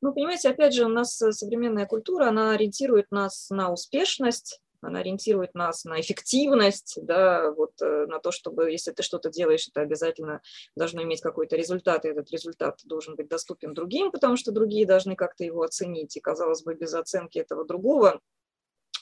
Ну, 0.02 0.14
понимаете, 0.14 0.50
опять 0.50 0.74
же, 0.74 0.86
у 0.86 0.90
нас 0.90 1.22
э, 1.22 1.34
современная 1.34 1.86
культура, 1.86 2.28
она 2.28 2.52
ориентирует 2.52 3.12
нас 3.12 3.50
на 3.50 3.72
успешность, 3.72 4.62
она 4.86 5.00
ориентирует 5.00 5.54
нас 5.56 5.86
на 5.86 6.00
эффективность, 6.00 7.00
да, 7.02 7.52
вот 7.52 7.82
э, 7.82 8.06
на 8.08 8.20
то, 8.20 8.32
чтобы, 8.32 8.72
если 8.72 8.92
ты 8.92 9.04
что-то 9.04 9.30
делаешь, 9.30 9.68
это 9.68 9.82
обязательно 9.82 10.42
должно 10.76 11.04
иметь 11.04 11.22
какой-то 11.22 11.56
результат, 11.56 12.06
и 12.06 12.10
этот 12.10 12.32
результат 12.32 12.80
должен 12.86 13.16
быть 13.16 13.28
доступен 13.28 13.74
другим, 13.74 14.12
потому 14.12 14.38
что 14.38 14.52
другие 14.52 14.86
должны 14.86 15.16
как-то 15.16 15.44
его 15.44 15.64
оценить, 15.64 16.16
и, 16.16 16.22
казалось 16.22 16.64
бы, 16.64 16.76
без 16.76 16.94
оценки 16.94 17.40
этого 17.40 17.66
другого 17.66 18.22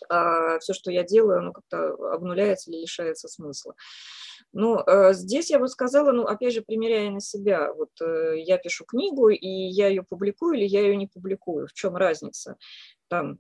а 0.10 0.60
все, 0.60 0.74
что 0.74 0.92
я 0.92 1.04
делаю, 1.04 1.40
оно 1.40 1.54
как-то 1.54 1.94
обнуляется 2.14 2.72
или 2.72 2.82
лишается 2.82 3.28
смысла. 3.28 3.76
Ну, 4.52 4.80
э, 4.80 5.14
здесь 5.14 5.50
я 5.50 5.60
бы 5.60 5.68
сказала, 5.68 6.12
ну, 6.12 6.26
опять 6.26 6.54
же, 6.54 6.62
примеряя 6.62 7.10
на 7.10 7.22
себя, 7.22 7.74
вот 7.74 7.90
э, 8.02 8.40
я 8.40 8.58
пишу 8.58 8.86
книгу, 8.86 9.30
и 9.30 9.48
я 9.48 9.88
ее 9.88 10.04
публикую 10.04 10.58
или 10.58 10.66
я 10.66 10.82
ее 10.82 10.96
не 10.96 11.08
публикую, 11.08 11.68
в 11.68 11.74
чем 11.74 11.96
разница? 11.96 12.58
Там, 13.14 13.38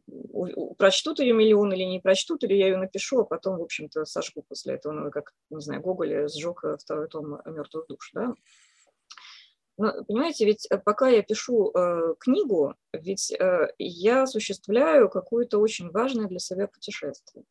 прочтут 0.78 1.20
ее 1.20 1.34
миллион 1.34 1.74
или 1.74 1.84
не 1.84 2.00
прочтут, 2.00 2.44
или 2.44 2.54
я 2.54 2.68
ее 2.68 2.78
напишу, 2.78 3.22
а 3.22 3.26
потом, 3.26 3.58
в 3.58 3.64
общем-то, 3.64 4.06
сожгу 4.06 4.44
после 4.48 4.76
этого, 4.76 4.94
ну, 4.94 5.10
как, 5.10 5.34
не 5.50 5.62
знаю, 5.62 5.82
Гоголь 5.82 6.30
сжег 6.30 6.64
э, 6.64 6.78
второй 6.80 7.08
том 7.08 7.42
«Мертвых 7.44 7.88
душ», 7.88 8.12
да. 8.14 8.36
Но, 9.78 10.04
понимаете, 10.04 10.46
ведь 10.46 10.68
э, 10.70 10.78
пока 10.78 11.10
я 11.10 11.24
пишу 11.24 11.72
э, 11.72 12.14
книгу, 12.20 12.76
ведь 12.92 13.32
э, 13.32 13.74
я 13.80 14.24
осуществляю 14.24 15.10
какое-то 15.10 15.58
очень 15.58 15.90
важное 15.90 16.28
для 16.28 16.38
себя 16.38 16.68
путешествие. 16.68 17.46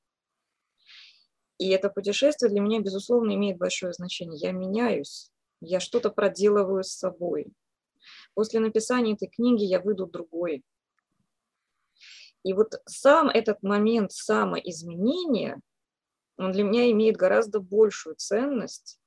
И 1.59 1.71
это 1.71 1.91
путешествие 1.91 2.51
для 2.51 2.61
меня, 2.61 2.79
безусловно, 2.79 3.35
имеет 3.35 3.59
большое 3.59 3.93
значение. 3.93 4.39
Я 4.39 4.53
меняюсь, 4.53 5.33
я 5.61 5.81
что-то 5.81 6.11
проделываю 6.11 6.85
с 6.85 6.93
собой. 6.93 7.49
После 8.35 8.61
написания 8.61 9.15
этой 9.15 9.27
книги 9.27 9.65
я 9.65 9.81
выйду 9.81 10.07
другой, 10.07 10.63
и 12.45 12.53
вот 12.53 12.81
сам 12.87 13.29
этот 13.29 13.63
момент 13.63 14.13
самоизменения, 14.13 15.61
он 16.37 16.53
для 16.53 16.65
меня 16.65 16.91
имеет 16.91 17.17
гораздо 17.17 17.61
большую 17.61 18.17
ценность, 18.17 18.99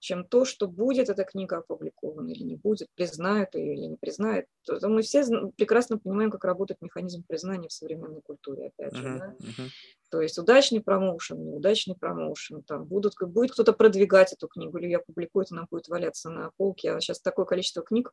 чем 0.00 0.24
то, 0.24 0.46
что 0.46 0.66
будет 0.66 1.10
эта 1.10 1.24
книга 1.24 1.58
опубликована 1.58 2.30
или 2.30 2.42
не 2.42 2.56
будет, 2.56 2.88
признают 2.94 3.54
ее 3.54 3.74
или 3.74 3.84
не 3.84 3.96
признают. 3.96 4.46
Мы 4.82 5.02
все 5.02 5.22
прекрасно 5.56 5.98
понимаем, 5.98 6.30
как 6.30 6.44
работает 6.44 6.80
механизм 6.80 7.22
признания 7.26 7.68
в 7.68 7.72
современной 7.72 8.22
культуре, 8.22 8.68
опять 8.68 8.96
же. 8.96 9.06
Uh-huh, 9.06 9.18
да? 9.18 9.36
uh-huh. 9.38 9.68
То 10.10 10.22
есть 10.22 10.38
удачный 10.38 10.80
промоушен, 10.82 11.44
неудачный 11.44 11.96
промоушен, 11.96 12.62
там 12.62 12.84
будут, 12.84 13.14
будет 13.20 13.52
кто-то 13.52 13.74
продвигать 13.74 14.32
эту 14.32 14.48
книгу, 14.48 14.78
или 14.78 14.86
ее 14.86 15.00
публикуют, 15.00 15.52
она 15.52 15.66
будет 15.70 15.88
валяться 15.88 16.30
на 16.30 16.50
полке. 16.56 16.92
А 16.92 17.00
сейчас 17.00 17.20
такое 17.20 17.44
количество 17.44 17.82
книг 17.82 18.12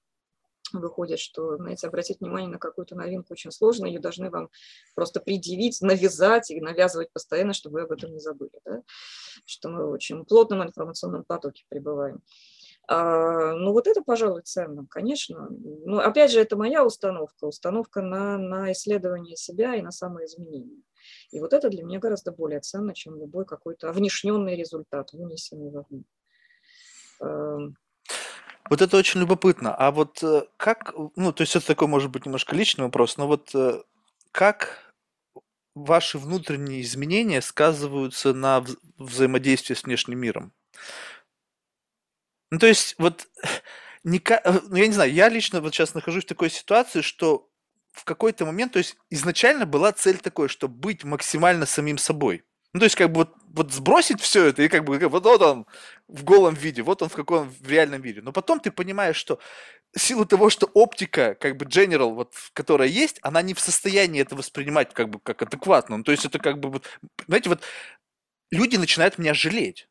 выходит, 0.73 1.19
что, 1.19 1.57
знаете, 1.57 1.87
обратить 1.87 2.19
внимание 2.19 2.49
на 2.49 2.59
какую-то 2.59 2.95
новинку 2.95 3.33
очень 3.33 3.51
сложно, 3.51 3.85
ее 3.85 3.99
должны 3.99 4.29
вам 4.29 4.49
просто 4.95 5.19
предъявить, 5.19 5.81
навязать 5.81 6.51
и 6.51 6.61
навязывать 6.61 7.11
постоянно, 7.11 7.53
чтобы 7.53 7.75
вы 7.75 7.81
об 7.81 7.91
этом 7.91 8.11
не 8.11 8.19
забыли, 8.19 8.59
да? 8.65 8.83
что 9.45 9.69
мы 9.69 9.87
в 9.87 9.91
очень 9.91 10.25
плотном 10.25 10.63
информационном 10.63 11.23
потоке 11.23 11.65
пребываем. 11.69 12.21
А, 12.89 13.53
ну, 13.53 13.73
вот 13.73 13.87
это, 13.87 14.01
пожалуй, 14.01 14.43
ценно, 14.43 14.87
конечно. 14.89 15.49
Но, 15.49 15.99
опять 15.99 16.31
же, 16.31 16.39
это 16.39 16.55
моя 16.55 16.85
установка, 16.85 17.45
установка 17.45 18.01
на, 18.01 18.37
на 18.37 18.71
исследование 18.71 19.35
себя 19.35 19.75
и 19.75 19.81
на 19.81 19.91
самоизменение. 19.91 20.81
И 21.31 21.39
вот 21.39 21.53
это 21.53 21.69
для 21.69 21.83
меня 21.83 21.99
гораздо 21.99 22.31
более 22.31 22.61
ценно, 22.61 22.93
чем 22.93 23.19
любой 23.19 23.45
какой-то 23.45 23.91
внешненный 23.91 24.55
результат, 24.55 25.11
вынесенный 25.11 25.69
вовне. 25.69 26.03
Вот 28.69 28.81
это 28.81 28.97
очень 28.97 29.19
любопытно. 29.19 29.73
А 29.75 29.91
вот 29.91 30.21
э, 30.23 30.43
как, 30.57 30.93
ну, 31.15 31.31
то 31.31 31.41
есть 31.41 31.55
это 31.55 31.67
такой, 31.67 31.87
может 31.87 32.11
быть, 32.11 32.25
немножко 32.25 32.55
личный 32.55 32.85
вопрос, 32.85 33.17
но 33.17 33.27
вот 33.27 33.51
э, 33.53 33.81
как 34.31 34.93
ваши 35.75 36.17
внутренние 36.17 36.81
изменения 36.81 37.41
сказываются 37.41 38.33
на 38.33 38.61
вза 38.61 38.75
взаимодействии 38.97 39.75
с 39.75 39.83
внешним 39.83 40.19
миром? 40.19 40.53
Ну, 42.49 42.59
то 42.59 42.67
есть, 42.67 42.95
вот, 42.97 43.27
не 44.03 44.19
э, 44.19 44.59
ну, 44.69 44.75
я 44.75 44.87
не 44.87 44.93
знаю, 44.93 45.13
я 45.13 45.29
лично 45.29 45.61
вот 45.61 45.73
сейчас 45.73 45.93
нахожусь 45.93 46.25
в 46.25 46.27
такой 46.27 46.49
ситуации, 46.49 47.01
что 47.01 47.49
в 47.91 48.03
какой-то 48.03 48.45
момент, 48.45 48.73
то 48.73 48.79
есть 48.79 48.95
изначально 49.09 49.65
была 49.65 49.91
цель 49.91 50.17
такой, 50.17 50.49
что 50.49 50.67
быть 50.67 51.03
максимально 51.03 51.65
самим 51.65 51.97
собой. 51.97 52.43
Ну, 52.73 52.79
то 52.79 52.83
есть, 52.85 52.95
как 52.95 53.11
бы 53.11 53.21
вот, 53.21 53.33
вот 53.53 53.71
сбросить 53.71 54.21
все 54.21 54.45
это, 54.47 54.61
и 54.63 54.67
как 54.67 54.83
бы 54.83 54.99
вот, 54.99 55.23
вот 55.25 55.41
он 55.41 55.65
в 56.07 56.23
голом 56.23 56.53
виде, 56.53 56.81
вот 56.83 57.01
он 57.01 57.09
в 57.09 57.13
каком 57.13 57.49
в 57.49 57.69
реальном 57.69 58.01
виде. 58.01 58.21
Но 58.21 58.31
потом 58.31 58.59
ты 58.59 58.71
понимаешь, 58.71 59.15
что 59.15 59.39
силу 59.95 60.25
того, 60.25 60.49
что 60.49 60.67
оптика, 60.73 61.35
как 61.35 61.57
бы 61.57 61.65
general, 61.65 62.13
вот, 62.15 62.33
которая 62.53 62.89
есть, 62.89 63.19
она 63.23 63.41
не 63.41 63.53
в 63.53 63.59
состоянии 63.59 64.21
это 64.21 64.35
воспринимать 64.35 64.93
как 64.93 65.09
бы 65.09 65.19
как 65.19 65.41
адекватно. 65.43 65.97
Ну, 65.97 66.03
то 66.03 66.11
есть 66.11 66.25
это 66.25 66.39
как 66.39 66.59
бы, 66.59 66.69
вот, 66.71 66.85
знаете, 67.27 67.49
вот 67.49 67.61
люди 68.51 68.77
начинают 68.77 69.17
меня 69.17 69.33
жалеть. 69.33 69.87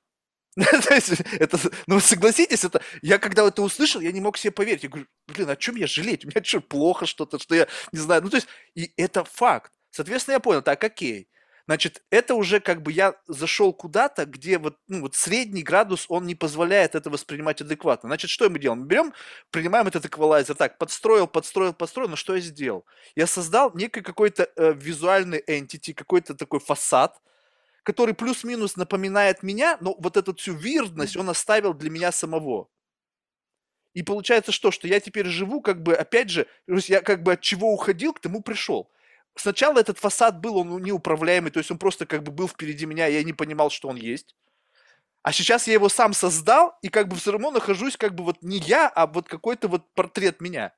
То 0.57 0.95
есть, 0.95 1.11
это, 1.33 1.59
ну, 1.87 2.01
согласитесь, 2.01 2.65
это, 2.65 2.81
я 3.03 3.19
когда 3.19 3.47
это 3.47 3.63
услышал, 3.63 4.01
я 4.01 4.13
не 4.13 4.21
мог 4.21 4.39
себе 4.39 4.53
поверить. 4.53 4.85
Я 4.85 4.89
говорю, 4.89 5.07
блин, 5.29 5.51
о 5.51 5.57
чем 5.57 5.77
я 5.77 5.87
жалеть? 5.87 6.25
У 6.25 6.29
меня 6.29 6.43
что, 6.45 6.61
плохо 6.61 7.07
что-то, 7.07 7.39
что 7.39 7.55
я 7.55 7.69
не 7.93 7.99
знаю. 7.99 8.23
Ну, 8.23 8.31
то 8.31 8.37
есть, 8.37 8.49
и 8.75 8.93
это 8.97 9.25
факт. 9.25 9.73
Соответственно, 9.91 10.35
я 10.35 10.41
понял, 10.41 10.63
так, 10.63 10.83
окей. 10.83 11.29
Значит, 11.67 12.05
это 12.11 12.37
уже 12.37 12.61
как 12.61 12.83
бы 12.83 12.93
я 12.93 13.17
зашел 13.27 13.73
куда-то, 13.73 14.25
где 14.25 14.59
вот, 14.59 14.79
ну, 14.87 15.01
вот 15.01 15.17
средний 15.17 15.65
градус, 15.65 16.07
он 16.09 16.25
не 16.25 16.37
позволяет 16.37 16.95
это 16.95 17.11
воспринимать 17.11 17.61
адекватно. 17.61 18.09
Значит, 18.09 18.31
что 18.31 18.49
мы 18.49 18.61
делаем? 18.61 18.83
Мы 18.83 18.87
берем, 18.87 19.13
принимаем 19.51 19.89
этот 19.89 20.07
эквалайзер, 20.07 20.55
так, 20.55 20.79
подстроил, 20.79 21.27
подстроил, 21.27 21.73
подстроил, 21.73 22.09
но 22.09 22.15
что 22.17 22.37
я 22.37 22.41
сделал? 22.41 22.87
Я 23.17 23.27
создал 23.27 23.73
некий 23.75 24.01
какой-то 24.01 24.49
э, 24.55 24.75
визуальный 24.75 25.43
entity, 25.45 25.93
какой-то 25.93 26.37
такой 26.37 26.61
фасад, 26.61 27.21
который 27.83 28.15
плюс-минус 28.15 28.77
напоминает 28.77 29.43
меня, 29.43 29.77
но 29.81 29.97
вот 29.99 30.17
эту 30.17 30.37
всю 30.37 30.55
вирдность 30.55 31.17
он 31.17 31.29
оставил 31.31 31.75
для 31.75 31.91
меня 31.91 32.13
самого. 32.13 32.69
И 33.93 34.03
получается 34.03 34.53
что? 34.53 34.71
Что 34.71 34.87
я 34.87 35.01
теперь 35.01 35.27
живу, 35.27 35.61
как 35.63 35.83
бы, 35.83 35.95
опять 35.95 36.31
же, 36.31 36.47
я 36.69 37.01
как 37.01 37.25
бы 37.25 37.33
от 37.33 37.41
чего 37.41 37.73
уходил, 37.73 38.13
к 38.13 38.21
тому 38.21 38.43
пришел. 38.43 38.91
Сначала 39.37 39.79
этот 39.79 39.99
фасад 39.99 40.41
был, 40.41 40.57
он 40.57 40.83
неуправляемый, 40.83 41.51
то 41.51 41.59
есть 41.59 41.71
он 41.71 41.79
просто 41.79 42.07
как 42.07 42.23
бы 42.23 42.33
был 42.33 42.49
впереди 42.49 42.87
меня, 42.87 43.07
я 43.07 43.23
не 43.23 43.35
понимал, 43.35 43.71
что 43.71 43.89
он 43.89 43.97
есть. 43.97 44.35
А 45.23 45.33
сейчас 45.33 45.67
я 45.67 45.75
его 45.75 45.89
сам 45.89 46.13
создал, 46.15 46.79
и 46.83 46.89
как 46.89 47.09
бы 47.09 47.17
все 47.17 47.33
равно 47.33 47.51
нахожусь 47.51 47.97
как 47.97 48.15
бы 48.15 48.25
вот 48.25 48.43
не 48.43 48.59
я, 48.59 48.89
а 48.89 49.07
вот 49.07 49.29
какой-то 49.29 49.69
вот 49.69 49.83
портрет 49.93 50.41
меня. 50.41 50.73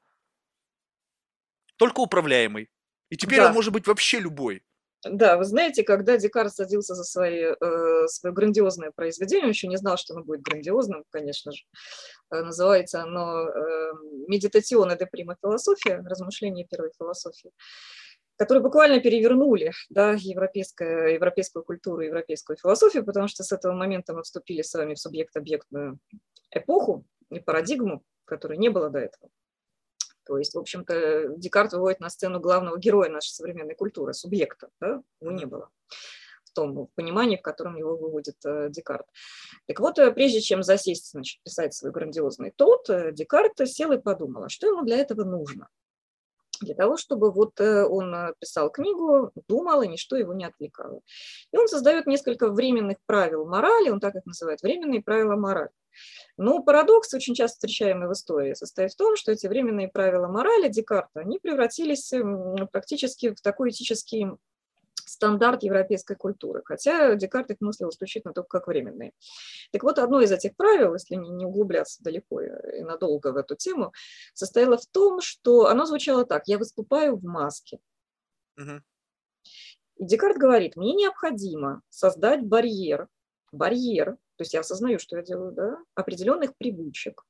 Только 1.76 2.00
управляемый. 2.00 2.68
И 3.10 3.16
теперь 3.16 3.38
да. 3.38 3.48
он 3.48 3.52
может 3.52 3.72
быть 3.72 3.86
вообще 3.86 4.18
любой. 4.18 4.64
Да, 5.04 5.36
вы 5.36 5.44
знаете, 5.44 5.84
когда 5.84 6.16
Декарт 6.16 6.52
садился 6.52 6.94
за 6.94 7.04
свои, 7.04 7.54
э, 7.60 8.06
свое 8.08 8.34
грандиозное 8.34 8.90
произведение, 8.90 9.44
он 9.44 9.50
еще 9.50 9.68
не 9.68 9.76
знал, 9.76 9.96
что 9.96 10.14
оно 10.14 10.24
будет 10.24 10.42
грандиозным, 10.42 11.04
конечно 11.10 11.52
же. 11.52 11.62
Э, 12.32 12.42
называется 12.42 13.02
оно 13.02 13.48
э, 13.48 13.92
«Медитационная 14.26 14.96
де 14.96 15.06
прима 15.06 15.36
философия», 15.40 16.02
«Размышления 16.04 16.66
первой 16.66 16.90
философии», 16.98 17.52
которые 18.38 18.62
буквально 18.62 19.00
перевернули 19.00 19.72
да, 19.90 20.12
европейскую, 20.12 21.12
европейскую 21.14 21.64
культуру, 21.64 22.02
европейскую 22.02 22.56
философию, 22.56 23.04
потому 23.04 23.26
что 23.26 23.42
с 23.42 23.50
этого 23.50 23.72
момента 23.72 24.14
мы 24.14 24.22
вступили 24.22 24.62
с 24.62 24.72
вами 24.72 24.94
в 24.94 25.00
субъект-объектную 25.00 25.98
эпоху 26.52 27.04
и 27.30 27.40
парадигму, 27.40 28.04
которой 28.24 28.56
не 28.56 28.68
было 28.68 28.90
до 28.90 29.00
этого. 29.00 29.28
То 30.24 30.38
есть, 30.38 30.54
в 30.54 30.58
общем-то, 30.58 31.34
Декарт 31.36 31.72
выводит 31.72 32.00
на 32.00 32.10
сцену 32.10 32.38
главного 32.38 32.78
героя 32.78 33.10
нашей 33.10 33.30
современной 33.30 33.74
культуры, 33.74 34.14
субъекта. 34.14 34.68
Да? 34.80 35.02
Его 35.20 35.32
не 35.32 35.46
было 35.46 35.70
в 36.44 36.52
том 36.52 36.88
понимании, 36.94 37.36
в 37.36 37.42
котором 37.42 37.76
его 37.76 37.96
выводит 37.96 38.36
э, 38.44 38.68
Декарт. 38.70 39.06
Так 39.66 39.80
вот, 39.80 39.96
прежде 40.14 40.40
чем 40.40 40.62
засесть, 40.62 41.10
значит, 41.10 41.42
писать 41.42 41.74
свой 41.74 41.92
грандиозный 41.92 42.52
труд, 42.52 42.88
э, 42.88 43.12
Декарт 43.12 43.52
сел 43.68 43.92
и 43.92 44.00
подумал, 44.00 44.44
а 44.44 44.48
что 44.48 44.66
ему 44.66 44.82
для 44.82 44.96
этого 44.96 45.24
нужно? 45.24 45.68
Для 46.60 46.74
того, 46.74 46.96
чтобы 46.96 47.30
вот 47.30 47.60
он 47.60 48.34
писал 48.40 48.70
книгу, 48.70 49.30
думал, 49.48 49.82
и 49.82 49.88
ничто 49.88 50.16
его 50.16 50.34
не 50.34 50.44
отвлекало. 50.44 51.00
И 51.52 51.56
он 51.56 51.68
создает 51.68 52.06
несколько 52.06 52.50
временных 52.50 52.98
правил 53.06 53.46
морали, 53.46 53.90
он 53.90 54.00
так 54.00 54.14
их 54.16 54.26
называет, 54.26 54.62
временные 54.62 55.02
правила 55.02 55.36
морали. 55.36 55.70
Но 56.36 56.62
парадокс, 56.62 57.12
очень 57.14 57.34
часто 57.34 57.56
встречаемый 57.56 58.08
в 58.08 58.12
истории, 58.12 58.54
состоит 58.54 58.92
в 58.92 58.96
том, 58.96 59.16
что 59.16 59.32
эти 59.32 59.46
временные 59.46 59.88
правила 59.88 60.28
морали 60.28 60.68
Декарта, 60.68 61.20
они 61.20 61.38
превратились 61.38 62.12
практически 62.70 63.34
в 63.34 63.40
такой 63.40 63.70
этический 63.70 64.28
стандарт 65.08 65.62
европейской 65.62 66.16
культуры, 66.16 66.62
хотя 66.64 67.14
Декарт 67.14 67.50
их 67.50 67.60
мыслил 67.60 67.90
исключительно 67.90 68.34
только 68.34 68.58
как 68.58 68.68
временные. 68.68 69.12
Так 69.72 69.82
вот, 69.82 69.98
одно 69.98 70.20
из 70.20 70.32
этих 70.32 70.56
правил, 70.56 70.94
если 70.94 71.16
не 71.16 71.44
углубляться 71.44 72.02
далеко 72.02 72.40
и 72.42 72.82
надолго 72.82 73.32
в 73.32 73.36
эту 73.36 73.56
тему, 73.56 73.92
состояло 74.34 74.78
в 74.78 74.86
том, 74.86 75.20
что 75.20 75.66
оно 75.66 75.84
звучало 75.86 76.24
так, 76.24 76.44
я 76.46 76.58
выступаю 76.58 77.16
в 77.16 77.24
маске. 77.24 77.78
Угу. 78.56 78.82
И 79.96 80.04
Декарт 80.04 80.38
говорит, 80.38 80.76
мне 80.76 80.94
необходимо 80.94 81.82
создать 81.88 82.44
барьер, 82.44 83.08
барьер, 83.52 84.16
то 84.36 84.42
есть 84.42 84.54
я 84.54 84.60
осознаю, 84.60 84.98
что 84.98 85.16
я 85.16 85.22
делаю, 85.22 85.52
да, 85.52 85.78
определенных 85.94 86.56
привычек, 86.56 87.24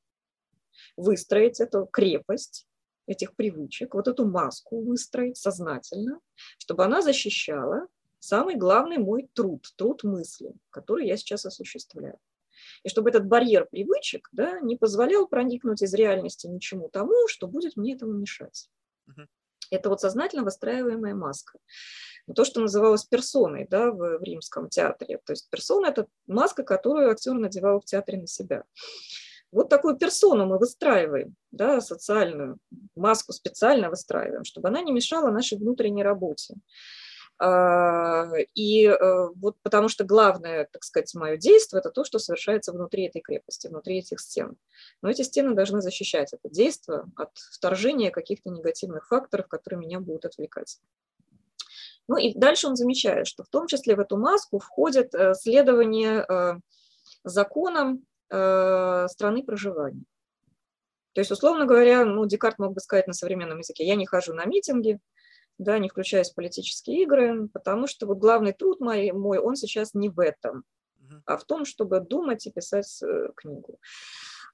выстроить 0.97 1.61
эту 1.61 1.87
крепость 1.87 2.68
этих 3.09 3.35
привычек, 3.35 3.94
вот 3.94 4.06
эту 4.06 4.26
маску 4.26 4.80
выстроить 4.80 5.36
сознательно, 5.36 6.20
чтобы 6.59 6.85
она 6.85 7.02
защищала 7.02 7.89
самый 8.20 8.55
главный 8.55 8.98
мой 8.98 9.28
труд, 9.32 9.66
труд 9.76 10.05
мысли, 10.05 10.52
который 10.70 11.06
я 11.06 11.16
сейчас 11.16 11.47
осуществляю. 11.47 12.18
И 12.82 12.89
чтобы 12.89 13.10
этот 13.10 13.26
барьер 13.26 13.66
привычек 13.66 14.28
да, 14.32 14.60
не 14.60 14.76
позволял 14.76 15.26
проникнуть 15.26 15.82
из 15.82 15.94
реальности 15.94 16.47
ничему 16.47 16.89
тому, 16.89 17.28
что 17.28 17.48
будет 17.48 17.76
мне 17.76 17.94
этому 17.94 18.12
мешать. 18.12 18.70
Это 19.70 19.89
вот 19.89 20.01
сознательно 20.01 20.44
выстраиваемая 20.44 21.14
маска 21.14 21.59
то, 22.35 22.44
что 22.44 22.60
называлось 22.60 23.05
персоной 23.05 23.66
да, 23.68 23.90
в, 23.90 24.18
в 24.18 24.22
римском 24.22 24.68
театре. 24.68 25.18
То 25.24 25.32
есть 25.32 25.48
персона– 25.51 25.86
это 25.89 26.06
маска, 26.26 26.62
которую 26.62 27.10
актер 27.10 27.35
надевал 27.35 27.80
в 27.80 27.85
театре 27.85 28.18
на 28.18 28.26
себя. 28.26 28.64
Вот 29.51 29.69
такую 29.69 29.97
персону 29.97 30.47
мы 30.47 30.59
выстраиваем, 30.59 31.35
да, 31.51 31.81
социальную 31.81 32.59
маску 32.95 33.33
специально 33.33 33.89
выстраиваем, 33.89 34.45
чтобы 34.45 34.69
она 34.69 34.83
не 34.83 34.93
мешала 34.93 35.31
нашей 35.31 35.59
внутренней 35.59 36.03
работе. 36.03 36.55
А, 37.41 38.27
и 38.55 38.87
э, 38.87 39.29
вот 39.37 39.57
потому 39.62 39.89
что 39.89 40.05
главное, 40.05 40.69
так 40.73 40.83
сказать, 40.83 41.15
мое 41.15 41.37
действие– 41.37 41.79
это 41.81 41.91
то, 41.91 42.05
что 42.05 42.19
совершается 42.19 42.73
внутри 42.73 43.07
этой 43.07 43.20
крепости, 43.20 43.69
внутри 43.69 43.99
этих 43.99 44.20
стен. 44.20 44.57
Но 45.03 45.09
эти 45.09 45.23
стены 45.23 45.55
должны 45.55 45.81
защищать 45.81 46.33
это 46.33 46.53
действие 46.53 47.05
от 47.16 47.31
вторжения 47.37 48.11
каких-то 48.11 48.51
негативных 48.51 49.07
факторов, 49.07 49.47
которые 49.47 49.81
меня 49.81 50.01
будут 50.01 50.25
отвлекать. 50.25 50.81
Ну 52.09 52.16
и 52.16 52.35
дальше 52.35 52.66
он 52.66 52.75
замечает, 52.75 53.29
что 53.29 53.45
в 53.45 53.49
том 53.49 53.66
числе 53.69 53.95
в 53.95 54.01
эту 54.01 54.16
маску 54.16 54.59
входит 54.59 55.15
э, 55.15 55.35
следование 55.35 56.25
э, 56.29 56.55
законам 57.23 58.05
страны 58.29 59.43
проживания. 59.45 60.05
То 61.15 61.21
есть, 61.21 61.31
условно 61.31 61.67
говоря, 61.67 62.05
ну, 62.05 62.27
Декарт 62.27 62.59
мог 62.59 62.75
бы 62.75 62.81
сказать 62.81 63.07
на 63.07 63.13
современном 63.13 63.59
языке, 63.59 63.87
я 63.87 63.97
не 63.97 64.07
хожу 64.07 64.35
на 64.35 64.45
митинги, 64.45 65.01
да, 65.59 65.79
не 65.79 65.89
включаясь 65.89 66.31
в 66.31 66.35
политические 66.35 67.03
игры, 67.03 67.49
потому 67.49 67.87
что 67.87 68.07
вот 68.07 68.19
главный 68.19 68.53
труд 68.53 68.81
мой, 68.81 69.11
мой 69.13 69.39
он 69.39 69.57
сейчас 69.57 69.95
не 69.95 70.09
в 70.09 70.21
этом, 70.21 70.65
а 71.25 71.37
в 71.37 71.45
том, 71.45 71.65
чтобы 71.65 72.01
думать 72.01 72.47
и 72.47 72.53
писать 72.53 73.03
книгу. 73.35 73.79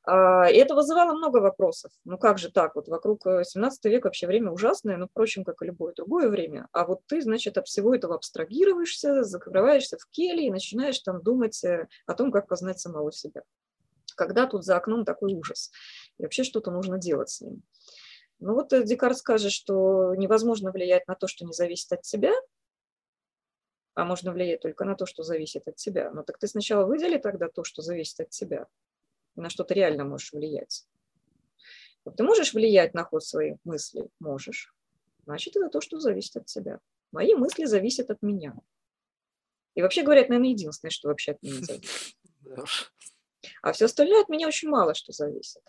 А, 0.07 0.51
и 0.51 0.57
это 0.57 0.75
вызывало 0.75 1.15
много 1.15 1.39
вопросов. 1.39 1.91
Ну 2.05 2.19
как 2.19 2.39
же 2.39 2.51
так? 2.51 2.75
Вот 2.75 2.89
вокруг 2.89 3.23
17 3.23 3.87
э, 3.87 3.89
века 3.89 4.07
вообще 4.07 4.27
время 4.27 4.51
ужасное, 4.51 4.99
ну, 4.99 5.07
впрочем, 5.07 5.45
как 5.45 5.63
и 5.63 5.67
любое 5.67 5.95
другое 5.95 6.29
время. 6.29 6.69
А 6.73 6.85
вот 6.85 7.01
ты, 7.07 7.23
значит, 7.23 7.57
от 7.57 7.67
всего 7.67 7.95
этого 7.95 8.15
абстрагируешься, 8.15 9.25
закрываешься 9.25 9.97
в 9.97 10.07
келье 10.11 10.49
и 10.49 10.51
начинаешь 10.51 10.99
там 10.99 11.23
думать 11.23 11.63
э, 11.65 11.89
о 12.07 12.15
том, 12.15 12.31
как 12.33 12.49
познать 12.49 12.79
самого 12.81 13.13
себя. 13.13 13.43
Когда 14.15 14.47
тут 14.47 14.65
за 14.65 14.77
окном 14.77 15.05
такой 15.05 15.35
ужас? 15.35 15.70
И 16.19 16.23
вообще 16.23 16.45
что-то 16.45 16.70
нужно 16.70 16.99
делать 16.99 17.31
с 17.31 17.41
ним. 17.41 17.62
Ну 18.41 18.55
вот 18.55 18.73
э, 18.73 18.85
Декарт 18.85 19.19
скажет, 19.19 19.53
что 19.53 20.15
невозможно 20.15 20.70
влиять 20.70 21.07
на 21.07 21.15
то, 21.15 21.27
что 21.27 21.45
не 21.45 21.53
зависит 21.53 21.93
от 21.93 22.03
тебя, 22.03 22.32
а 23.95 24.05
можно 24.05 24.32
влиять 24.32 24.61
только 24.61 24.85
на 24.85 24.97
то, 24.97 25.07
что 25.07 25.23
зависит 25.23 25.66
от 25.69 25.77
тебя. 25.77 26.11
Ну 26.11 26.24
так 26.24 26.39
ты 26.39 26.49
сначала 26.49 26.85
выдели 26.85 27.16
тогда 27.19 27.49
то, 27.49 27.65
что 27.65 27.82
зависит 27.82 28.20
от 28.20 28.31
тебя, 28.31 28.66
на 29.36 29.49
что 29.49 29.65
ты 29.65 29.74
реально 29.74 30.05
можешь 30.05 30.32
влиять. 30.32 30.86
Вот 32.05 32.16
ты 32.16 32.24
можешь 32.24 32.53
влиять 32.53 32.93
на 32.93 33.05
ход 33.05 33.24
своих 33.24 33.57
мыслей? 33.65 34.11
Можешь. 34.19 34.74
Значит, 35.24 35.57
это 35.57 35.69
то, 35.69 35.81
что 35.81 36.01
зависит 36.01 36.36
от 36.36 36.47
тебя. 36.47 36.81
Мои 37.12 37.35
мысли 37.35 37.65
зависят 37.65 38.11
от 38.11 38.20
меня. 38.20 38.55
И 39.74 39.82
вообще 39.82 40.03
говоря, 40.03 40.20
это, 40.20 40.31
наверное, 40.31 40.51
единственное, 40.51 40.91
что 40.91 41.09
вообще 41.09 41.32
от 41.32 41.43
меня 41.43 41.61
зависит. 41.62 42.16
А 43.62 43.73
все 43.73 43.87
остальное 43.87 44.23
от 44.23 44.29
меня 44.29 44.49
очень 44.49 44.69
мало 44.69 44.95
что 44.95 45.12
зависит. 45.12 45.62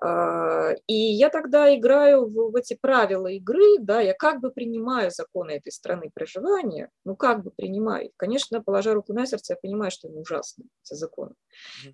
А, 0.00 0.74
и 0.86 0.94
я 0.94 1.28
тогда 1.28 1.74
играю 1.74 2.26
в, 2.26 2.52
в 2.52 2.56
эти 2.56 2.78
правила 2.80 3.26
игры, 3.26 3.78
да, 3.80 4.00
я 4.00 4.14
как 4.14 4.40
бы 4.40 4.50
принимаю 4.50 5.10
законы 5.10 5.52
этой 5.52 5.72
страны 5.72 6.10
проживания, 6.14 6.90
ну 7.04 7.16
как 7.16 7.42
бы 7.42 7.50
принимаю. 7.50 8.12
Конечно, 8.16 8.62
положа 8.62 8.94
руку 8.94 9.12
на 9.12 9.26
сердце, 9.26 9.54
я 9.54 9.58
понимаю, 9.60 9.90
что 9.90 10.08
они 10.08 10.20
ужасны, 10.20 10.66
эти 10.84 10.94
законы. 10.94 11.34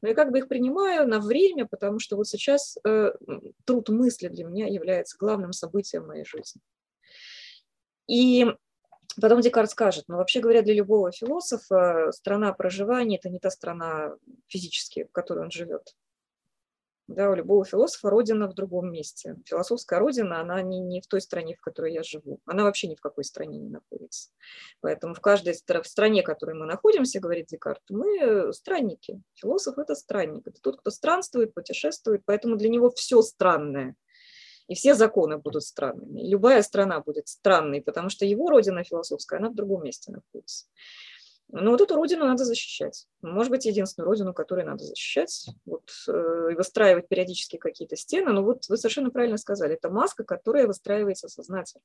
Но 0.03 0.09
я 0.09 0.15
как 0.15 0.33
бы 0.33 0.39
их 0.39 0.49
принимаю 0.49 1.09
на 1.09 1.19
время, 1.19 1.67
потому 1.67 1.99
что 1.99 2.17
вот 2.17 2.27
сейчас 2.27 2.77
э, 2.87 3.13
труд 3.65 3.89
мысли 3.89 4.29
для 4.29 4.45
меня 4.45 4.67
является 4.67 5.17
главным 5.19 5.53
событием 5.53 6.07
моей 6.07 6.25
жизни. 6.25 6.61
И 8.07 8.47
Потом 9.21 9.41
Декарт 9.41 9.71
скажет, 9.71 10.05
ну 10.09 10.17
вообще 10.17 10.41
говоря, 10.41 10.63
для 10.63 10.75
любого 10.75 11.13
философа 11.13 12.11
страна 12.13 12.53
проживания– 12.53 13.17
это 13.19 13.29
не 13.29 13.39
та 13.39 13.51
страна 13.51 14.17
физически, 14.49 15.05
в 15.05 15.13
которой 15.13 15.45
он 15.45 15.51
живет. 15.51 15.95
Да, 17.07 17.31
у 17.31 17.35
любого 17.35 17.67
философа 17.67 18.09
родина 18.09 18.49
в 18.49 18.55
другом 18.55 18.91
месте. 18.91 19.37
Философская 19.45 19.99
родина, 19.99 20.41
она 20.41 20.63
не, 20.63 20.81
не 20.81 21.03
в 21.03 21.07
той 21.07 21.21
стране, 21.21 21.55
в 21.55 21.61
которой 21.61 21.93
я 21.93 22.03
живу. 22.03 22.41
Она 22.47 22.65
вообще 22.65 22.89
ни 22.89 22.95
в 22.95 23.01
какой 23.01 23.25
стране 23.25 23.59
не 23.59 23.69
находится. 23.69 24.31
Поэтому 24.81 25.13
в 25.13 25.21
каждой 25.21 25.53
в 25.53 25.87
стране, 25.87 26.23
в 26.23 26.25
которой 26.25 26.55
мы 26.55 26.65
находимся, 26.65 27.21
говорит 27.21 27.49
Декарт, 27.49 27.83
мы 27.91 28.55
странники. 28.55 29.21
Философ– 29.35 29.77
это 29.79 29.95
странник. 29.95 30.47
Это 30.47 30.59
тот, 30.63 30.81
кто 30.81 30.91
странствует, 30.91 31.53
путешествует. 31.53 32.23
Поэтому 32.25 32.57
для 32.57 32.71
него 32.71 32.91
все 32.91 33.21
странное. 33.21 33.97
И 34.67 34.75
все 34.75 34.95
законы 34.95 35.39
будут 35.39 35.63
странными. 35.63 36.27
Любая 36.27 36.63
страна 36.63 37.01
будет 37.01 37.29
странной, 37.29 37.83
потому 37.83 38.09
что 38.09 38.25
его 38.25 38.49
родина 38.49 38.83
философская, 38.83 39.39
она 39.39 39.51
в 39.51 39.55
другом 39.55 39.85
месте 39.85 40.11
находится. 40.11 40.67
Но 41.49 41.71
вот 41.71 41.81
эту 41.81 41.95
родину 41.95 42.25
надо 42.27 42.45
защищать. 42.45 43.07
Может 43.21 43.51
быть, 43.51 43.67
единственную 43.67 44.09
родину, 44.09 44.33
которую 44.33 44.67
надо 44.67 44.83
защищать, 44.83 45.51
вот, 45.67 45.91
э, 46.09 46.49
и 46.53 46.55
выстраивать 46.55 47.09
периодически 47.09 47.59
какие-то 47.59 47.97
стены. 47.97 48.33
Но 48.33 48.43
вот 48.43 48.69
вы 48.69 48.77
совершенно 48.77 49.11
правильно 49.11 49.37
сказали, 49.37 49.75
это 49.75 49.91
маска, 49.91 50.25
которая 50.25 50.67
выстраивается 50.67 51.29
сознательно. 51.29 51.85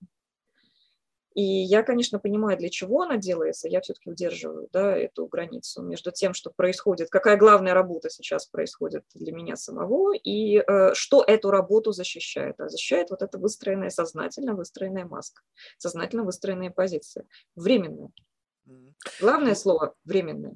И 1.35 1.43
я, 1.43 1.84
конечно, 1.84 2.19
понимаю, 2.19 2.57
для 2.57 2.69
чего 2.69 3.03
она 3.03 3.18
делается, 3.18 3.68
я 3.68 3.81
все-таки 3.81 4.10
удерживаю 4.10 4.68
да, 4.73 4.97
эту 4.97 5.27
границу 5.27 5.81
между 5.84 6.11
тем, 6.11 6.34
что 6.34 6.49
происходит, 6.49 7.10
какая 7.10 7.38
главная 7.38 7.73
работа 7.73 8.10
сейчас 8.10 8.47
происходит 8.47 9.03
для 9.14 9.31
меня 9.31 9.56
самого, 9.56 10.14
и 10.15 10.57
э, 10.57 10.93
что 10.93 11.23
эту 11.23 11.51
работу 11.51 11.91
защищает. 11.91 12.60
А 12.60 12.69
защищает 12.69 13.11
вот 13.11 13.22
эта 13.22 13.38
выстроенная, 13.38 13.89
сознательно 13.89 14.56
выстроенная 14.56 15.06
маска, 15.06 15.41
сознательно 15.77 16.23
выстроенная 16.23 16.72
позиция, 16.72 17.26
временная. 17.56 18.11
Главное 19.19 19.56
слово– 19.56 19.95
временное. 20.06 20.56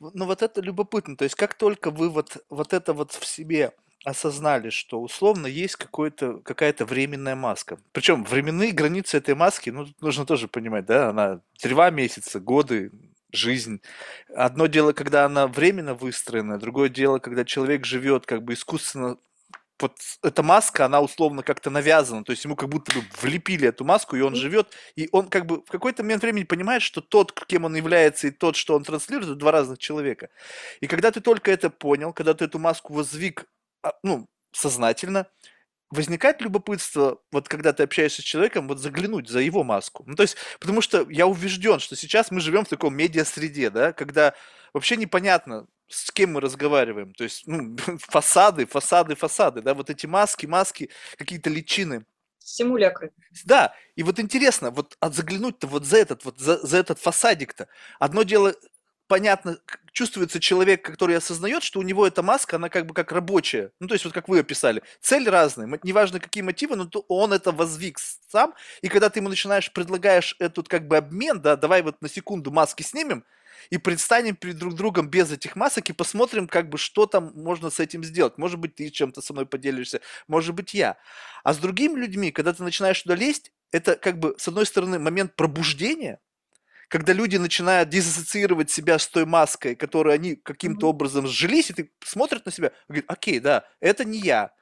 Ну 0.00 0.26
вот 0.26 0.42
это 0.42 0.60
любопытно. 0.60 1.16
То 1.16 1.24
есть 1.24 1.34
как 1.34 1.54
только 1.54 1.90
вы 1.90 2.10
вот, 2.10 2.38
вот 2.48 2.72
это 2.72 2.92
вот 2.92 3.12
в 3.12 3.24
себе 3.26 3.72
осознали, 4.04 4.70
что 4.70 5.00
условно 5.00 5.46
есть 5.46 5.76
какой-то, 5.76 6.38
какая-то 6.40 6.84
временная 6.84 7.34
маска. 7.34 7.78
Причем 7.92 8.24
временные 8.24 8.72
границы 8.72 9.16
этой 9.16 9.34
маски, 9.34 9.70
ну, 9.70 9.86
нужно 10.00 10.26
тоже 10.26 10.46
понимать, 10.46 10.86
да, 10.86 11.08
она 11.08 11.40
два 11.62 11.90
месяца, 11.90 12.38
годы, 12.38 12.92
жизнь. 13.32 13.80
Одно 14.34 14.66
дело, 14.66 14.92
когда 14.92 15.24
она 15.24 15.46
временно 15.46 15.94
выстроена, 15.94 16.58
другое 16.58 16.88
дело, 16.88 17.18
когда 17.18 17.44
человек 17.44 17.84
живет 17.84 18.26
как 18.26 18.42
бы 18.42 18.52
искусственно 18.52 19.16
вот 19.80 19.96
эта 20.22 20.42
маска, 20.42 20.84
она 20.84 21.00
условно 21.00 21.42
как-то 21.42 21.68
навязана, 21.68 22.24
то 22.24 22.30
есть 22.30 22.44
ему 22.44 22.54
как 22.54 22.68
будто 22.68 22.94
бы 22.94 23.04
влепили 23.20 23.68
эту 23.68 23.84
маску, 23.84 24.16
и 24.16 24.20
он 24.20 24.34
живет, 24.36 24.68
и 24.94 25.08
он 25.10 25.28
как 25.28 25.46
бы 25.46 25.62
в 25.62 25.70
какой-то 25.70 26.02
момент 26.02 26.22
времени 26.22 26.44
понимает, 26.44 26.82
что 26.82 27.00
тот, 27.00 27.32
кем 27.46 27.64
он 27.64 27.74
является, 27.74 28.28
и 28.28 28.30
тот, 28.30 28.54
что 28.54 28.76
он 28.76 28.84
транслирует, 28.84 29.30
это 29.30 29.38
два 29.38 29.50
разных 29.50 29.78
человека. 29.78 30.28
И 30.80 30.86
когда 30.86 31.10
ты 31.10 31.20
только 31.20 31.50
это 31.50 31.70
понял, 31.70 32.12
когда 32.12 32.34
ты 32.34 32.44
эту 32.44 32.58
маску 32.58 32.92
возвик, 32.94 33.46
а, 33.84 33.92
ну, 34.02 34.26
сознательно, 34.52 35.28
возникает 35.90 36.40
любопытство, 36.40 37.20
вот 37.30 37.48
когда 37.48 37.72
ты 37.72 37.82
общаешься 37.82 38.22
с 38.22 38.24
человеком, 38.24 38.66
вот 38.66 38.78
заглянуть 38.78 39.28
за 39.28 39.40
его 39.40 39.62
маску. 39.62 40.04
Ну, 40.06 40.14
то 40.14 40.22
есть, 40.22 40.36
потому 40.58 40.80
что 40.80 41.06
я 41.10 41.26
убежден, 41.26 41.78
что 41.78 41.96
сейчас 41.96 42.30
мы 42.30 42.40
живем 42.40 42.64
в 42.64 42.68
таком 42.68 42.96
медиа-среде, 42.96 43.70
да, 43.70 43.92
когда 43.92 44.34
вообще 44.72 44.96
непонятно, 44.96 45.66
с 45.88 46.10
кем 46.10 46.32
мы 46.32 46.40
разговариваем. 46.40 47.12
То 47.12 47.24
есть, 47.24 47.46
ну, 47.46 47.76
фасады, 48.00 48.66
фасады, 48.66 49.14
фасады, 49.14 49.60
да, 49.62 49.74
вот 49.74 49.90
эти 49.90 50.06
маски, 50.06 50.46
маски, 50.46 50.90
какие-то 51.16 51.50
личины. 51.50 52.04
Симулякры. 52.38 53.12
Да, 53.44 53.74
и 53.96 54.02
вот 54.02 54.18
интересно, 54.18 54.70
вот 54.70 54.96
от 55.00 55.14
заглянуть-то 55.14 55.66
вот 55.66 55.84
за 55.84 55.98
этот, 55.98 56.24
вот 56.24 56.38
за, 56.38 56.58
за 56.66 56.78
этот 56.78 56.98
фасадик-то. 56.98 57.68
Одно 57.98 58.22
дело, 58.22 58.54
понятно, 59.06 59.58
чувствуется 59.94 60.40
человек, 60.40 60.84
который 60.84 61.16
осознает, 61.16 61.62
что 61.62 61.80
у 61.80 61.82
него 61.82 62.06
эта 62.06 62.22
маска, 62.22 62.56
она 62.56 62.68
как 62.68 62.84
бы 62.84 62.92
как 62.92 63.12
рабочая. 63.12 63.70
Ну, 63.80 63.88
то 63.88 63.94
есть, 63.94 64.04
вот 64.04 64.12
как 64.12 64.28
вы 64.28 64.40
описали, 64.40 64.82
цель 65.00 65.28
разная, 65.28 65.80
неважно 65.82 66.20
какие 66.20 66.42
мотивы, 66.42 66.76
но 66.76 66.90
он 67.08 67.32
это 67.32 67.52
возвик 67.52 67.98
сам, 68.28 68.54
и 68.82 68.88
когда 68.88 69.08
ты 69.08 69.20
ему 69.20 69.30
начинаешь, 69.30 69.72
предлагаешь 69.72 70.36
этот 70.40 70.68
как 70.68 70.86
бы 70.88 70.98
обмен, 70.98 71.40
да, 71.40 71.56
давай 71.56 71.82
вот 71.82 72.02
на 72.02 72.08
секунду 72.08 72.50
маски 72.50 72.82
снимем, 72.82 73.24
и 73.70 73.78
предстанем 73.78 74.36
перед 74.36 74.58
друг 74.58 74.74
другом 74.74 75.08
без 75.08 75.30
этих 75.32 75.56
масок 75.56 75.88
и 75.88 75.94
посмотрим, 75.94 76.48
как 76.48 76.68
бы, 76.68 76.76
что 76.76 77.06
там 77.06 77.32
можно 77.34 77.70
с 77.70 77.80
этим 77.80 78.04
сделать. 78.04 78.36
Может 78.36 78.58
быть, 78.58 78.74
ты 78.74 78.90
чем-то 78.90 79.22
со 79.22 79.32
мной 79.32 79.46
поделишься, 79.46 80.00
может 80.28 80.54
быть, 80.54 80.74
я. 80.74 80.98
А 81.44 81.54
с 81.54 81.58
другими 81.58 81.98
людьми, 81.98 82.30
когда 82.30 82.52
ты 82.52 82.62
начинаешь 82.62 83.00
туда 83.00 83.14
лезть, 83.14 83.52
это 83.72 83.96
как 83.96 84.18
бы, 84.18 84.34
с 84.38 84.46
одной 84.48 84.66
стороны, 84.66 84.98
момент 84.98 85.34
пробуждения, 85.34 86.20
когда 86.88 87.12
люди 87.12 87.36
начинают 87.36 87.88
диссоциировать 87.88 88.70
себя 88.70 88.98
с 88.98 89.06
той 89.06 89.24
маской, 89.26 89.74
которую 89.74 90.14
они 90.14 90.36
каким-то 90.36 90.88
образом 90.88 91.26
сжились, 91.26 91.70
и 91.70 91.74
ты 91.74 91.90
смотрят 92.04 92.46
на 92.46 92.52
себя, 92.52 92.68
и 92.68 92.72
говорят, 92.88 93.04
окей, 93.08 93.40
да, 93.40 93.64
это 93.80 94.04
не 94.04 94.18
я, 94.18 94.52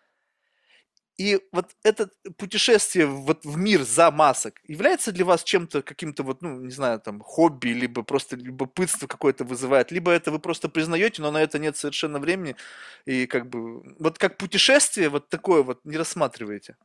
и 1.18 1.40
вот 1.52 1.66
это 1.84 2.10
путешествие 2.38 3.06
вот 3.06 3.44
в 3.44 3.56
мир 3.56 3.82
за 3.82 4.10
масок 4.10 4.60
является 4.64 5.12
для 5.12 5.24
вас 5.24 5.44
чем-то, 5.44 5.82
каким-то 5.82 6.22
вот, 6.22 6.42
ну, 6.42 6.60
не 6.60 6.70
знаю, 6.70 7.00
там, 7.00 7.20
хобби, 7.20 7.68
либо 7.68 8.02
просто 8.02 8.36
любопытство 8.36 9.06
какое-то 9.06 9.44
вызывает, 9.44 9.92
либо 9.92 10.10
это 10.10 10.30
вы 10.30 10.38
просто 10.38 10.68
признаете, 10.68 11.22
но 11.22 11.30
на 11.30 11.42
это 11.42 11.58
нет 11.58 11.76
совершенно 11.76 12.18
времени, 12.18 12.56
и 13.04 13.26
как 13.26 13.48
бы, 13.48 13.82
вот 13.98 14.18
как 14.18 14.38
путешествие 14.38 15.10
вот 15.10 15.28
такое 15.28 15.62
вот 15.62 15.84
не 15.84 15.96
рассматриваете? 15.96 16.76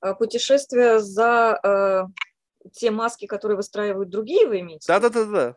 А 0.00 0.14
путешествие 0.14 1.00
за 1.00 1.58
э, 1.62 2.02
те 2.72 2.90
маски, 2.90 3.26
которые 3.26 3.56
выстраивают 3.56 4.10
другие, 4.10 4.46
вы 4.46 4.60
имеете? 4.60 4.86
Да-да-да-да. 4.86 5.56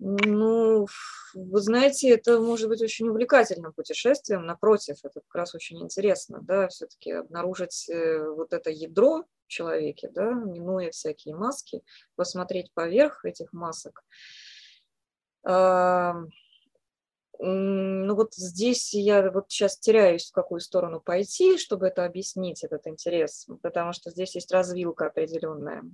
Ну, 0.00 0.86
вы 1.34 1.60
знаете, 1.60 2.10
это 2.10 2.40
может 2.40 2.68
быть 2.68 2.80
очень 2.80 3.08
увлекательным 3.08 3.72
путешествием, 3.72 4.46
напротив, 4.46 4.98
это 5.02 5.20
как 5.20 5.34
раз 5.34 5.54
очень 5.56 5.82
интересно, 5.82 6.38
да, 6.40 6.68
все-таки 6.68 7.10
обнаружить 7.10 7.88
э, 7.88 8.28
вот 8.28 8.52
это 8.52 8.70
ядро 8.70 9.24
в 9.46 9.48
человеке, 9.48 10.08
да, 10.14 10.32
минуя 10.32 10.92
всякие 10.92 11.34
маски, 11.34 11.82
посмотреть 12.14 12.72
поверх 12.72 13.24
этих 13.24 13.52
масок. 13.52 14.04
Ну 17.40 18.14
вот 18.16 18.34
здесь 18.34 18.92
я 18.94 19.30
вот 19.30 19.44
сейчас 19.48 19.78
теряюсь, 19.78 20.28
в 20.28 20.32
какую 20.32 20.60
сторону 20.60 21.00
пойти, 21.00 21.56
чтобы 21.56 21.86
это 21.86 22.04
объяснить, 22.04 22.64
этот 22.64 22.86
интерес, 22.88 23.46
потому 23.62 23.92
что 23.92 24.10
здесь 24.10 24.34
есть 24.34 24.50
развилка 24.52 25.06
определенная. 25.06 25.84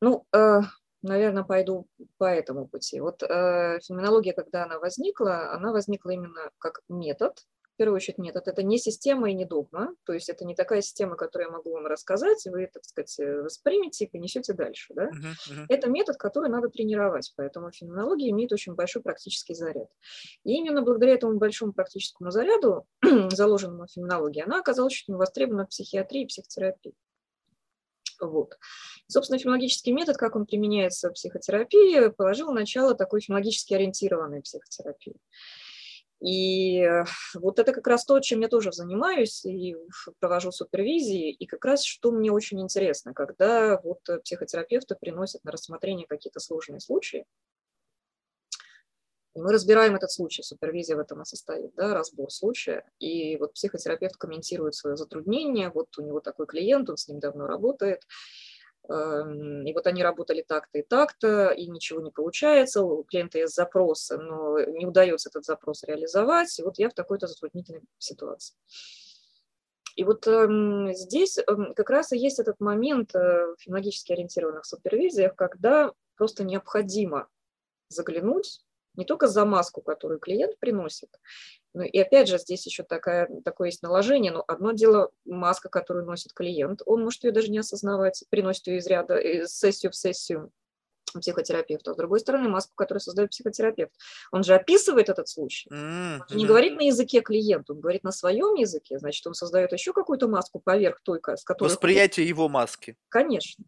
Ну, 0.00 0.26
э, 0.32 0.60
наверное, 1.02 1.42
пойду 1.42 1.88
по 2.18 2.26
этому 2.26 2.68
пути. 2.68 3.00
Вот 3.00 3.24
э, 3.24 3.80
феноменология, 3.80 4.32
когда 4.32 4.62
она 4.62 4.78
возникла, 4.78 5.52
она 5.52 5.72
возникла 5.72 6.10
именно 6.10 6.50
как 6.58 6.82
метод, 6.88 7.44
первую 7.78 7.96
очередь 7.96 8.18
метод. 8.18 8.48
Это 8.48 8.62
не 8.62 8.78
система 8.78 9.30
и 9.30 9.34
не 9.34 9.44
догма, 9.44 9.94
то 10.04 10.12
есть 10.12 10.28
это 10.28 10.44
не 10.44 10.54
такая 10.54 10.82
система, 10.82 11.16
которую 11.16 11.48
я 11.48 11.52
могу 11.52 11.72
вам 11.72 11.86
рассказать, 11.86 12.44
вы, 12.46 12.68
так 12.72 12.84
сказать, 12.84 13.16
воспримете 13.42 14.04
и 14.04 14.10
понесете 14.10 14.52
дальше. 14.52 14.92
Да? 14.94 15.04
Uh-huh, 15.04 15.52
uh-huh. 15.52 15.66
Это 15.68 15.88
метод, 15.88 16.16
который 16.16 16.50
надо 16.50 16.68
тренировать, 16.68 17.32
поэтому 17.36 17.70
феноменология 17.70 18.30
имеет 18.30 18.52
очень 18.52 18.74
большой 18.74 19.02
практический 19.02 19.54
заряд. 19.54 19.88
И 20.44 20.54
именно 20.54 20.82
благодаря 20.82 21.14
этому 21.14 21.38
большому 21.38 21.72
практическому 21.72 22.30
заряду, 22.30 22.86
заложенному 23.30 23.86
в 23.86 23.92
феноменологии, 23.92 24.42
она 24.42 24.58
оказалась 24.58 24.92
очень 24.92 25.14
востребована 25.14 25.64
в 25.64 25.68
психиатрии 25.68 26.22
и 26.22 26.26
психотерапии. 26.26 26.94
Вот. 28.20 28.58
Собственно, 29.06 29.38
фенологический 29.38 29.92
метод, 29.92 30.16
как 30.16 30.34
он 30.34 30.44
применяется 30.44 31.10
в 31.10 31.12
психотерапии, 31.12 32.08
положил 32.08 32.50
начало 32.52 32.94
такой 32.94 33.20
фенологически 33.20 33.74
ориентированной 33.74 34.42
психотерапии. 34.42 35.14
И 36.20 36.84
вот 37.34 37.60
это 37.60 37.72
как 37.72 37.86
раз 37.86 38.04
то, 38.04 38.18
чем 38.18 38.40
я 38.40 38.48
тоже 38.48 38.72
занимаюсь 38.72 39.44
и 39.44 39.76
провожу 40.18 40.50
супервизии, 40.50 41.30
и 41.30 41.46
как 41.46 41.64
раз 41.64 41.84
что 41.84 42.10
мне 42.10 42.32
очень 42.32 42.60
интересно, 42.60 43.14
когда 43.14 43.80
вот 43.80 44.00
психотерапевты 44.24 44.96
приносят 44.96 45.44
на 45.44 45.52
рассмотрение 45.52 46.06
какие-то 46.08 46.40
сложные 46.40 46.80
случаи, 46.80 47.24
мы 49.38 49.52
разбираем 49.52 49.94
этот 49.94 50.10
случай, 50.10 50.42
супервизия 50.42 50.96
в 50.96 51.00
этом 51.00 51.22
и 51.22 51.24
состоит, 51.24 51.74
да, 51.76 51.94
разбор 51.94 52.30
случая. 52.30 52.84
И 52.98 53.36
вот 53.36 53.54
психотерапевт 53.54 54.16
комментирует 54.16 54.74
свое 54.74 54.96
затруднение, 54.96 55.70
вот 55.70 55.96
у 55.98 56.02
него 56.02 56.20
такой 56.20 56.46
клиент, 56.46 56.90
он 56.90 56.96
с 56.96 57.08
ним 57.08 57.20
давно 57.20 57.46
работает, 57.46 58.02
и 58.88 59.72
вот 59.74 59.86
они 59.86 60.02
работали 60.02 60.42
так-то 60.46 60.78
и 60.78 60.82
так-то, 60.82 61.50
и 61.50 61.66
ничего 61.66 62.00
не 62.00 62.10
получается, 62.10 62.82
у 62.82 63.02
клиента 63.04 63.38
есть 63.38 63.54
запрос, 63.54 64.10
но 64.10 64.58
не 64.60 64.86
удается 64.86 65.28
этот 65.28 65.44
запрос 65.44 65.84
реализовать, 65.84 66.58
и 66.58 66.62
вот 66.62 66.78
я 66.78 66.88
в 66.88 66.94
такой-то 66.94 67.26
затруднительной 67.26 67.82
ситуации. 67.98 68.56
И 69.98 70.04
вот 70.04 70.28
э, 70.28 70.92
здесь 70.92 71.38
э, 71.38 71.44
как 71.74 71.90
раз 71.90 72.12
и 72.12 72.18
есть 72.18 72.38
этот 72.38 72.60
момент 72.60 73.16
э, 73.16 73.18
в 73.18 73.56
фенологически 73.58 74.12
ориентированных 74.12 74.64
супервизиях, 74.64 75.34
когда 75.34 75.92
просто 76.16 76.44
необходимо 76.44 77.26
заглянуть 77.88 78.60
не 78.98 79.04
только 79.04 79.28
за 79.28 79.44
маску, 79.44 79.80
которую 79.80 80.18
клиент 80.20 80.58
приносит, 80.58 81.08
но 81.72 81.84
и 81.84 81.98
опять 81.98 82.28
же 82.28 82.38
здесь 82.38 82.66
еще 82.66 82.82
такая, 82.82 83.28
такое 83.44 83.68
есть 83.68 83.82
наложение, 83.82 84.32
но 84.32 84.44
одно 84.46 84.72
дело 84.72 85.10
маска, 85.24 85.68
которую 85.68 86.04
носит 86.04 86.32
клиент, 86.32 86.82
он 86.84 87.04
может 87.04 87.24
ее 87.24 87.32
даже 87.32 87.48
не 87.48 87.58
осознавать, 87.58 88.24
приносит 88.28 88.66
ее 88.66 88.78
из 88.78 88.86
ряда, 88.86 89.16
из 89.16 89.56
сессию 89.56 89.92
в 89.92 89.96
сессию, 89.96 90.50
психотерапевта, 91.14 91.90
а 91.90 91.94
с 91.94 91.96
другой 91.96 92.20
стороны 92.20 92.48
маску, 92.48 92.74
которую 92.74 93.00
создает 93.00 93.30
психотерапевт. 93.30 93.92
Он 94.30 94.44
же 94.44 94.54
описывает 94.54 95.08
этот 95.08 95.28
случай. 95.28 95.68
Mm-hmm. 95.70 96.20
Он 96.30 96.36
не 96.36 96.46
говорит 96.46 96.76
на 96.76 96.82
языке 96.82 97.20
клиента, 97.20 97.72
он 97.72 97.80
говорит 97.80 98.04
на 98.04 98.12
своем 98.12 98.54
языке, 98.54 98.98
значит, 98.98 99.26
он 99.26 99.34
создает 99.34 99.72
еще 99.72 99.92
какую-то 99.92 100.28
маску 100.28 100.60
поверх 100.60 101.00
той, 101.02 101.20
с 101.36 101.44
которой... 101.44 101.68
Восприятие 101.68 102.28
его 102.28 102.48
маски. 102.48 102.96
Конечно. 103.08 103.64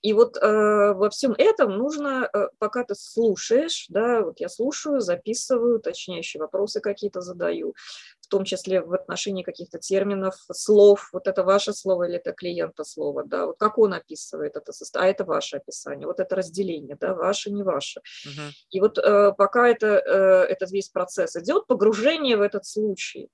И 0.00 0.12
вот 0.12 0.36
э, 0.36 0.92
во 0.92 1.10
всем 1.10 1.32
этом 1.36 1.76
нужно, 1.76 2.28
э, 2.32 2.48
пока 2.58 2.84
ты 2.84 2.94
слушаешь, 2.94 3.86
да, 3.88 4.22
вот 4.22 4.38
я 4.38 4.48
слушаю, 4.48 5.00
записываю, 5.00 5.78
уточняющие 5.78 6.40
вопросы 6.40 6.80
какие-то 6.80 7.20
задаю, 7.20 7.74
в 8.20 8.28
том 8.28 8.44
числе 8.44 8.80
в 8.80 8.94
отношении 8.94 9.42
каких-то 9.42 9.78
терминов, 9.78 10.36
слов, 10.52 11.08
вот 11.12 11.26
это 11.26 11.42
ваше 11.42 11.72
слово 11.72 12.04
или 12.04 12.16
это 12.16 12.32
клиента 12.32 12.84
слово, 12.84 13.24
да, 13.24 13.46
вот 13.46 13.58
как 13.58 13.78
он 13.78 13.92
описывает 13.92 14.56
это, 14.56 14.72
а 14.94 15.06
это 15.06 15.24
ваше 15.24 15.56
описание, 15.56 16.06
вот 16.06 16.20
это 16.20 16.36
разделение, 16.36 16.96
да, 17.00 17.14
ваше, 17.14 17.50
не 17.50 17.64
ваше. 17.64 18.00
Угу. 18.24 18.42
И 18.70 18.80
вот 18.80 18.98
э, 18.98 19.32
пока 19.36 19.68
это, 19.68 19.86
э, 19.86 20.44
этот 20.52 20.70
весь 20.70 20.90
процесс 20.90 21.34
идет, 21.34 21.66
погружение 21.66 22.36
в 22.36 22.42
этот 22.42 22.66
случай, 22.66 23.30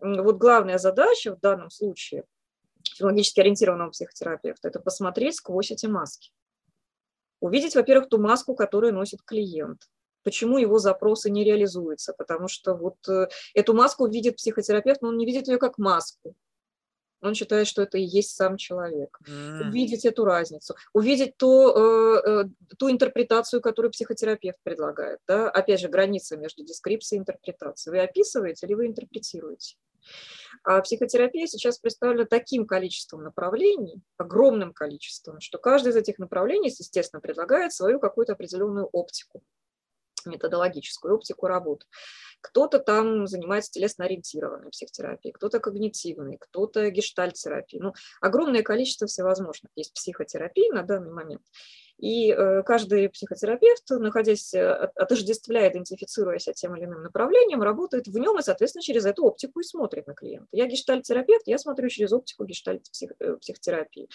вот 0.00 0.36
главная 0.36 0.78
задача 0.78 1.34
в 1.34 1.40
данном 1.40 1.70
случае 1.70 2.24
психологически 2.98 3.38
ориентированного 3.38 3.90
психотерапевта– 3.90 4.66
это 4.68 4.80
посмотреть 4.80 5.36
сквозь 5.36 5.70
эти 5.70 5.86
маски. 5.86 6.32
Увидеть, 7.40 7.76
во-первых, 7.76 8.08
ту 8.08 8.18
маску, 8.18 8.56
которую 8.56 8.92
носит 8.92 9.22
клиент, 9.22 9.82
почему 10.24 10.58
его 10.58 10.78
запросы 10.80 11.30
не 11.30 11.44
реализуются, 11.44 12.12
потому 12.12 12.48
что 12.48 12.74
вот 12.74 12.96
э, 13.08 13.28
эту 13.54 13.72
маску 13.72 14.08
видит 14.08 14.34
психотерапевт, 14.34 15.00
но 15.00 15.10
он 15.10 15.16
не 15.16 15.26
видит 15.26 15.46
ее 15.46 15.58
как 15.58 15.78
маску. 15.78 16.34
Он 17.20 17.34
считает, 17.34 17.66
что 17.66 17.82
это 17.82 17.98
и 17.98 18.02
есть 18.02 18.36
сам 18.36 18.56
человек. 18.56 19.18
Mm. 19.28 19.68
Увидеть 19.68 20.04
эту 20.04 20.24
разницу, 20.24 20.74
увидеть 20.92 21.36
то, 21.36 22.22
э, 22.24 22.30
э, 22.30 22.44
ту 22.78 22.90
интерпретацию, 22.90 23.60
которую 23.60 23.90
психотерапевт 23.90 24.58
предлагает. 24.62 25.18
Да? 25.26 25.50
Опять 25.50 25.80
же, 25.80 25.88
граница 25.88 26.36
между 26.36 26.64
дескрипцией 26.64 27.18
и 27.18 27.22
интерпретацией. 27.22 27.96
Вы 27.96 28.04
описываете 28.04 28.66
или 28.66 28.74
вы 28.74 28.86
интерпретируете? 28.86 29.76
А 30.64 30.80
психотерапия 30.80 31.46
сейчас 31.46 31.78
представлена 31.78 32.24
таким 32.24 32.66
количеством 32.66 33.22
направлений, 33.22 34.00
огромным 34.16 34.72
количеством, 34.72 35.40
что 35.40 35.58
каждое 35.58 35.90
из 35.90 35.96
этих 35.96 36.18
направлений, 36.18 36.68
естественно, 36.68 37.20
предлагает 37.20 37.72
свою 37.72 38.00
какую-то 38.00 38.32
определенную 38.32 38.86
оптику 38.86 39.42
методологическую 40.26 41.14
оптику 41.14 41.46
работы. 41.46 41.86
Кто-то 42.40 42.78
там 42.78 43.26
занимается 43.26 43.72
телесно-ориентированной 43.72 44.70
психотерапией, 44.70 45.32
кто-то 45.32 45.58
когнитивной, 45.58 46.38
кто-то 46.38 46.88
гештальт-терапией. 46.90 47.82
Ну, 47.82 47.94
огромное 48.20 48.62
количество 48.62 49.06
всевозможных 49.06 49.72
есть 49.74 49.92
психотерапии 49.92 50.70
на 50.72 50.82
данный 50.82 51.12
момент. 51.12 51.42
И 51.98 52.30
э, 52.30 52.62
каждый 52.62 53.08
психотерапевт, 53.08 53.90
находясь, 53.90 54.54
э, 54.54 54.90
отождествляя, 54.94 55.68
идентифицируясь 55.70 56.48
тем 56.54 56.76
или 56.76 56.84
иным 56.84 57.02
направлением, 57.02 57.60
работает 57.60 58.06
в 58.06 58.16
нем 58.16 58.38
и, 58.38 58.42
соответственно, 58.42 58.82
через 58.82 59.04
эту 59.04 59.24
оптику 59.24 59.58
и 59.58 59.64
смотрит 59.64 60.06
на 60.06 60.14
клиента. 60.14 60.46
Я 60.52 60.66
гештальт-терапевт, 60.66 61.42
я 61.46 61.58
смотрю 61.58 61.88
через 61.88 62.12
оптику 62.12 62.44
гештальт-психотерапии. 62.44 64.04
Э, 64.04 64.06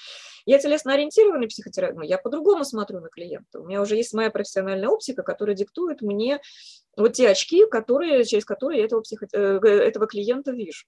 я 0.45 0.59
телесно-ориентированный 0.59 1.47
психотерапевт, 1.47 1.97
но 1.97 2.05
я 2.05 2.17
по-другому 2.17 2.63
смотрю 2.63 3.01
на 3.01 3.09
клиента. 3.09 3.59
У 3.59 3.65
меня 3.65 3.81
уже 3.81 3.97
есть 3.97 4.13
моя 4.13 4.31
профессиональная 4.31 4.87
оптика, 4.87 5.21
которая 5.21 5.55
диктует 5.55 6.01
мне 6.01 6.39
вот 6.95 7.13
те 7.13 7.29
очки, 7.29 7.65
которые, 7.69 8.23
через 8.23 8.45
которые 8.45 8.79
я 8.79 8.85
этого, 8.85 9.01
психо... 9.01 9.25
этого 9.33 10.07
клиента 10.07 10.51
вижу. 10.51 10.85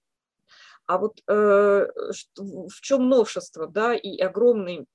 А 0.86 0.98
вот 0.98 1.20
э, 1.28 1.32
в 1.32 2.80
чем 2.80 3.08
новшество, 3.08 3.66
да, 3.66 3.94
и 3.94 4.18
огромный 4.18 4.86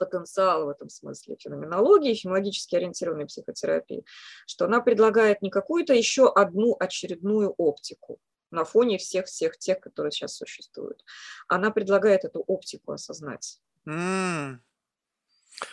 потенциал 0.00 0.64
в 0.64 0.70
этом 0.70 0.88
смысле 0.88 1.36
феноменологии, 1.38 2.14
феноменологически 2.14 2.74
ориентированной 2.76 3.26
психотерапии, 3.26 4.04
что 4.46 4.64
она 4.64 4.80
предлагает 4.80 5.42
не 5.42 5.50
какую-то 5.50 5.92
еще 5.92 6.32
одну 6.32 6.74
очередную 6.80 7.54
оптику 7.58 8.18
на 8.50 8.64
фоне 8.64 8.96
всех-всех 8.96 9.58
тех, 9.58 9.78
которые 9.78 10.10
сейчас 10.10 10.34
существуют. 10.34 11.04
Она 11.48 11.70
предлагает 11.70 12.24
эту 12.24 12.40
оптику 12.40 12.92
осознать. 12.92 13.60
Mm. 13.86 14.58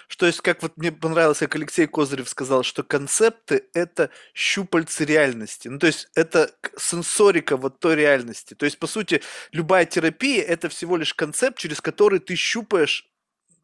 Что 0.08 0.26
есть, 0.26 0.42
как 0.42 0.62
вот 0.62 0.76
мне 0.76 0.92
понравилось, 0.92 1.40
как 1.40 1.56
Алексей 1.56 1.88
Козырев 1.88 2.28
сказал, 2.28 2.64
что 2.64 2.84
концепты– 2.84 3.70
это 3.74 4.10
щупальцы 4.34 5.06
реальности. 5.06 5.70
Ну, 5.70 5.80
то 5.80 5.88
есть 5.88 6.10
это 6.14 6.52
сенсорика 6.78 7.56
вот 7.56 7.80
той 7.80 7.96
реальности. 7.96 8.54
То 8.54 8.66
есть, 8.66 8.80
по 8.80 8.88
сути, 8.88 9.22
любая 9.52 9.86
терапия– 9.86 10.44
это 10.48 10.68
всего 10.68 10.98
лишь 10.98 11.14
концепт, 11.14 11.58
через 11.58 11.80
который 11.80 12.20
ты 12.20 12.36
щупаешь 12.36 13.10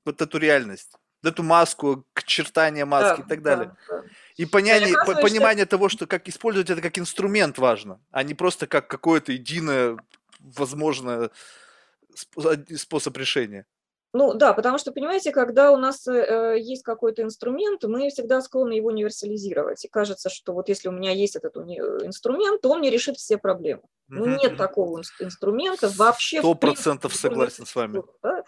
вот 0.05 0.21
эту 0.21 0.37
реальность, 0.37 0.91
эту 1.23 1.43
маску, 1.43 2.05
к 2.13 2.23
чертания 2.23 2.85
маски 2.85 3.21
да, 3.21 3.25
и 3.25 3.27
так 3.27 3.41
далее. 3.41 3.75
Да, 3.89 4.01
да. 4.01 4.07
И 4.35 4.45
понятие, 4.45 4.95
по, 5.05 5.15
понимание 5.15 5.65
того, 5.65 5.89
что 5.89 6.07
как 6.07 6.27
использовать 6.27 6.69
это 6.69 6.81
как 6.81 6.97
инструмент 6.97 7.57
важно, 7.57 7.99
а 8.11 8.23
не 8.23 8.33
просто 8.33 8.67
как 8.67 8.87
какое-то 8.87 9.31
единое, 9.31 9.97
возможное 10.39 11.31
способ 12.75 13.17
решения. 13.17 13.65
Ну 14.15 14.35
да, 14.35 14.53
потому 14.53 14.77
что, 14.77 14.91
понимаете, 14.91 15.31
когда 15.31 15.71
у 15.71 15.77
нас 15.77 16.07
э, 16.07 16.57
есть 16.59 16.83
какой-то 16.83 17.23
инструмент, 17.23 17.83
мы 17.83 18.09
всегда 18.09 18.41
склонны 18.41 18.73
его 18.73 18.89
универсализировать. 18.89 19.83
И 19.85 19.87
кажется, 19.87 20.29
что 20.29 20.53
вот 20.53 20.69
если 20.69 20.87
у 20.87 20.91
меня 20.91 21.09
есть 21.09 21.35
этот 21.35 21.57
уни- 21.57 21.79
инструмент, 22.05 22.61
то 22.61 22.69
он 22.69 22.79
мне 22.79 22.91
решит 22.91 23.17
все 23.17 23.39
проблемы. 23.39 23.81
Ну 24.07 24.27
нет 24.27 24.55
такого 24.55 25.01
инструмента 25.19 25.89
вообще. 25.95 26.39
Сто 26.39 26.53
процентов 26.53 27.15
согласен 27.15 27.65
с 27.65 27.73
вами. 27.73 28.03
Да? 28.21 28.43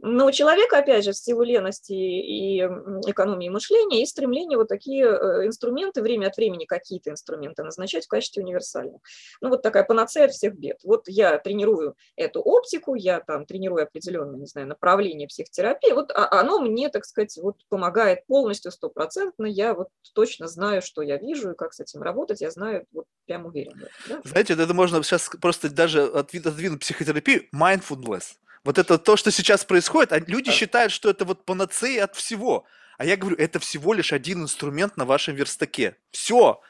Но 0.00 0.26
у 0.26 0.32
человека, 0.32 0.78
опять 0.78 1.04
же, 1.04 1.12
в 1.12 1.16
силу 1.16 1.42
лености 1.42 1.92
и 1.92 2.58
экономии 3.06 3.48
мышления 3.48 4.00
есть 4.00 4.12
стремление 4.12 4.58
вот 4.58 4.68
такие 4.68 5.04
э, 5.04 5.46
инструменты, 5.46 6.02
время 6.02 6.28
от 6.28 6.36
времени 6.36 6.64
какие-то 6.64 7.10
инструменты 7.10 7.62
назначать 7.62 8.06
в 8.06 8.08
качестве 8.08 8.42
универсальных. 8.42 9.00
Ну, 9.40 9.50
вот 9.50 9.62
такая 9.62 9.84
панацея 9.84 10.28
всех 10.28 10.54
бед. 10.54 10.80
Вот 10.82 11.04
я 11.06 11.38
тренирую 11.38 11.94
эту 12.16 12.40
оптику, 12.40 12.94
я 12.94 13.20
там 13.20 13.46
тренирую 13.46 13.84
определенное, 13.84 14.38
не 14.38 14.46
знаю, 14.46 14.66
направление 14.66 15.28
психотерапии, 15.28 15.92
вот 15.92 16.10
а 16.10 16.40
оно 16.40 16.60
мне, 16.60 16.88
так 16.88 17.04
сказать, 17.04 17.36
вот 17.40 17.56
помогает 17.68 18.26
полностью, 18.26 18.72
стопроцентно, 18.72 19.46
я 19.46 19.74
вот 19.74 19.88
точно 20.14 20.48
знаю, 20.48 20.82
что 20.82 21.02
я 21.02 21.18
вижу 21.18 21.52
и 21.52 21.56
как 21.56 21.74
с 21.74 21.80
этим 21.80 22.02
работать, 22.02 22.40
я 22.40 22.50
знаю, 22.50 22.86
вот 22.92 23.06
прям 23.26 23.46
уверен. 23.46 23.80
Да? 24.08 24.20
Знаете, 24.24 24.54
это 24.54 24.74
можно 24.74 25.02
сейчас 25.02 25.30
просто 25.40 25.70
даже 25.70 26.04
отодвинуть 26.04 26.80
психотерапию 26.80 27.44
mindfulness. 27.54 28.36
Вот 28.64 28.78
это 28.78 28.98
то, 28.98 29.16
что 29.16 29.30
сейчас 29.30 29.64
происходит, 29.64 30.12
а 30.12 30.18
люди 30.20 30.50
считают, 30.52 30.92
что 30.92 31.10
это 31.10 31.24
вот 31.24 31.44
панацея 31.44 32.04
от 32.04 32.14
всего. 32.14 32.64
А 32.96 33.04
я 33.04 33.16
говорю, 33.16 33.36
это 33.36 33.58
всего 33.58 33.92
лишь 33.92 34.12
один 34.12 34.42
инструмент 34.42 34.96
на 34.96 35.04
вашем 35.04 35.34
верстаке. 35.34 35.96
Все. 36.10 36.60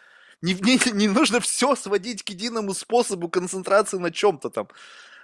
Не, 0.41 0.55
не, 0.55 0.81
не 0.93 1.09
нужно 1.09 1.41
все 1.41 1.77
сводить 1.77 2.23
к 2.23 2.31
единому 2.31 2.73
способу 2.73 3.29
концентрации 3.29 3.99
на 3.99 4.11
чем-то 4.11 4.51
там. 4.51 4.69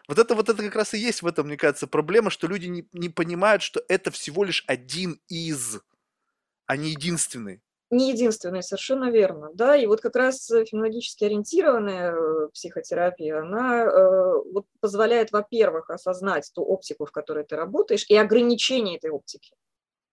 Вот 0.07 0.19
это, 0.19 0.35
вот 0.35 0.49
это 0.49 0.63
как 0.63 0.75
раз 0.75 0.95
и 0.95 0.99
есть 0.99 1.23
в 1.23 1.27
этом, 1.27 1.47
мне 1.47 1.57
кажется, 1.57 1.87
проблема, 1.87 2.31
что 2.31 2.47
люди 2.47 2.67
не, 2.67 2.89
не 2.93 3.09
понимают, 3.09 3.63
что 3.63 3.83
это 3.89 4.11
всего 4.11 4.45
лишь 4.45 4.65
один 4.67 5.21
из, 5.29 5.81
а 6.67 6.77
не 6.77 6.91
единственный 6.91 7.63
не 7.91 8.11
единственный, 8.11 8.63
совершенно 8.63 9.11
верно. 9.11 9.51
Да? 9.55 9.77
И 9.77 9.87
вот 9.87 10.01
как 10.01 10.17
раз 10.17 10.51
э, 10.51 10.65
феноменологически 10.65 11.25
ориентированная 11.25 12.13
э, 12.13 12.49
психотерапия, 12.53 13.41
она 13.41 13.85
э, 13.85 14.33
вот 14.53 14.67
позволяет, 14.81 15.33
во-первых, 15.33 15.91
осознать 15.91 16.51
ту 16.55 16.63
оптику, 16.63 17.07
в 17.07 17.13
которой 17.13 17.45
ты 17.45 17.57
работаешь, 17.57 18.05
и 18.09 18.17
ограничение 18.17 18.97
этой 18.97 19.11
оптики. 19.11 19.55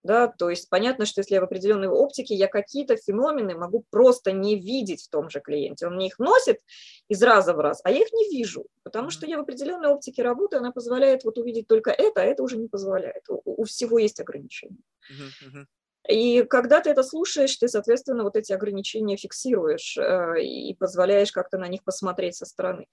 Да, 0.06 0.28
то 0.28 0.52
есть 0.52 0.70
понятно, 0.70 1.08
что 1.08 1.22
если 1.22 1.34
я 1.34 1.42
в 1.42 1.46
определенной 1.46 1.88
оптике, 1.88 2.36
я 2.36 2.48
какие-то 2.48 2.96
феномены 2.96 3.56
могу 3.56 3.84
просто 3.90 4.32
не 4.32 4.56
видеть 4.56 5.02
в 5.02 5.10
том 5.10 5.32
же 5.32 5.40
клиенте. 5.40 5.88
Он 5.88 5.96
мне 5.96 6.08
их 6.08 6.20
носит 6.20 6.60
из 7.08 7.24
раза 7.24 7.56
в 7.56 7.60
раз, 7.60 7.82
а 7.84 7.90
я 7.90 8.02
их 8.04 8.14
не 8.14 8.30
вижу, 8.30 8.68
потому 8.84 9.10
что 9.10 9.26
я 9.26 9.40
в 9.40 9.42
определенной 9.42 9.90
оптике 9.90 10.22
работаю, 10.22 10.60
она 10.60 10.72
позволяет 10.72 11.24
вот 11.24 11.40
увидеть 11.40 11.68
только 11.68 11.90
это, 11.90 12.22
а 12.22 12.24
это 12.24 12.44
уже 12.44 12.58
не 12.58 12.68
позволяет. 12.68 13.28
У, 13.30 13.42
у 13.46 13.64
всего 13.64 13.98
есть 13.98 14.20
ограничения. 14.20 14.78
Uh-huh, 15.12 15.48
uh-huh. 15.50 15.66
И 16.08 16.44
когда 16.44 16.82
ты 16.82 16.92
это 16.92 17.04
слушаешь, 17.04 17.56
ты, 17.56 17.68
соответственно, 17.68 18.24
вот 18.24 18.36
эти 18.36 18.54
ограничения 18.54 19.18
фиксируешь 19.18 19.98
э, 19.98 20.44
и 20.44 20.74
позволяешь 20.76 21.32
как-то 21.32 21.58
на 21.58 21.68
них 21.68 21.84
посмотреть 21.84 22.36
со 22.36 22.46
стороны. 22.46 22.88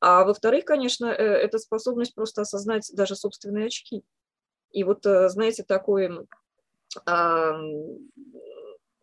А 0.00 0.24
во-вторых, 0.24 0.64
конечно, 0.64 1.06
э, 1.06 1.12
это 1.12 1.58
способность 1.58 2.14
просто 2.14 2.42
осознать 2.42 2.90
даже 2.94 3.16
собственные 3.16 3.66
очки. 3.66 4.02
И 4.70 4.84
вот, 4.84 5.04
э, 5.06 5.28
знаете, 5.28 5.62
такой 5.62 6.26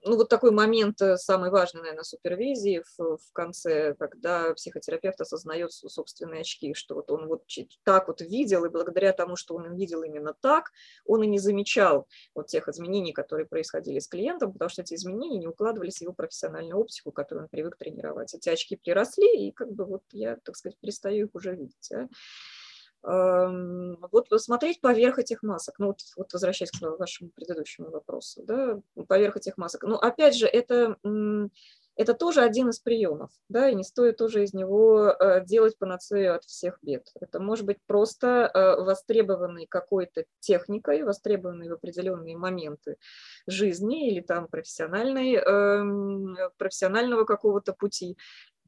ну, 0.03 0.17
вот 0.17 0.29
такой 0.29 0.51
момент 0.51 1.01
э, 1.01 1.17
самый 1.17 1.51
важный, 1.51 1.81
наверное, 1.81 2.03
супервизии 2.03 2.83
в, 2.97 3.17
в 3.17 3.33
конце, 3.33 3.93
когда 3.95 4.53
психотерапевт 4.53 5.21
осознает 5.21 5.71
собственные 5.71 6.41
очки, 6.41 6.73
что 6.73 6.95
вот 6.95 7.11
он 7.11 7.27
вот 7.27 7.43
так 7.83 8.07
вот 8.07 8.21
видел, 8.21 8.65
и 8.65 8.69
благодаря 8.69 9.13
тому, 9.13 9.35
что 9.35 9.55
он 9.55 9.75
видел 9.75 10.03
именно 10.03 10.33
так, 10.41 10.71
он 11.05 11.23
и 11.23 11.27
не 11.27 11.39
замечал 11.39 12.07
вот 12.33 12.47
тех 12.47 12.67
изменений, 12.67 13.13
которые 13.13 13.45
происходили 13.45 13.99
с 13.99 14.07
клиентом, 14.07 14.53
потому 14.53 14.69
что 14.69 14.81
эти 14.81 14.95
изменения 14.95 15.37
не 15.37 15.47
укладывались 15.47 15.97
в 15.97 16.01
его 16.01 16.13
профессиональную 16.13 16.79
оптику, 16.79 17.11
которую 17.11 17.43
он 17.43 17.49
привык 17.49 17.77
тренировать. 17.77 18.33
Эти 18.33 18.49
очки 18.49 18.75
приросли, 18.75 19.47
и 19.47 19.51
как 19.51 19.71
бы 19.71 19.85
вот 19.85 20.03
я, 20.11 20.37
так 20.43 20.55
сказать, 20.55 20.77
перестаю 20.79 21.27
их 21.27 21.35
уже 21.35 21.55
видеть. 21.55 21.91
А? 21.91 22.07
Вот 23.03 24.27
смотреть 24.37 24.79
поверх 24.81 25.19
этих 25.19 25.43
масок, 25.43 25.79
ну 25.79 25.87
вот, 25.87 25.99
вот 26.15 26.31
возвращаясь 26.33 26.71
к 26.71 26.81
вашему 26.81 27.29
предыдущему 27.31 27.89
вопросу, 27.89 28.43
да, 28.43 28.79
поверх 29.07 29.37
этих 29.37 29.57
масок. 29.57 29.83
Ну, 29.83 29.95
опять 29.95 30.35
же, 30.35 30.45
это, 30.45 30.97
это 31.95 32.13
тоже 32.13 32.41
один 32.41 32.69
из 32.69 32.79
приемов, 32.79 33.31
да, 33.49 33.69
и 33.69 33.75
не 33.75 33.83
стоит 33.83 34.17
тоже 34.17 34.43
из 34.43 34.53
него 34.53 35.09
э, 35.09 35.43
делать 35.43 35.77
панацею 35.77 36.35
от 36.35 36.43
всех 36.45 36.77
бед. 36.81 37.07
Это 37.19 37.39
может 37.39 37.65
быть 37.65 37.77
просто 37.87 38.51
э, 38.53 38.81
востребованный 38.83 39.65
какой-то 39.67 40.25
техникой, 40.39 41.03
востребованный 41.03 41.69
в 41.69 41.73
определенные 41.73 42.37
моменты 42.37 42.97
жизни 43.47 44.09
или 44.09 44.21
там 44.21 44.47
профессиональной, 44.47 45.35
эм, 45.35 46.37
профессионального 46.57 47.25
какого-то 47.25 47.73
пути, 47.73 48.15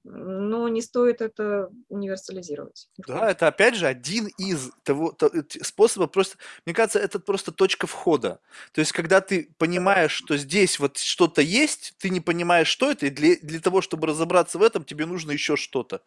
но 0.03 0.67
не 0.67 0.81
стоит 0.81 1.21
это 1.21 1.69
универсализировать. 1.89 2.89
Да, 3.07 3.31
это 3.31 3.47
опять 3.47 3.75
же 3.75 3.87
один 3.87 4.27
из 4.37 4.71
того, 4.83 5.11
того 5.11 5.43
способов, 5.61 6.11
просто, 6.11 6.37
мне 6.65 6.75
кажется, 6.75 6.99
это 6.99 7.19
просто 7.19 7.51
точка 7.51 7.87
входа. 7.87 8.39
То 8.73 8.81
есть, 8.81 8.91
когда 8.91 9.21
ты 9.21 9.49
понимаешь, 9.57 10.11
что 10.11 10.35
здесь 10.37 10.79
вот 10.79 10.97
что-то 10.97 11.41
есть, 11.41 11.95
ты 11.99 12.09
не 12.09 12.19
понимаешь, 12.19 12.67
что 12.67 12.91
это, 12.91 13.05
и 13.05 13.09
для, 13.09 13.35
для 13.41 13.59
того, 13.59 13.81
чтобы 13.81 14.07
разобраться 14.07 14.57
в 14.57 14.63
этом, 14.63 14.83
тебе 14.83 15.05
нужно 15.05 15.31
еще 15.31 15.55
что-то. 15.55 16.01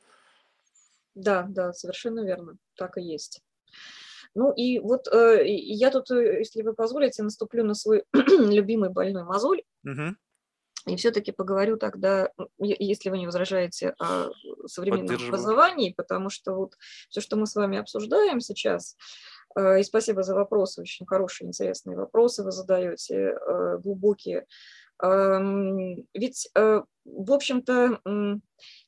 Да, 1.14 1.46
да, 1.48 1.72
совершенно 1.72 2.20
верно, 2.20 2.56
так 2.76 2.98
и 2.98 3.02
есть. 3.02 3.40
Ну 4.34 4.52
и 4.52 4.78
вот 4.78 5.08
э, 5.08 5.44
я 5.46 5.90
тут, 5.90 6.10
э, 6.10 6.40
если 6.40 6.60
вы 6.60 6.74
позволите, 6.74 7.22
наступлю 7.22 7.64
на 7.64 7.72
свой 7.72 8.04
любимый 8.12 8.90
больной 8.90 9.24
мозоль. 9.24 9.62
Угу. 9.82 10.14
И 10.86 10.94
все-таки 10.96 11.32
поговорю 11.32 11.76
тогда, 11.76 12.30
если 12.58 13.10
вы 13.10 13.18
не 13.18 13.26
возражаете, 13.26 13.94
о 13.98 14.30
современном 14.66 15.16
образовании, 15.28 15.94
потому 15.96 16.30
что 16.30 16.54
вот 16.54 16.74
все, 17.08 17.20
что 17.20 17.36
мы 17.36 17.46
с 17.46 17.56
вами 17.56 17.78
обсуждаем 17.78 18.40
сейчас, 18.40 18.96
э, 19.58 19.80
и 19.80 19.82
спасибо 19.82 20.22
за 20.22 20.36
вопросы, 20.36 20.82
очень 20.82 21.06
хорошие, 21.06 21.48
интересные 21.48 21.96
вопросы 21.96 22.44
вы 22.44 22.52
задаете, 22.52 23.16
э, 23.16 23.78
глубокие. 23.78 24.46
Ведь, 25.02 26.48
э, 26.54 26.82
в 27.04 27.32
общем-то, 27.32 28.00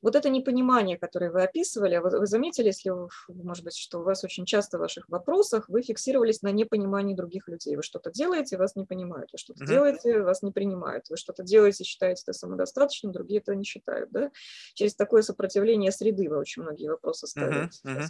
вот 0.01 0.17
это 0.17 0.31
непонимание, 0.31 0.97
которое 0.97 1.31
вы 1.31 1.43
описывали, 1.43 1.95
а 1.95 2.01
вы, 2.01 2.27
заметили, 2.27 2.67
если, 2.69 2.93
может 3.29 3.65
быть, 3.65 3.77
что 3.77 4.01
у 4.01 4.03
вас 4.03 4.25
очень 4.25 4.47
часто 4.47 4.79
в 4.79 4.81
ваших 4.81 5.09
вопросах 5.09 5.69
вы 5.69 5.83
фиксировались 5.83 6.41
на 6.43 6.51
непонимании 6.51 7.15
других 7.15 7.49
людей. 7.49 7.77
Вы 7.77 7.83
что-то 7.83 8.11
делаете, 8.11 8.57
вас 8.57 8.77
не 8.77 8.87
понимают. 8.87 9.31
Вы 9.33 9.39
что-то 9.39 9.65
mm-hmm. 9.65 9.69
делаете, 9.69 10.23
вас 10.23 10.43
не 10.43 10.51
принимают. 10.51 11.09
Вы 11.11 11.17
что-то 11.17 11.43
делаете, 11.43 11.85
считаете 11.85 12.23
это 12.23 12.33
самодостаточным, 12.33 13.13
другие 13.13 13.41
это 13.41 13.55
не 13.55 13.65
считают. 13.65 14.11
Да? 14.11 14.31
Через 14.75 14.95
такое 14.95 15.23
сопротивление 15.23 15.93
среды 15.93 16.29
вы 16.31 16.39
очень 16.39 16.63
многие 16.63 16.89
вопросы 16.89 17.27
ставите. 17.27 17.79
Mm-hmm. 17.85 18.07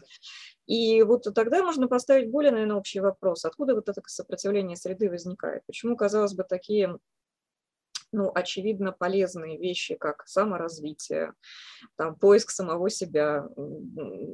И 0.66 1.02
вот 1.02 1.26
тогда 1.34 1.64
можно 1.64 1.88
поставить 1.88 2.30
более, 2.30 2.52
наверное, 2.52 2.76
общий 2.76 3.00
вопрос. 3.00 3.44
Откуда 3.44 3.74
вот 3.74 3.88
это 3.88 4.00
сопротивление 4.06 4.76
среды 4.76 5.10
возникает? 5.10 5.64
Почему, 5.66 5.96
казалось 5.96 6.34
бы, 6.34 6.44
такие 6.44 6.98
ну, 8.12 8.30
очевидно, 8.34 8.92
полезные 8.92 9.58
вещи, 9.58 9.94
как 9.94 10.26
саморазвитие, 10.26 11.32
там, 11.96 12.16
поиск 12.16 12.50
самого 12.50 12.88
себя, 12.90 13.46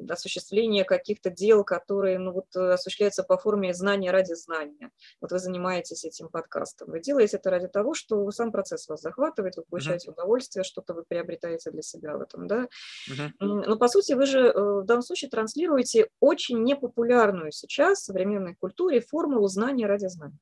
осуществление 0.09 0.85
каких-то 0.85 1.31
дел, 1.31 1.65
которые 1.65 2.19
ну, 2.19 2.33
вот, 2.33 2.55
осуществляются 2.57 3.25
по 3.25 3.37
форме 3.37 3.75
знания 3.75 4.11
ради 4.11 4.35
знания. 4.35 4.91
Вот 5.21 5.33
вы 5.33 5.39
занимаетесь 5.39 6.05
этим 6.05 6.29
подкастом. 6.29 6.91
Вы 6.91 7.01
делаете 7.01 7.37
это 7.37 7.51
ради 7.51 7.69
того, 7.69 7.95
что 7.95 8.31
сам 8.31 8.53
процесс 8.53 8.89
вас 8.89 9.01
захватывает, 9.01 9.57
вы 9.57 9.65
получаете 9.69 10.09
uh-huh. 10.09 10.13
удовольствие, 10.13 10.65
что-то 10.65 10.95
вы 10.95 11.05
приобретаете 11.07 11.71
для 11.71 11.83
себя 11.83 12.17
в 12.17 12.21
этом. 12.21 12.47
Да? 12.47 12.69
Uh-huh. 13.11 13.31
Но, 13.41 13.77
по 13.77 13.89
сути, 13.89 14.13
вы 14.13 14.27
же 14.27 14.41
э, 14.41 14.81
в 14.83 14.85
данном 14.85 15.03
случае 15.03 15.31
транслируете 15.31 16.09
очень 16.21 16.63
непопулярную 16.63 17.53
сейчас 17.53 18.01
в 18.01 18.05
современной 18.05 18.55
культуре 18.55 19.01
формулу 19.01 19.49
знания 19.49 19.87
ради 19.87 20.07
знания. 20.07 20.39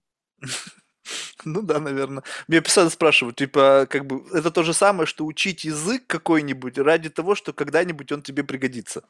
Ну 1.45 1.63
да, 1.63 1.79
наверное. 1.79 2.23
Мне 2.49 2.63
постоянно 2.63 2.91
спрашивают, 2.91 3.37
типа, 3.37 3.87
как 3.91 4.07
бы, 4.07 4.25
это 4.33 4.51
то 4.51 4.63
же 4.63 4.73
самое, 4.73 5.07
что 5.07 5.25
учить 5.27 5.65
язык 5.65 6.07
какой-нибудь 6.07 6.79
ради 6.79 7.11
того, 7.11 7.35
что 7.35 7.53
когда-нибудь 7.53 8.13
он 8.13 8.23
тебе 8.23 8.45
пригодится. 8.45 9.03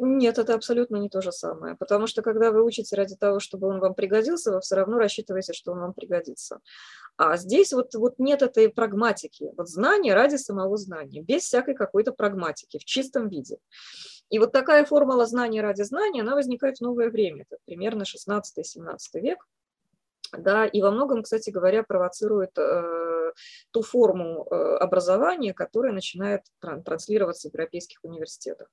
Нет, 0.00 0.38
это 0.38 0.54
абсолютно 0.54 0.96
не 0.96 1.08
то 1.08 1.20
же 1.20 1.32
самое, 1.32 1.74
потому 1.74 2.06
что 2.06 2.22
когда 2.22 2.52
вы 2.52 2.62
учите 2.62 2.94
ради 2.94 3.16
того, 3.16 3.40
чтобы 3.40 3.66
он 3.66 3.80
вам 3.80 3.94
пригодился, 3.94 4.52
вы 4.52 4.60
все 4.60 4.76
равно 4.76 4.96
рассчитываете, 4.96 5.52
что 5.52 5.72
он 5.72 5.80
вам 5.80 5.92
пригодится. 5.92 6.60
А 7.16 7.36
здесь 7.36 7.72
вот, 7.72 7.92
вот 7.96 8.20
нет 8.20 8.42
этой 8.42 8.68
прагматики, 8.68 9.50
вот 9.56 9.68
знание 9.68 10.14
ради 10.14 10.36
самого 10.36 10.76
знания, 10.76 11.20
без 11.20 11.42
всякой 11.42 11.74
какой-то 11.74 12.12
прагматики, 12.12 12.78
в 12.78 12.84
чистом 12.84 13.28
виде. 13.28 13.58
И 14.30 14.38
вот 14.38 14.52
такая 14.52 14.84
формула 14.84 15.26
знания 15.26 15.62
ради 15.62 15.82
знания, 15.82 16.20
она 16.20 16.36
возникает 16.36 16.78
в 16.78 16.82
новое 16.82 17.10
время, 17.10 17.44
это 17.48 17.56
примерно 17.64 18.04
16-17 18.04 18.98
век, 19.14 19.48
да, 20.36 20.66
и 20.66 20.82
во 20.82 20.90
многом, 20.90 21.22
кстати 21.22 21.50
говоря, 21.50 21.82
провоцирует 21.82 22.56
э, 22.58 23.32
ту 23.70 23.82
форму 23.82 24.46
э, 24.50 24.54
образования, 24.76 25.54
которая 25.54 25.92
начинает 25.92 26.42
транслироваться 26.60 27.48
в 27.48 27.52
европейских 27.52 27.98
университетах. 28.02 28.68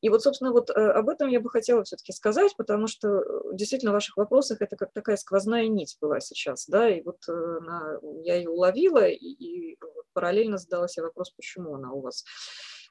И 0.00 0.08
вот, 0.08 0.22
собственно, 0.22 0.52
вот 0.52 0.70
э, 0.70 0.72
об 0.72 1.08
этом 1.08 1.28
я 1.28 1.40
бы 1.40 1.50
хотела 1.50 1.84
все-таки 1.84 2.12
сказать, 2.12 2.54
потому 2.56 2.86
что 2.86 3.08
э, 3.08 3.22
действительно 3.52 3.92
в 3.92 3.94
ваших 3.94 4.16
вопросах 4.16 4.60
это 4.60 4.76
как 4.76 4.92
такая 4.92 5.16
сквозная 5.16 5.68
нить 5.68 5.96
была 6.00 6.20
сейчас, 6.20 6.66
да, 6.66 6.88
и 6.88 7.02
вот 7.02 7.18
э, 7.28 7.32
на, 7.32 7.98
я 8.22 8.36
ее 8.36 8.50
уловила 8.50 9.06
и, 9.06 9.16
и 9.16 9.78
параллельно 10.12 10.58
задала 10.58 10.88
себе 10.88 11.04
вопрос, 11.04 11.30
почему 11.30 11.74
она 11.74 11.92
у 11.92 12.00
вас 12.00 12.24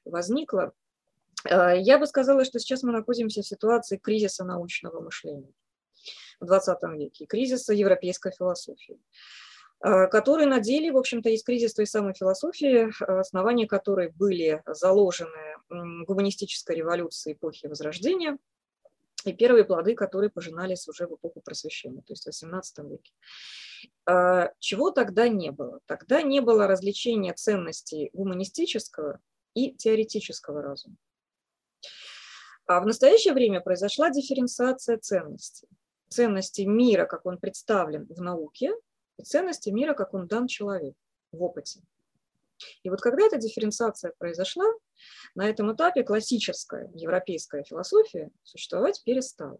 возникла. 0.06 0.74
Э, 1.48 1.74
я 1.78 1.98
бы 2.00 2.08
сказала, 2.08 2.44
что 2.46 2.60
сейчас 2.60 2.84
мы 2.84 2.92
находимся 2.92 3.42
в 3.42 3.48
ситуации 3.48 3.98
кризиса 3.98 4.44
научного 4.44 5.00
мышления 5.02 5.54
в 6.40 6.46
20 6.46 6.78
веке, 6.98 7.26
кризиса 7.26 7.74
европейской 7.74 8.32
философии 8.32 9.00
э, 9.84 10.08
который 10.08 10.46
на 10.46 10.60
деле, 10.60 10.92
в 10.92 10.98
общем-то, 10.98 11.30
есть 11.30 11.46
кризис 11.46 11.74
той 11.74 11.88
самой 11.88 12.14
философии, 12.14 12.92
основания 13.04 13.68
которой 13.68 14.10
были 14.10 14.62
заложены 14.66 15.58
гуманистической 15.70 16.76
революцией 16.76 17.36
эпохи 17.36 17.68
Возрождения 17.68 18.38
и 19.26 19.34
первые 19.34 19.66
плоды, 19.66 19.96
которые 19.96 20.30
пожинались 20.30 20.88
уже 20.88 21.06
в 21.08 21.16
эпоху 21.16 21.42
Просвещения, 21.42 22.02
то 22.02 22.14
есть 22.14 22.26
в 22.26 22.30
XVIII 22.30 22.90
веке. 22.90 23.12
Э, 24.10 24.50
чего 24.60 24.92
тогда 24.92 25.28
не 25.28 25.52
было? 25.52 25.80
Тогда 25.86 26.22
не 26.22 26.42
было 26.42 26.68
развлечения 26.68 27.34
ценностей 27.34 28.10
гуманистического 28.14 29.20
и 29.54 29.74
теоретического 29.74 30.62
разума. 30.62 30.96
А 32.66 32.82
в 32.82 32.86
настоящее 32.86 33.34
время 33.34 33.62
произошла 33.62 34.10
дифференциация 34.10 34.98
ценностей 34.98 35.68
ценности 36.10 36.62
мира, 36.62 37.06
как 37.06 37.26
он 37.26 37.38
представлен 37.38 38.06
в 38.10 38.22
науке, 38.22 38.74
и 39.18 39.24
ценности 39.24 39.70
мира, 39.70 39.94
как 39.94 40.14
он 40.14 40.28
дан 40.28 40.48
человеку 40.48 40.98
в 41.32 41.44
опыте. 41.44 41.82
И 42.84 42.90
вот 42.90 43.02
когда 43.02 43.26
эта 43.26 43.38
дифференциация 43.38 44.14
произошла, 44.18 44.66
на 45.36 45.48
этом 45.48 45.74
этапе 45.74 46.04
классическая 46.04 46.90
европейская 46.94 47.64
философия 47.64 48.32
существовать 48.44 49.02
перестала. 49.06 49.60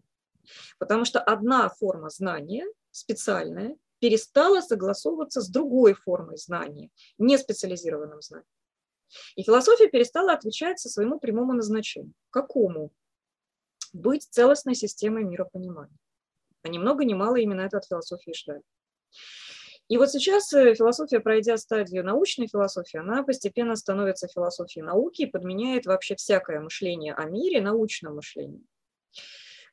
Потому 0.78 1.04
что 1.04 1.20
одна 1.20 1.68
форма 1.68 2.10
знания, 2.10 2.66
специальная, 2.90 3.76
перестала 4.00 4.60
согласовываться 4.60 5.40
с 5.40 5.48
другой 5.48 5.94
формой 5.94 6.36
знания, 6.36 6.90
не 7.18 7.38
специализированным 7.38 8.22
знанием. 8.22 8.48
И 9.36 9.42
философия 9.42 9.88
перестала 9.88 10.32
отвечать 10.32 10.78
со 10.78 10.88
своему 10.88 11.18
прямому 11.18 11.52
назначению. 11.52 12.14
Какому? 12.30 12.92
Быть 13.92 14.28
целостной 14.30 14.74
системой 14.74 15.24
миропонимания 15.24 15.98
а 16.62 16.68
ни 16.68 16.78
много 16.78 17.04
ни 17.04 17.14
мало 17.14 17.36
именно 17.36 17.62
это 17.62 17.78
от 17.78 17.86
философии 17.86 18.32
ждали. 18.34 18.62
И 19.90 19.96
вот 19.96 20.08
сейчас 20.10 20.52
э, 20.52 20.74
философия, 20.76 21.18
пройдя 21.18 21.56
стадию 21.56 22.04
научной 22.04 22.46
философии, 22.46 22.98
она 22.98 23.24
постепенно 23.24 23.74
становится 23.74 24.28
философией 24.28 24.84
науки 24.84 25.22
и 25.22 25.26
подменяет 25.26 25.84
вообще 25.84 26.14
всякое 26.14 26.60
мышление 26.60 27.12
о 27.12 27.24
мире 27.24 27.60
научным 27.60 28.14
мышлением. 28.14 28.68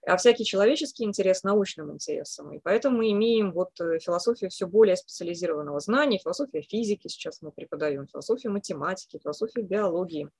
а 0.07 0.17
всякий 0.17 0.43
человеческий 0.43 1.03
интерес 1.03 1.43
научным 1.43 1.91
интересом. 1.91 2.51
И 2.51 2.59
поэтому 2.59 2.97
мы 2.97 3.11
имеем 3.11 3.51
вот 3.51 3.71
философию 3.77 4.49
все 4.49 4.65
более 4.65 4.95
специализированного 4.95 5.79
знания, 5.81 6.17
философия 6.17 6.61
физики 6.61 7.09
сейчас 7.09 7.41
мы 7.43 7.51
преподаем, 7.51 8.07
философию 8.07 8.53
математики, 8.53 9.19
философию 9.21 9.65
биологии. 9.65 10.31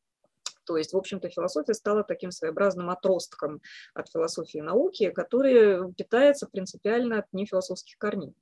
То 0.67 0.75
есть, 0.75 0.93
в 0.93 0.97
общем-то, 0.97 1.29
философия 1.29 1.73
стала 1.73 2.03
таким 2.03 2.29
своеобразным 2.29 2.89
отростком 2.89 3.61
от 3.93 4.11
философии 4.11 4.59
науки, 4.59 5.09
который 5.11 5.93
питается 5.93 6.45
принципиально 6.45 7.19
от 7.19 7.25
нефилософских 7.31 7.97
корней. 7.97 8.35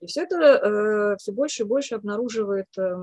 И 0.00 0.06
все 0.06 0.22
это 0.22 0.36
э, 0.36 1.16
все 1.18 1.32
больше 1.32 1.62
и 1.62 1.66
больше 1.66 1.94
обнаруживает 1.94 2.68
э, 2.76 2.94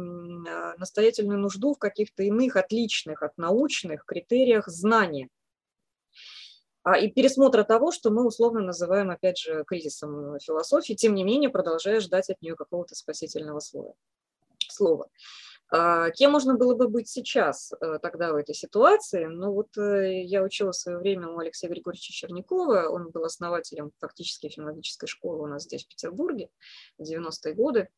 настоятельную 0.78 1.40
нужду 1.40 1.74
в 1.74 1.80
каких-то 1.80 2.24
иных, 2.24 2.56
отличных 2.56 3.24
от 3.24 3.38
научных 3.38 4.06
критериях 4.06 4.68
знания. 4.68 5.30
А, 6.84 6.98
и 6.98 7.12
пересмотра 7.12 7.64
того, 7.64 7.92
что 7.92 8.12
мы 8.12 8.26
условно 8.26 8.62
называем, 8.62 9.10
опять 9.10 9.38
же, 9.38 9.64
кризисом 9.66 10.40
философии, 10.40 10.94
тем 10.94 11.16
не 11.16 11.24
менее 11.24 11.50
продолжая 11.50 12.00
ждать 12.00 12.30
от 12.30 12.42
нее 12.42 12.56
какого-то 12.56 12.96
спасительного 12.96 13.60
слова. 13.60 13.94
слова. 14.70 15.10
А, 15.70 16.12
кем 16.12 16.32
можно 16.32 16.56
было 16.56 16.76
бы 16.76 16.88
быть 16.88 17.10
сейчас 17.10 17.74
э, 17.74 18.00
тогда 18.02 18.32
в 18.32 18.36
этой 18.38 18.56
ситуации? 18.56 19.26
Ну 19.26 19.52
вот 19.52 19.78
э, 19.78 20.24
я 20.24 20.42
учила 20.44 20.72
в 20.72 20.78
свое 20.78 20.98
время 20.98 21.28
у 21.28 21.40
Алексея 21.40 21.70
Григорьевича 21.70 22.14
Черникова, 22.14 22.90
он 22.90 23.10
был 23.10 23.26
основателем 23.26 23.92
фактически 24.00 24.48
филологической 24.48 25.08
школы 25.08 25.44
у 25.44 25.48
нас 25.48 25.64
здесь, 25.64 25.84
в 25.84 25.90
Петербурге, 25.90 26.50
в 26.98 27.04
90-е 27.04 27.54
годы. 27.54 27.90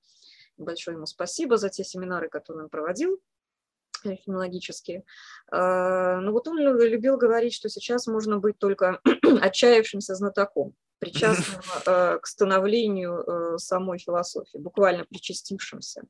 Большое 0.57 0.95
ему 0.95 1.05
спасибо 1.05 1.57
за 1.57 1.69
те 1.69 1.83
семинары, 1.83 2.27
которые 2.27 2.63
он 2.63 2.69
проводил 2.69 3.21
э, 4.03 4.15
филологические. 4.15 5.03
А, 5.51 6.19
ну 6.21 6.31
вот 6.31 6.47
он 6.47 6.57
любил 6.57 7.17
говорить, 7.17 7.53
что 7.53 7.69
сейчас 7.69 8.07
можно 8.07 8.39
быть 8.39 8.57
только 8.57 8.99
отчаявшимся 9.41 10.15
знатоком 10.15 10.73
причастным 10.99 11.61
э, 11.85 12.19
к 12.19 12.27
становлению 12.27 13.23
э, 13.23 13.57
самой 13.57 13.97
философии, 13.97 14.57
буквально 14.57 15.05
причастившимся. 15.05 16.03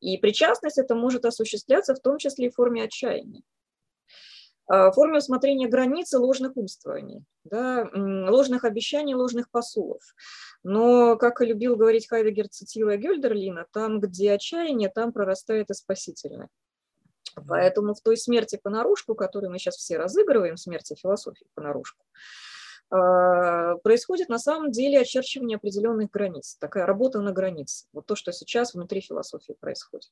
И 0.00 0.16
причастность 0.18 0.78
это 0.78 0.94
может 0.94 1.24
осуществляться 1.24 1.94
в 1.94 2.00
том 2.00 2.18
числе 2.18 2.46
и 2.46 2.50
в 2.50 2.54
форме 2.54 2.84
отчаяния 2.84 3.42
а, 4.70 4.90
в 4.90 4.94
форме 4.94 5.18
усмотрения 5.18 5.68
границы 5.68 6.18
ложных 6.18 6.56
умствований, 6.56 7.24
да, 7.42 7.90
ложных 7.92 8.64
обещаний, 8.64 9.14
ложных 9.14 9.50
посулов. 9.50 10.02
Но, 10.62 11.16
как 11.16 11.40
и 11.40 11.46
любил 11.46 11.74
говорить 11.74 12.06
Хайдегер, 12.08 12.48
цитируя 12.48 12.96
Гюльдерлина, 12.96 13.66
там, 13.72 13.98
где 13.98 14.32
отчаяние, 14.32 14.88
там 14.88 15.12
прорастает 15.12 15.70
и 15.70 15.74
спасительное. 15.74 16.48
Поэтому 17.48 17.94
в 17.94 18.00
той 18.00 18.16
смерти 18.16 18.60
понарошку, 18.62 19.16
которую 19.16 19.50
мы 19.50 19.58
сейчас 19.58 19.76
все 19.76 19.96
разыгрываем, 19.96 20.56
смерти 20.56 20.94
философии 20.94 21.46
понарошку, 21.54 22.04
происходит 22.90 24.28
на 24.28 24.38
самом 24.38 24.72
деле 24.72 25.00
очерчивание 25.00 25.56
определенных 25.56 26.10
границ, 26.10 26.56
такая 26.58 26.86
работа 26.86 27.20
на 27.20 27.32
границе, 27.32 27.86
вот 27.92 28.06
то, 28.06 28.16
что 28.16 28.32
сейчас 28.32 28.74
внутри 28.74 29.00
философии 29.00 29.54
происходит. 29.58 30.10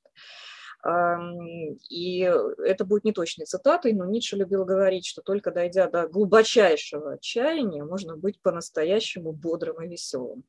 И 1.91 2.21
это 2.21 2.85
будет 2.85 3.03
не 3.03 3.13
точной 3.13 3.47
цитатой, 3.47 3.95
но 3.95 4.05
Ницше 4.05 4.37
любил 4.37 4.65
говорить, 4.65 5.07
что 5.07 5.23
только 5.23 5.51
дойдя 5.51 5.89
до 5.89 6.07
глубочайшего 6.07 7.15
отчаяния, 7.15 7.85
можно 7.85 8.17
быть 8.17 8.41
по-настоящему 8.41 9.33
бодрым 9.33 9.83
и 9.83 9.89
веселым. 9.89 10.45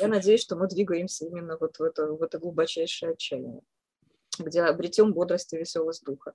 Я 0.00 0.08
надеюсь, 0.08 0.40
что 0.40 0.56
мы 0.56 0.68
двигаемся 0.68 1.26
именно 1.26 1.56
вот 1.60 1.78
в 1.78 1.82
это, 1.82 2.06
в 2.06 2.22
это 2.22 2.38
глубочайшее 2.38 3.12
отчаяние, 3.12 3.60
где 4.38 4.62
обретем 4.62 5.12
бодрость 5.12 5.52
и 5.52 5.58
веселость 5.58 6.04
духа. 6.04 6.32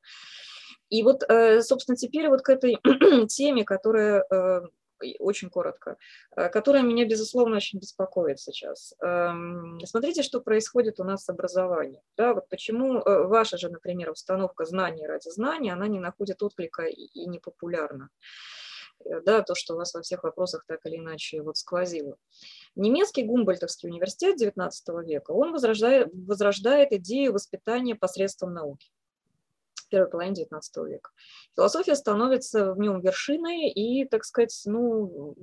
И 0.90 1.04
вот, 1.04 1.24
э, 1.28 1.62
собственно, 1.62 1.98
теперь 1.98 2.30
вот 2.30 2.42
к 2.42 2.50
этой 2.50 2.78
теме, 3.28 3.66
которая 3.66 4.24
э, 4.30 4.62
очень 5.20 5.50
коротко, 5.50 5.98
э, 6.36 6.50
которая 6.50 6.84
меня, 6.84 7.06
безусловно, 7.06 7.58
очень 7.58 7.80
беспокоит 7.80 8.40
сейчас. 8.40 8.94
Эм, 9.02 9.80
смотрите, 9.86 10.24
что 10.24 10.42
происходит 10.42 11.00
у 11.00 11.04
нас 11.04 11.24
с 11.24 11.30
образованием. 11.30 12.02
Да, 12.16 12.34
вот 12.34 12.50
почему 12.50 13.00
э, 13.00 13.24
ваша 13.28 13.58
же, 13.58 13.70
например, 13.70 14.12
установка 14.12 14.66
знания 14.66 15.08
ради 15.08 15.30
знания, 15.30 15.74
она 15.74 15.88
не 15.88 16.00
находит 16.00 16.42
отклика 16.44 16.84
и 16.84 17.26
не 17.28 17.40
популярна 17.40 18.10
э, 19.06 19.22
да, 19.22 19.42
то, 19.42 19.56
что 19.56 19.74
у 19.74 19.78
вас 19.78 19.94
во 19.94 20.02
всех 20.02 20.24
вопросах 20.24 20.66
так 20.68 20.86
или 20.86 20.98
иначе 20.98 21.42
вот 21.42 21.58
сквозило. 21.58 22.18
Немецкий 22.76 23.24
Гумбольтовский 23.24 23.90
университет 23.90 24.42
XIX 24.42 24.70
века, 25.04 25.32
он 25.32 25.52
возрождает, 25.52 26.10
возрождает 26.14 26.92
идею 26.92 27.34
воспитания 27.34 27.96
посредством 27.96 28.54
науки 28.54 28.90
первой 29.88 30.10
половине 30.10 30.44
XIX 30.44 30.62
века. 30.88 31.12
Философия 31.56 31.96
становится 31.96 32.74
в 32.74 32.80
нем 32.80 33.02
вершиной 33.02 33.70
и, 33.70 34.06
так 34.06 34.24
сказать, 34.24 34.62
ну, 34.66 35.36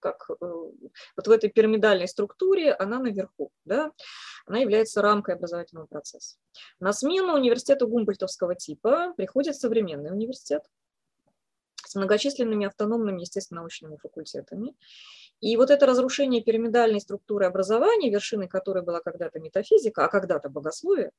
как 0.00 0.30
э, 0.30 0.34
вот 0.40 1.26
в 1.26 1.30
этой 1.30 1.50
пирамидальной 1.50 2.08
структуре 2.08 2.72
она 2.72 2.98
наверху, 2.98 3.50
да, 3.64 3.92
она 4.46 4.58
является 4.58 5.02
рамкой 5.02 5.34
образовательного 5.34 5.86
процесса. 5.86 6.36
На 6.80 6.92
смену 6.92 7.34
университету 7.34 7.88
гумбольтовского 7.88 8.54
типа 8.54 9.14
приходит 9.16 9.56
современный 9.56 10.12
университет 10.12 10.62
с 11.84 11.94
многочисленными 11.94 12.66
автономными 12.66 13.20
естественно-научными 13.20 13.96
факультетами. 13.96 14.74
И 15.40 15.56
вот 15.56 15.70
это 15.70 15.86
разрушение 15.86 16.42
пирамидальной 16.42 17.00
структуры 17.00 17.46
образования, 17.46 18.10
вершиной 18.10 18.48
которой 18.48 18.82
была 18.82 19.00
когда-то 19.00 19.38
метафизика, 19.38 20.04
а 20.04 20.08
когда-то 20.08 20.48
богословие, 20.48 21.10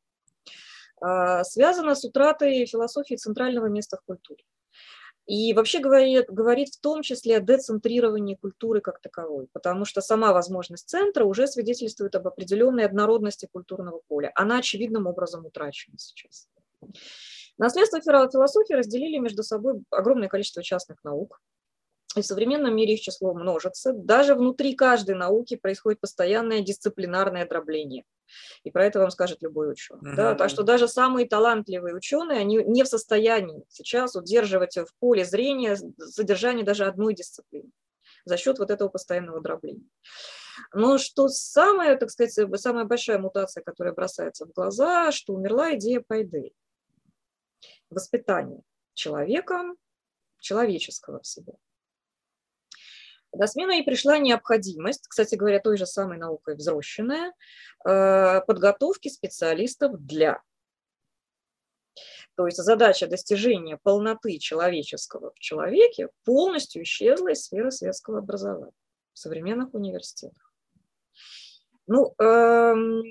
а, 0.99 1.44
связана 1.44 1.95
с 1.95 2.03
утратой 2.03 2.65
философии 2.65 3.15
центрального 3.15 3.68
места 3.68 3.98
в 3.98 4.06
культуре. 4.06 4.44
И 5.28 5.53
вообще 5.53 5.80
говорит, 5.80 6.28
говорит 6.30 6.69
в 6.69 6.80
том 6.80 7.02
числе 7.02 7.38
о 7.38 7.41
децентрировании 7.41 8.36
культуры 8.36 8.80
как 8.80 9.02
таковой, 9.02 9.48
потому 9.52 9.84
что 9.84 9.99
сама 9.99 10.32
возможность 10.32 10.88
центра 10.88 11.26
уже 11.26 11.48
свидетельствует 11.48 12.15
об 12.15 12.28
определенной 12.28 12.86
однородности 12.86 13.45
культурного 13.52 14.02
поля. 14.07 14.32
Она 14.36 14.60
очевидным 14.60 15.06
образом 15.06 15.45
утрачена 15.45 15.98
сейчас. 15.98 16.48
Наследство 17.57 17.99
философии 17.99 18.74
разделили 18.74 19.18
между 19.18 19.44
собой 19.44 19.84
огромное 19.90 20.30
количество 20.30 20.64
частных 20.64 21.03
наук, 21.03 21.41
и 22.18 22.22
в 22.22 22.26
современном 22.26 22.76
мире 22.76 22.95
их 22.95 23.02
число 23.02 23.34
множится. 23.34 23.94
Даже 23.94 24.35
внутри 24.35 24.76
каждой 24.76 25.15
науки 25.15 25.56
происходит 25.56 25.99
постоянное 25.99 26.61
дисциплинарное 26.61 27.48
дробление. 27.48 28.03
И 28.64 28.72
про 28.72 28.85
это 28.85 28.99
вам 28.99 29.10
скажет 29.10 29.41
любой 29.41 29.72
ученый. 29.72 30.11
Uh-huh. 30.11 30.15
Да? 30.15 30.35
Так 30.35 30.49
что 30.49 30.64
даже 30.64 30.88
самые 30.88 31.27
талантливые 31.27 31.95
ученые, 31.95 32.39
они 32.39 32.57
не 32.57 32.84
в 32.84 32.88
состоянии 32.88 33.64
сейчас 33.69 34.15
удерживать 34.15 34.77
в 34.77 34.88
поле 34.99 35.23
зрения 35.23 35.77
содержание 35.99 36.65
даже 36.65 36.85
одной 36.85 37.14
дисциплины 37.14 37.72
за 38.26 38.38
счет 38.38 38.60
вот 38.60 38.69
этого 38.69 38.89
постоянного 38.89 39.41
дробления. 39.41 39.88
Но 40.73 40.98
что 40.98 41.30
самая, 41.30 41.98
так 41.98 42.10
сказать, 42.10 42.34
самая 42.60 42.85
большая 42.85 43.19
мутация, 43.19 43.64
которая 43.64 43.94
бросается 43.94 44.45
в 44.45 44.52
глаза, 44.52 45.11
что 45.11 45.34
умерла 45.34 45.76
идея 45.76 46.02
пайдеи. 46.06 46.53
Воспитание 47.89 48.61
человека, 48.94 49.76
человеческого 50.39 51.22
всего. 51.22 51.60
На 53.38 53.48
смену 53.48 53.72
ей 53.72 53.84
пришла 53.84 54.18
необходимость, 54.18 55.08
кстати 55.08 55.36
говоря, 55.36 55.60
той 55.60 55.78
же 55.78 55.86
самой 55.86 56.18
наукой 56.18 56.56
взросшенная, 56.56 57.34
э, 57.86 58.42
подготовки 58.42 59.10
специалистов 59.10 59.94
для. 60.00 60.42
То 62.36 62.46
есть 62.46 62.58
задача 62.58 63.08
достижения 63.08 63.80
полноты 63.82 64.38
человеческого 64.38 65.32
в 65.36 65.40
человеке 65.40 66.10
полностью 66.24 66.84
исчезла 66.84 67.30
из 67.30 67.44
сферы 67.44 67.72
светского 67.72 68.20
образования 68.20 68.74
в 69.14 69.20
современных 69.20 69.74
университетах. 69.74 70.54
Ну, 71.88 72.14
эм, 72.20 73.02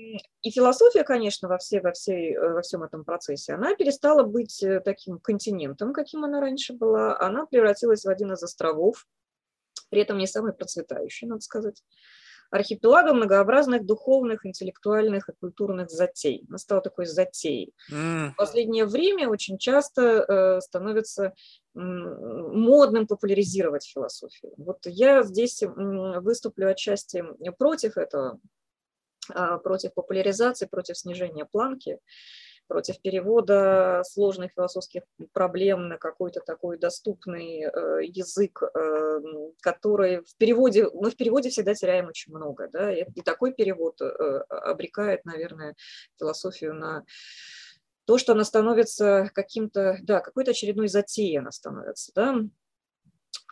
и 0.41 0.51
философия, 0.51 1.03
конечно, 1.03 1.47
во, 1.47 1.57
все, 1.57 1.81
во, 1.81 1.91
всей, 1.93 2.35
э, 2.35 2.53
во 2.53 2.61
всем 2.61 2.83
этом 2.83 3.03
процессе, 3.03 3.53
она 3.53 3.75
перестала 3.75 4.23
быть 4.23 4.61
э, 4.61 4.81
таким 4.81 5.19
континентом, 5.19 5.93
каким 5.93 6.23
она 6.23 6.39
раньше 6.39 6.73
была, 6.73 7.19
она 7.19 7.47
превратилась 7.47 8.05
в 8.05 8.09
один 8.09 8.33
из 8.33 8.43
островов, 8.43 9.07
при 9.89 10.01
этом 10.01 10.17
не 10.17 10.27
самый 10.27 10.53
процветающий, 10.53 11.27
надо 11.27 11.41
сказать, 11.41 11.83
архипелагом 12.49 13.17
многообразных 13.17 13.85
духовных, 13.85 14.45
интеллектуальных 14.45 15.29
и 15.29 15.33
культурных 15.33 15.89
затей. 15.89 16.45
Она 16.47 16.57
стала 16.57 16.81
такой 16.81 17.05
затеей. 17.05 17.73
Mm. 17.91 18.31
В 18.31 18.35
последнее 18.35 18.85
время 18.85 19.27
очень 19.29 19.57
часто 19.57 20.01
э, 20.01 20.61
становится 20.61 21.33
модным 21.73 23.05
популяризировать 23.05 23.85
философию. 23.85 24.53
Вот 24.57 24.79
я 24.85 25.21
здесь 25.21 25.61
выступлю 25.61 26.69
отчасти 26.69 27.23
против 27.59 27.97
этого, 27.97 28.39
а, 29.31 29.59
против 29.59 29.93
популяризации, 29.93 30.65
против 30.65 30.97
снижения 30.97 31.45
планки 31.45 31.99
против 32.67 33.01
перевода 33.01 34.01
сложных 34.05 34.51
философских 34.53 35.03
проблем 35.33 35.87
на 35.87 35.97
какой-то 35.97 36.41
такой 36.41 36.77
доступный 36.77 37.63
э, 37.63 38.05
язык, 38.05 38.61
э, 38.61 39.19
который 39.61 40.21
в 40.21 40.35
переводе, 40.37 40.87
мы 40.93 41.11
в 41.11 41.15
переводе 41.15 41.49
всегда 41.49 41.73
теряем 41.73 42.07
очень 42.07 42.33
много, 42.33 42.67
да, 42.71 42.93
и, 42.93 43.05
и 43.15 43.21
такой 43.21 43.53
перевод 43.53 44.01
э, 44.01 44.05
обрекает, 44.49 45.25
наверное, 45.25 45.75
философию 46.19 46.73
на 46.73 47.03
то, 48.05 48.17
что 48.17 48.33
она 48.33 48.43
становится 48.43 49.29
каким-то, 49.33 49.97
да, 50.01 50.21
какой-то 50.21 50.51
очередной 50.51 50.87
затеей 50.87 51.39
она 51.39 51.51
становится, 51.51 52.11
да, 52.15 52.35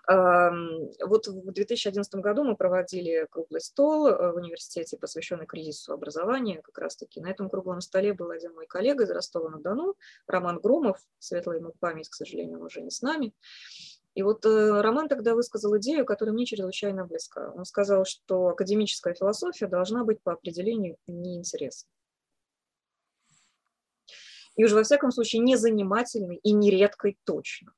Вот 0.08 1.28
в 1.28 1.52
2011 1.52 2.16
году 2.16 2.44
мы 2.44 2.56
проводили 2.56 3.28
круглый 3.32 3.62
стол 3.62 4.08
э, 4.08 4.32
в 4.32 4.36
университете, 4.36 4.98
посвященный 4.98 5.48
кризису 5.48 5.94
образования. 5.94 6.62
Как 6.62 6.78
раз-таки 6.78 7.20
на 7.20 7.32
этом 7.32 7.50
круглом 7.50 7.82
столе 7.82 8.14
был 8.14 8.30
один 8.30 8.54
мой 8.54 8.68
коллега 8.68 9.06
из 9.06 9.10
Ростова-на-Дону, 9.10 9.96
Роман 10.28 10.60
Громов, 10.60 11.00
светлая 11.18 11.58
ему 11.58 11.74
память, 11.80 12.10
к 12.10 12.14
сожалению, 12.14 12.64
уже 12.64 12.82
не 12.82 12.92
с 12.92 13.02
нами. 13.02 13.34
И 14.14 14.22
вот 14.22 14.46
э, 14.46 14.82
Роман 14.82 15.10
тогда 15.10 15.34
высказал 15.34 15.76
идею, 15.78 16.06
которая 16.06 16.34
мне 16.34 16.46
чрезвычайно 16.46 17.06
близка. 17.06 17.52
Он 17.56 17.66
сказал, 17.66 18.06
что 18.06 18.50
академическая 18.50 19.14
философия 19.14 19.68
должна 19.68 20.04
быть 20.04 20.22
по 20.22 20.34
определению 20.34 20.98
неинтересной. 21.08 21.92
И 24.56 24.64
уже 24.64 24.76
во 24.76 24.84
всяком 24.84 25.12
случае 25.12 25.42
не 25.42 25.58
занимательной 25.58 26.38
и 26.38 26.54
нередкой 26.54 27.18
точно. 27.26 27.74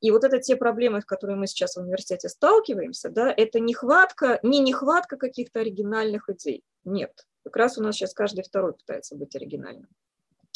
И 0.00 0.10
вот 0.10 0.24
это 0.24 0.38
те 0.38 0.56
проблемы, 0.56 1.00
с 1.00 1.04
которыми 1.04 1.40
мы 1.40 1.46
сейчас 1.46 1.74
в 1.74 1.80
университете 1.80 2.28
сталкиваемся, 2.28 3.10
да, 3.10 3.32
это 3.36 3.58
нехватка, 3.58 4.38
не 4.42 4.60
нехватка 4.60 5.16
каких-то 5.16 5.60
оригинальных 5.60 6.28
идей. 6.28 6.64
Нет, 6.84 7.26
как 7.44 7.56
раз 7.56 7.78
у 7.78 7.82
нас 7.82 7.96
сейчас 7.96 8.14
каждый 8.14 8.44
второй 8.44 8.74
пытается 8.74 9.16
быть 9.16 9.34
оригинальным. 9.34 9.88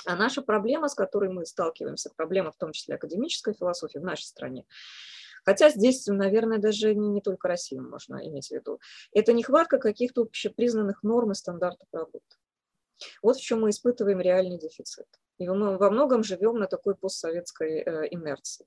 А 0.07 0.17
наша 0.17 0.43
проблема, 0.43 0.89
с 0.89 0.95
которой 0.95 1.31
мы 1.31 1.47
сталкиваемся, 1.47 2.11
проблема 2.15 2.53
в 2.53 2.57
том 2.57 2.73
числе 2.73 2.97
академической 2.97 3.55
философии 3.55 3.99
в 3.99 4.05
нашей 4.05 4.25
стране, 4.25 4.65
Хотя 5.45 5.71
здесь, 5.71 6.07
наверное, 6.07 6.59
даже 6.59 6.95
не, 6.95 7.09
не 7.09 7.21
только 7.21 7.49
Россию 7.49 7.89
можно 7.89 8.17
иметь 8.29 8.49
в 8.49 8.51
виду. 8.53 8.81
Это 9.13 9.33
нехватка 9.33 9.79
каких-то 9.79 10.23
общепризнанных 10.23 11.03
норм 11.03 11.33
и 11.33 11.35
стандартов 11.35 11.89
работы. 11.93 12.37
Вот 13.23 13.37
в 13.37 13.43
чем 13.43 13.63
мы 13.63 13.71
испытываем 13.71 14.21
реальный 14.21 14.59
дефицит. 14.59 15.09
И 15.43 15.49
мы 15.49 15.77
во 15.77 15.91
многом 15.91 16.23
живем 16.23 16.59
на 16.59 16.67
такой 16.67 16.95
постсоветской 16.95 17.81
э, 17.81 18.09
инерции. 18.11 18.67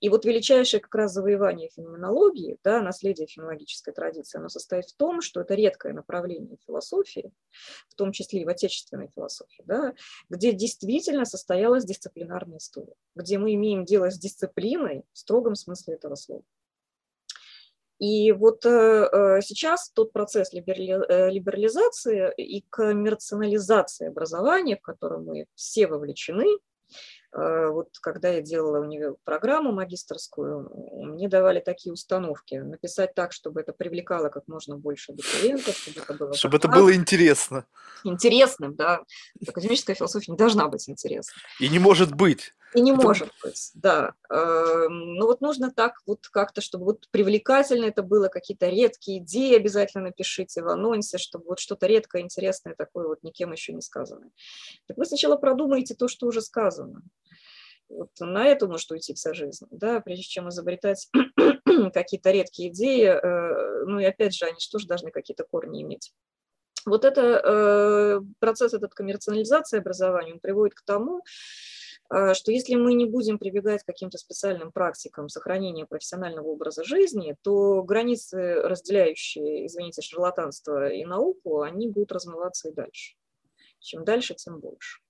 И 0.00 0.08
вот 0.08 0.24
величайшее 0.24 0.80
как 0.80 0.94
раз 0.94 1.12
завоевание 1.12 1.70
феноменологии, 1.70 2.58
да, 2.62 2.82
наследие 2.82 3.26
феноменологической 3.26 3.94
традиции, 3.94 4.38
оно 4.38 4.48
состоит 4.48 4.86
в 4.86 4.96
том, 4.96 5.20
что 5.20 5.40
это 5.40 5.54
редкое 5.54 5.92
направление 5.92 6.58
философии, 6.66 7.32
в 7.88 7.94
том 7.94 8.12
числе 8.12 8.42
и 8.42 8.44
в 8.44 8.48
отечественной 8.48 9.08
философии, 9.14 9.62
да, 9.66 9.94
где 10.28 10.52
действительно 10.52 11.24
состоялась 11.24 11.84
дисциплинарная 11.84 12.58
история, 12.58 12.94
где 13.14 13.38
мы 13.38 13.54
имеем 13.54 13.84
дело 13.84 14.10
с 14.10 14.18
дисциплиной 14.18 15.04
в 15.12 15.18
строгом 15.18 15.54
смысле 15.54 15.94
этого 15.94 16.14
слова. 16.14 16.42
И 18.00 18.32
вот 18.32 18.64
э, 18.64 18.70
э, 19.12 19.40
сейчас 19.42 19.90
тот 19.90 20.12
процесс 20.12 20.52
э, 20.54 20.56
либерализации 20.56 22.32
и 22.34 22.64
коммерциализации 22.70 24.08
образования, 24.08 24.78
в 24.78 24.80
котором 24.80 25.26
мы 25.26 25.44
все 25.54 25.86
вовлечены, 25.86 26.46
вот 27.32 27.90
когда 28.02 28.30
я 28.30 28.40
делала 28.40 28.80
универ... 28.80 29.14
программу 29.22 29.70
магистрскую, 29.70 30.68
мне 31.12 31.28
давали 31.28 31.60
такие 31.60 31.92
установки. 31.92 32.56
Написать 32.56 33.14
так, 33.14 33.32
чтобы 33.32 33.60
это 33.60 33.72
привлекало 33.72 34.30
как 34.30 34.48
можно 34.48 34.76
больше 34.76 35.12
абитуриентов, 35.12 35.76
чтобы 35.76 36.00
это 36.00 36.14
было... 36.14 36.34
Чтобы 36.34 36.56
это 36.56 36.66
было 36.66 36.92
интересно. 36.92 37.66
Интересным, 38.02 38.74
да. 38.74 39.04
Академическая 39.46 39.94
философия 39.94 40.32
не 40.32 40.38
должна 40.38 40.66
быть 40.66 40.88
интересной. 40.88 41.40
И 41.60 41.68
не 41.68 41.78
может 41.78 42.12
быть. 42.12 42.52
И 42.74 42.80
не 42.80 42.92
может 42.92 43.30
быть, 43.42 43.72
да. 43.74 44.14
Эм, 44.30 45.14
Но 45.14 45.20
ну 45.20 45.26
вот 45.26 45.40
нужно 45.40 45.72
так 45.72 46.00
вот 46.06 46.28
как-то, 46.28 46.60
чтобы 46.60 46.84
вот 46.84 47.08
привлекательно 47.10 47.86
это 47.86 48.02
было, 48.02 48.28
какие-то 48.28 48.68
редкие 48.68 49.18
идеи 49.18 49.56
обязательно 49.56 50.04
напишите 50.04 50.62
в 50.62 50.68
анонсе, 50.68 51.18
чтобы 51.18 51.46
вот 51.46 51.58
что-то 51.58 51.86
редкое, 51.86 52.22
интересное 52.22 52.74
такое 52.74 53.08
вот 53.08 53.22
никем 53.22 53.52
еще 53.52 53.72
не 53.72 53.82
сказанное. 53.82 54.30
Так 54.86 54.96
вы 54.96 55.04
сначала 55.04 55.36
продумайте 55.36 55.94
то, 55.94 56.06
что 56.06 56.26
уже 56.26 56.42
сказано. 56.42 57.02
Вот 57.88 58.10
на 58.20 58.46
это 58.46 58.68
может 58.68 58.90
уйти 58.92 59.14
вся 59.14 59.34
жизнь, 59.34 59.66
да, 59.72 60.00
прежде 60.00 60.22
чем 60.22 60.48
изобретать 60.48 61.08
какие-то 61.92 62.30
редкие 62.30 62.70
идеи, 62.70 63.06
э, 63.06 63.84
ну 63.86 63.98
и 63.98 64.04
опять 64.04 64.32
же, 64.32 64.44
они 64.44 64.58
же 64.60 64.86
должны 64.86 65.10
какие-то 65.10 65.42
корни 65.42 65.82
иметь. 65.82 66.12
Вот 66.86 67.04
это 67.04 67.20
э, 67.20 68.20
процесс 68.38 68.74
этот 68.74 68.94
коммерциализации 68.94 69.78
образования, 69.78 70.34
он 70.34 70.40
приводит 70.40 70.74
к 70.74 70.82
тому, 70.82 71.22
что 72.10 72.50
если 72.50 72.74
мы 72.74 72.94
не 72.94 73.04
будем 73.04 73.38
прибегать 73.38 73.82
к 73.82 73.86
каким-то 73.86 74.18
специальным 74.18 74.72
практикам 74.72 75.28
сохранения 75.28 75.86
профессионального 75.86 76.48
образа 76.48 76.82
жизни, 76.82 77.36
то 77.42 77.82
границы, 77.82 78.54
разделяющие, 78.62 79.66
извините, 79.66 80.02
шарлатанство 80.02 80.88
и 80.88 81.04
науку, 81.04 81.62
они 81.62 81.88
будут 81.88 82.12
размываться 82.12 82.68
и 82.68 82.72
дальше. 82.72 83.14
Чем 83.78 84.04
дальше, 84.04 84.34
тем 84.34 84.58
больше. 84.60 85.00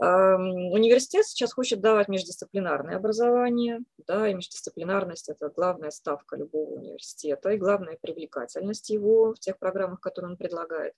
Университет 0.00 1.26
сейчас 1.26 1.52
хочет 1.52 1.80
давать 1.80 2.06
междисциплинарное 2.06 2.96
образование, 2.96 3.80
да, 4.06 4.28
и 4.28 4.34
междисциплинарность– 4.34 5.28
это 5.30 5.48
главная 5.48 5.90
ставка 5.90 6.36
любого 6.36 6.74
университета 6.74 7.50
и 7.50 7.58
главная 7.58 7.98
привлекательность 8.00 8.90
его 8.90 9.34
в 9.34 9.40
тех 9.40 9.58
программах, 9.58 10.00
которые 10.00 10.30
он 10.30 10.36
предлагает. 10.36 10.94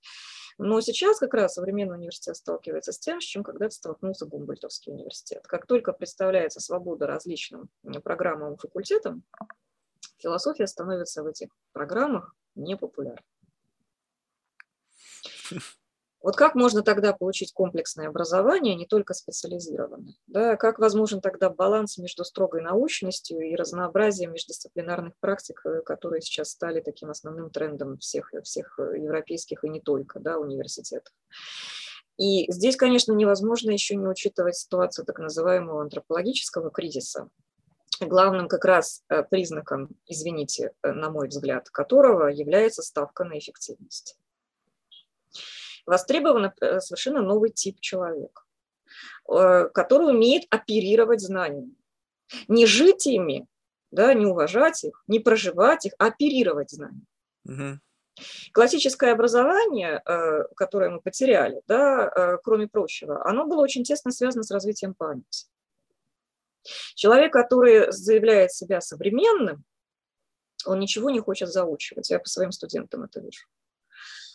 Но 0.58 0.82
сейчас 0.82 1.18
как 1.18 1.32
раз 1.32 1.54
современный 1.54 1.96
университет 1.96 2.36
сталкивается 2.36 2.92
с 2.92 2.98
тем, 2.98 3.22
с 3.22 3.24
чем 3.24 3.42
когда-то 3.42 3.74
столкнулся 3.74 4.26
Гумбольтовский 4.26 4.92
университет. 4.92 5.46
Как 5.46 5.64
только 5.64 5.94
представляется 5.94 6.60
свобода 6.60 7.06
различным 7.06 7.70
программам 8.04 8.54
и 8.54 8.58
факультетам, 8.58 9.22
философия 10.18 10.66
становится 10.66 11.22
в 11.22 11.26
этих 11.26 11.48
программах 11.72 12.36
непопулярной. 12.54 13.24
Вот 16.22 16.36
как 16.36 16.54
можно 16.54 16.82
тогда 16.82 17.14
получить 17.14 17.52
комплексное 17.52 18.08
образование, 18.08 18.74
не 18.74 18.86
только 18.86 19.14
специализированное? 19.14 20.14
Да? 20.26 20.56
Как 20.56 20.78
возможен 20.78 21.22
тогда 21.22 21.48
баланс 21.48 21.96
между 21.96 22.24
строгой 22.24 22.60
научностью 22.60 23.40
и 23.40 23.56
разнообразием 23.56 24.32
междисциплинарных 24.32 25.14
практик, 25.18 25.60
э, 25.64 25.80
которые 25.80 26.20
сейчас 26.20 26.50
стали 26.50 26.80
таким 26.80 27.10
основным 27.10 27.48
трендом 27.50 27.96
всех, 27.98 28.32
всех 28.44 28.78
э, 28.78 28.98
европейских 28.98 29.64
и 29.64 29.70
не 29.70 29.80
только 29.80 30.20
да, 30.20 30.38
университетов? 30.38 31.12
И 32.18 32.52
здесь, 32.52 32.76
конечно, 32.76 33.12
невозможно 33.12 33.70
еще 33.70 33.96
не 33.96 34.06
учитывать 34.06 34.56
ситуацию 34.56 35.06
так 35.06 35.18
называемого 35.18 35.80
антропологического 35.80 36.70
кризиса, 36.70 37.30
главным 37.98 38.46
как 38.46 38.66
раз 38.66 39.04
э, 39.08 39.22
признаком, 39.22 39.88
извините, 40.06 40.72
на 40.82 41.08
мой 41.08 41.28
взгляд, 41.28 41.70
которого 41.70 42.26
является 42.26 42.82
ставка 42.82 43.24
на 43.24 43.38
эффективность 43.38 44.18
востребован 45.86 46.52
э, 46.60 46.80
совершенно 46.80 47.22
новый 47.22 47.50
тип 47.50 47.80
человека, 47.80 48.42
э, 49.28 49.68
который 49.68 50.10
умеет 50.10 50.44
оперировать 50.50 51.20
знаниями. 51.20 51.74
Не 52.48 52.66
жить 52.66 53.06
ими, 53.06 53.46
да, 53.90 54.14
не 54.14 54.26
уважать 54.26 54.84
их, 54.84 55.02
не 55.06 55.18
проживать 55.20 55.86
их, 55.86 55.92
а 55.98 56.06
оперировать 56.06 56.70
знаниями. 56.70 57.06
Угу. 57.44 57.80
Классическое 58.52 59.12
образование, 59.12 60.02
э, 60.04 60.44
которое 60.54 60.90
мы 60.90 61.00
потеряли, 61.00 61.62
да, 61.66 62.38
кроме 62.44 62.68
прочего, 62.68 63.26
оно 63.26 63.46
было 63.46 63.62
очень 63.62 63.84
тесно 63.84 64.10
связано 64.10 64.42
с 64.42 64.50
развитием 64.50 64.94
памяти. 64.94 65.46
Человек, 66.94 67.32
который 67.32 67.90
заявляет 67.90 68.52
себя 68.52 68.80
современным, 68.80 69.64
он 70.66 70.78
ничего 70.78 71.08
не 71.08 71.20
хочет 71.20 71.48
заучивать. 71.48 72.10
Я 72.10 72.18
по 72.18 72.28
своим 72.28 72.52
студентам 72.52 73.04
это 73.04 73.20
вижу 73.20 73.46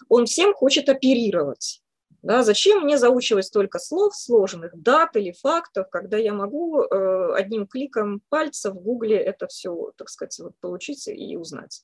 он 0.10 0.26
всем 0.26 0.54
хочет 0.54 0.90
оперировать. 0.90 1.82
Да, 2.22 2.42
зачем 2.42 2.82
мне 2.82 2.98
заучивать 2.98 3.46
столько 3.46 3.78
слов 3.78 4.16
сложных, 4.16 4.72
дат 4.76 5.16
или 5.16 5.32
фактов, 5.32 5.88
когда 5.92 6.18
я 6.18 6.34
могу 6.34 6.82
э, 6.82 7.34
одним 7.36 7.68
кликом 7.68 8.20
пальца 8.30 8.72
в 8.72 8.82
Гугле 8.82 9.16
это 9.16 9.46
все, 9.46 9.92
так 9.96 10.10
сказать, 10.10 10.40
вот, 10.40 10.54
получить 10.60 11.08
и 11.08 11.38
узнать. 11.38 11.84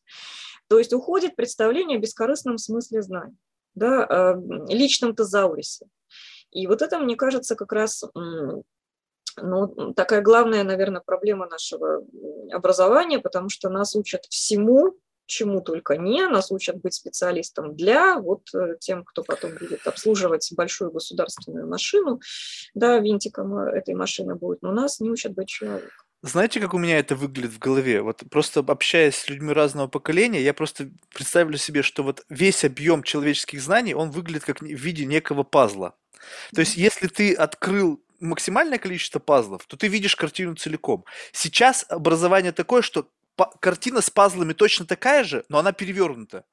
То 0.68 0.80
есть 0.80 0.94
уходит 0.94 1.36
представление 1.36 2.00
о 2.00 2.02
бескорыстном 2.02 2.58
смысле 2.58 3.04
знаний, 3.04 3.38
да, 3.76 4.08
э, 4.10 4.74
личном 4.74 5.16
тезаурисе. 5.16 5.86
И 6.50 6.66
вот 6.66 6.82
это, 6.82 6.98
мне 6.98 7.16
кажется, 7.16 7.56
как 7.56 7.72
раз 7.72 8.04
ну, 9.38 9.94
такая 9.94 10.22
главная, 10.22 10.64
наверное, 10.64 11.02
проблема 11.02 11.48
нашего 11.48 12.04
образования, 12.52 13.20
потому 13.20 13.50
что 13.50 13.70
нас 13.70 13.96
учат 13.96 14.26
всему, 14.26 14.96
чему 15.32 15.62
только 15.62 15.98
не, 15.98 16.28
нас 16.28 16.52
учат 16.52 16.82
быть 16.82 16.94
специалистом 16.94 17.76
для 17.76 18.20
вот 18.20 18.54
э, 18.54 18.76
тем, 18.80 19.04
кто 19.04 19.24
потом 19.24 19.52
будет 19.56 19.88
обслуживать 19.88 20.52
большую 20.56 20.92
государственную 20.92 21.68
машину, 21.68 22.20
да, 22.74 23.00
винтиком 23.00 23.58
э, 23.58 23.78
этой 23.78 23.96
машины 23.96 24.36
будет, 24.36 24.62
но 24.62 24.72
нас 24.72 25.00
не 25.00 25.10
учат 25.10 25.34
быть 25.34 25.48
человеком. 25.48 25.90
Знаете, 26.24 26.60
как 26.60 26.74
у 26.74 26.78
меня 26.78 27.00
это 27.00 27.16
выглядит 27.16 27.52
в 27.52 27.60
голове? 27.60 28.02
Вот 28.02 28.22
просто 28.30 28.60
общаясь 28.60 29.16
с 29.16 29.30
людьми 29.30 29.54
разного 29.54 29.88
поколения, 29.88 30.42
я 30.42 30.54
просто 30.54 30.92
представлю 31.16 31.58
себе, 31.58 31.82
что 31.82 32.04
вот 32.04 32.24
весь 32.30 32.64
объем 32.64 33.02
человеческих 33.02 33.62
знаний, 33.62 33.96
он 33.96 34.12
выглядит 34.12 34.44
как 34.44 34.62
в 34.62 34.66
виде 34.66 35.06
некого 35.06 35.44
пазла. 35.44 35.96
То 36.54 36.60
есть, 36.60 36.78
если 36.78 37.08
ты 37.08 37.34
открыл 37.34 38.04
максимальное 38.20 38.78
количество 38.78 39.18
пазлов, 39.18 39.66
то 39.66 39.78
ты 39.78 39.88
видишь 39.88 40.16
картину 40.16 40.56
целиком. 40.56 41.06
Сейчас 41.32 41.86
образование 41.90 42.52
такое, 42.52 42.84
что 42.84 43.08
картина 43.60 44.02
с 44.02 44.10
пазлами 44.10 44.54
точно 44.54 44.86
такая 44.86 45.24
же, 45.24 45.46
но 45.50 45.60
она 45.60 45.72
перевернута. 45.72 46.46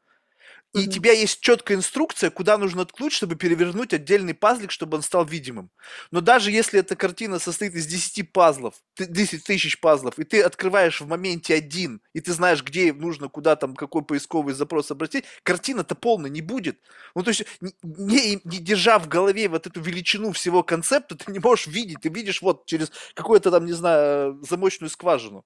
и 0.75 0.87
у 0.87 0.91
тебя 0.91 1.13
есть 1.13 1.41
четкая 1.41 1.79
инструкция, 1.79 2.31
куда 2.31 2.59
нужно 2.59 2.85
ткнуть, 2.85 3.13
чтобы 3.13 3.37
перевернуть 3.37 3.95
отдельный 3.95 4.35
пазлик, 4.35 4.71
чтобы 4.71 4.97
он 4.99 5.03
стал 5.03 5.25
видимым. 5.25 5.71
Но 6.11 6.21
даже 6.21 6.51
если 6.51 6.81
эта 6.81 6.95
картина 6.95 7.39
состоит 7.39 7.75
из 7.75 7.87
10 7.87 8.33
пазлов, 8.33 8.75
10 8.99 9.45
тысяч 9.45 9.81
пазлов, 9.81 10.19
и 10.19 10.25
ты 10.25 10.43
открываешь 10.43 11.01
в 11.01 11.09
моменте 11.09 11.55
один, 11.55 12.03
и 12.13 12.21
ты 12.21 12.33
знаешь, 12.35 12.63
где 12.63 12.93
нужно, 12.93 13.29
куда 13.29 13.57
там, 13.57 13.75
какой 13.75 14.03
поисковый 14.05 14.53
запрос 14.53 14.91
обратить, 14.91 15.25
картина-то 15.43 15.95
полная 15.95 16.31
не 16.31 16.43
будет. 16.43 16.79
Ну, 17.15 17.23
то 17.23 17.31
есть, 17.31 17.47
не, 17.83 18.41
не 18.45 18.59
держа 18.59 18.99
в 18.99 19.09
голове 19.09 19.49
вот 19.49 19.67
эту 19.67 19.81
величину 19.81 20.33
всего 20.33 20.63
концепта, 20.63 21.17
ты 21.17 21.33
не 21.33 21.39
можешь 21.39 21.67
видеть, 21.67 22.03
ты 22.03 22.11
видишь 22.11 22.43
вот 22.43 22.67
через 22.67 22.93
какую-то 23.15 23.51
там, 23.51 23.65
не 23.65 23.73
знаю, 23.73 24.39
замочную 24.49 24.91
скважину. 24.91 25.45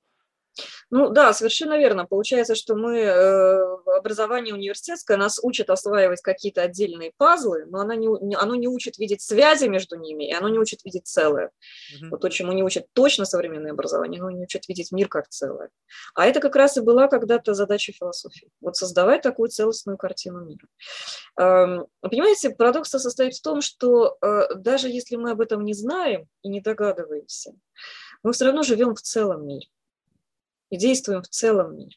Ну 0.91 1.09
да, 1.09 1.33
совершенно 1.33 1.79
верно. 1.79 2.05
Получается, 2.05 2.55
что 2.55 2.75
мы, 2.75 2.99
э, 2.99 3.77
образование 3.97 4.55
университетское 4.55 5.17
нас 5.17 5.41
учит 5.43 5.71
осваивать 5.71 6.21
какие-то 6.21 6.63
отдельные 6.63 7.13
пазлы, 7.17 7.65
но 7.67 7.81
оно 7.81 7.95
не, 7.95 8.37
оно 8.37 8.55
не 8.55 8.69
учит 8.69 8.99
видеть 8.99 9.23
связи 9.23 9.67
между 9.67 9.97
ними, 9.97 10.29
и 10.29 10.33
оно 10.33 10.49
не 10.49 10.59
учит 10.59 10.85
видеть 10.85 11.07
целое. 11.07 11.47
Mm-hmm. 11.47 12.09
Вот 12.11 12.21
то, 12.21 12.29
чему 12.29 12.53
не 12.53 12.63
учит 12.63 12.87
точно 12.93 13.25
современное 13.25 13.73
образование, 13.73 14.21
оно 14.21 14.31
не 14.31 14.43
учит 14.43 14.69
видеть 14.69 14.93
мир 14.93 15.09
как 15.09 15.29
целое. 15.29 15.71
А 16.15 16.27
это 16.27 16.41
как 16.41 16.57
раз 16.57 16.77
и 16.77 16.81
была 16.81 17.09
когда-то 17.09 17.55
задача 17.55 17.93
философии. 17.93 18.51
Вот 18.61 18.77
создавать 18.77 19.23
такую 19.23 19.49
целостную 19.49 19.97
картину 19.97 20.45
мира. 20.45 20.67
Эм, 21.39 21.87
понимаете, 22.01 22.51
парадокс 22.51 22.91
состоит 22.91 23.35
в 23.35 23.43
том, 23.43 23.63
что 23.63 24.17
э, 24.21 24.55
даже 24.57 24.89
если 24.89 25.17
мы 25.17 25.31
об 25.31 25.41
этом 25.41 25.65
не 25.65 25.73
знаем 25.73 26.27
и 26.43 26.49
не 26.49 26.61
догадываемся, 26.61 27.53
мы 28.23 28.33
все 28.33 28.45
равно 28.45 28.63
живем 28.63 28.95
в 28.95 29.01
целом 29.01 29.47
мире 29.47 29.69
и 30.73 30.79
действуем 30.79 31.23
в 31.23 31.29
целом 31.29 31.77
мире. 31.77 31.97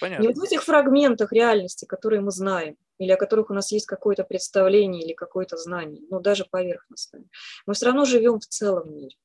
Понятно. 0.00 0.22
Не 0.22 0.32
в 0.32 0.42
этих 0.42 0.64
фрагментах 0.64 1.32
реальности, 1.32 1.84
которые 1.84 2.22
мы 2.22 2.30
знаем, 2.30 2.78
или 2.98 3.10
о 3.12 3.18
которых 3.18 3.50
у 3.50 3.54
нас 3.54 3.70
есть 3.72 3.84
какое-то 3.84 4.24
представление 4.24 5.04
или 5.04 5.12
какое-то 5.12 5.58
знание, 5.58 6.02
но 6.08 6.18
даже 6.18 6.46
поверхностное. 6.50 7.24
Мы 7.66 7.74
все 7.74 7.86
равно 7.86 8.06
живем 8.06 8.40
в 8.40 8.46
целом 8.46 8.94
мире. 8.94 9.16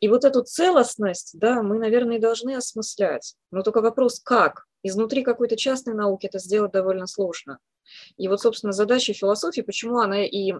И 0.00 0.08
вот 0.08 0.24
эту 0.24 0.42
целостность, 0.42 1.38
да, 1.38 1.62
мы, 1.62 1.78
наверное, 1.78 2.16
и 2.16 2.20
должны 2.20 2.56
осмыслять. 2.56 3.34
Но 3.50 3.62
только 3.62 3.82
вопрос, 3.82 4.18
как? 4.18 4.66
Изнутри 4.82 5.22
какой-то 5.22 5.58
частной 5.58 5.92
науки 5.92 6.24
это 6.24 6.38
сделать 6.38 6.72
довольно 6.72 7.06
сложно. 7.06 7.58
И 8.16 8.28
вот, 8.28 8.40
собственно, 8.40 8.72
задача 8.72 9.12
философии, 9.12 9.60
почему 9.60 9.98
она 9.98 10.24
и 10.24 10.54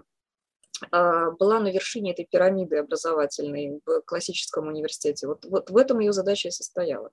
была 0.89 1.59
на 1.59 1.71
вершине 1.71 2.11
этой 2.11 2.25
пирамиды 2.25 2.77
образовательной 2.77 3.81
в 3.85 4.01
классическом 4.01 4.67
университете. 4.67 5.27
Вот, 5.27 5.45
вот 5.45 5.69
в 5.69 5.77
этом 5.77 5.99
ее 5.99 6.13
задача 6.13 6.47
и 6.47 6.51
состояла, 6.51 7.11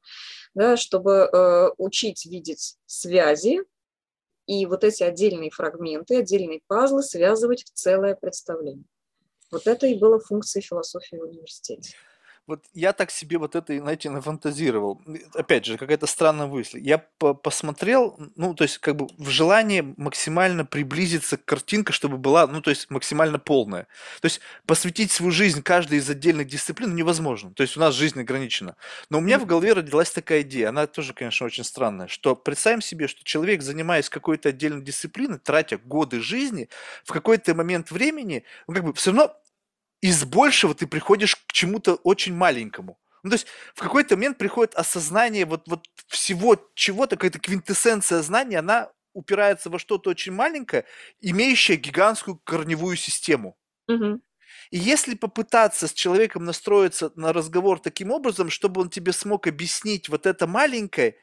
да, 0.54 0.76
чтобы 0.76 1.28
э, 1.30 1.70
учить 1.76 2.24
видеть 2.26 2.76
связи 2.86 3.62
и 4.46 4.64
вот 4.66 4.84
эти 4.84 5.02
отдельные 5.02 5.50
фрагменты, 5.50 6.18
отдельные 6.18 6.60
пазлы 6.66 7.02
связывать 7.02 7.64
в 7.64 7.70
целое 7.72 8.14
представление. 8.14 8.84
Вот 9.50 9.66
это 9.66 9.86
и 9.86 9.98
было 9.98 10.18
функцией 10.18 10.64
философии 10.64 11.16
в 11.16 11.24
университете 11.24 11.94
вот 12.48 12.64
я 12.72 12.94
так 12.94 13.10
себе 13.10 13.36
вот 13.36 13.54
это, 13.54 13.78
знаете, 13.78 14.08
нафантазировал. 14.08 15.02
Опять 15.34 15.66
же, 15.66 15.76
какая-то 15.76 16.06
странная 16.06 16.46
мысль. 16.46 16.80
Я 16.80 16.96
по 17.18 17.34
посмотрел, 17.34 18.18
ну, 18.36 18.54
то 18.54 18.64
есть, 18.64 18.78
как 18.78 18.96
бы 18.96 19.06
в 19.18 19.28
желании 19.28 19.94
максимально 19.98 20.64
приблизиться 20.64 21.36
к 21.36 21.44
картинке, 21.44 21.92
чтобы 21.92 22.16
была, 22.16 22.46
ну, 22.46 22.62
то 22.62 22.70
есть, 22.70 22.88
максимально 22.90 23.38
полная. 23.38 23.86
То 24.22 24.26
есть, 24.26 24.40
посвятить 24.64 25.12
свою 25.12 25.30
жизнь 25.30 25.62
каждой 25.62 25.98
из 25.98 26.08
отдельных 26.08 26.46
дисциплин 26.46 26.94
невозможно. 26.94 27.52
То 27.52 27.62
есть, 27.62 27.76
у 27.76 27.80
нас 27.80 27.94
жизнь 27.94 28.18
ограничена. 28.18 28.76
Но 29.10 29.18
у 29.18 29.20
меня 29.20 29.38
в 29.38 29.44
голове 29.44 29.74
родилась 29.74 30.10
такая 30.10 30.40
идея, 30.40 30.70
она 30.70 30.86
тоже, 30.86 31.12
конечно, 31.12 31.44
очень 31.44 31.64
странная, 31.64 32.08
что 32.08 32.34
представим 32.34 32.80
себе, 32.80 33.08
что 33.08 33.22
человек, 33.24 33.60
занимаясь 33.60 34.08
какой-то 34.08 34.48
отдельной 34.48 34.82
дисциплиной, 34.82 35.38
тратя 35.38 35.76
годы 35.76 36.22
жизни, 36.22 36.70
в 37.04 37.12
какой-то 37.12 37.54
момент 37.54 37.90
времени, 37.90 38.44
ну, 38.66 38.74
как 38.74 38.84
бы 38.84 38.94
все 38.94 39.10
равно 39.10 39.36
из 40.00 40.24
большего 40.24 40.74
ты 40.74 40.86
приходишь 40.86 41.36
к 41.36 41.52
чему-то 41.52 41.94
очень 41.94 42.34
маленькому. 42.34 42.98
Ну, 43.22 43.30
то 43.30 43.34
есть 43.34 43.46
в 43.74 43.80
какой-то 43.80 44.16
момент 44.16 44.38
приходит 44.38 44.74
осознание 44.74 45.44
вот, 45.44 45.66
вот 45.66 45.86
всего 46.06 46.56
чего-то, 46.74 47.16
какая-то 47.16 47.40
квинтэссенция 47.40 48.22
знания, 48.22 48.58
она 48.58 48.90
упирается 49.12 49.70
во 49.70 49.78
что-то 49.78 50.10
очень 50.10 50.32
маленькое, 50.32 50.84
имеющее 51.20 51.76
гигантскую 51.76 52.38
корневую 52.44 52.96
систему. 52.96 53.56
Угу. 53.88 54.20
И 54.70 54.78
если 54.78 55.14
попытаться 55.14 55.88
с 55.88 55.92
человеком 55.92 56.44
настроиться 56.44 57.10
на 57.16 57.32
разговор 57.32 57.80
таким 57.80 58.10
образом, 58.10 58.50
чтобы 58.50 58.80
он 58.82 58.90
тебе 58.90 59.12
смог 59.12 59.46
объяснить 59.46 60.08
вот 60.08 60.26
это 60.26 60.46
маленькое, 60.46 61.16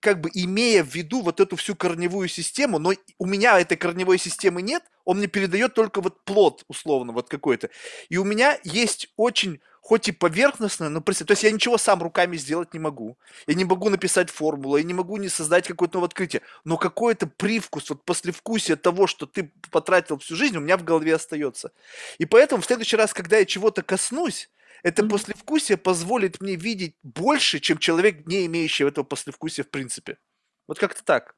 как 0.00 0.20
бы 0.20 0.30
имея 0.32 0.82
в 0.82 0.94
виду 0.94 1.20
вот 1.20 1.40
эту 1.40 1.56
всю 1.56 1.76
корневую 1.76 2.28
систему, 2.28 2.78
но 2.78 2.92
у 3.18 3.26
меня 3.26 3.60
этой 3.60 3.76
корневой 3.76 4.18
системы 4.18 4.62
нет, 4.62 4.82
он 5.04 5.18
мне 5.18 5.26
передает 5.26 5.74
только 5.74 6.00
вот 6.00 6.24
плод, 6.24 6.64
условно, 6.68 7.12
вот 7.12 7.28
какой-то. 7.28 7.70
И 8.08 8.16
у 8.16 8.24
меня 8.24 8.58
есть 8.64 9.08
очень, 9.16 9.60
хоть 9.80 10.08
и 10.08 10.12
поверхностное, 10.12 10.88
но 10.88 11.00
то 11.00 11.12
есть 11.12 11.42
я 11.42 11.50
ничего 11.50 11.76
сам 11.76 12.02
руками 12.02 12.36
сделать 12.36 12.72
не 12.72 12.80
могу. 12.80 13.18
Я 13.46 13.54
не 13.54 13.64
могу 13.64 13.90
написать 13.90 14.30
формулу, 14.30 14.76
я 14.76 14.84
не 14.84 14.94
могу 14.94 15.16
не 15.18 15.28
создать 15.28 15.68
какое-то 15.68 15.96
новое 15.96 16.08
открытие. 16.08 16.42
Но 16.64 16.76
какой-то 16.76 17.26
привкус, 17.26 17.90
вот 17.90 18.04
послевкусие 18.04 18.76
того, 18.76 19.06
что 19.06 19.26
ты 19.26 19.52
потратил 19.70 20.18
всю 20.18 20.34
жизнь, 20.34 20.56
у 20.56 20.60
меня 20.60 20.76
в 20.76 20.84
голове 20.84 21.14
остается. 21.14 21.72
И 22.18 22.24
поэтому 22.24 22.62
в 22.62 22.66
следующий 22.66 22.96
раз, 22.96 23.12
когда 23.12 23.36
я 23.38 23.44
чего-то 23.44 23.82
коснусь, 23.82 24.48
это 24.82 25.04
послевкусие 25.04 25.76
позволит 25.76 26.40
мне 26.40 26.56
видеть 26.56 26.96
больше, 27.02 27.60
чем 27.60 27.78
человек, 27.78 28.26
не 28.26 28.46
имеющий 28.46 28.84
этого 28.84 29.04
послевкусия 29.04 29.64
в 29.64 29.70
принципе. 29.70 30.18
Вот 30.66 30.78
как-то 30.78 31.04
так. 31.04 31.34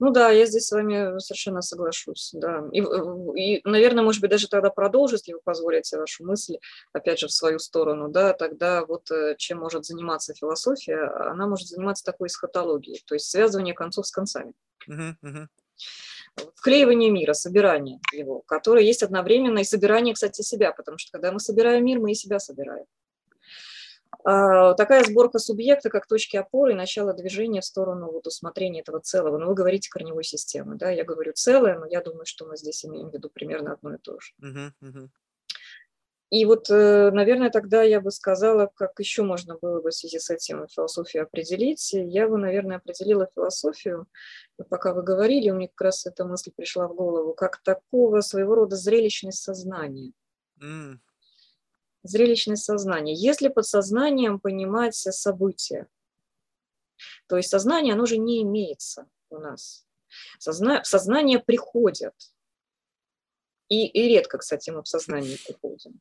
Ну 0.00 0.10
да, 0.10 0.30
я 0.30 0.46
здесь 0.46 0.66
с 0.66 0.72
вами 0.72 1.18
совершенно 1.20 1.62
соглашусь, 1.62 2.30
да. 2.32 2.64
И, 2.72 2.80
и, 2.80 3.60
наверное, 3.64 4.02
может 4.02 4.20
быть, 4.20 4.30
даже 4.30 4.48
тогда 4.48 4.70
продолжить, 4.70 5.20
если 5.20 5.34
вы 5.34 5.40
позволите 5.44 5.96
вашу 5.96 6.24
мысль, 6.24 6.56
опять 6.92 7.20
же, 7.20 7.28
в 7.28 7.32
свою 7.32 7.60
сторону, 7.60 8.08
да, 8.08 8.32
тогда 8.32 8.84
вот 8.84 9.10
э, 9.12 9.36
чем 9.38 9.58
может 9.58 9.84
заниматься 9.84 10.34
философия, 10.34 11.04
она 11.30 11.46
может 11.46 11.68
заниматься 11.68 12.04
такой 12.04 12.26
эсхатологией, 12.26 13.02
то 13.06 13.14
есть 13.14 13.30
связывание 13.30 13.74
концов 13.74 14.06
с 14.08 14.10
концами. 14.10 14.52
Uh-huh, 14.88 15.14
uh-huh 15.22 15.46
вклеивание 16.54 17.10
мира, 17.10 17.32
собирание 17.32 18.00
его, 18.12 18.40
которое 18.40 18.84
есть 18.84 19.02
одновременно 19.02 19.60
и 19.60 19.64
собирание, 19.64 20.14
кстати, 20.14 20.42
себя, 20.42 20.72
потому 20.72 20.98
что 20.98 21.12
когда 21.12 21.32
мы 21.32 21.40
собираем 21.40 21.84
мир, 21.84 22.00
мы 22.00 22.12
и 22.12 22.14
себя 22.14 22.38
собираем. 22.38 22.86
А, 24.24 24.74
такая 24.74 25.04
сборка 25.04 25.38
субъекта 25.38 25.88
как 25.88 26.06
точки 26.06 26.36
опоры 26.36 26.72
и 26.72 26.76
начало 26.76 27.14
движения 27.14 27.60
в 27.60 27.64
сторону 27.64 28.10
вот 28.12 28.26
усмотрения 28.26 28.82
этого 28.82 29.00
целого. 29.00 29.38
Но 29.38 29.44
ну, 29.44 29.50
вы 29.50 29.54
говорите 29.54 29.88
корневой 29.88 30.24
системы, 30.24 30.76
да, 30.76 30.90
я 30.90 31.04
говорю 31.04 31.32
целое, 31.34 31.78
но 31.78 31.86
я 31.86 32.00
думаю, 32.02 32.26
что 32.26 32.46
мы 32.46 32.56
здесь 32.56 32.84
имеем 32.84 33.10
в 33.10 33.14
виду 33.14 33.30
примерно 33.30 33.72
одно 33.72 33.94
и 33.94 33.98
то 33.98 34.18
же. 34.20 34.32
Uh-huh, 34.42 34.72
uh-huh. 34.82 35.08
И 36.30 36.44
вот, 36.44 36.70
э, 36.70 37.10
наверное, 37.10 37.50
тогда 37.50 37.82
я 37.82 38.00
бы 38.00 38.12
сказала, 38.12 38.70
как 38.72 39.00
еще 39.00 39.24
можно 39.24 39.58
было 39.58 39.80
бы 39.80 39.90
в 39.90 39.94
связи 39.94 40.20
с 40.20 40.30
этим 40.30 40.68
философию 40.68 41.24
определить. 41.24 41.92
Я 41.92 42.28
бы, 42.28 42.38
наверное, 42.38 42.76
определила 42.76 43.28
философию, 43.34 44.06
пока 44.68 44.94
вы 44.94 45.02
говорили, 45.02 45.50
у 45.50 45.56
меня 45.56 45.66
как 45.66 45.80
раз 45.80 46.06
эта 46.06 46.24
мысль 46.24 46.52
пришла 46.56 46.86
в 46.86 46.94
голову, 46.94 47.34
как 47.34 47.60
такого 47.64 48.20
своего 48.20 48.54
рода 48.54 48.76
зрелищность 48.76 49.42
сознания. 49.42 50.12
Mm. 50.62 50.98
Зрелищность 52.04 52.64
сознания. 52.64 53.12
Если 53.12 53.48
под 53.48 53.66
сознанием 53.66 54.38
понимать 54.38 54.94
события, 54.94 55.88
то 57.26 57.38
есть 57.38 57.48
сознание, 57.48 57.94
оно 57.94 58.06
же 58.06 58.18
не 58.18 58.42
имеется 58.42 59.08
у 59.30 59.38
нас. 59.38 59.84
Созна... 60.38 60.84
Сознание 60.84 61.40
приходит. 61.40 62.14
И, 63.68 63.86
и 63.86 64.08
редко, 64.08 64.38
кстати, 64.38 64.70
мы 64.70 64.82
в 64.82 64.88
сознании 64.88 65.36
приходим. 65.44 66.00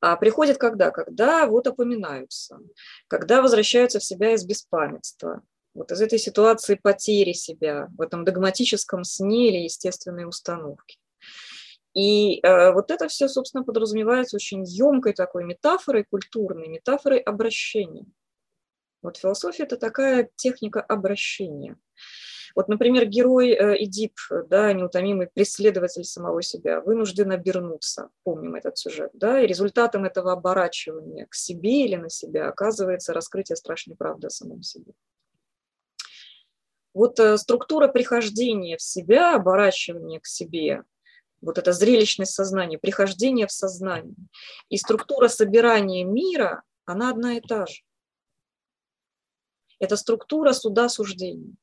А 0.00 0.16
приходят 0.16 0.58
когда? 0.58 0.90
Когда 0.90 1.46
вот 1.46 1.66
опоминаются, 1.66 2.58
когда 3.08 3.42
возвращаются 3.42 3.98
в 3.98 4.04
себя 4.04 4.34
из 4.34 4.44
беспамятства, 4.44 5.42
вот 5.74 5.92
из 5.92 6.00
этой 6.00 6.18
ситуации 6.18 6.78
потери 6.80 7.32
себя, 7.32 7.88
в 7.96 8.00
этом 8.00 8.24
догматическом 8.24 9.04
сне 9.04 9.48
или 9.48 9.64
естественной 9.64 10.28
установке. 10.28 10.98
И 11.94 12.40
э, 12.40 12.72
вот 12.72 12.90
это 12.90 13.08
все, 13.08 13.28
собственно, 13.28 13.64
подразумевается 13.64 14.36
очень 14.36 14.64
емкой 14.64 15.14
такой 15.14 15.44
метафорой 15.44 16.04
культурной, 16.04 16.68
метафорой 16.68 17.18
обращения. 17.18 18.06
Вот 19.02 19.16
философия– 19.16 19.62
это 19.64 19.76
такая 19.76 20.30
техника 20.36 20.80
обращения. 20.80 21.76
Вот, 22.58 22.66
например, 22.66 23.06
герой 23.06 23.50
э, 23.50 23.84
Эдип, 23.84 24.18
да, 24.48 24.72
неутомимый 24.72 25.28
преследователь 25.28 26.02
самого 26.02 26.42
себя, 26.42 26.80
вынужден 26.80 27.30
обернуться, 27.30 28.08
помним 28.24 28.56
этот 28.56 28.76
сюжет, 28.76 29.12
да, 29.14 29.40
и 29.40 29.46
результатом 29.46 30.04
этого 30.04 30.32
оборачивания 30.32 31.26
к 31.26 31.36
себе 31.36 31.84
или 31.84 31.94
на 31.94 32.10
себя 32.10 32.48
оказывается 32.48 33.14
раскрытие 33.14 33.54
страшной 33.54 33.94
правды 33.94 34.26
о 34.26 34.30
самом 34.30 34.64
себе. 34.64 34.92
Вот 36.92 37.20
э, 37.20 37.38
структура 37.38 37.86
прихождения 37.86 38.76
в 38.76 38.82
себя, 38.82 39.36
оборачивания 39.36 40.18
к 40.18 40.26
себе, 40.26 40.82
вот 41.40 41.58
это 41.58 41.72
зрелищность 41.72 42.34
сознания, 42.34 42.76
прихождение 42.76 43.46
в 43.46 43.52
сознание 43.52 44.16
и 44.68 44.78
структура 44.78 45.28
собирания 45.28 46.02
мира, 46.02 46.64
она 46.86 47.10
одна 47.10 47.34
и 47.34 47.40
та 47.40 47.66
же. 47.66 47.82
Это 49.78 49.96
структура 49.96 50.52
суда 50.52 50.88
суждения. 50.88 51.54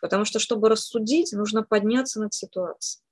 Потому 0.00 0.24
что, 0.24 0.38
чтобы 0.38 0.68
рассудить, 0.68 1.32
нужно 1.32 1.62
подняться 1.62 2.20
над 2.20 2.34
ситуацией. 2.34 3.02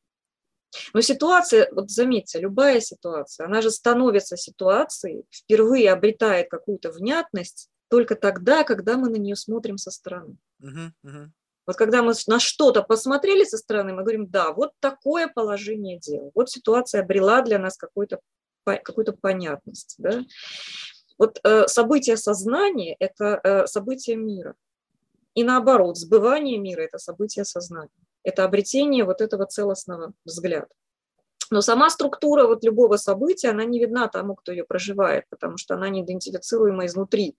Но 0.92 1.00
ситуация, 1.00 1.68
вот 1.72 1.90
заметьте, 1.90 2.40
любая 2.40 2.80
ситуация, 2.80 3.46
она 3.46 3.62
же 3.62 3.70
становится 3.70 4.36
ситуацией, 4.36 5.24
впервые 5.30 5.92
обретает 5.92 6.50
какую-то 6.50 6.90
внятность 6.90 7.68
только 7.88 8.16
тогда, 8.16 8.64
когда 8.64 8.96
мы 8.96 9.08
на 9.08 9.16
нее 9.16 9.36
смотрим 9.36 9.78
со 9.78 9.92
стороны. 9.92 10.36
Uh-huh, 10.60 10.90
uh-huh. 11.04 11.28
Вот 11.66 11.76
когда 11.76 12.02
мы 12.02 12.12
на 12.26 12.40
что-то 12.40 12.82
посмотрели 12.82 13.44
со 13.44 13.56
стороны, 13.56 13.92
мы 13.92 14.02
говорим, 14.02 14.26
да, 14.26 14.52
вот 14.52 14.72
такое 14.80 15.28
положение 15.28 15.98
дел, 15.98 16.32
вот 16.34 16.50
ситуация 16.50 17.02
обрела 17.02 17.42
для 17.42 17.58
нас 17.58 17.76
какую-то 17.76 18.20
какую-то 18.64 19.12
понятность. 19.12 19.94
Да? 19.98 20.24
Вот 21.18 21.38
э, 21.44 21.66
событие 21.68 22.16
сознания– 22.16 22.96
это 22.98 23.40
э, 23.44 23.66
событие 23.66 24.16
мира. 24.16 24.54
И 25.34 25.44
наоборот, 25.44 25.96
сбывание 25.96 26.58
мира– 26.58 26.80
это 26.82 26.98
событие 26.98 27.44
сознания. 27.44 27.90
Это 28.22 28.44
обретение 28.44 29.04
вот 29.04 29.20
этого 29.20 29.46
целостного 29.46 30.12
взгляда. 30.24 30.68
Но 31.50 31.60
сама 31.60 31.90
структура 31.90 32.46
вот 32.46 32.64
любого 32.64 32.96
события, 32.96 33.50
она 33.50 33.64
не 33.64 33.78
видна 33.78 34.08
тому, 34.08 34.34
кто 34.34 34.50
ее 34.50 34.64
проживает, 34.64 35.24
потому 35.28 35.56
что 35.56 35.74
она 35.74 35.88
не 35.88 36.02
идентифицируема 36.02 36.86
изнутри 36.86 37.36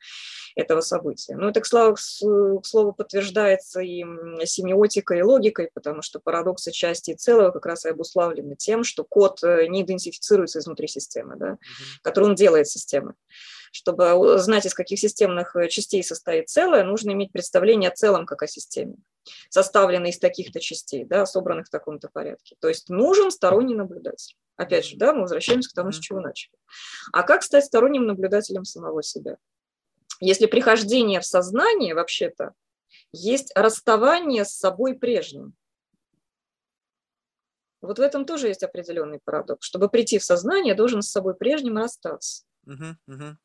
этого 0.55 0.81
события. 0.81 1.35
Но 1.35 1.49
это, 1.49 1.61
к 1.61 1.65
слову, 1.65 1.95
к 1.95 2.65
слову 2.65 2.93
подтверждается 2.93 3.81
и 3.81 4.03
семиотикой, 4.45 5.19
и 5.19 5.23
логикой, 5.23 5.69
потому 5.73 6.01
что 6.01 6.19
парадоксы 6.19 6.71
части 6.71 7.11
и 7.11 7.15
целого 7.15 7.51
как 7.51 7.65
раз 7.65 7.85
и 7.85 7.89
обуславлены 7.89 8.55
тем, 8.55 8.83
что 8.83 9.03
код 9.03 9.43
э, 9.43 9.67
не 9.67 9.81
идентифицируется 9.81 10.59
изнутри 10.59 10.87
системы, 10.87 11.35
да, 11.35 11.49
mm-hmm. 11.53 11.99
который 12.03 12.25
он 12.25 12.35
делает 12.35 12.67
системой. 12.67 13.15
Чтобы 13.75 14.39
знать, 14.39 14.65
из 14.65 14.73
каких 14.73 14.97
системных 14.99 15.53
э, 15.57 15.67
частей 15.67 16.01
состоит 16.01 16.47
целое, 16.47 16.85
нужно 16.85 17.11
иметь 17.11 17.33
представление 17.33 17.89
о 17.89 17.93
целом 17.93 18.25
как 18.25 18.41
о 18.41 18.47
системе, 18.47 18.95
составленной 19.49 20.11
из 20.11 20.17
таких-то 20.17 20.61
частей, 20.61 21.03
да, 21.03 21.25
собранных 21.25 21.67
в 21.67 21.69
таком-то 21.69 22.07
порядке. 22.07 22.55
То 22.61 22.69
есть 22.69 22.87
нужен 22.87 23.31
сторонний 23.31 23.75
наблюдатель. 23.75 24.37
Опять 24.55 24.85
же, 24.85 24.95
да, 24.95 25.11
мы 25.11 25.23
возвращаемся 25.23 25.69
к 25.69 25.73
тому, 25.73 25.91
с 25.91 25.99
чего 25.99 26.21
начали. 26.21 26.53
А 27.11 27.23
как 27.23 27.43
стать 27.43 27.65
сторонним 27.65 28.07
наблюдателем 28.07 28.63
самого 28.63 29.03
себя? 29.03 29.35
Если 30.21 30.45
прихождение 30.45 31.19
в 31.19 31.25
сознание, 31.25 31.95
вообще-то, 31.95 32.53
есть 33.11 33.51
расставание 33.55 34.45
с 34.45 34.51
собой 34.51 34.93
прежним. 34.93 35.53
Вот 37.81 37.99
в 37.99 38.01
этом 38.01 38.25
тоже 38.25 38.47
есть 38.47 38.63
определенный 38.63 39.19
парадокс. 39.21 39.67
Чтобы 39.67 39.89
прийти 39.89 40.17
в 40.17 40.23
сознание, 40.23 40.75
должен 40.75 41.01
с 41.01 41.11
собой 41.11 41.35
прежним 41.35 41.77
расстаться. 41.77 42.45
Uh-huh, 42.65 42.95
uh-huh. 43.09 43.35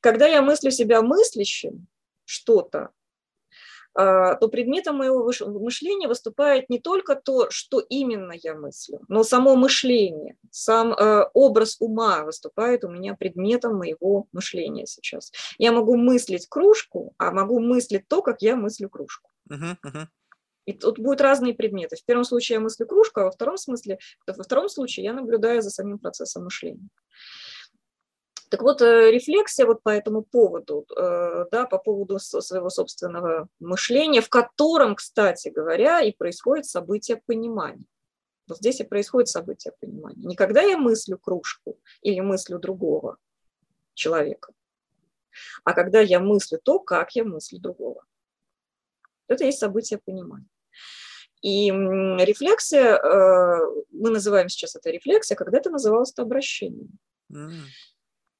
Когда 0.00 0.26
я 0.26 0.42
мыслю 0.42 0.70
себя 0.70 1.02
мыслящим, 1.02 1.86
что-то, 2.24 2.90
а, 3.94 4.36
то 4.36 4.48
предметом 4.48 4.96
моего 4.96 5.30
мышления 5.58 6.08
выступает 6.08 6.70
не 6.70 6.78
только 6.78 7.14
то, 7.14 7.50
что 7.50 7.78
именно 7.80 8.32
я 8.32 8.54
мыслю, 8.54 9.00
но 9.08 9.22
само 9.22 9.54
мышление, 9.54 10.36
сам 10.50 10.92
э, 10.94 11.26
образ 11.34 11.76
ума 11.78 12.24
выступает 12.24 12.84
у 12.84 12.88
меня 12.88 13.14
предметом 13.14 13.76
моего 13.76 14.28
мышления 14.32 14.86
сейчас. 14.86 15.30
Я 15.58 15.72
могу 15.72 15.96
мыслить 15.96 16.46
кружку, 16.48 17.14
а 17.18 17.32
могу 17.32 17.60
мыслить 17.60 18.08
то, 18.08 18.22
как 18.22 18.40
я 18.40 18.56
мыслю 18.56 18.88
кружку. 18.88 19.30
Uh-huh, 19.50 19.76
uh-huh. 19.84 20.06
И 20.64 20.72
тут 20.72 20.98
будут 20.98 21.20
разные 21.20 21.54
предметы. 21.54 21.96
В 21.96 22.04
первом 22.04 22.24
случае 22.24 22.54
я 22.54 22.60
мыслю 22.60 22.86
кружку, 22.86 23.20
а 23.20 23.24
во 23.24 23.30
втором 23.30 23.56
смысле, 23.58 23.98
во 24.26 24.42
втором 24.42 24.68
случае 24.68 25.04
я 25.04 25.12
наблюдаю 25.12 25.60
за 25.60 25.70
самим 25.70 25.98
процессом 25.98 26.44
мышления. 26.44 26.88
Так 28.52 28.60
вот, 28.60 28.82
э, 28.82 29.10
рефлексия 29.10 29.64
вот 29.64 29.82
по 29.82 29.88
этому 29.88 30.20
поводу, 30.22 30.84
э, 30.94 31.46
да, 31.50 31.64
по 31.64 31.78
поводу 31.78 32.18
своего 32.18 32.68
собственного 32.68 33.48
мышления, 33.60 34.20
в 34.20 34.28
котором, 34.28 34.94
кстати 34.94 35.48
говоря, 35.48 36.02
и 36.02 36.12
происходит 36.12 36.66
событие 36.66 37.16
понимания. 37.24 37.86
Вот 38.46 38.58
здесь 38.58 38.80
и 38.80 38.84
происходит 38.84 39.30
событие 39.30 39.72
понимания. 39.80 40.26
Не 40.26 40.36
когда 40.36 40.60
я 40.60 40.76
мыслю 40.76 41.16
кружку 41.16 41.80
или 42.02 42.20
мыслю 42.20 42.58
другого 42.58 43.16
человека, 43.94 44.52
а 45.64 45.72
когда 45.72 46.00
я 46.00 46.20
мыслю 46.20 46.60
то, 46.62 46.78
как 46.78 47.12
я 47.12 47.24
мыслю 47.24 47.58
другого. 47.58 48.04
Это 49.28 49.44
есть 49.44 49.60
событие 49.60 49.98
понимания. 49.98 50.50
И 51.40 51.70
рефлексия, 51.70 52.98
э, 52.98 53.60
мы 53.92 54.10
называем 54.10 54.50
сейчас 54.50 54.76
это 54.76 54.90
рефлексия, 54.90 55.38
когда 55.38 55.56
это 55.56 55.70
называлось 55.70 56.12
это 56.12 56.20
обращением. 56.20 56.98
Mm. 57.32 57.62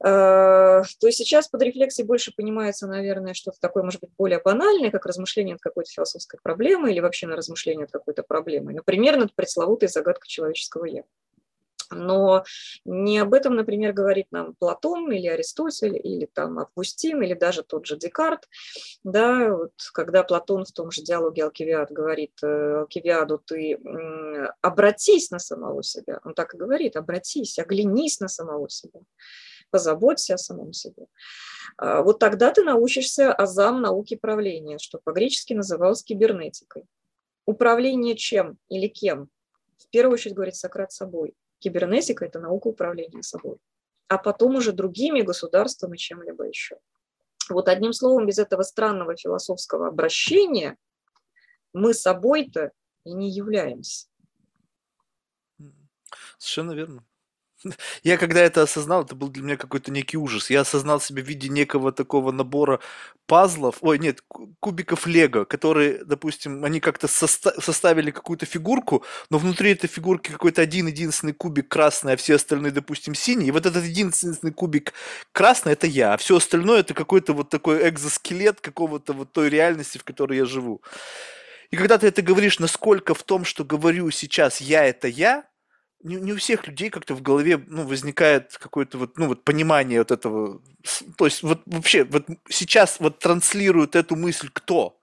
Э, 0.05 0.83
то 1.01 1.11
сейчас 1.11 1.49
под 1.49 1.63
рефлексией 1.63 2.07
больше 2.07 2.33
понимается, 2.35 2.89
наверное, 2.89 3.35
что-то 3.35 3.59
такое, 3.61 3.85
может 3.85 4.01
быть, 4.01 4.11
более 4.19 4.41
банальное, 4.41 4.91
как 4.91 5.07
размышление 5.07 5.55
над 5.55 5.63
какой-то 5.63 5.91
философской 5.91 6.41
проблемой 6.43 6.93
или 6.93 7.01
вообще 7.01 7.29
на 7.29 7.37
размышление 7.37 7.83
над 7.83 7.93
какой-то 7.93 8.25
проблемой. 8.25 8.75
Например, 8.75 9.17
над 9.17 9.35
пресловутой 9.35 9.89
загадкой 9.89 10.29
человеческого 10.29 10.87
«я». 10.87 11.05
Но 11.95 12.43
не 12.87 13.19
об 13.19 13.35
этом, 13.35 13.55
например, 13.55 13.93
говорит 13.93 14.29
нам 14.31 14.55
Платон 14.55 15.13
или 15.13 15.27
Аристотель, 15.27 15.95
или 16.03 16.25
там 16.25 16.59
Августин, 16.59 17.23
или 17.23 17.35
даже 17.35 17.63
тот 17.63 17.85
же 17.85 17.99
Декарт. 17.99 18.49
Да, 19.05 19.55
вот, 19.55 19.73
когда 19.93 20.23
Платон 20.23 20.65
в 20.65 20.73
том 20.73 20.91
же 20.91 21.03
диалоге 21.03 21.45
Алкивиад 21.45 21.93
говорит 21.93 22.33
э, 22.43 22.79
Алкивиаду, 22.81 23.39
ты 23.39 23.79
обратись 24.63 25.31
на 25.31 25.39
самого 25.39 25.83
себя. 25.83 26.19
Он 26.25 26.33
так 26.33 26.55
и 26.55 26.57
говорит, 26.57 26.97
обратись, 26.97 27.59
оглянись 27.59 28.21
на 28.21 28.29
самого 28.29 28.71
себя 28.71 29.01
позаботься 29.73 30.35
о 30.35 30.39
самом 30.39 30.73
себе. 30.73 31.07
А, 31.77 32.03
вот 32.03 32.21
тогда 32.21 32.53
ты 32.53 32.63
научишься 32.63 33.33
азам 33.33 33.81
науки 33.81 34.15
правления, 34.15 34.79
что 34.79 35.01
по-гречески 35.03 35.55
называлось 35.55 36.05
кибернетикой. 36.05 36.85
Управление 37.47 38.15
чем 38.15 38.59
или 38.69 38.87
кем? 38.87 39.29
В 39.79 39.89
первую 39.89 40.15
очередь 40.15 40.37
говорит 40.37 40.55
Сократ 40.55 40.93
собой. 40.93 41.35
Кибернетика– 41.59 42.25
это 42.27 42.39
наука 42.39 42.69
управления 42.69 43.23
собой. 43.23 43.57
А 44.09 44.19
потом 44.19 44.57
уже 44.57 44.73
другими 44.73 45.23
государствами, 45.23 45.97
чем-либо 45.97 46.47
еще. 46.47 46.77
Вот 47.49 47.69
одним 47.69 47.93
словом, 47.93 48.27
без 48.27 48.39
этого 48.39 48.63
странного 48.63 49.17
философского 49.17 49.89
обращения 49.89 50.77
мы 51.73 51.95
собой-то 51.95 52.73
и 53.05 53.13
не 53.13 53.31
являемся. 53.31 54.07
Совершенно 56.39 56.73
верно. 56.73 57.05
Я 58.03 58.17
когда 58.17 58.41
это 58.41 58.63
осознал, 58.63 59.05
это 59.05 59.15
был 59.15 59.29
для 59.29 59.43
меня 59.43 59.57
какой-то 59.57 59.91
некий 59.91 60.17
ужас. 60.17 60.51
Я 60.51 60.61
осознал 60.61 61.01
себя 61.01 61.23
в 61.23 61.27
виде 61.27 61.49
некого 61.49 61.93
такого 61.93 62.33
набора 62.33 62.81
пазлов, 63.27 63.77
ой, 63.81 63.99
нет, 63.99 64.23
кубиков 64.61 65.07
Лего, 65.07 65.45
которые, 65.45 66.05
допустим, 66.05 66.65
они 66.65 66.81
как-то 66.81 67.07
соста- 67.07 67.61
составили 67.61 68.11
какую-то 68.11 68.47
фигурку, 68.47 69.05
но 69.31 69.39
внутри 69.39 69.73
этой 69.73 69.87
фигурки 69.87 70.31
какой-то 70.31 70.61
один 70.63 70.89
единственный 70.89 71.33
кубик 71.33 71.69
красный, 71.69 72.15
а 72.15 72.17
все 72.17 72.35
остальные, 72.35 72.73
допустим, 72.73 73.15
синий. 73.15 73.47
И 73.47 73.51
вот 73.51 73.65
этот 73.67 73.85
единственный 73.85 74.53
кубик 74.53 74.93
красный– 75.33 75.73
это 75.75 75.87
я, 75.87 76.15
а 76.15 76.17
все 76.17 76.37
остальное– 76.37 76.81
это 76.81 76.95
какой-то 76.95 77.33
вот 77.33 77.49
такой 77.49 77.89
экзоскелет 77.89 78.61
какого-то 78.61 79.13
вот 79.13 79.33
той 79.33 79.49
реальности, 79.49 79.99
в 79.99 80.05
которой 80.05 80.39
я 80.39 80.45
живу. 80.45 80.83
И 81.71 81.77
когда 81.77 81.97
ты 81.97 82.07
это 82.09 82.21
говоришь, 82.21 82.59
насколько 82.59 83.15
в 83.15 83.23
том, 83.23 83.45
что 83.47 83.65
говорю 83.65 84.11
сейчас 84.11 84.61
я– 84.61 84.85
это 84.87 85.09
я, 85.09 85.45
не, 86.03 86.17
не 86.17 86.33
у 86.33 86.37
всех 86.37 86.67
людей 86.67 86.91
как-то 86.91 87.15
в 87.15 87.23
голове 87.23 87.63
ну, 87.67 87.87
возникает 87.87 88.57
какое-то 88.59 88.99
вот, 88.99 89.19
ну, 89.19 89.29
вот 89.29 89.45
понимание 89.45 90.01
вот 90.01 90.11
этого. 90.11 90.61
То 91.17 91.27
есть 91.27 91.43
вот 91.43 91.63
вообще 91.67 92.05
вот 92.05 92.27
сейчас 92.49 93.01
вот 93.01 93.19
транслирует 93.19 93.97
эту 93.97 94.17
мысль 94.17 94.49
кто? 94.53 94.99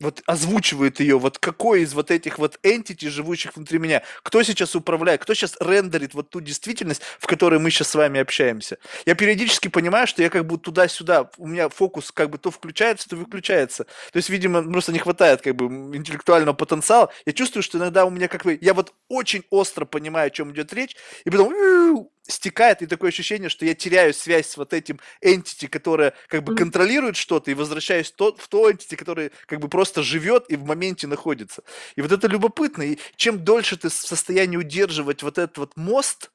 Вот 0.00 0.22
озвучивает 0.26 1.00
ее, 1.00 1.18
вот 1.18 1.38
какой 1.38 1.82
из 1.82 1.94
вот 1.94 2.10
этих 2.10 2.38
вот 2.38 2.58
entity, 2.62 3.08
живущих 3.08 3.56
внутри 3.56 3.78
меня, 3.78 4.02
кто 4.22 4.42
сейчас 4.42 4.74
управляет, 4.74 5.22
кто 5.22 5.34
сейчас 5.34 5.56
рендерит 5.60 6.14
вот 6.14 6.30
ту 6.30 6.40
действительность, 6.40 7.02
в 7.18 7.26
которой 7.26 7.58
мы 7.58 7.70
сейчас 7.70 7.88
с 7.88 7.94
вами 7.94 8.20
общаемся. 8.20 8.78
Я 9.06 9.14
периодически 9.14 9.68
понимаю, 9.68 10.06
что 10.06 10.22
я 10.22 10.30
как 10.30 10.46
бы 10.46 10.58
туда-сюда, 10.58 11.30
у 11.38 11.46
меня 11.46 11.68
фокус 11.68 12.10
как 12.10 12.30
бы 12.30 12.38
то 12.38 12.50
включается, 12.50 13.08
то 13.08 13.16
выключается. 13.16 13.84
То 13.84 14.16
есть, 14.16 14.28
видимо, 14.30 14.62
просто 14.62 14.92
не 14.92 14.98
хватает 14.98 15.42
как 15.42 15.54
бы 15.56 15.66
интеллектуального 15.96 16.54
потенциала. 16.54 17.12
Я 17.26 17.32
чувствую, 17.32 17.62
что 17.62 17.78
иногда 17.78 18.04
у 18.04 18.10
меня 18.10 18.28
как 18.28 18.44
бы, 18.44 18.58
я 18.60 18.74
вот 18.74 18.92
очень 19.08 19.44
остро 19.50 19.84
понимаю, 19.84 20.28
о 20.28 20.30
чем 20.30 20.52
идет 20.52 20.72
речь, 20.72 20.96
и 21.24 21.30
потом 21.30 22.10
стекает, 22.26 22.82
и 22.82 22.86
такое 22.86 23.10
ощущение, 23.10 23.48
что 23.48 23.66
я 23.66 23.74
теряю 23.74 24.14
связь 24.14 24.48
с 24.48 24.56
вот 24.56 24.72
этим 24.72 24.98
entity, 25.22 25.68
которая 25.68 26.14
как 26.28 26.42
бы 26.42 26.54
контролирует 26.56 27.16
что-то, 27.16 27.50
и 27.50 27.54
возвращаюсь 27.54 28.10
в 28.10 28.16
то, 28.16 28.34
в 28.36 28.48
то 28.48 28.70
entity, 28.70 28.96
который 28.96 29.30
как 29.46 29.60
бы 29.60 29.68
просто 29.68 30.02
живет 30.02 30.50
и 30.50 30.56
в 30.56 30.64
моменте 30.64 31.06
находится. 31.06 31.62
И 31.96 32.02
вот 32.02 32.12
это 32.12 32.26
любопытно. 32.26 32.82
И 32.82 32.98
чем 33.16 33.44
дольше 33.44 33.76
ты 33.76 33.88
в 33.88 33.92
состоянии 33.92 34.56
удерживать 34.56 35.22
вот 35.22 35.38
этот 35.38 35.58
вот 35.58 35.76
мост, 35.76 36.30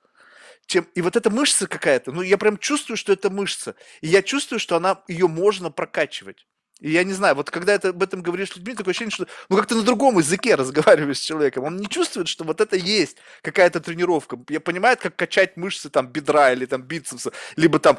чем... 0.67 0.87
И 0.93 1.01
вот 1.01 1.15
эта 1.15 1.29
мышца 1.29 1.67
какая-то, 1.67 2.11
ну 2.11 2.21
я 2.21 2.37
прям 2.37 2.57
чувствую, 2.57 2.97
что 2.97 3.11
это 3.11 3.29
мышца. 3.29 3.75
И 4.01 4.07
я 4.07 4.21
чувствую, 4.21 4.59
что 4.59 4.75
она, 4.75 5.01
ее 5.07 5.27
можно 5.27 5.71
прокачивать. 5.71 6.45
И 6.79 6.91
я 6.91 7.03
не 7.03 7.13
знаю, 7.13 7.35
вот 7.35 7.51
когда 7.51 7.77
ты 7.77 7.89
об 7.89 8.01
этом 8.01 8.21
говоришь 8.21 8.51
с 8.51 8.55
людьми, 8.55 8.73
такое 8.73 8.91
ощущение, 8.91 9.11
что 9.11 9.27
ну 9.49 9.57
как 9.57 9.67
то 9.67 9.75
на 9.75 9.83
другом 9.83 10.17
языке 10.17 10.55
разговариваешь 10.55 11.17
с 11.17 11.21
человеком. 11.21 11.65
Он 11.65 11.77
не 11.77 11.87
чувствует, 11.87 12.27
что 12.27 12.43
вот 12.45 12.61
это 12.61 12.75
есть 12.77 13.17
какая-то 13.41 13.81
тренировка. 13.81 14.39
Я 14.49 14.61
понимаю, 14.61 14.97
как 14.97 15.15
качать 15.15 15.57
мышцы 15.57 15.89
там 15.89 16.07
бедра 16.07 16.53
или 16.53 16.65
там 16.65 16.81
бицепса, 16.83 17.31
либо 17.57 17.79
там... 17.79 17.97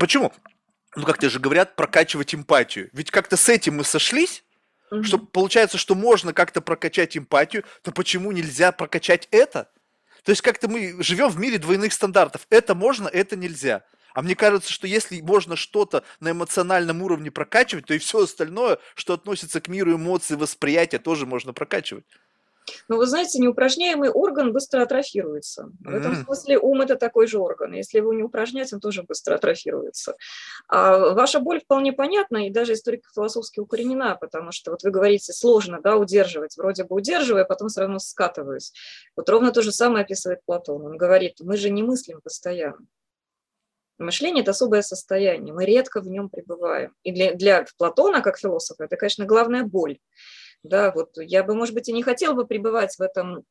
Почему? 0.00 0.32
Ну 0.96 1.04
как 1.04 1.18
тебе 1.18 1.28
же 1.28 1.38
говорят, 1.38 1.76
прокачивать 1.76 2.34
эмпатию. 2.34 2.90
Ведь 2.92 3.10
как-то 3.10 3.36
с 3.36 3.48
этим 3.48 3.76
мы 3.76 3.84
сошлись, 3.84 4.44
Угу. 4.90 5.04
Что 5.04 5.18
получается, 5.18 5.78
что 5.78 5.94
можно 5.94 6.32
как-то 6.32 6.60
прокачать 6.60 7.16
эмпатию, 7.16 7.64
то 7.82 7.92
почему 7.92 8.32
нельзя 8.32 8.72
прокачать 8.72 9.28
это? 9.30 9.68
То 10.24 10.30
есть 10.30 10.42
как-то 10.42 10.68
мы 10.68 11.02
живем 11.02 11.28
в 11.28 11.38
мире 11.38 11.58
двойных 11.58 11.92
стандартов. 11.92 12.46
Это 12.50 12.74
можно, 12.74 13.08
это 13.08 13.36
нельзя. 13.36 13.84
А 14.18 14.22
мне 14.22 14.34
кажется, 14.34 14.72
что 14.72 14.88
если 14.88 15.20
можно 15.20 15.54
что-то 15.54 16.02
на 16.18 16.32
эмоциональном 16.32 17.02
уровне 17.02 17.30
прокачивать, 17.30 17.86
то 17.86 17.94
и 17.94 17.98
все 17.98 18.24
остальное, 18.24 18.80
что 18.96 19.14
относится 19.14 19.60
к 19.60 19.68
миру 19.68 19.94
эмоций, 19.94 20.36
восприятия, 20.36 20.98
тоже 20.98 21.24
можно 21.24 21.52
прокачивать. 21.52 22.04
Но 22.88 22.96
вы 22.96 23.06
знаете, 23.06 23.38
неупражняемый 23.38 24.10
орган 24.10 24.52
быстро 24.52 24.82
атрофируется. 24.82 25.70
В 25.78 25.94
этом 25.94 26.16
смысле 26.16 26.58
ум– 26.58 26.80
это 26.82 26.96
такой 26.96 27.28
же 27.28 27.38
орган. 27.38 27.72
Если 27.74 27.98
его 27.98 28.12
не 28.12 28.24
упражнять, 28.24 28.72
он 28.72 28.80
тоже 28.80 29.04
быстро 29.04 29.36
атрофируется. 29.36 30.16
А 30.66 31.14
ваша 31.14 31.38
боль 31.38 31.60
вполне 31.60 31.92
понятна 31.92 32.48
и 32.48 32.50
даже 32.50 32.72
историко-философски 32.72 33.60
укоренена, 33.60 34.16
потому 34.16 34.50
что 34.50 34.72
вот 34.72 34.82
вы 34.82 34.90
говорите, 34.90 35.32
сложно 35.32 35.80
да, 35.80 35.96
удерживать. 35.96 36.56
Вроде 36.56 36.82
бы 36.82 36.96
удерживая, 36.96 37.44
а 37.44 37.46
потом 37.46 37.68
все 37.68 37.82
равно 37.82 38.00
скатываюсь. 38.00 38.72
Вот 39.14 39.28
ровно 39.28 39.52
то 39.52 39.62
же 39.62 39.70
самое 39.70 40.04
описывает 40.04 40.44
Платон. 40.44 40.84
Он 40.84 40.96
говорит, 40.96 41.36
мы 41.38 41.56
же 41.56 41.70
не 41.70 41.84
мыслим 41.84 42.20
постоянно. 42.20 42.84
Мышление– 43.98 44.42
это 44.42 44.52
особое 44.52 44.82
состояние, 44.82 45.52
мы 45.52 45.64
редко 45.64 46.00
в 46.00 46.08
нем 46.08 46.28
пребываем. 46.28 46.94
И 47.02 47.12
для, 47.12 47.34
для 47.34 47.66
Платона, 47.76 48.20
как 48.20 48.38
философа, 48.38 48.84
это, 48.84 48.96
конечно, 48.96 49.26
главная 49.26 49.64
боль. 49.64 49.98
Да, 50.62 50.92
вот 50.92 51.10
я 51.16 51.44
бы, 51.44 51.54
может 51.54 51.74
быть, 51.74 51.88
и 51.88 51.92
не 51.92 52.02
хотела 52.02 52.34
бы 52.34 52.46
пребывать 52.46 52.96
в 52.96 53.00
этом 53.00 53.44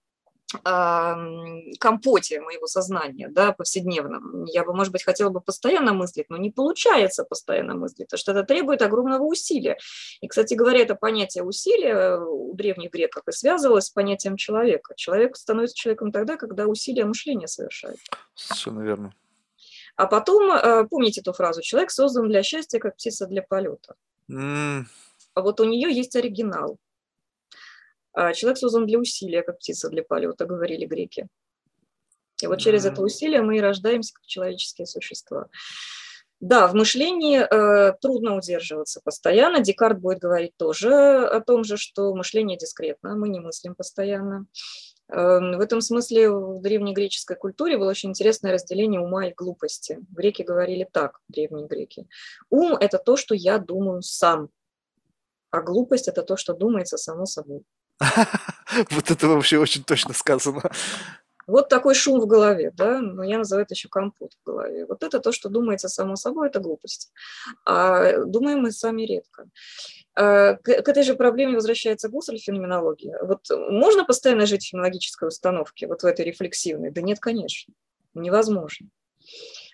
компоте 1.80 2.40
моего 2.40 2.68
сознания, 2.68 3.28
да, 3.28 3.52
повседневном. 3.52 4.46
Я 4.46 4.64
бы, 4.64 4.74
может 4.74 4.94
быть, 4.94 5.04
хотела 5.04 5.30
бы 5.30 5.42
постоянно 5.42 5.92
мыслить, 5.94 6.30
но 6.30 6.38
не 6.38 6.52
получается 6.52 7.26
постоянно 7.26 7.76
мыслить, 7.76 8.08
потому 8.08 8.18
что 8.18 8.32
это 8.32 8.44
требует 8.44 8.82
огромного 8.82 9.24
усилия. 9.24 9.78
И, 10.22 10.28
кстати 10.30 10.54
говоря, 10.54 10.80
это 10.80 10.96
понятие 10.96 11.44
усилия 11.44 12.18
у 12.20 12.54
древних 12.54 12.92
греков 12.92 13.24
и 13.28 13.34
связывалось 13.34 13.88
с 13.88 13.90
понятием 13.90 14.38
человека. 14.38 14.94
Человек 14.96 15.36
становится 15.36 15.76
человеком 15.76 16.14
тогда, 16.14 16.38
когда 16.38 16.66
усилия 16.68 17.04
мышления 17.04 17.48
совершает. 17.48 17.98
Совершенно 18.34 18.84
верно. 18.84 19.14
А 19.98 20.06
потом, 20.06 20.52
э, 20.52 20.88
помните 20.88 21.22
эту 21.22 21.34
фразу, 21.34 21.62
человек 21.64 21.90
создан 21.90 22.30
для 22.30 22.44
счастья, 22.44 22.80
как 22.80 22.96
птица 22.96 23.26
для 23.26 23.42
полета. 23.42 23.96
Mm. 24.30 24.84
А 25.34 25.42
вот 25.42 25.60
у 25.60 25.64
нее 25.64 25.92
есть 25.92 26.16
оригинал. 26.16 26.78
А 28.14 28.34
человек 28.34 28.60
создан 28.60 28.86
для 28.86 29.00
усилия, 29.00 29.42
как 29.42 29.58
птица 29.58 29.90
для 29.90 30.04
полета, 30.04 30.46
говорили 30.46 30.86
греки. 30.86 31.28
И 32.44 32.48
вот 32.48 32.60
через 32.60 32.86
это 32.86 33.02
усилие 33.02 33.42
мы 33.42 33.58
и 33.58 33.62
рождаемся 33.62 34.14
как 34.14 34.26
человеческие 34.28 34.86
существа. 34.86 35.48
Да, 36.40 36.68
в 36.68 36.76
мышлении 36.76 37.40
э, 37.40 37.94
трудно 38.00 38.36
удерживаться 38.36 39.02
постоянно. 39.04 39.60
Декарт 39.60 40.00
будет 40.00 40.20
говорить 40.20 40.56
тоже 40.56 41.26
о 41.26 41.42
том 41.42 41.64
же, 41.64 41.78
что 41.78 42.14
мышление 42.14 42.58
дискретно, 42.58 43.16
мы 43.16 43.30
не 43.30 43.40
мыслим 43.40 43.74
постоянно. 43.74 44.46
Э, 45.10 45.40
в 45.40 45.60
этом 45.60 45.82
смысле 45.82 46.30
в 46.30 46.62
древнегреческой 46.62 47.38
культуре 47.38 47.78
было 47.78 47.90
очень 47.90 48.10
интересное 48.10 48.54
разделение 48.54 49.02
ума 49.02 49.28
и 49.28 49.34
глупости. 49.34 49.98
Греки 50.12 50.44
говорили 50.44 50.88
так, 50.92 51.20
древние 51.28 51.68
греки. 51.68 52.08
Ум– 52.52 52.74
это 52.80 53.00
то, 53.00 53.18
что 53.18 53.34
я 53.34 53.58
думаю 53.58 54.04
сам, 54.04 54.50
а 55.50 55.62
глупость– 55.62 56.08
это 56.10 56.22
то, 56.22 56.38
что 56.38 56.54
думается 56.54 56.98
само 56.98 57.26
собой. 57.26 57.64
Вот 58.92 59.10
это 59.10 59.28
вообще 59.28 59.58
очень 59.58 59.84
точно 59.84 60.14
сказано. 60.14 60.62
Вот 61.48 61.70
такой 61.70 61.96
шум 61.96 62.20
в 62.20 62.28
голове, 62.28 62.72
да, 62.76 63.00
но 63.00 63.24
я 63.24 63.38
называю 63.38 63.64
это 63.64 63.74
еще 63.74 63.88
компот 63.88 64.34
в 64.34 64.46
голове. 64.46 64.86
Вот 64.86 65.02
это 65.02 65.20
то, 65.20 65.32
что 65.32 65.48
думается 65.48 65.88
само 65.88 66.18
собой, 66.18 66.50
это 66.50 66.60
глупость. 66.60 67.12
А 67.66 68.26
думаем 68.26 68.60
мы 68.60 68.72
сами 68.72 69.04
редко. 69.04 69.46
А, 70.14 70.56
к, 70.56 70.64
к 70.64 70.90
этой 70.90 71.04
же 71.04 71.16
проблеме 71.16 71.56
возвращается 71.56 72.10
Гуссель 72.10 72.38
феноменология. 72.38 73.18
Вот 73.24 73.46
можно 73.50 74.04
постоянно 74.04 74.46
жить 74.46 74.64
в 74.64 74.70
феноменологической 74.70 75.30
установке, 75.30 75.88
вот 75.88 76.04
в 76.04 76.06
этой 76.06 76.26
рефлексивной? 76.26 76.92
Да 76.92 77.02
нет, 77.02 77.20
конечно, 77.20 77.74
невозможно. 78.14 78.90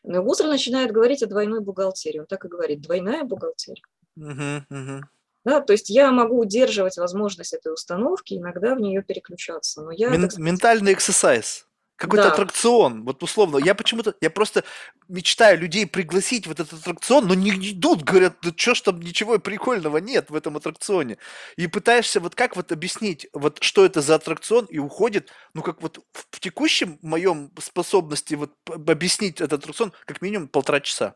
Но 0.03 0.21
Гуссель 0.21 0.47
начинает 0.47 0.91
говорить 0.91 1.23
о 1.23 1.27
двойной 1.27 1.61
бухгалтерии. 1.61 2.19
Он 2.19 2.27
так 2.27 2.45
и 2.45 2.49
говорит, 2.49 2.81
двойная 2.81 3.23
бухгалтерия. 3.23 3.83
Uh-huh, 4.19 4.61
uh-huh. 4.69 5.01
Да, 5.45 5.61
то 5.61 5.73
есть 5.73 5.89
я 5.89 6.11
могу 6.11 6.39
удерживать 6.39 6.97
возможность 6.97 7.53
этой 7.53 7.73
установки, 7.73 8.35
иногда 8.35 8.75
в 8.75 8.79
нее 8.79 9.03
переключаться. 9.03 9.81
Но 9.81 9.91
я, 9.91 10.09
Мен, 10.09 10.29
так 10.29 10.37
ментальный 10.37 10.93
эксерсайз. 10.93 11.67
Какой-то 11.95 12.23
да. 12.23 12.31
аттракцион, 12.31 13.05
вот 13.05 13.21
условно. 13.21 13.57
Я 13.57 13.75
почему-то, 13.75 14.15
я 14.19 14.29
просто 14.31 14.63
мечтаю 15.07 15.59
людей 15.59 15.85
пригласить 15.85 16.47
в 16.47 16.51
этот 16.51 16.73
аттракцион, 16.73 17.27
но 17.27 17.35
не 17.35 17.51
идут, 17.51 18.03
говорят, 18.03 18.37
да 18.41 18.51
что 18.55 18.73
ж 18.73 18.81
там 18.81 18.99
ничего 18.99 19.37
прикольного 19.37 19.97
нет 19.97 20.29
в 20.29 20.35
этом 20.35 20.57
аттракционе. 20.57 21.17
И 21.55 21.67
пытаешься 21.67 22.19
вот 22.19 22.33
как 22.33 22.55
вот 22.55 22.71
объяснить, 22.71 23.27
вот 23.31 23.61
что 23.61 23.85
это 23.85 24.01
за 24.01 24.15
аттракцион, 24.15 24.65
и 24.65 24.79
уходит, 24.79 25.29
ну 25.53 25.61
как 25.61 25.81
вот 25.81 25.99
в 26.13 26.39
текущем 26.39 26.97
моем 27.03 27.51
способности 27.59 28.33
вот 28.33 28.51
объяснить 28.67 29.39
этот 29.39 29.61
аттракцион 29.61 29.93
как 30.05 30.21
минимум 30.21 30.47
полтора 30.47 30.79
часа. 30.79 31.15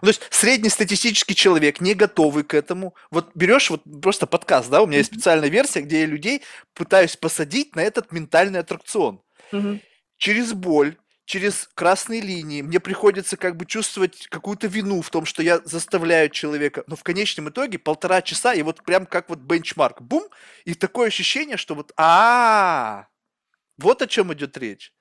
Ну, 0.00 0.06
то 0.06 0.08
есть 0.08 0.22
среднестатистический 0.30 1.34
человек, 1.34 1.80
не 1.80 1.94
готовый 1.94 2.44
к 2.44 2.54
этому. 2.54 2.94
Вот 3.10 3.30
берешь 3.34 3.70
вот 3.70 3.82
просто 4.00 4.26
подкаст, 4.26 4.70
да, 4.70 4.82
у 4.82 4.86
меня 4.86 4.98
есть 4.98 5.12
специальная 5.12 5.48
версия, 5.48 5.80
где 5.80 6.00
я 6.00 6.06
людей 6.06 6.42
пытаюсь 6.74 7.16
посадить 7.16 7.74
на 7.74 7.80
этот 7.80 8.12
ментальный 8.12 8.60
аттракцион. 8.60 9.20
Mm-hmm. 9.52 9.80
Через 10.18 10.52
боль, 10.52 10.96
через 11.24 11.68
красные 11.74 12.20
линии, 12.20 12.62
мне 12.62 12.80
приходится 12.80 13.36
как 13.36 13.56
бы 13.56 13.66
чувствовать 13.66 14.26
какую-то 14.28 14.66
вину 14.66 15.02
в 15.02 15.10
том, 15.10 15.26
что 15.26 15.42
я 15.42 15.60
заставляю 15.64 16.30
человека, 16.30 16.84
но 16.86 16.96
в 16.96 17.02
конечном 17.02 17.50
итоге 17.50 17.78
полтора 17.78 18.22
часа, 18.22 18.54
и 18.54 18.62
вот 18.62 18.82
прям 18.84 19.04
как 19.04 19.28
вот 19.28 19.40
бенчмарк, 19.40 20.00
бум, 20.00 20.24
и 20.64 20.74
такое 20.74 21.08
ощущение, 21.08 21.56
что 21.56 21.74
вот, 21.74 21.92
а, 21.96 23.08
вот 23.76 24.00
о 24.02 24.06
чем 24.06 24.32
идет 24.32 24.56
речь. 24.56 24.92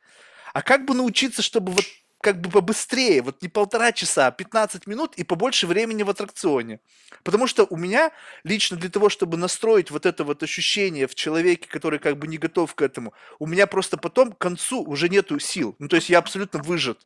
А 0.53 0.61
как 0.61 0.85
бы 0.85 0.95
научиться, 0.95 1.41
чтобы 1.41 1.71
вот 1.71 1.85
как 2.21 2.41
бы 2.41 2.49
побыстрее, 2.49 3.21
вот 3.21 3.41
не 3.41 3.47
полтора 3.47 3.91
часа, 3.91 4.27
а 4.27 4.31
15 4.31 4.87
минут 4.87 5.15
и 5.15 5.23
побольше 5.23 5.67
времени 5.67 6.03
в 6.03 6.09
аттракционе. 6.09 6.79
Потому 7.23 7.47
что 7.47 7.65
у 7.69 7.77
меня 7.77 8.11
лично 8.43 8.77
для 8.77 8.89
того, 8.89 9.09
чтобы 9.09 9.37
настроить 9.37 9.91
вот 9.91 10.05
это 10.05 10.23
вот 10.23 10.41
ощущение 10.43 11.07
в 11.07 11.15
человеке, 11.15 11.67
который 11.69 11.99
как 11.99 12.17
бы 12.17 12.27
не 12.27 12.37
готов 12.37 12.73
к 12.73 12.81
этому, 12.81 13.13
у 13.39 13.45
меня 13.45 13.67
просто 13.67 13.97
потом 13.97 14.31
к 14.31 14.37
концу 14.37 14.83
уже 14.83 15.09
нету 15.09 15.39
сил. 15.39 15.75
Ну, 15.79 15.87
то 15.87 15.95
есть 15.95 16.09
я 16.09 16.19
абсолютно 16.19 16.61
выжат. 16.61 17.05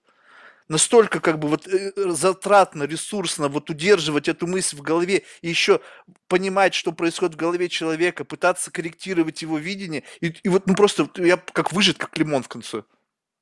Настолько 0.70 1.20
как 1.20 1.38
бы 1.38 1.50
вот 1.50 1.68
э, 1.68 1.92
затратно, 2.12 2.84
ресурсно 2.84 3.50
вот 3.50 3.70
удерживать 3.70 4.30
эту 4.30 4.48
мысль 4.48 4.78
в 4.78 4.82
голове 4.82 5.24
и 5.42 5.50
еще 5.50 5.82
понимать, 6.30 6.74
что 6.74 6.94
происходит 6.94 7.36
в 7.36 7.38
голове 7.38 7.68
человека, 7.68 8.24
пытаться 8.24 8.72
корректировать 8.72 9.42
его 9.42 9.58
видение. 9.58 10.04
И, 10.22 10.28
и 10.28 10.48
вот 10.48 10.68
ну 10.68 10.76
просто 10.76 11.10
я 11.18 11.36
как 11.36 11.74
выжат, 11.74 11.98
как 11.98 12.18
лимон 12.18 12.44
в 12.44 12.48
конце. 12.48 12.84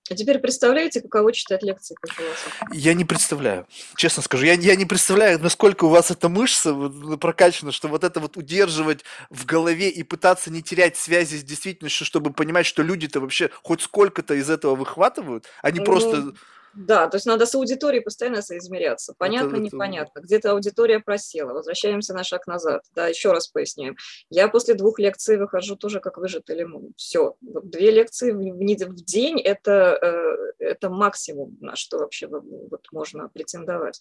А 0.09 0.15
теперь 0.15 0.39
представляете, 0.39 1.01
каково 1.01 1.31
читать 1.31 1.61
лекции 1.61 1.95
по 2.01 2.11
философии? 2.11 2.67
Я 2.71 2.93
не 2.93 3.05
представляю, 3.05 3.67
честно 3.95 4.23
скажу. 4.23 4.45
Я, 4.45 4.53
я 4.53 4.75
не 4.75 4.85
представляю, 4.85 5.39
насколько 5.39 5.85
у 5.85 5.89
вас 5.89 6.09
эта 6.09 6.29
мышца 6.29 6.73
прокачана, 7.19 7.71
что 7.71 7.87
вот 7.87 8.03
это 8.03 8.19
вот 8.19 8.35
удерживать 8.35 9.03
в 9.29 9.45
голове 9.45 9.89
и 9.89 10.03
пытаться 10.03 10.51
не 10.51 10.63
терять 10.63 10.97
связи 10.97 11.37
с 11.37 11.43
действительностью, 11.43 12.05
чтобы 12.05 12.33
понимать, 12.33 12.65
что 12.65 12.81
люди-то 12.81 13.19
вообще 13.19 13.49
хоть 13.61 13.81
сколько-то 13.81 14.33
из 14.33 14.49
этого 14.49 14.75
выхватывают, 14.75 15.45
а 15.61 15.71
не 15.71 15.79
ну, 15.79 15.85
просто 15.85 16.33
да, 16.73 17.07
то 17.07 17.17
есть 17.17 17.25
надо 17.25 17.45
с 17.45 17.55
аудиторией 17.55 18.03
постоянно 18.03 18.41
соизмеряться. 18.41 19.13
Понятно, 19.17 19.55
это, 19.55 19.63
непонятно. 19.63 20.19
Где-то 20.19 20.51
аудитория 20.51 20.99
просела. 20.99 21.53
Возвращаемся 21.53 22.13
на 22.13 22.23
шаг 22.23 22.47
назад. 22.47 22.83
Да, 22.93 23.07
еще 23.07 23.31
раз 23.31 23.47
поясняем. 23.47 23.95
Я 24.29 24.47
после 24.47 24.75
двух 24.75 24.99
лекций 24.99 25.37
выхожу 25.37 25.75
тоже 25.75 25.99
как 25.99 26.17
выжатый 26.17 26.57
лимон. 26.57 26.93
Все. 26.95 27.35
Две 27.41 27.91
лекции 27.91 28.31
в 28.31 28.95
день 29.03 29.39
это, 29.41 29.97
э, 30.01 30.63
это 30.63 30.89
максимум, 30.89 31.57
на 31.59 31.75
что 31.75 31.99
вообще 31.99 32.27
вот 32.27 32.43
можно 32.91 33.29
претендовать. 33.29 33.99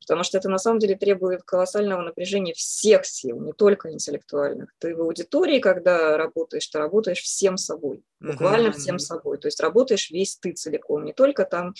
Потому 0.00 0.24
что 0.24 0.38
это 0.38 0.48
на 0.48 0.58
самом 0.58 0.78
деле 0.78 0.96
требует 0.96 1.42
колоссального 1.42 2.02
напряжения 2.02 2.54
всех 2.54 3.06
сил, 3.06 3.40
не 3.40 3.52
только 3.52 3.92
интеллектуальных. 3.92 4.72
Ты 4.78 4.94
в 4.94 5.00
аудитории, 5.00 5.60
когда 5.60 6.16
работаешь, 6.16 6.66
ты 6.66 6.78
работаешь 6.78 7.20
всем 7.20 7.56
собой. 7.56 8.02
Буквально 8.20 8.68
uh-huh. 8.68 8.78
всем 8.78 8.98
собой. 8.98 9.38
То 9.38 9.48
есть 9.48 9.60
работаешь 9.60 10.10
весь 10.10 10.36
ты 10.36 10.52
целиком, 10.52 11.04
не 11.04 11.14
только 11.14 11.44
там 11.44 11.74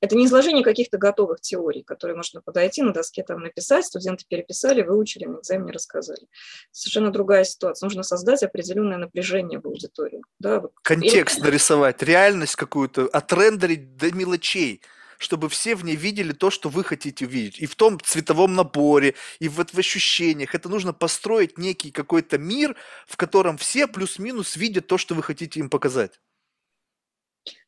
это 0.00 0.16
не 0.16 0.26
изложение 0.26 0.64
каких-то 0.64 0.98
готовых 0.98 1.40
теорий, 1.40 1.82
которые 1.82 2.16
можно 2.16 2.40
подойти 2.40 2.82
на 2.82 2.92
доске 2.92 3.22
там 3.22 3.40
написать, 3.40 3.84
студенты 3.84 4.24
переписали, 4.28 4.82
выучили, 4.82 5.26
на 5.26 5.38
экзамене 5.40 5.72
рассказали. 5.72 6.26
Совершенно 6.70 7.10
другая 7.10 7.44
ситуация. 7.44 7.86
Нужно 7.86 8.02
создать 8.02 8.42
определенное 8.42 8.96
напряжение 8.96 9.60
в 9.60 9.66
аудитории. 9.66 10.22
Да. 10.38 10.62
Контекст 10.82 11.38
и... 11.38 11.42
нарисовать, 11.42 12.02
реальность 12.02 12.56
какую-то, 12.56 13.06
отрендерить 13.06 13.96
до 13.96 14.12
мелочей 14.12 14.82
чтобы 15.18 15.50
все 15.50 15.74
в 15.76 15.84
ней 15.84 15.96
видели 15.96 16.32
то, 16.32 16.50
что 16.50 16.70
вы 16.70 16.82
хотите 16.82 17.26
увидеть. 17.26 17.58
И 17.58 17.66
в 17.66 17.76
том 17.76 18.00
цветовом 18.00 18.54
наборе, 18.54 19.16
и 19.38 19.50
вот 19.50 19.74
в 19.74 19.78
ощущениях. 19.78 20.54
Это 20.54 20.70
нужно 20.70 20.94
построить 20.94 21.58
некий 21.58 21.90
какой-то 21.90 22.38
мир, 22.38 22.74
в 23.06 23.18
котором 23.18 23.58
все 23.58 23.86
плюс-минус 23.86 24.56
видят 24.56 24.86
то, 24.86 24.96
что 24.96 25.14
вы 25.14 25.22
хотите 25.22 25.60
им 25.60 25.68
показать. 25.68 26.20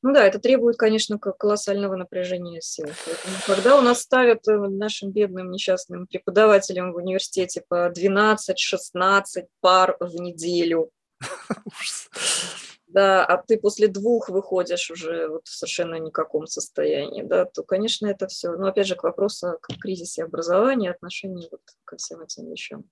Ну 0.03 0.13
да, 0.13 0.25
это 0.25 0.39
требует, 0.39 0.77
конечно, 0.77 1.19
колоссального 1.19 1.97
напряжения 1.97 2.61
сил. 2.61 2.87
Поэтому, 3.07 3.35
когда 3.47 3.79
у 3.79 3.81
нас 3.81 4.03
ставят 4.03 4.47
э, 4.49 4.57
нашим 4.57 5.11
бедным 5.11 5.51
несчастным 5.51 6.07
преподавателям 6.07 6.93
в 6.93 6.97
университете 6.97 7.63
по 7.67 7.91
12-16 7.91 9.47
пар 9.61 9.97
в 10.01 10.15
неделю, 10.17 10.91
да, 12.93 13.25
а 13.25 13.43
ты 13.43 13.59
после 13.59 13.89
двух 13.89 14.29
выходишь 14.29 14.91
уже 14.91 15.29
вот 15.29 15.47
в 15.47 15.55
совершенно 15.55 15.97
никаком 15.97 16.47
состоянии, 16.47 17.23
да, 17.23 17.47
то, 17.47 17.63
конечно, 17.63 18.07
это 18.07 18.27
все, 18.27 18.53
но 18.53 18.67
опять 18.67 18.87
же, 18.87 18.97
к 18.97 19.03
вопросу 19.03 19.49
о 19.49 19.59
кризисе 19.81 20.25
образования, 20.25 20.91
отношении 20.91 21.49
вот 21.51 21.63
ко 21.85 21.97
всем 21.97 22.21
этим 22.21 22.51
вещам. 22.51 22.85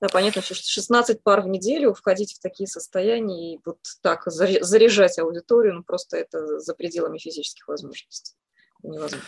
Да, 0.00 0.08
понятно, 0.08 0.42
что 0.42 0.54
16 0.54 1.22
пар 1.22 1.40
в 1.40 1.48
неделю 1.48 1.94
входить 1.94 2.34
в 2.34 2.40
такие 2.40 2.66
состояния 2.66 3.54
и 3.54 3.60
вот 3.64 3.78
так 4.02 4.24
заряжать 4.26 5.18
аудиторию, 5.18 5.74
ну, 5.74 5.82
просто 5.82 6.18
это 6.18 6.58
за 6.58 6.74
пределами 6.74 7.18
физических 7.18 7.66
возможностей 7.68 8.34
невозможно. 8.82 9.20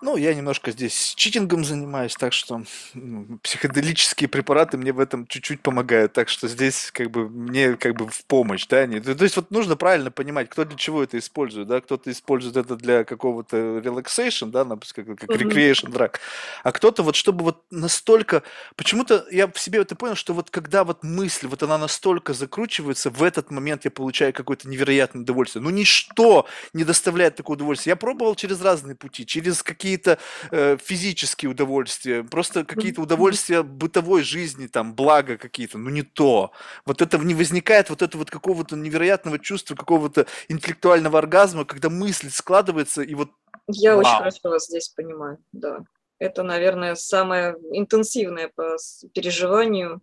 Ну, 0.00 0.16
я 0.16 0.34
немножко 0.34 0.70
здесь 0.70 1.14
читингом 1.16 1.64
занимаюсь, 1.64 2.14
так 2.14 2.32
что 2.32 2.62
ну, 2.94 3.38
психоделические 3.42 4.28
препараты 4.28 4.78
мне 4.78 4.92
в 4.92 5.00
этом 5.00 5.26
чуть-чуть 5.26 5.60
помогают, 5.60 6.12
так 6.12 6.28
что 6.28 6.48
здесь 6.48 6.90
как 6.92 7.10
бы 7.10 7.28
мне 7.28 7.74
как 7.74 7.96
бы 7.96 8.08
в 8.08 8.24
помощь, 8.26 8.66
да, 8.68 8.86
не, 8.86 9.00
то, 9.00 9.22
есть 9.22 9.36
вот 9.36 9.50
нужно 9.50 9.76
правильно 9.76 10.10
понимать, 10.10 10.48
кто 10.48 10.64
для 10.64 10.76
чего 10.78 11.02
это 11.02 11.18
использует, 11.18 11.68
да, 11.68 11.80
кто-то 11.80 12.10
использует 12.10 12.56
это 12.56 12.76
для 12.76 13.04
какого-то 13.04 13.56
relaxation, 13.56 14.50
да, 14.50 14.64
как, 14.64 15.18
как 15.18 15.30
recreation 15.30 15.90
drug, 15.90 16.14
а 16.62 16.72
кто-то 16.72 17.02
вот 17.02 17.16
чтобы 17.16 17.44
вот 17.44 17.64
настолько, 17.70 18.44
почему-то 18.76 19.26
я 19.30 19.48
в 19.48 19.58
себе 19.58 19.80
это 19.80 19.96
понял, 19.96 20.14
что 20.14 20.32
вот 20.32 20.48
когда 20.48 20.84
вот 20.84 21.02
мысль, 21.02 21.48
вот 21.48 21.62
она 21.62 21.76
настолько 21.76 22.34
закручивается, 22.34 23.10
в 23.10 23.22
этот 23.22 23.50
момент 23.50 23.84
я 23.84 23.90
получаю 23.90 24.32
какое-то 24.32 24.68
невероятное 24.68 25.22
удовольствие, 25.22 25.62
ну 25.62 25.70
ничто 25.70 26.46
не 26.72 26.84
доставляет 26.84 27.34
такого 27.34 27.56
удовольствия, 27.56 27.90
я 27.90 27.96
пробовал 27.96 28.34
через 28.34 28.60
раз 28.60 28.78
разные 28.78 28.94
пути, 28.94 29.26
через 29.26 29.62
какие-то 29.88 30.18
э, 30.50 30.76
физические 30.76 31.50
удовольствия, 31.50 32.22
просто 32.22 32.64
какие-то 32.64 33.00
удовольствия 33.00 33.62
бытовой 33.62 34.22
жизни, 34.22 34.66
там, 34.66 34.94
блага 34.94 35.38
какие-то, 35.38 35.78
ну 35.78 35.88
не 35.88 36.02
то. 36.02 36.50
Вот 36.84 37.00
это 37.00 37.16
не 37.18 37.34
возникает 37.34 37.88
вот 37.88 38.02
это 38.02 38.18
вот 38.18 38.30
какого-то 38.30 38.76
невероятного 38.76 39.38
чувства, 39.38 39.74
какого-то 39.74 40.26
интеллектуального 40.48 41.18
оргазма, 41.18 41.64
когда 41.64 41.88
мысль 41.88 42.30
складывается 42.30 43.00
и 43.00 43.14
вот... 43.14 43.30
Я 43.66 43.94
вау. 43.96 44.00
очень 44.00 44.18
хорошо 44.18 44.50
вас 44.50 44.66
здесь 44.66 44.88
понимаю, 44.88 45.38
да. 45.52 45.78
Это, 46.18 46.42
наверное, 46.42 46.94
самое 46.94 47.56
интенсивное 47.72 48.50
по 48.54 48.76
переживанию 49.14 50.02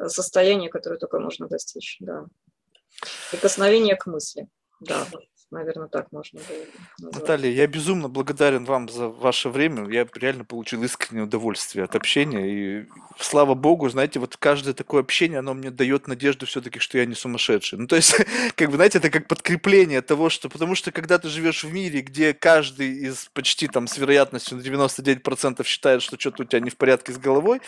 э, 0.00 0.08
состояние, 0.08 0.70
которое 0.70 0.98
только 0.98 1.18
можно 1.18 1.48
достичь, 1.48 1.96
да. 1.98 2.26
Прикосновение 3.32 3.96
к 3.96 4.06
мысли, 4.06 4.46
да 4.80 5.06
наверное, 5.50 5.88
так 5.88 6.12
можно 6.12 6.40
было 6.40 6.58
назвать. 6.98 7.22
Наталья, 7.22 7.50
я 7.50 7.66
безумно 7.66 8.08
благодарен 8.08 8.64
вам 8.64 8.88
за 8.88 9.08
ваше 9.08 9.48
время. 9.48 9.88
Я 9.88 10.06
реально 10.14 10.44
получил 10.44 10.82
искреннее 10.82 11.24
удовольствие 11.24 11.84
от 11.84 11.94
общения. 11.94 12.46
И 12.46 12.86
слава 13.18 13.54
богу, 13.54 13.88
знаете, 13.88 14.18
вот 14.20 14.36
каждое 14.36 14.74
такое 14.74 15.00
общение, 15.00 15.38
оно 15.38 15.54
мне 15.54 15.70
дает 15.70 16.06
надежду 16.08 16.46
все-таки, 16.46 16.78
что 16.78 16.98
я 16.98 17.06
не 17.06 17.14
сумасшедший. 17.14 17.78
Ну, 17.78 17.86
то 17.86 17.96
есть, 17.96 18.14
как 18.56 18.70
бы, 18.70 18.76
знаете, 18.76 18.98
это 18.98 19.10
как 19.10 19.26
подкрепление 19.26 20.02
того, 20.02 20.28
что... 20.30 20.48
Потому 20.48 20.74
что, 20.74 20.92
когда 20.92 21.18
ты 21.18 21.28
живешь 21.28 21.64
в 21.64 21.72
мире, 21.72 22.00
где 22.00 22.34
каждый 22.34 22.90
из 22.90 23.28
почти 23.32 23.68
там 23.68 23.86
с 23.86 23.98
вероятностью 23.98 24.58
на 24.58 24.62
99% 24.62 25.64
считает, 25.64 26.02
что 26.02 26.18
что-то 26.18 26.42
у 26.42 26.46
тебя 26.46 26.60
не 26.60 26.70
в 26.70 26.76
порядке 26.76 27.12
с 27.12 27.18
головой, 27.18 27.60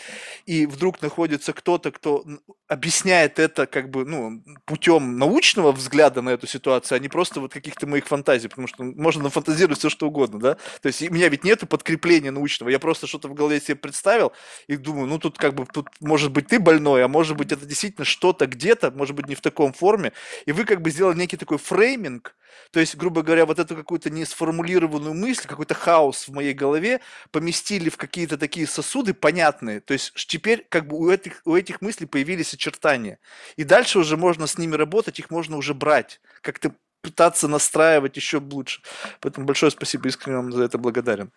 и 0.46 0.66
вдруг 0.66 1.02
находится 1.02 1.52
кто-то, 1.52 1.90
кто 1.90 2.24
объясняет 2.68 3.38
это 3.38 3.66
как 3.66 3.90
бы, 3.90 4.04
ну, 4.04 4.42
путем 4.64 5.18
научного 5.18 5.72
взгляда 5.72 6.22
на 6.22 6.30
эту 6.30 6.46
ситуацию, 6.46 6.96
а 6.96 6.98
не 7.00 7.08
просто 7.08 7.40
вот 7.40 7.52
каких 7.52 7.69
каких-то 7.70 7.86
моих 7.86 8.06
фантазий, 8.06 8.48
потому 8.48 8.66
что 8.66 8.82
можно 8.82 9.24
нафантазировать 9.24 9.78
все, 9.78 9.88
что 9.88 10.06
угодно, 10.06 10.38
да. 10.38 10.54
То 10.82 10.88
есть 10.88 11.02
у 11.02 11.12
меня 11.12 11.28
ведь 11.28 11.44
нету 11.44 11.66
подкрепления 11.66 12.30
научного, 12.30 12.70
я 12.70 12.78
просто 12.78 13.06
что-то 13.06 13.28
в 13.28 13.34
голове 13.34 13.60
себе 13.60 13.76
представил 13.76 14.32
и 14.66 14.76
думаю, 14.76 15.06
ну 15.06 15.18
тут 15.18 15.38
как 15.38 15.54
бы, 15.54 15.66
тут 15.66 15.88
может 16.00 16.32
быть 16.32 16.48
ты 16.48 16.58
больной, 16.58 17.04
а 17.04 17.08
может 17.08 17.36
быть 17.36 17.52
это 17.52 17.64
действительно 17.66 18.04
что-то 18.04 18.46
где-то, 18.46 18.90
может 18.90 19.14
быть 19.14 19.28
не 19.28 19.34
в 19.34 19.40
таком 19.40 19.72
форме, 19.72 20.12
и 20.46 20.52
вы 20.52 20.64
как 20.64 20.82
бы 20.82 20.90
сделали 20.90 21.16
некий 21.16 21.36
такой 21.36 21.58
фрейминг, 21.58 22.34
то 22.70 22.80
есть, 22.80 22.96
грубо 22.96 23.22
говоря, 23.22 23.46
вот 23.46 23.58
эту 23.58 23.76
какую-то 23.76 24.10
несформулированную 24.10 25.14
мысль, 25.14 25.46
какой-то 25.46 25.74
хаос 25.74 26.28
в 26.28 26.32
моей 26.32 26.52
голове 26.52 27.00
поместили 27.30 27.88
в 27.90 27.96
какие-то 27.96 28.38
такие 28.38 28.66
сосуды 28.66 29.14
понятные. 29.14 29.80
То 29.80 29.92
есть 29.92 30.12
теперь 30.14 30.66
как 30.68 30.86
бы 30.86 30.96
у 30.96 31.10
этих, 31.10 31.42
у 31.44 31.56
этих 31.56 31.80
мыслей 31.80 32.06
появились 32.06 32.54
очертания. 32.54 33.18
И 33.56 33.64
дальше 33.64 33.98
уже 33.98 34.16
можно 34.16 34.46
с 34.46 34.58
ними 34.58 34.76
работать, 34.76 35.18
их 35.18 35.30
можно 35.30 35.56
уже 35.56 35.74
брать. 35.74 36.20
Как-то 36.42 36.74
пытаться 37.02 37.48
настраивать 37.48 38.16
еще 38.16 38.38
лучше. 38.38 38.82
Поэтому 39.20 39.46
большое 39.46 39.70
спасибо, 39.70 40.08
искренне 40.08 40.36
вам 40.36 40.52
за 40.52 40.64
это 40.64 40.78
благодарен. 40.78 41.30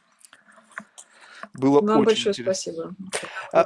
Было 1.54 1.82
Вам 1.82 2.00
очень 2.00 2.06
большое 2.06 2.32
интересно. 2.32 2.54
спасибо. 2.54 2.96
А... 3.52 3.66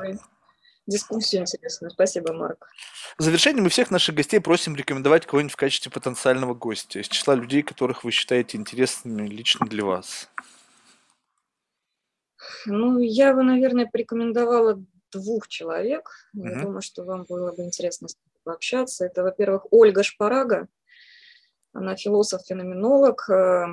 Дискуссия 0.87 1.39
интересная. 1.39 1.89
Спасибо, 1.89 2.33
Марк. 2.33 2.69
В 3.17 3.21
завершение 3.21 3.61
мы 3.61 3.69
всех 3.69 3.91
наших 3.91 4.15
гостей 4.15 4.39
просим 4.39 4.73
рекомендовать 4.75 5.25
кого-нибудь 5.25 5.53
в 5.53 5.57
качестве 5.57 5.91
потенциального 5.91 6.53
гостя 6.53 6.99
из 6.99 7.09
числа 7.09 7.35
людей, 7.35 7.61
которых 7.61 8.05
вы 8.05 8.11
считаете 8.11 8.57
интересными 8.57 9.27
лично 9.27 9.67
для 9.67 9.83
вас. 9.83 10.29
Ну, 12.65 12.99
я 12.99 13.33
бы, 13.33 13.43
наверное, 13.43 13.85
порекомендовала 13.85 14.81
двух 15.11 15.49
человек. 15.49 16.09
Я 16.33 16.53
угу. 16.53 16.61
думаю, 16.61 16.81
что 16.81 17.03
вам 17.03 17.25
было 17.25 17.51
бы 17.51 17.63
интересно 17.63 18.07
с 18.07 18.15
ними 18.15 18.39
пообщаться. 18.43 19.05
Это, 19.05 19.23
во-первых, 19.23 19.65
Ольга 19.71 20.03
Шпарага. 20.03 20.67
Она 21.77 21.95
философ-феноменолог. 21.95 23.29
Э, 23.29 23.67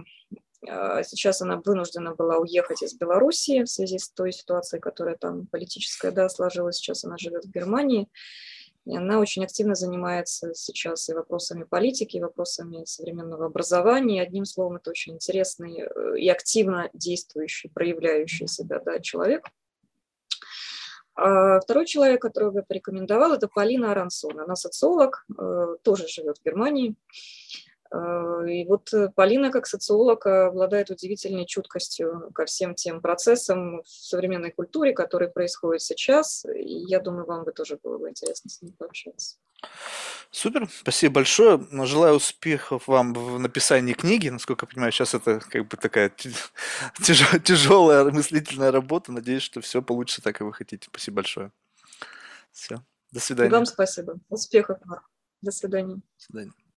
э, 0.68 1.02
сейчас 1.04 1.40
она 1.40 1.62
вынуждена 1.64 2.14
была 2.14 2.36
уехать 2.36 2.82
из 2.82 2.92
Белоруссии 2.92 3.62
в 3.62 3.70
связи 3.70 3.98
с 3.98 4.10
той 4.10 4.30
ситуацией, 4.30 4.80
которая 4.80 5.16
там 5.16 5.46
политическая 5.46 6.10
да, 6.10 6.28
сложилась. 6.28 6.76
Сейчас 6.76 7.04
она 7.04 7.16
живет 7.16 7.46
в 7.46 7.50
Германии. 7.50 8.10
И 8.84 8.94
она 8.94 9.20
очень 9.20 9.42
активно 9.42 9.74
занимается 9.74 10.52
сейчас 10.52 11.08
и 11.08 11.14
вопросами 11.14 11.64
политики, 11.64 12.18
и 12.18 12.20
вопросами 12.20 12.84
современного 12.84 13.46
образования. 13.46 14.20
Одним 14.20 14.44
словом, 14.44 14.76
это 14.76 14.90
очень 14.90 15.14
интересный 15.14 15.80
э, 15.80 16.18
и 16.18 16.28
активно 16.28 16.90
действующий, 16.92 17.70
проявляющий 17.70 18.48
себя 18.48 18.80
да, 18.80 19.00
человек. 19.00 19.46
А 21.14 21.58
второй 21.60 21.86
человек, 21.86 22.20
которого 22.20 22.58
я 22.58 22.62
порекомендовал, 22.64 23.32
это 23.32 23.48
Полина 23.48 23.92
Арансон. 23.92 24.38
Она 24.40 24.56
социолог, 24.56 25.24
тоже 25.82 26.08
живет 26.08 26.38
в 26.38 26.44
Германии. 26.44 26.96
Э, 27.94 28.44
и 28.48 28.66
вот 28.66 28.92
э, 28.92 29.08
Полина, 29.14 29.50
как 29.50 29.66
социолог, 29.66 30.26
обладает 30.26 30.90
удивительной 30.90 31.46
чуткостью 31.46 32.30
ко 32.34 32.44
всем 32.44 32.74
тем 32.74 33.00
процессам 33.00 33.82
в 33.82 33.88
современной 33.88 34.50
культуре, 34.50 34.92
которые 34.92 35.30
происходят 35.30 35.82
сейчас. 35.82 36.44
И 36.44 36.84
я 36.88 37.00
думаю, 37.00 37.26
вам 37.26 37.44
бы 37.44 37.52
тоже 37.52 37.78
было 37.82 37.98
бы 37.98 38.10
интересно 38.10 38.50
с 38.50 38.60
ней 38.62 38.72
пообщаться. 38.76 39.36
Супер, 40.30 40.68
спасибо 40.68 41.14
большое. 41.14 41.64
Желаю 41.84 42.16
успехов 42.16 42.88
вам 42.88 43.14
в 43.14 43.38
написании 43.38 43.92
книги. 43.92 44.28
Насколько 44.28 44.66
я 44.66 44.72
понимаю, 44.72 44.92
сейчас 44.92 45.14
это 45.14 45.38
как 45.38 45.68
бы 45.68 45.76
такая 45.76 46.10
тяж- 46.10 47.40
тяжелая 47.44 48.04
мыслительная 48.04 48.72
работа. 48.72 49.12
Надеюсь, 49.12 49.42
что 49.42 49.60
все 49.60 49.80
получится 49.82 50.22
так, 50.22 50.36
как 50.36 50.46
вы 50.46 50.52
хотите. 50.52 50.88
Спасибо 50.90 51.16
большое. 51.16 51.52
Все. 52.50 52.82
До 53.12 53.20
свидания. 53.20 53.50
И 53.50 53.52
вам 53.52 53.66
спасибо. 53.66 54.18
Успехов. 54.28 54.78
До 55.40 55.52
свидания. 55.52 55.94
До 55.94 56.24
свидания. 56.24 56.52